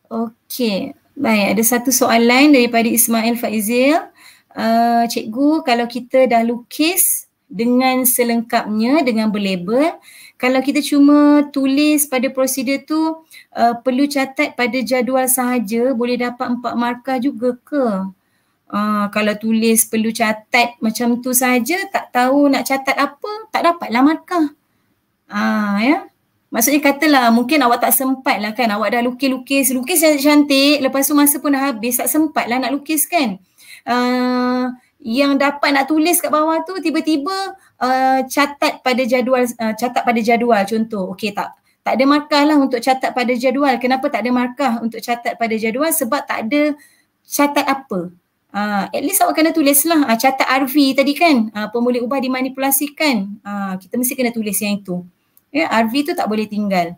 Okey, 0.08 0.96
baik 1.12 1.52
ada 1.52 1.62
satu 1.68 1.92
soalan 1.92 2.56
daripada 2.56 2.88
Ismail 2.88 3.36
Faizil. 3.36 4.00
Uh, 4.56 5.04
cikgu, 5.04 5.60
kalau 5.68 5.84
kita 5.84 6.24
dah 6.24 6.40
lukis 6.40 7.28
dengan 7.44 8.08
selengkapnya 8.08 9.04
dengan 9.04 9.28
berlabel, 9.28 10.00
kalau 10.40 10.64
kita 10.64 10.80
cuma 10.80 11.44
tulis 11.52 12.08
pada 12.08 12.24
prosedur 12.32 12.80
tu 12.88 12.96
uh, 13.52 13.74
perlu 13.84 14.08
catat 14.08 14.56
pada 14.56 14.80
jadual 14.80 15.28
sahaja 15.28 15.92
boleh 15.92 16.16
dapat 16.16 16.56
empat 16.56 16.72
markah 16.72 17.20
juga 17.20 17.60
ke? 17.60 18.08
Uh, 18.72 19.12
kalau 19.12 19.36
tulis 19.36 19.84
perlu 19.92 20.08
catat 20.08 20.80
macam 20.80 21.20
tu 21.20 21.36
saja 21.36 21.84
tak 21.92 22.16
tahu 22.16 22.48
nak 22.48 22.64
catat 22.64 22.96
apa 22.96 23.32
tak 23.52 23.60
dapatlah 23.60 24.00
markah. 24.00 24.46
Ah 25.28 25.36
uh, 25.36 25.74
ya. 25.84 25.98
Maksudnya 26.48 26.80
katalah 26.80 27.28
mungkin 27.28 27.60
awak 27.60 27.84
tak 27.84 27.92
sempat 27.92 28.40
lah 28.40 28.56
kan 28.56 28.72
awak 28.72 28.96
dah 28.96 29.04
lukis-lukis, 29.04 29.68
lukis 29.76 30.00
cantik 30.00 30.80
lepas 30.80 31.04
tu 31.04 31.12
masa 31.12 31.36
pun 31.44 31.52
dah 31.52 31.72
habis 31.72 32.00
tak 32.00 32.08
sempat 32.08 32.48
lah 32.48 32.56
nak 32.56 32.72
lukis 32.72 33.04
kan. 33.04 33.36
Uh, 33.84 34.72
yang 34.98 35.36
dapat 35.36 35.76
nak 35.76 35.86
tulis 35.86 36.18
kat 36.18 36.32
bawah 36.32 36.64
tu 36.64 36.80
tiba-tiba 36.80 37.54
uh, 37.78 38.20
catat 38.26 38.80
pada 38.80 39.02
jadual, 39.04 39.44
uh, 39.44 39.74
catat 39.76 40.02
pada 40.02 40.20
jadual 40.24 40.64
contoh. 40.64 41.12
Okey 41.12 41.36
tak? 41.36 41.52
Tak 41.84 41.96
ada 42.00 42.04
markah 42.04 42.42
lah 42.44 42.56
untuk 42.56 42.80
catat 42.80 43.12
pada 43.12 43.32
jadual. 43.36 43.76
Kenapa 43.76 44.08
tak 44.08 44.24
ada 44.24 44.30
markah 44.32 44.72
untuk 44.80 45.00
catat 45.04 45.36
pada 45.36 45.54
jadual? 45.56 45.88
Sebab 45.92 46.20
tak 46.24 46.48
ada 46.48 46.76
catat 47.24 47.64
apa. 47.64 48.12
Uh, 48.48 48.84
at 48.88 49.02
least 49.04 49.20
awak 49.20 49.36
kena 49.36 49.52
tulis 49.52 49.84
lah 49.84 50.04
uh, 50.08 50.16
catat 50.16 50.48
RV 50.64 50.96
tadi 50.96 51.12
kan. 51.12 51.52
Uh, 51.52 51.68
pemboleh 51.72 52.00
ubah 52.00 52.20
dimanipulasikan. 52.20 53.40
Uh, 53.44 53.76
kita 53.80 54.00
mesti 54.00 54.16
kena 54.16 54.32
tulis 54.32 54.56
yang 54.60 54.80
itu. 54.80 55.04
Ya, 55.48 55.68
RV 55.84 55.92
tu 56.08 56.12
tak 56.12 56.28
boleh 56.28 56.46
tinggal. 56.48 56.94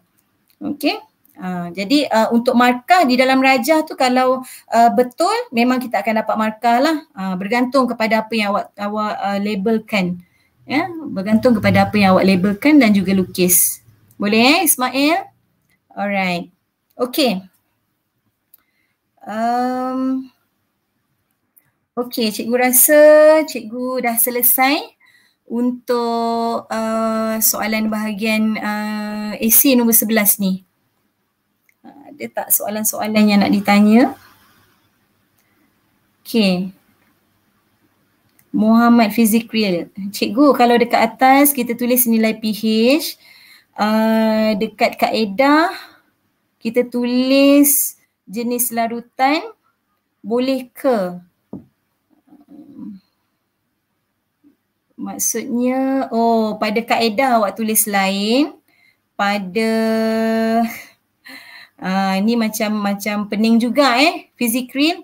Okay. 0.59 0.99
Uh, 1.41 1.73
jadi 1.73 2.05
uh, 2.13 2.29
untuk 2.37 2.53
markah 2.53 3.09
di 3.09 3.17
dalam 3.17 3.41
rajah 3.41 3.81
tu 3.89 3.97
kalau 3.97 4.45
uh, 4.69 4.91
betul 4.93 5.33
memang 5.57 5.81
kita 5.81 6.05
akan 6.05 6.21
dapat 6.21 6.37
markah 6.37 6.79
lah. 6.83 6.97
Uh, 7.17 7.35
bergantung 7.41 7.89
kepada 7.89 8.21
apa 8.21 8.33
yang 8.37 8.53
awak 8.53 8.67
awak 8.77 9.13
uh, 9.17 9.39
labelkan. 9.41 10.21
Ya 10.69 10.87
bergantung 11.09 11.57
kepada 11.57 11.89
apa 11.89 11.97
yang 11.97 12.19
awak 12.19 12.29
labelkan 12.29 12.77
dan 12.77 12.93
juga 12.93 13.17
lukis. 13.17 13.81
Boleh 14.21 14.61
eh 14.61 14.69
Ismail? 14.69 15.25
Alright. 15.97 16.53
Okay 17.01 17.51
um, 19.27 20.31
okay 21.97 22.33
cikgu 22.33 22.55
rasa 22.57 23.01
cikgu 23.45 24.05
dah 24.05 24.17
selesai 24.17 24.81
untuk 25.51 26.71
uh, 26.71 27.35
soalan 27.43 27.91
bahagian 27.91 28.55
uh, 28.55 29.35
AC 29.35 29.75
nombor 29.75 29.99
11 29.99 30.39
ni. 30.39 30.63
Uh, 31.83 32.15
ada 32.15 32.25
tak 32.31 32.49
soalan-soalan 32.55 33.27
yang 33.27 33.43
nak 33.43 33.51
ditanya? 33.51 34.15
Okay. 36.23 36.71
Muhammad 38.55 39.11
Fizik 39.11 39.51
Real. 39.51 39.91
Cikgu, 40.15 40.55
kalau 40.55 40.79
dekat 40.79 41.03
atas 41.03 41.51
kita 41.51 41.75
tulis 41.75 42.07
nilai 42.07 42.39
pH, 42.39 43.19
uh, 43.75 44.55
dekat 44.55 44.95
kaedah 45.03 45.75
kita 46.63 46.87
tulis 46.87 47.99
jenis 48.31 48.71
larutan, 48.71 49.43
boleh 50.23 50.71
ke 50.71 51.19
Maksudnya, 55.01 56.13
oh 56.13 56.61
pada 56.61 56.85
kaedah 56.85 57.41
awak 57.41 57.57
tulis 57.57 57.89
lain, 57.89 58.53
pada 59.17 59.73
uh, 61.81 62.17
ni 62.25 62.37
macam 62.37 62.77
macam 62.77 63.25
pening 63.25 63.57
juga 63.57 63.97
eh, 63.97 64.29
fizikrin. 64.37 65.01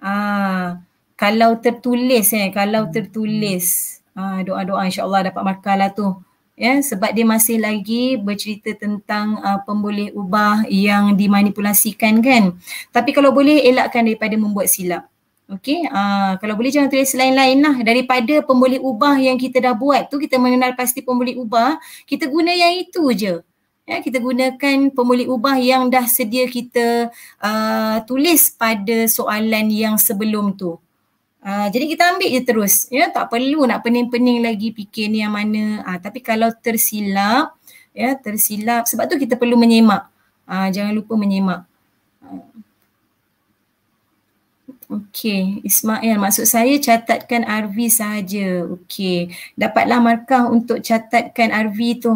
Ah, 0.00 0.80
kalau 1.12 1.60
tertulis 1.60 2.32
eh, 2.32 2.48
kalau 2.56 2.88
tertulis, 2.88 4.00
ah, 4.16 4.40
doa-doa 4.40 4.88
insyaAllah 4.88 5.28
dapat 5.28 5.42
markah 5.44 5.76
lah 5.76 5.92
tu. 5.92 6.08
Ya, 6.56 6.78
sebab 6.80 7.10
dia 7.12 7.26
masih 7.26 7.58
lagi 7.58 8.14
bercerita 8.14 8.70
tentang 8.78 9.42
uh, 9.42 9.58
pemboleh 9.66 10.14
ubah 10.14 10.62
yang 10.70 11.18
dimanipulasikan 11.18 12.22
kan. 12.22 12.54
Tapi 12.94 13.10
kalau 13.10 13.34
boleh 13.34 13.58
elakkan 13.66 14.06
daripada 14.06 14.38
membuat 14.38 14.70
silap. 14.70 15.10
Okey, 15.44 15.84
uh, 15.92 16.40
kalau 16.40 16.56
boleh 16.56 16.72
jangan 16.72 16.88
tulis 16.88 17.12
lain-lain 17.12 17.60
lah 17.60 17.76
daripada 17.84 18.40
pemboleh 18.40 18.80
ubah 18.80 19.20
yang 19.20 19.36
kita 19.36 19.60
dah 19.60 19.76
buat 19.76 20.08
tu 20.08 20.16
kita 20.16 20.40
mengenal 20.40 20.72
pasti 20.72 21.04
pemboleh 21.04 21.36
ubah, 21.36 21.76
kita 22.08 22.32
guna 22.32 22.48
yang 22.48 22.72
itu 22.80 23.12
je. 23.12 23.44
Ya, 23.84 24.00
kita 24.00 24.16
gunakan 24.24 24.88
pemboleh 24.96 25.28
ubah 25.28 25.60
yang 25.60 25.92
dah 25.92 26.08
sedia 26.08 26.48
kita 26.48 27.12
uh, 27.44 28.00
tulis 28.08 28.56
pada 28.56 29.04
soalan 29.04 29.68
yang 29.68 30.00
sebelum 30.00 30.56
tu. 30.56 30.80
Uh, 31.44 31.68
jadi 31.68 31.92
kita 31.92 32.16
ambil 32.16 32.28
je 32.32 32.40
terus, 32.40 32.88
ya 32.88 33.12
tak 33.12 33.28
perlu 33.28 33.68
nak 33.68 33.84
pening-pening 33.84 34.40
lagi 34.40 34.72
fikir 34.72 35.12
ni 35.12 35.20
yang 35.20 35.36
mana. 35.36 35.84
Uh, 35.84 36.00
tapi 36.00 36.24
kalau 36.24 36.48
tersilap, 36.56 37.52
ya 37.92 38.16
tersilap 38.16 38.88
sebab 38.88 39.12
tu 39.12 39.20
kita 39.20 39.36
perlu 39.36 39.60
menyemak. 39.60 40.08
Uh, 40.48 40.72
jangan 40.72 40.96
lupa 40.96 41.20
menyemak. 41.20 41.68
Okey, 44.94 45.58
Ismail 45.66 46.22
maksud 46.22 46.46
saya 46.46 46.78
catatkan 46.78 47.42
RV 47.42 47.76
sahaja. 47.90 48.62
Okey, 48.78 49.34
dapatlah 49.58 49.98
markah 49.98 50.46
untuk 50.46 50.78
catatkan 50.78 51.50
RV 51.50 51.78
tu. 51.98 52.14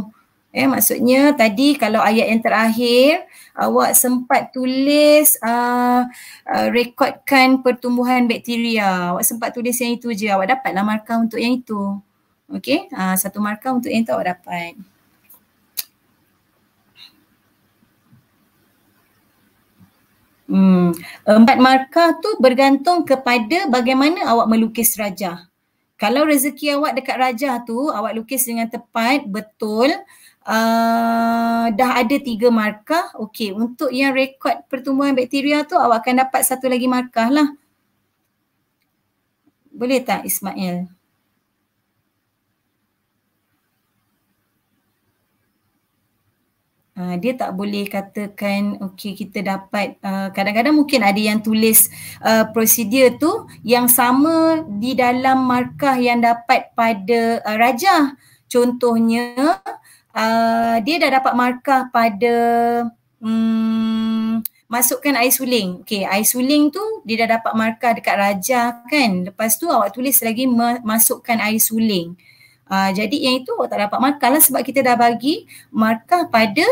Eh 0.55 0.65
maksudnya 0.71 1.35
tadi 1.35 1.75
kalau 1.75 1.99
ayat 2.01 2.31
yang 2.31 2.41
terakhir 2.41 3.27
awak 3.59 3.93
sempat 3.99 4.55
tulis 4.55 5.37
uh, 5.43 6.07
uh, 6.47 6.67
rekodkan 6.71 7.67
pertumbuhan 7.67 8.31
bakteria. 8.31 9.11
Awak 9.13 9.25
sempat 9.27 9.51
tulis 9.57 9.75
yang 9.83 9.99
itu 9.99 10.15
je. 10.15 10.31
Awak 10.31 10.55
dapatlah 10.55 10.85
markah 10.87 11.19
untuk 11.19 11.43
yang 11.43 11.59
itu. 11.59 11.99
Okey, 12.49 12.87
uh, 12.95 13.19
satu 13.19 13.43
markah 13.43 13.75
untuk 13.75 13.91
yang 13.91 14.07
itu 14.07 14.13
awak 14.15 14.39
dapat. 14.39 14.79
Hmm. 20.49 20.97
Empat 21.29 21.61
markah 21.61 22.17
tu 22.25 22.41
bergantung 22.41 23.05
kepada 23.05 23.69
bagaimana 23.69 24.33
awak 24.33 24.49
melukis 24.49 24.97
rajah. 24.97 25.45
Kalau 26.01 26.25
rezeki 26.25 26.79
awak 26.81 26.97
dekat 26.97 27.17
rajah 27.21 27.61
tu, 27.69 27.93
awak 27.93 28.17
lukis 28.17 28.49
dengan 28.49 28.71
tepat, 28.71 29.29
betul, 29.29 29.93
uh, 30.47 31.67
dah 31.69 31.91
ada 32.01 32.17
tiga 32.17 32.49
markah, 32.49 33.13
okey. 33.19 33.53
Untuk 33.53 33.93
yang 33.93 34.17
rekod 34.17 34.57
pertumbuhan 34.73 35.13
bakteria 35.13 35.69
tu, 35.69 35.77
awak 35.77 36.07
akan 36.07 36.25
dapat 36.25 36.41
satu 36.47 36.71
lagi 36.71 36.89
markah 36.89 37.29
lah. 37.29 37.49
Boleh 39.75 40.01
tak 40.01 40.25
Ismail? 40.25 40.98
Uh, 46.99 47.15
dia 47.15 47.39
tak 47.39 47.55
boleh 47.55 47.87
katakan 47.87 48.75
okey 48.91 49.15
kita 49.15 49.39
dapat 49.47 49.95
uh, 50.03 50.35
kadang-kadang 50.35 50.75
mungkin 50.75 51.07
ada 51.07 51.15
yang 51.15 51.39
tulis 51.39 51.95
uh, 52.27 52.51
prosedur 52.51 53.15
tu 53.23 53.47
yang 53.63 53.87
sama 53.87 54.67
di 54.67 54.99
dalam 54.99 55.47
markah 55.47 55.95
yang 55.95 56.19
dapat 56.19 56.75
pada 56.75 57.39
uh, 57.47 57.55
rajah. 57.55 58.19
Contohnya 58.51 59.63
uh, 60.11 60.77
dia 60.83 60.99
dah 60.99 61.23
dapat 61.23 61.39
markah 61.39 61.87
pada 61.95 62.35
um, 63.23 64.43
masukkan 64.67 65.15
air 65.23 65.31
suling. 65.31 65.87
Okey 65.87 66.03
air 66.03 66.27
suling 66.27 66.75
tu 66.75 66.83
dia 67.07 67.23
dah 67.23 67.39
dapat 67.39 67.55
markah 67.55 67.95
dekat 67.95 68.19
rajah 68.19 68.83
kan? 68.91 69.31
Lepas 69.31 69.55
tu 69.55 69.71
awak 69.71 69.95
tulis 69.95 70.19
lagi 70.19 70.51
masukkan 70.83 71.39
air 71.47 71.63
suling. 71.63 72.19
Uh, 72.67 72.91
jadi 72.91 73.15
yang 73.15 73.47
itu 73.47 73.55
awak 73.55 73.71
tak 73.71 73.87
dapat 73.87 73.99
markah 74.03 74.35
lah 74.35 74.43
sebab 74.43 74.67
kita 74.67 74.83
dah 74.83 74.99
bagi 74.99 75.47
markah 75.71 76.27
pada 76.27 76.67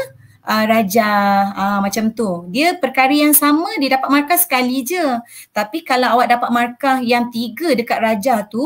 uh, 0.47 0.65
raja 0.65 1.11
uh, 1.53 1.79
macam 1.83 2.15
tu. 2.15 2.47
Dia 2.55 2.79
perkara 2.79 3.13
yang 3.13 3.35
sama 3.35 3.69
dia 3.83 3.99
dapat 3.99 4.09
markah 4.09 4.39
sekali 4.39 4.87
je. 4.87 5.03
Tapi 5.51 5.83
kalau 5.83 6.17
awak 6.17 6.31
dapat 6.31 6.51
markah 6.55 6.97
yang 7.03 7.29
tiga 7.35 7.75
dekat 7.75 7.99
raja 7.99 8.47
tu 8.47 8.63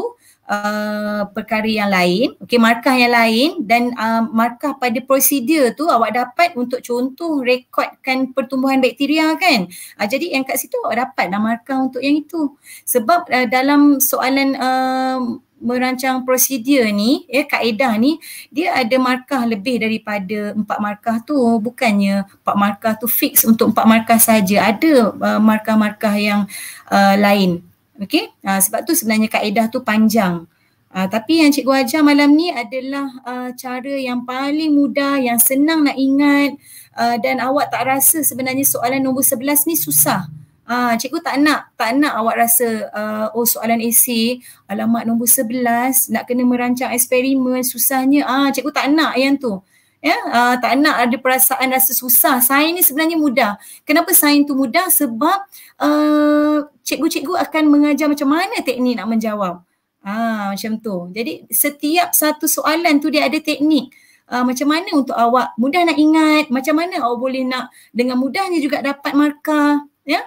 uh, 0.50 1.22
perkara 1.30 1.66
yang 1.66 1.88
lain, 1.88 2.36
okey 2.42 2.58
markah 2.60 2.92
yang 2.92 3.14
lain 3.14 3.64
dan 3.64 3.94
uh, 3.94 4.26
markah 4.28 4.74
pada 4.76 4.98
prosedur 5.00 5.72
tu 5.78 5.86
awak 5.86 6.12
dapat 6.18 6.52
untuk 6.58 6.82
contoh 6.82 7.40
rekodkan 7.40 8.34
pertumbuhan 8.34 8.82
bakteria 8.82 9.32
kan. 9.38 9.70
Uh, 9.96 10.06
jadi 10.10 10.36
yang 10.36 10.44
kat 10.44 10.58
situ 10.58 10.76
awak 10.82 11.08
dapat 11.08 11.30
dah 11.30 11.40
markah 11.40 11.78
untuk 11.78 12.02
yang 12.02 12.18
itu. 12.20 12.52
Sebab 12.84 13.30
uh, 13.30 13.46
dalam 13.48 14.02
soalan 14.02 14.58
uh, 14.58 15.18
merancang 15.60 16.24
prosedur 16.24 16.88
ni, 16.90 17.28
ya 17.28 17.44
kaedah 17.44 17.94
ni, 18.00 18.16
dia 18.48 18.74
ada 18.74 18.96
markah 18.96 19.44
lebih 19.44 19.84
daripada 19.84 20.56
empat 20.56 20.78
markah 20.80 21.16
tu. 21.20 21.36
Bukannya 21.60 22.24
empat 22.42 22.56
markah 22.56 22.94
tu 22.96 23.06
fix 23.06 23.44
untuk 23.44 23.76
empat 23.76 23.86
markah 23.86 24.18
saja. 24.18 24.72
Ada 24.72 25.12
uh, 25.12 25.40
markah-markah 25.40 26.16
yang 26.16 26.48
uh, 26.88 27.14
lain. 27.20 27.60
Okey, 28.00 28.32
uh, 28.48 28.56
sebab 28.56 28.88
tu 28.88 28.96
sebenarnya 28.96 29.28
kaedah 29.28 29.68
tu 29.68 29.84
panjang. 29.84 30.48
Uh, 30.90 31.06
tapi 31.06 31.38
yang 31.38 31.54
cikgu 31.54 31.86
ajar 31.86 32.02
malam 32.02 32.34
ni 32.34 32.50
adalah 32.50 33.06
uh, 33.22 33.48
cara 33.54 33.94
yang 33.94 34.26
paling 34.26 34.74
mudah, 34.74 35.22
yang 35.22 35.38
senang 35.38 35.86
nak 35.86 35.94
ingat 35.94 36.58
uh, 36.98 37.14
dan 37.20 37.38
awak 37.38 37.70
tak 37.70 37.86
rasa 37.86 38.26
sebenarnya 38.26 38.66
soalan 38.66 38.98
nombor 38.98 39.22
11 39.22 39.70
ni 39.70 39.78
susah. 39.78 40.26
Uh, 40.66 40.94
cikgu 40.94 41.18
tak 41.24 41.36
nak, 41.42 41.74
tak 41.74 41.98
nak 41.98 42.14
awak 42.14 42.46
rasa 42.46 42.86
uh, 42.94 43.26
oh 43.34 43.42
soalan 43.42 43.82
esei 43.82 44.38
alamat 44.70 45.02
nombor 45.02 45.26
11 45.26 46.14
nak 46.14 46.30
kena 46.30 46.46
merancang 46.46 46.94
eksperimen 46.94 47.66
susahnya. 47.66 48.22
Ah 48.22 48.46
uh, 48.46 48.48
cikgu 48.54 48.70
tak 48.70 48.86
nak 48.94 49.18
yang 49.18 49.34
tu. 49.34 49.58
Ya, 50.00 50.16
uh, 50.16 50.54
tak 50.56 50.80
nak 50.80 50.96
ada 50.96 51.16
perasaan 51.20 51.76
rasa 51.76 51.92
susah. 51.92 52.40
Sains 52.40 52.72
ni 52.72 52.80
sebenarnya 52.80 53.20
mudah. 53.20 53.60
Kenapa 53.84 54.16
sains 54.16 54.48
tu 54.48 54.56
mudah? 54.56 54.88
Sebab 54.88 55.38
uh, 55.76 56.56
cikgu-cikgu 56.88 57.36
akan 57.36 57.68
mengajar 57.68 58.08
macam 58.08 58.32
mana 58.32 58.64
teknik 58.64 58.96
nak 58.96 59.12
menjawab. 59.12 59.60
Ah 60.00 60.56
macam 60.56 60.80
tu. 60.80 61.12
Jadi 61.12 61.44
setiap 61.52 62.16
satu 62.16 62.48
soalan 62.48 62.96
tu 63.02 63.12
dia 63.12 63.28
ada 63.28 63.36
teknik. 63.36 63.92
Ah, 64.30 64.46
macam 64.46 64.70
mana 64.70 64.86
untuk 64.94 65.18
awak 65.18 65.58
mudah 65.58 65.82
nak 65.82 65.98
ingat, 65.98 66.54
macam 66.54 66.78
mana 66.78 67.02
awak 67.02 67.18
boleh 67.18 67.42
nak 67.42 67.66
dengan 67.90 68.14
mudahnya 68.14 68.62
juga 68.62 68.78
dapat 68.78 69.10
markah, 69.10 69.82
ya? 70.06 70.22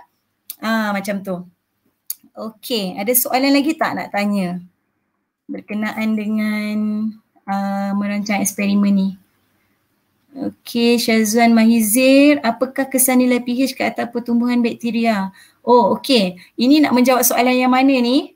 Ah 0.64 0.96
macam 0.96 1.20
tu. 1.20 1.36
Okey, 2.34 2.96
ada 2.96 3.12
soalan 3.12 3.52
lagi 3.52 3.76
tak 3.76 4.00
nak 4.00 4.10
tanya? 4.16 4.64
Berkenaan 5.46 6.16
dengan 6.16 6.76
uh, 7.46 7.92
merancang 8.00 8.40
eksperimen 8.40 8.96
ni. 8.96 9.10
Okey, 10.34 10.98
Syazwan 10.98 11.54
Mahizir, 11.54 12.42
apakah 12.42 12.90
kesan 12.90 13.22
nilai 13.22 13.38
pH 13.38 13.78
ke 13.78 13.86
atas 13.86 14.10
pertumbuhan 14.10 14.66
bakteria? 14.66 15.30
Oh, 15.62 15.94
okey. 16.00 16.42
Ini 16.58 16.82
nak 16.82 16.98
menjawab 16.98 17.22
soalan 17.22 17.54
yang 17.54 17.70
mana 17.70 17.94
ni? 18.02 18.33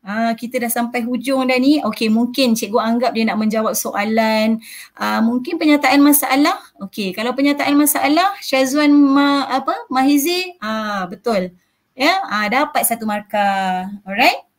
Uh, 0.00 0.32
kita 0.32 0.56
dah 0.56 0.72
sampai 0.72 1.04
hujung 1.04 1.44
dah 1.44 1.60
ni. 1.60 1.84
Okey, 1.84 2.08
mungkin 2.08 2.56
cikgu 2.56 2.80
anggap 2.80 3.12
dia 3.12 3.28
nak 3.28 3.36
menjawab 3.36 3.76
soalan. 3.76 4.56
Uh, 4.96 5.20
mungkin 5.20 5.60
penyataan 5.60 6.00
masalah. 6.00 6.56
Okey, 6.80 7.12
kalau 7.12 7.36
penyataan 7.36 7.76
masalah 7.76 8.32
Syazwan 8.40 8.90
ma, 8.90 9.44
apa? 9.52 9.76
Mahizi, 9.92 10.56
ah 10.64 11.04
uh, 11.04 11.12
betul. 11.12 11.52
Ya, 11.92 12.16
yeah? 12.16 12.18
uh, 12.24 12.46
dapat 12.48 12.82
satu 12.88 13.04
markah. 13.04 13.92
Alright? 14.08 14.50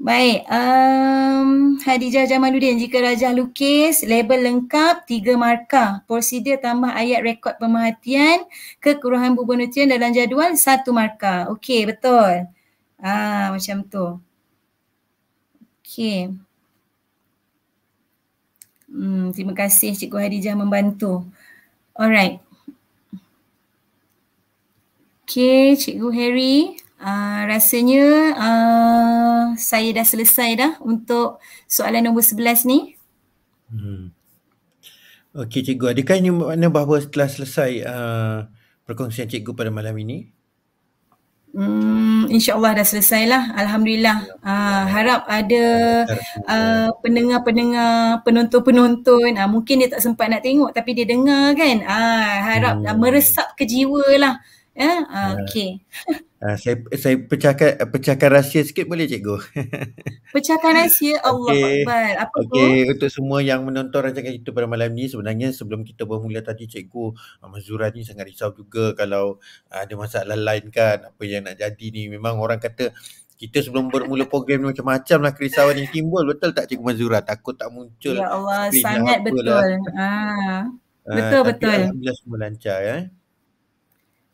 Baik, 0.00 0.48
um, 0.48 1.76
Hadijah 1.84 2.24
Jamaluddin, 2.24 2.80
jika 2.80 3.04
Rajah 3.04 3.36
lukis, 3.36 4.00
label 4.08 4.48
lengkap, 4.48 5.04
tiga 5.04 5.36
markah. 5.36 6.00
Prosedur 6.08 6.56
tambah 6.56 6.88
ayat 6.88 7.20
rekod 7.20 7.60
pemerhatian, 7.60 8.48
kekurangan 8.80 9.36
bubur 9.36 9.60
nutrien 9.60 9.92
dalam 9.92 10.08
jadual, 10.16 10.56
satu 10.56 10.96
markah. 10.96 11.52
Okey, 11.52 11.84
betul. 11.84 12.48
Ah 13.00 13.48
macam 13.52 13.84
tu. 13.88 14.06
Okey. 15.80 16.36
Hmm, 18.90 19.30
terima 19.30 19.54
kasih 19.54 19.96
Cikgu 19.96 20.18
Hadijah 20.18 20.54
membantu. 20.58 21.24
Alright. 21.96 22.42
Okey, 25.24 25.78
Cikgu 25.78 26.08
Harry. 26.10 26.58
Uh, 27.00 27.48
rasanya 27.48 28.36
uh, 28.36 29.44
saya 29.56 29.88
dah 29.96 30.04
selesai 30.04 30.50
dah 30.52 30.72
untuk 30.84 31.40
soalan 31.64 32.04
nombor 32.04 32.20
11 32.20 32.68
ni. 32.68 32.92
Hmm. 33.72 34.12
Okey 35.30 35.62
Cikgu, 35.62 35.94
adakah 35.94 36.18
ini 36.18 36.34
makna 36.34 36.66
bahawa 36.68 36.98
setelah 36.98 37.30
selesai 37.30 37.70
uh, 37.86 38.38
perkongsian 38.84 39.30
Cikgu 39.30 39.54
pada 39.54 39.70
malam 39.70 39.94
ini? 40.02 40.28
Hmm, 41.50 42.30
InsyaAllah 42.30 42.78
dah 42.78 42.86
selesai 42.86 43.26
lah. 43.26 43.42
Alhamdulillah. 43.58 44.18
Uh, 44.38 44.84
harap 44.86 45.26
ada 45.26 45.64
uh, 46.46 46.88
pendengar-pendengar, 47.02 48.22
penonton-penonton. 48.22 49.34
Uh, 49.34 49.48
mungkin 49.50 49.82
dia 49.82 49.90
tak 49.90 50.02
sempat 50.02 50.30
nak 50.30 50.46
tengok 50.46 50.70
tapi 50.70 50.94
dia 50.94 51.10
dengar 51.10 51.58
kan. 51.58 51.82
Uh, 51.82 52.34
harap 52.46 52.74
hmm. 52.78 52.86
uh, 52.86 52.96
meresap 52.96 53.48
ke 53.58 53.66
jiwa 53.66 54.06
lah. 54.14 54.34
Ya, 54.80 55.04
uh, 55.04 55.36
okay. 55.44 55.84
Uh, 56.40 56.56
saya 56.62 56.80
saya 56.96 57.20
pecahkan 57.20 57.84
pecahkan 57.92 58.30
rahsia 58.32 58.64
sikit 58.64 58.88
boleh 58.88 59.04
cikgu? 59.04 59.36
pecahkan 60.34 60.72
rahsia 60.72 61.20
Allah 61.20 61.52
okay. 61.52 61.84
Akbar. 61.84 62.08
Apa 62.24 62.36
okay. 62.40 62.88
tu? 62.88 62.96
Untuk 62.96 63.10
semua 63.12 63.44
yang 63.44 63.68
menonton 63.68 64.08
rancangan 64.08 64.32
kita 64.40 64.56
pada 64.56 64.64
malam 64.64 64.96
ni 64.96 65.12
sebenarnya 65.12 65.52
sebelum 65.52 65.84
kita 65.84 66.08
bermula 66.08 66.40
tadi 66.40 66.64
cikgu 66.64 67.12
Mazura 67.44 67.92
ni 67.92 68.08
sangat 68.08 68.32
risau 68.32 68.56
juga 68.56 68.96
kalau 68.96 69.36
uh, 69.68 69.78
ada 69.84 69.92
masalah 70.00 70.32
lain 70.32 70.72
kan 70.72 71.12
apa 71.12 71.22
yang 71.28 71.44
nak 71.44 71.60
jadi 71.60 71.86
ni. 71.92 72.08
Memang 72.08 72.40
orang 72.40 72.56
kata 72.56 72.96
kita 73.36 73.60
sebelum 73.60 73.92
bermula 73.92 74.24
program 74.24 74.64
ni 74.64 74.72
macam-macam 74.72 75.28
lah 75.28 75.32
kerisauan 75.36 75.76
yang 75.76 75.92
timbul. 75.92 76.24
Betul 76.24 76.56
tak 76.56 76.72
Cikgu 76.72 76.84
Mazura? 76.88 77.20
Takut 77.20 77.52
tak 77.52 77.68
muncul. 77.68 78.16
Ya 78.16 78.32
Allah, 78.32 78.72
sangat 78.72 79.28
betul. 79.28 79.44
Lah. 79.44 79.76
Ha. 79.92 80.08
Betul, 81.04 81.40
uh, 81.40 81.44
betul. 81.52 81.68
Alhamdulillah 81.68 82.16
semua 82.16 82.38
lancar 82.40 82.78
ya. 82.80 82.98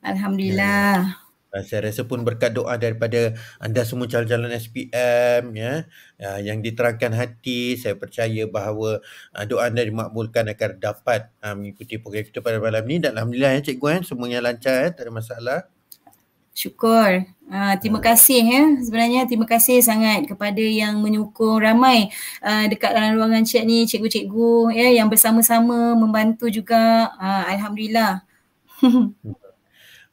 Alhamdulillah. 0.07 1.03
Ya. 1.03 1.27
Saya 1.65 1.89
rasa 1.89 2.05
pun 2.05 2.20
berkat 2.20 2.53
doa 2.53 2.77
daripada 2.77 3.33
anda 3.57 3.81
semua 3.87 4.05
calon-calon 4.05 4.53
SPM 4.53 5.57
ya, 5.57 5.89
ya 6.20 6.31
yang 6.45 6.61
diterangkan 6.61 7.16
hati 7.16 7.81
saya 7.81 7.97
percaya 7.97 8.45
bahawa 8.45 9.01
uh, 9.33 9.45
doa 9.49 9.73
anda 9.73 9.81
dimakbulkan 9.81 10.53
agar 10.53 10.77
dapat 10.77 11.33
uh, 11.41 11.57
mengikuti 11.57 11.97
program 11.97 12.28
kita 12.28 12.45
pada 12.45 12.61
malam 12.61 12.85
ni 12.85 13.01
dan 13.01 13.16
alhamdulillah 13.16 13.57
ya 13.57 13.73
cikgu 13.73 13.87
eh 13.89 14.01
semuanya 14.05 14.45
lancar 14.45 14.74
ya 14.85 14.89
tak 14.93 15.09
ada 15.09 15.12
masalah. 15.15 15.59
Syukur. 16.57 17.24
Uh, 17.47 17.74
terima 17.81 18.01
kasih 18.05 18.41
ya. 18.43 18.62
Sebenarnya 18.81 19.24
terima 19.24 19.49
kasih 19.49 19.81
sangat 19.81 20.28
kepada 20.28 20.61
yang 20.61 21.01
menyokong 21.01 21.61
ramai 21.62 22.12
uh, 22.45 22.65
dekat 22.69 22.93
dalam 22.93 23.16
ruangan 23.16 23.45
chat 23.49 23.65
ni 23.65 23.89
cikgu-cikgu 23.89 24.77
ya 24.77 24.89
yang 24.93 25.09
bersama-sama 25.09 25.97
membantu 25.97 26.53
juga. 26.53 27.12
Uh, 27.16 27.45
alhamdulillah. 27.49 28.24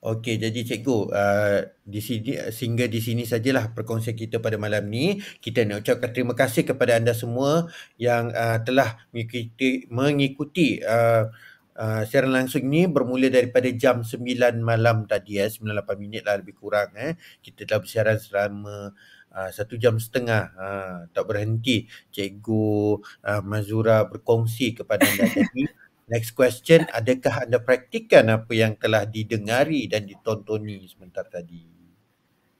Okey, 0.03 0.35
jadi 0.35 0.59
cikgu, 0.67 1.15
uh, 1.15 1.63
di 1.79 2.03
sini 2.03 2.35
sehingga 2.51 2.91
di 2.91 2.99
sini 2.99 3.23
sajalah 3.23 3.71
perkongsian 3.71 4.19
kita 4.19 4.43
pada 4.43 4.59
malam 4.59 4.91
ni. 4.91 5.15
Kita 5.39 5.63
nak 5.63 5.87
ucapkan 5.87 6.11
terima 6.11 6.35
kasih 6.35 6.67
kepada 6.67 6.99
anda 6.99 7.15
semua 7.15 7.71
yang 7.95 8.27
uh, 8.35 8.59
telah 8.67 8.99
mengikuti 9.15 9.87
mengikuti 9.87 10.83
uh, 10.83 11.31
uh, 11.79 12.03
siaran 12.03 12.35
langsung 12.35 12.67
ini 12.67 12.91
bermula 12.91 13.31
daripada 13.31 13.71
jam 13.71 14.03
9 14.03 14.59
malam 14.59 15.07
tadi 15.07 15.39
eh, 15.39 15.47
98 15.47 15.95
minit 15.95 16.27
lah 16.27 16.35
lebih 16.35 16.59
kurang 16.59 16.91
eh. 16.99 17.15
Kita 17.39 17.63
telah 17.63 17.79
bersiaran 17.79 18.19
selama 18.19 18.91
uh, 19.31 19.49
satu 19.55 19.79
jam 19.79 20.03
setengah 20.03 20.43
uh, 20.59 20.97
tak 21.15 21.23
berhenti 21.31 21.87
cikgu 22.11 22.99
uh, 23.23 23.39
Mazura 23.39 24.03
berkongsi 24.03 24.75
kepada 24.75 25.07
anda 25.07 25.31
tadi. 25.31 25.63
Next 26.03 26.35
question, 26.35 26.83
adakah 26.91 27.47
anda 27.47 27.63
praktikan 27.63 28.27
apa 28.27 28.51
yang 28.51 28.75
telah 28.75 29.07
didengari 29.07 29.87
dan 29.87 30.03
ditontoni 30.03 30.83
sebentar 30.83 31.23
tadi? 31.31 31.63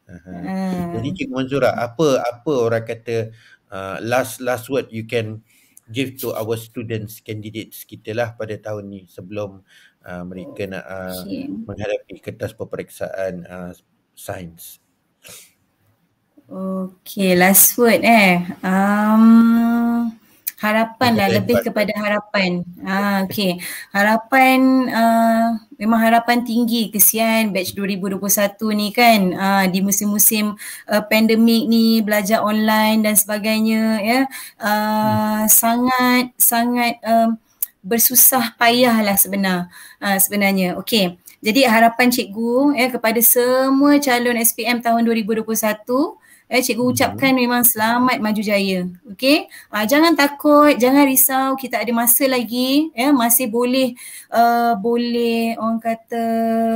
Hmm. 0.08 1.00
Jadi 1.00 1.10
Cik 1.24 1.30
Manzura, 1.32 1.76
apa 1.76 2.24
apa 2.24 2.54
orang 2.54 2.84
kata 2.84 3.32
uh, 3.72 3.98
last 4.04 4.40
last 4.40 4.68
word 4.68 4.88
you 4.92 5.04
can 5.04 5.44
give 5.92 6.16
to 6.20 6.32
our 6.32 6.56
students 6.56 7.20
candidates 7.20 7.84
kita 7.84 8.16
lah 8.16 8.32
pada 8.36 8.56
tahun 8.56 8.88
ni 8.88 9.02
sebelum 9.12 9.60
uh, 10.08 10.24
mereka 10.24 10.64
nak 10.68 10.86
uh, 10.88 11.24
okay. 11.24 11.48
menghadapi 11.48 12.16
kertas 12.24 12.56
peperiksaan 12.56 13.44
uh, 13.48 13.72
sains. 14.16 14.80
Okay, 16.48 17.40
last 17.40 17.76
word 17.80 18.04
eh. 18.04 18.44
Um, 18.64 20.12
harapan 20.64 21.12
lah 21.20 21.28
lebih 21.28 21.60
kepada 21.60 21.92
harapan. 22.00 22.64
Ah 22.88 23.28
okey. 23.28 23.60
Harapan 23.92 24.88
uh, 24.88 25.60
memang 25.76 26.00
harapan 26.00 26.48
tinggi 26.48 26.88
kesian 26.88 27.52
batch 27.52 27.76
2021 27.76 28.24
ni 28.72 28.96
kan 28.96 29.20
uh, 29.36 29.66
di 29.68 29.84
musim-musim 29.84 30.56
uh, 30.88 31.04
pandemik 31.04 31.68
ni 31.68 32.00
belajar 32.00 32.40
online 32.40 33.04
dan 33.04 33.20
sebagainya 33.20 34.00
ya. 34.00 34.20
Uh, 34.56 35.44
hmm. 35.44 35.52
sangat 35.52 36.24
sangat 36.40 36.96
um, 37.04 37.36
bersusah 37.84 38.56
payah 38.56 38.96
lah 39.04 39.20
sebenar 39.20 39.68
uh, 40.00 40.16
sebenarnya. 40.16 40.80
Okey. 40.80 41.20
Jadi 41.44 41.68
harapan 41.68 42.08
cikgu 42.08 42.80
ya 42.80 42.88
kepada 42.88 43.20
semua 43.20 44.00
calon 44.00 44.40
SPM 44.40 44.80
tahun 44.80 45.04
2021 45.04 45.44
eh 46.52 46.62
cikgu 46.62 46.84
ucapkan 46.94 47.32
hmm. 47.32 47.40
memang 47.40 47.64
selamat 47.64 48.18
maju 48.20 48.42
jaya. 48.44 48.86
Okey. 49.10 49.48
Uh, 49.72 49.86
jangan 49.88 50.14
takut, 50.14 50.76
jangan 50.76 51.08
risau, 51.08 51.56
kita 51.56 51.82
ada 51.82 51.92
masa 51.96 52.28
lagi 52.28 52.92
ya, 52.94 53.10
masih 53.16 53.48
boleh 53.48 53.96
uh, 54.30 54.76
boleh 54.78 55.56
orang 55.58 55.80
kata 55.80 56.26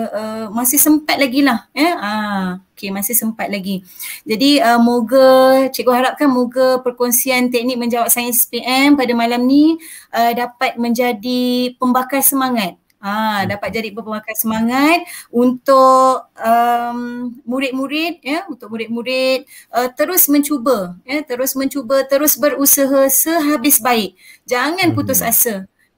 uh, 0.10 0.45
masih 0.56 0.80
sempat 0.80 1.19
lagi 1.19 1.44
lah 1.44 1.68
ya. 1.76 1.91
Ah, 1.99 2.48
okey, 2.73 2.89
masih 2.89 3.14
sempat 3.14 3.52
lagi. 3.52 3.84
Jadi 4.23 4.64
uh, 4.64 4.80
moga 4.80 5.68
cikgu 5.69 5.91
harapkan 5.94 6.31
moga 6.31 6.80
perkongsian 6.81 7.52
teknik 7.52 7.77
menjawab 7.77 8.07
sains 8.10 8.48
PM 8.48 8.95
pada 8.95 9.11
malam 9.14 9.44
ni 9.45 9.76
uh, 10.15 10.31
dapat 10.34 10.80
menjadi 10.80 11.76
pembakar 11.76 12.23
semangat 12.23 12.80
Ah, 12.98 13.45
hmm. 13.45 13.53
dapat 13.53 13.69
jadi 13.78 13.90
pembakar 13.94 14.34
semangat 14.34 15.06
untuk 15.30 16.34
um, 16.34 17.30
murid-murid 17.45 18.26
ya, 18.26 18.41
untuk 18.49 18.74
murid-murid 18.74 19.45
uh, 19.69 19.86
terus 19.94 20.26
mencuba 20.26 20.98
ya, 21.06 21.22
terus 21.22 21.53
mencuba, 21.53 22.02
terus 22.10 22.34
berusaha 22.41 23.06
sehabis 23.06 23.78
baik. 23.78 24.18
Jangan 24.49 24.98
putus 24.98 25.22
hmm. 25.22 25.30
asa. 25.30 25.56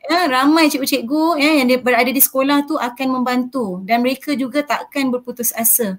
Ya, 0.09 0.25
ramai 0.27 0.67
cikgu-cikgu 0.67 1.39
ya 1.39 1.63
yang 1.63 1.69
berada 1.79 2.11
di 2.11 2.19
sekolah 2.19 2.67
tu 2.67 2.75
akan 2.75 3.07
membantu 3.21 3.79
dan 3.87 4.03
mereka 4.03 4.35
juga 4.35 4.59
tak 4.65 4.91
akan 4.91 5.15
berputus 5.15 5.55
asa. 5.55 5.95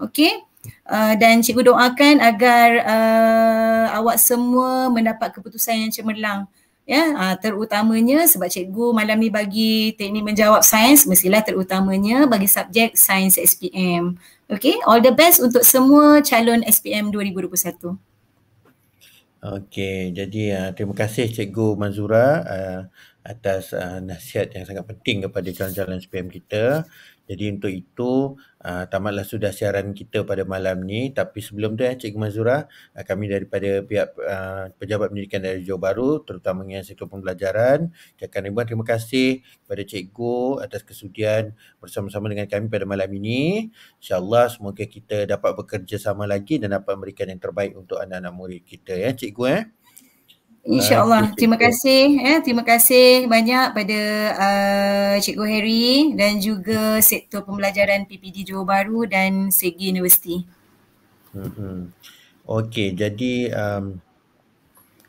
Okey? 0.00 0.48
Uh, 0.88 1.12
dan 1.20 1.44
cikgu 1.44 1.74
doakan 1.74 2.24
agar 2.24 2.68
uh, 2.88 3.86
awak 4.00 4.16
semua 4.16 4.88
mendapat 4.88 5.28
keputusan 5.36 5.86
yang 5.86 5.92
cemerlang 5.92 6.48
ya 6.88 7.12
uh, 7.12 7.34
terutamanya 7.36 8.24
sebab 8.24 8.48
cikgu 8.48 8.96
malam 8.96 9.20
ni 9.20 9.28
bagi 9.28 9.92
teknik 9.92 10.24
menjawab 10.24 10.64
sains 10.64 11.04
mestilah 11.04 11.44
terutamanya 11.44 12.24
bagi 12.24 12.48
subjek 12.48 12.96
sains 12.96 13.36
SPM. 13.36 14.16
Okay, 14.48 14.80
all 14.88 15.04
the 15.04 15.12
best 15.12 15.44
untuk 15.44 15.60
semua 15.60 16.24
calon 16.24 16.64
SPM 16.64 17.12
2021. 17.12 18.00
Okey, 19.38 20.16
jadi 20.16 20.42
uh, 20.56 20.70
terima 20.72 20.96
kasih 20.96 21.28
Cikgu 21.28 21.76
Manzura 21.76 22.42
uh, 22.42 22.80
atas 23.22 23.70
uh, 23.76 24.00
nasihat 24.00 24.50
yang 24.56 24.64
sangat 24.64 24.88
penting 24.88 25.28
kepada 25.28 25.46
calon-calon 25.52 26.00
SPM 26.00 26.26
kita. 26.32 26.88
Jadi 27.28 27.44
untuk 27.52 27.68
itu 27.68 28.40
uh, 28.64 28.84
tamatlah 28.88 29.22
sudah 29.22 29.52
siaran 29.52 29.92
kita 29.92 30.24
pada 30.24 30.48
malam 30.48 30.80
ni 30.82 31.12
tapi 31.12 31.44
sebelum 31.44 31.76
tu 31.76 31.84
ya 31.84 31.92
Cikgu 31.92 32.18
Mazura 32.18 32.64
uh, 32.64 33.04
kami 33.04 33.28
daripada 33.28 33.84
pihak 33.84 34.08
uh, 34.16 34.72
pejabat 34.80 35.12
pendidikan 35.12 35.44
dari 35.44 35.60
Johor 35.60 35.76
Bahru 35.76 36.10
terutamanya 36.24 36.80
sektor 36.80 37.04
pembelajaran 37.04 37.92
ucapkan 38.16 38.40
ribuan 38.48 38.64
terima 38.64 38.84
kasih 38.88 39.44
kepada 39.44 39.82
Cikgu 39.84 40.64
atas 40.64 40.82
kesudian 40.82 41.52
bersama-sama 41.78 42.32
dengan 42.32 42.48
kami 42.48 42.66
pada 42.72 42.88
malam 42.88 43.10
ini. 43.12 43.68
InsyaAllah 44.00 44.48
semoga 44.48 44.84
kita 44.88 45.28
dapat 45.28 45.52
bekerja 45.52 45.96
sama 46.00 46.24
lagi 46.24 46.56
dan 46.56 46.72
dapat 46.74 46.96
memberikan 46.96 47.28
yang 47.28 47.40
terbaik 47.42 47.76
untuk 47.76 48.00
anak-anak 48.00 48.32
murid 48.32 48.62
kita 48.64 48.96
ya 48.96 49.12
Cikgu 49.12 49.44
eh. 49.52 49.77
InsyaAllah. 50.66 51.32
Terima 51.38 51.56
kasih. 51.56 52.18
Eh. 52.18 52.38
Terima 52.42 52.66
kasih 52.66 53.30
banyak 53.30 53.72
pada 53.72 54.00
uh, 54.36 55.14
Cikgu 55.22 55.44
Harry 55.46 55.92
dan 56.18 56.42
juga 56.42 56.98
Sektor 56.98 57.46
Pembelajaran 57.46 58.04
PPD 58.04 58.42
Johor 58.42 58.66
Bahru 58.68 59.06
dan 59.06 59.54
Segi 59.54 59.94
Universiti. 59.94 60.42
Hmm. 61.32 61.92
Okey, 62.48 62.96
jadi 62.96 63.52
um, 63.52 64.00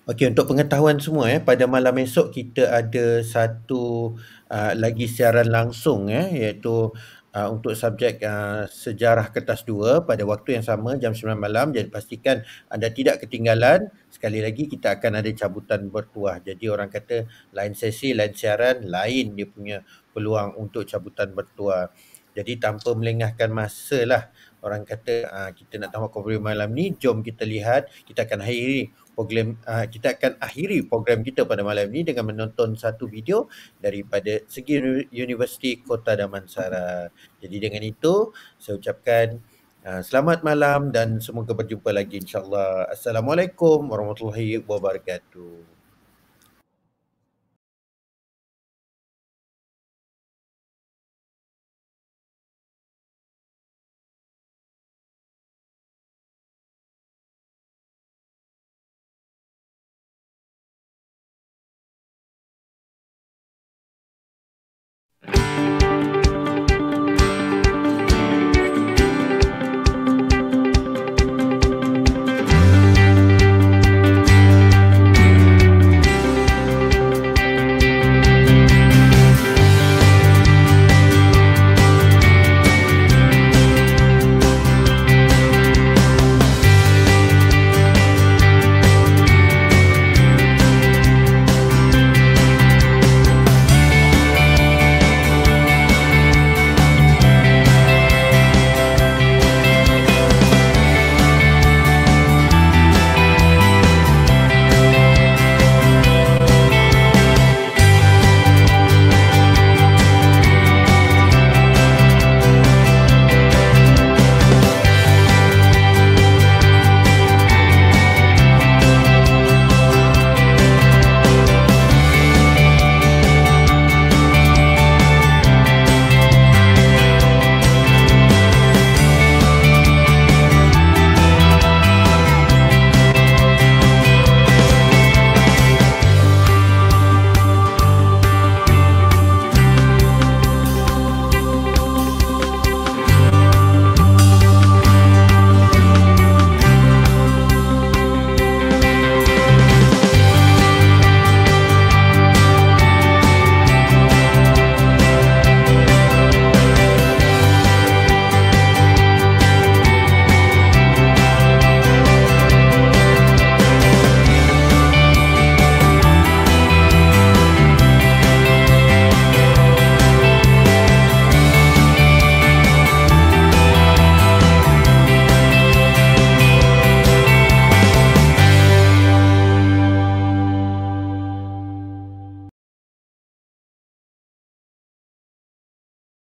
okey 0.09 0.25
untuk 0.33 0.49
pengetahuan 0.49 0.97
semua 0.97 1.29
eh 1.29 1.37
pada 1.37 1.69
malam 1.69 1.93
esok 2.01 2.33
kita 2.33 2.65
ada 2.65 3.21
satu 3.21 4.17
uh, 4.49 4.73
lagi 4.73 5.05
siaran 5.05 5.53
langsung 5.53 6.09
eh 6.09 6.33
iaitu 6.33 6.89
uh, 7.37 7.47
untuk 7.53 7.77
subjek 7.77 8.17
uh, 8.25 8.65
sejarah 8.65 9.29
kertas 9.29 9.61
2 9.69 10.09
pada 10.09 10.23
waktu 10.25 10.57
yang 10.57 10.65
sama 10.65 10.97
jam 10.97 11.13
9 11.13 11.37
malam. 11.37 11.69
Jadi 11.69 11.93
pastikan 11.93 12.41
anda 12.73 12.89
tidak 12.89 13.21
ketinggalan. 13.21 13.93
Sekali 14.09 14.41
lagi 14.41 14.65
kita 14.65 14.97
akan 14.97 15.21
ada 15.21 15.29
cabutan 15.29 15.93
bertuah. 15.93 16.41
Jadi 16.41 16.65
orang 16.73 16.89
kata 16.89 17.29
lain 17.53 17.77
sesi 17.77 18.17
lain 18.17 18.33
siaran 18.33 18.89
lain 18.89 19.37
dia 19.37 19.45
punya 19.45 19.77
peluang 20.09 20.57
untuk 20.57 20.89
cabutan 20.89 21.37
bertuah. 21.37 21.93
Jadi 22.33 22.61
tanpa 22.61 22.93
melengahkan 22.97 23.49
masa 23.51 24.05
lah 24.05 24.23
orang 24.65 24.85
kata 24.85 25.15
uh, 25.27 25.51
kita 25.53 25.81
nak 25.81 25.93
tamat 25.93 26.09
program 26.13 26.45
malam 26.45 26.73
ni 26.73 26.97
jom 26.97 27.21
kita 27.21 27.45
lihat. 27.45 27.89
Kita 28.09 28.25
akan 28.25 28.41
akhiri 28.41 28.89
program 29.19 29.59
uh, 29.67 29.83
kita 29.83 30.15
akan 30.15 30.39
akhiri 30.39 30.87
program 30.87 31.19
kita 31.27 31.43
pada 31.43 31.59
malam 31.59 31.91
ini 31.91 32.07
dengan 32.07 32.31
menonton 32.31 32.79
satu 32.79 33.03
video 33.03 33.51
daripada 33.83 34.39
Segi 34.47 34.79
Universiti 35.11 35.83
Kota 35.83 36.15
Damansara. 36.15 37.11
Jadi 37.43 37.55
dengan 37.59 37.83
itu 37.83 38.31
saya 38.55 38.79
ucapkan 38.79 39.35
uh, 39.83 39.99
selamat 39.99 40.47
malam 40.47 40.95
dan 40.95 41.19
semoga 41.19 41.51
berjumpa 41.51 41.91
lagi 41.91 42.23
insyaallah. 42.23 42.95
Assalamualaikum 42.95 43.91
warahmatullahi 43.91 44.63
wabarakatuh. 44.63 45.78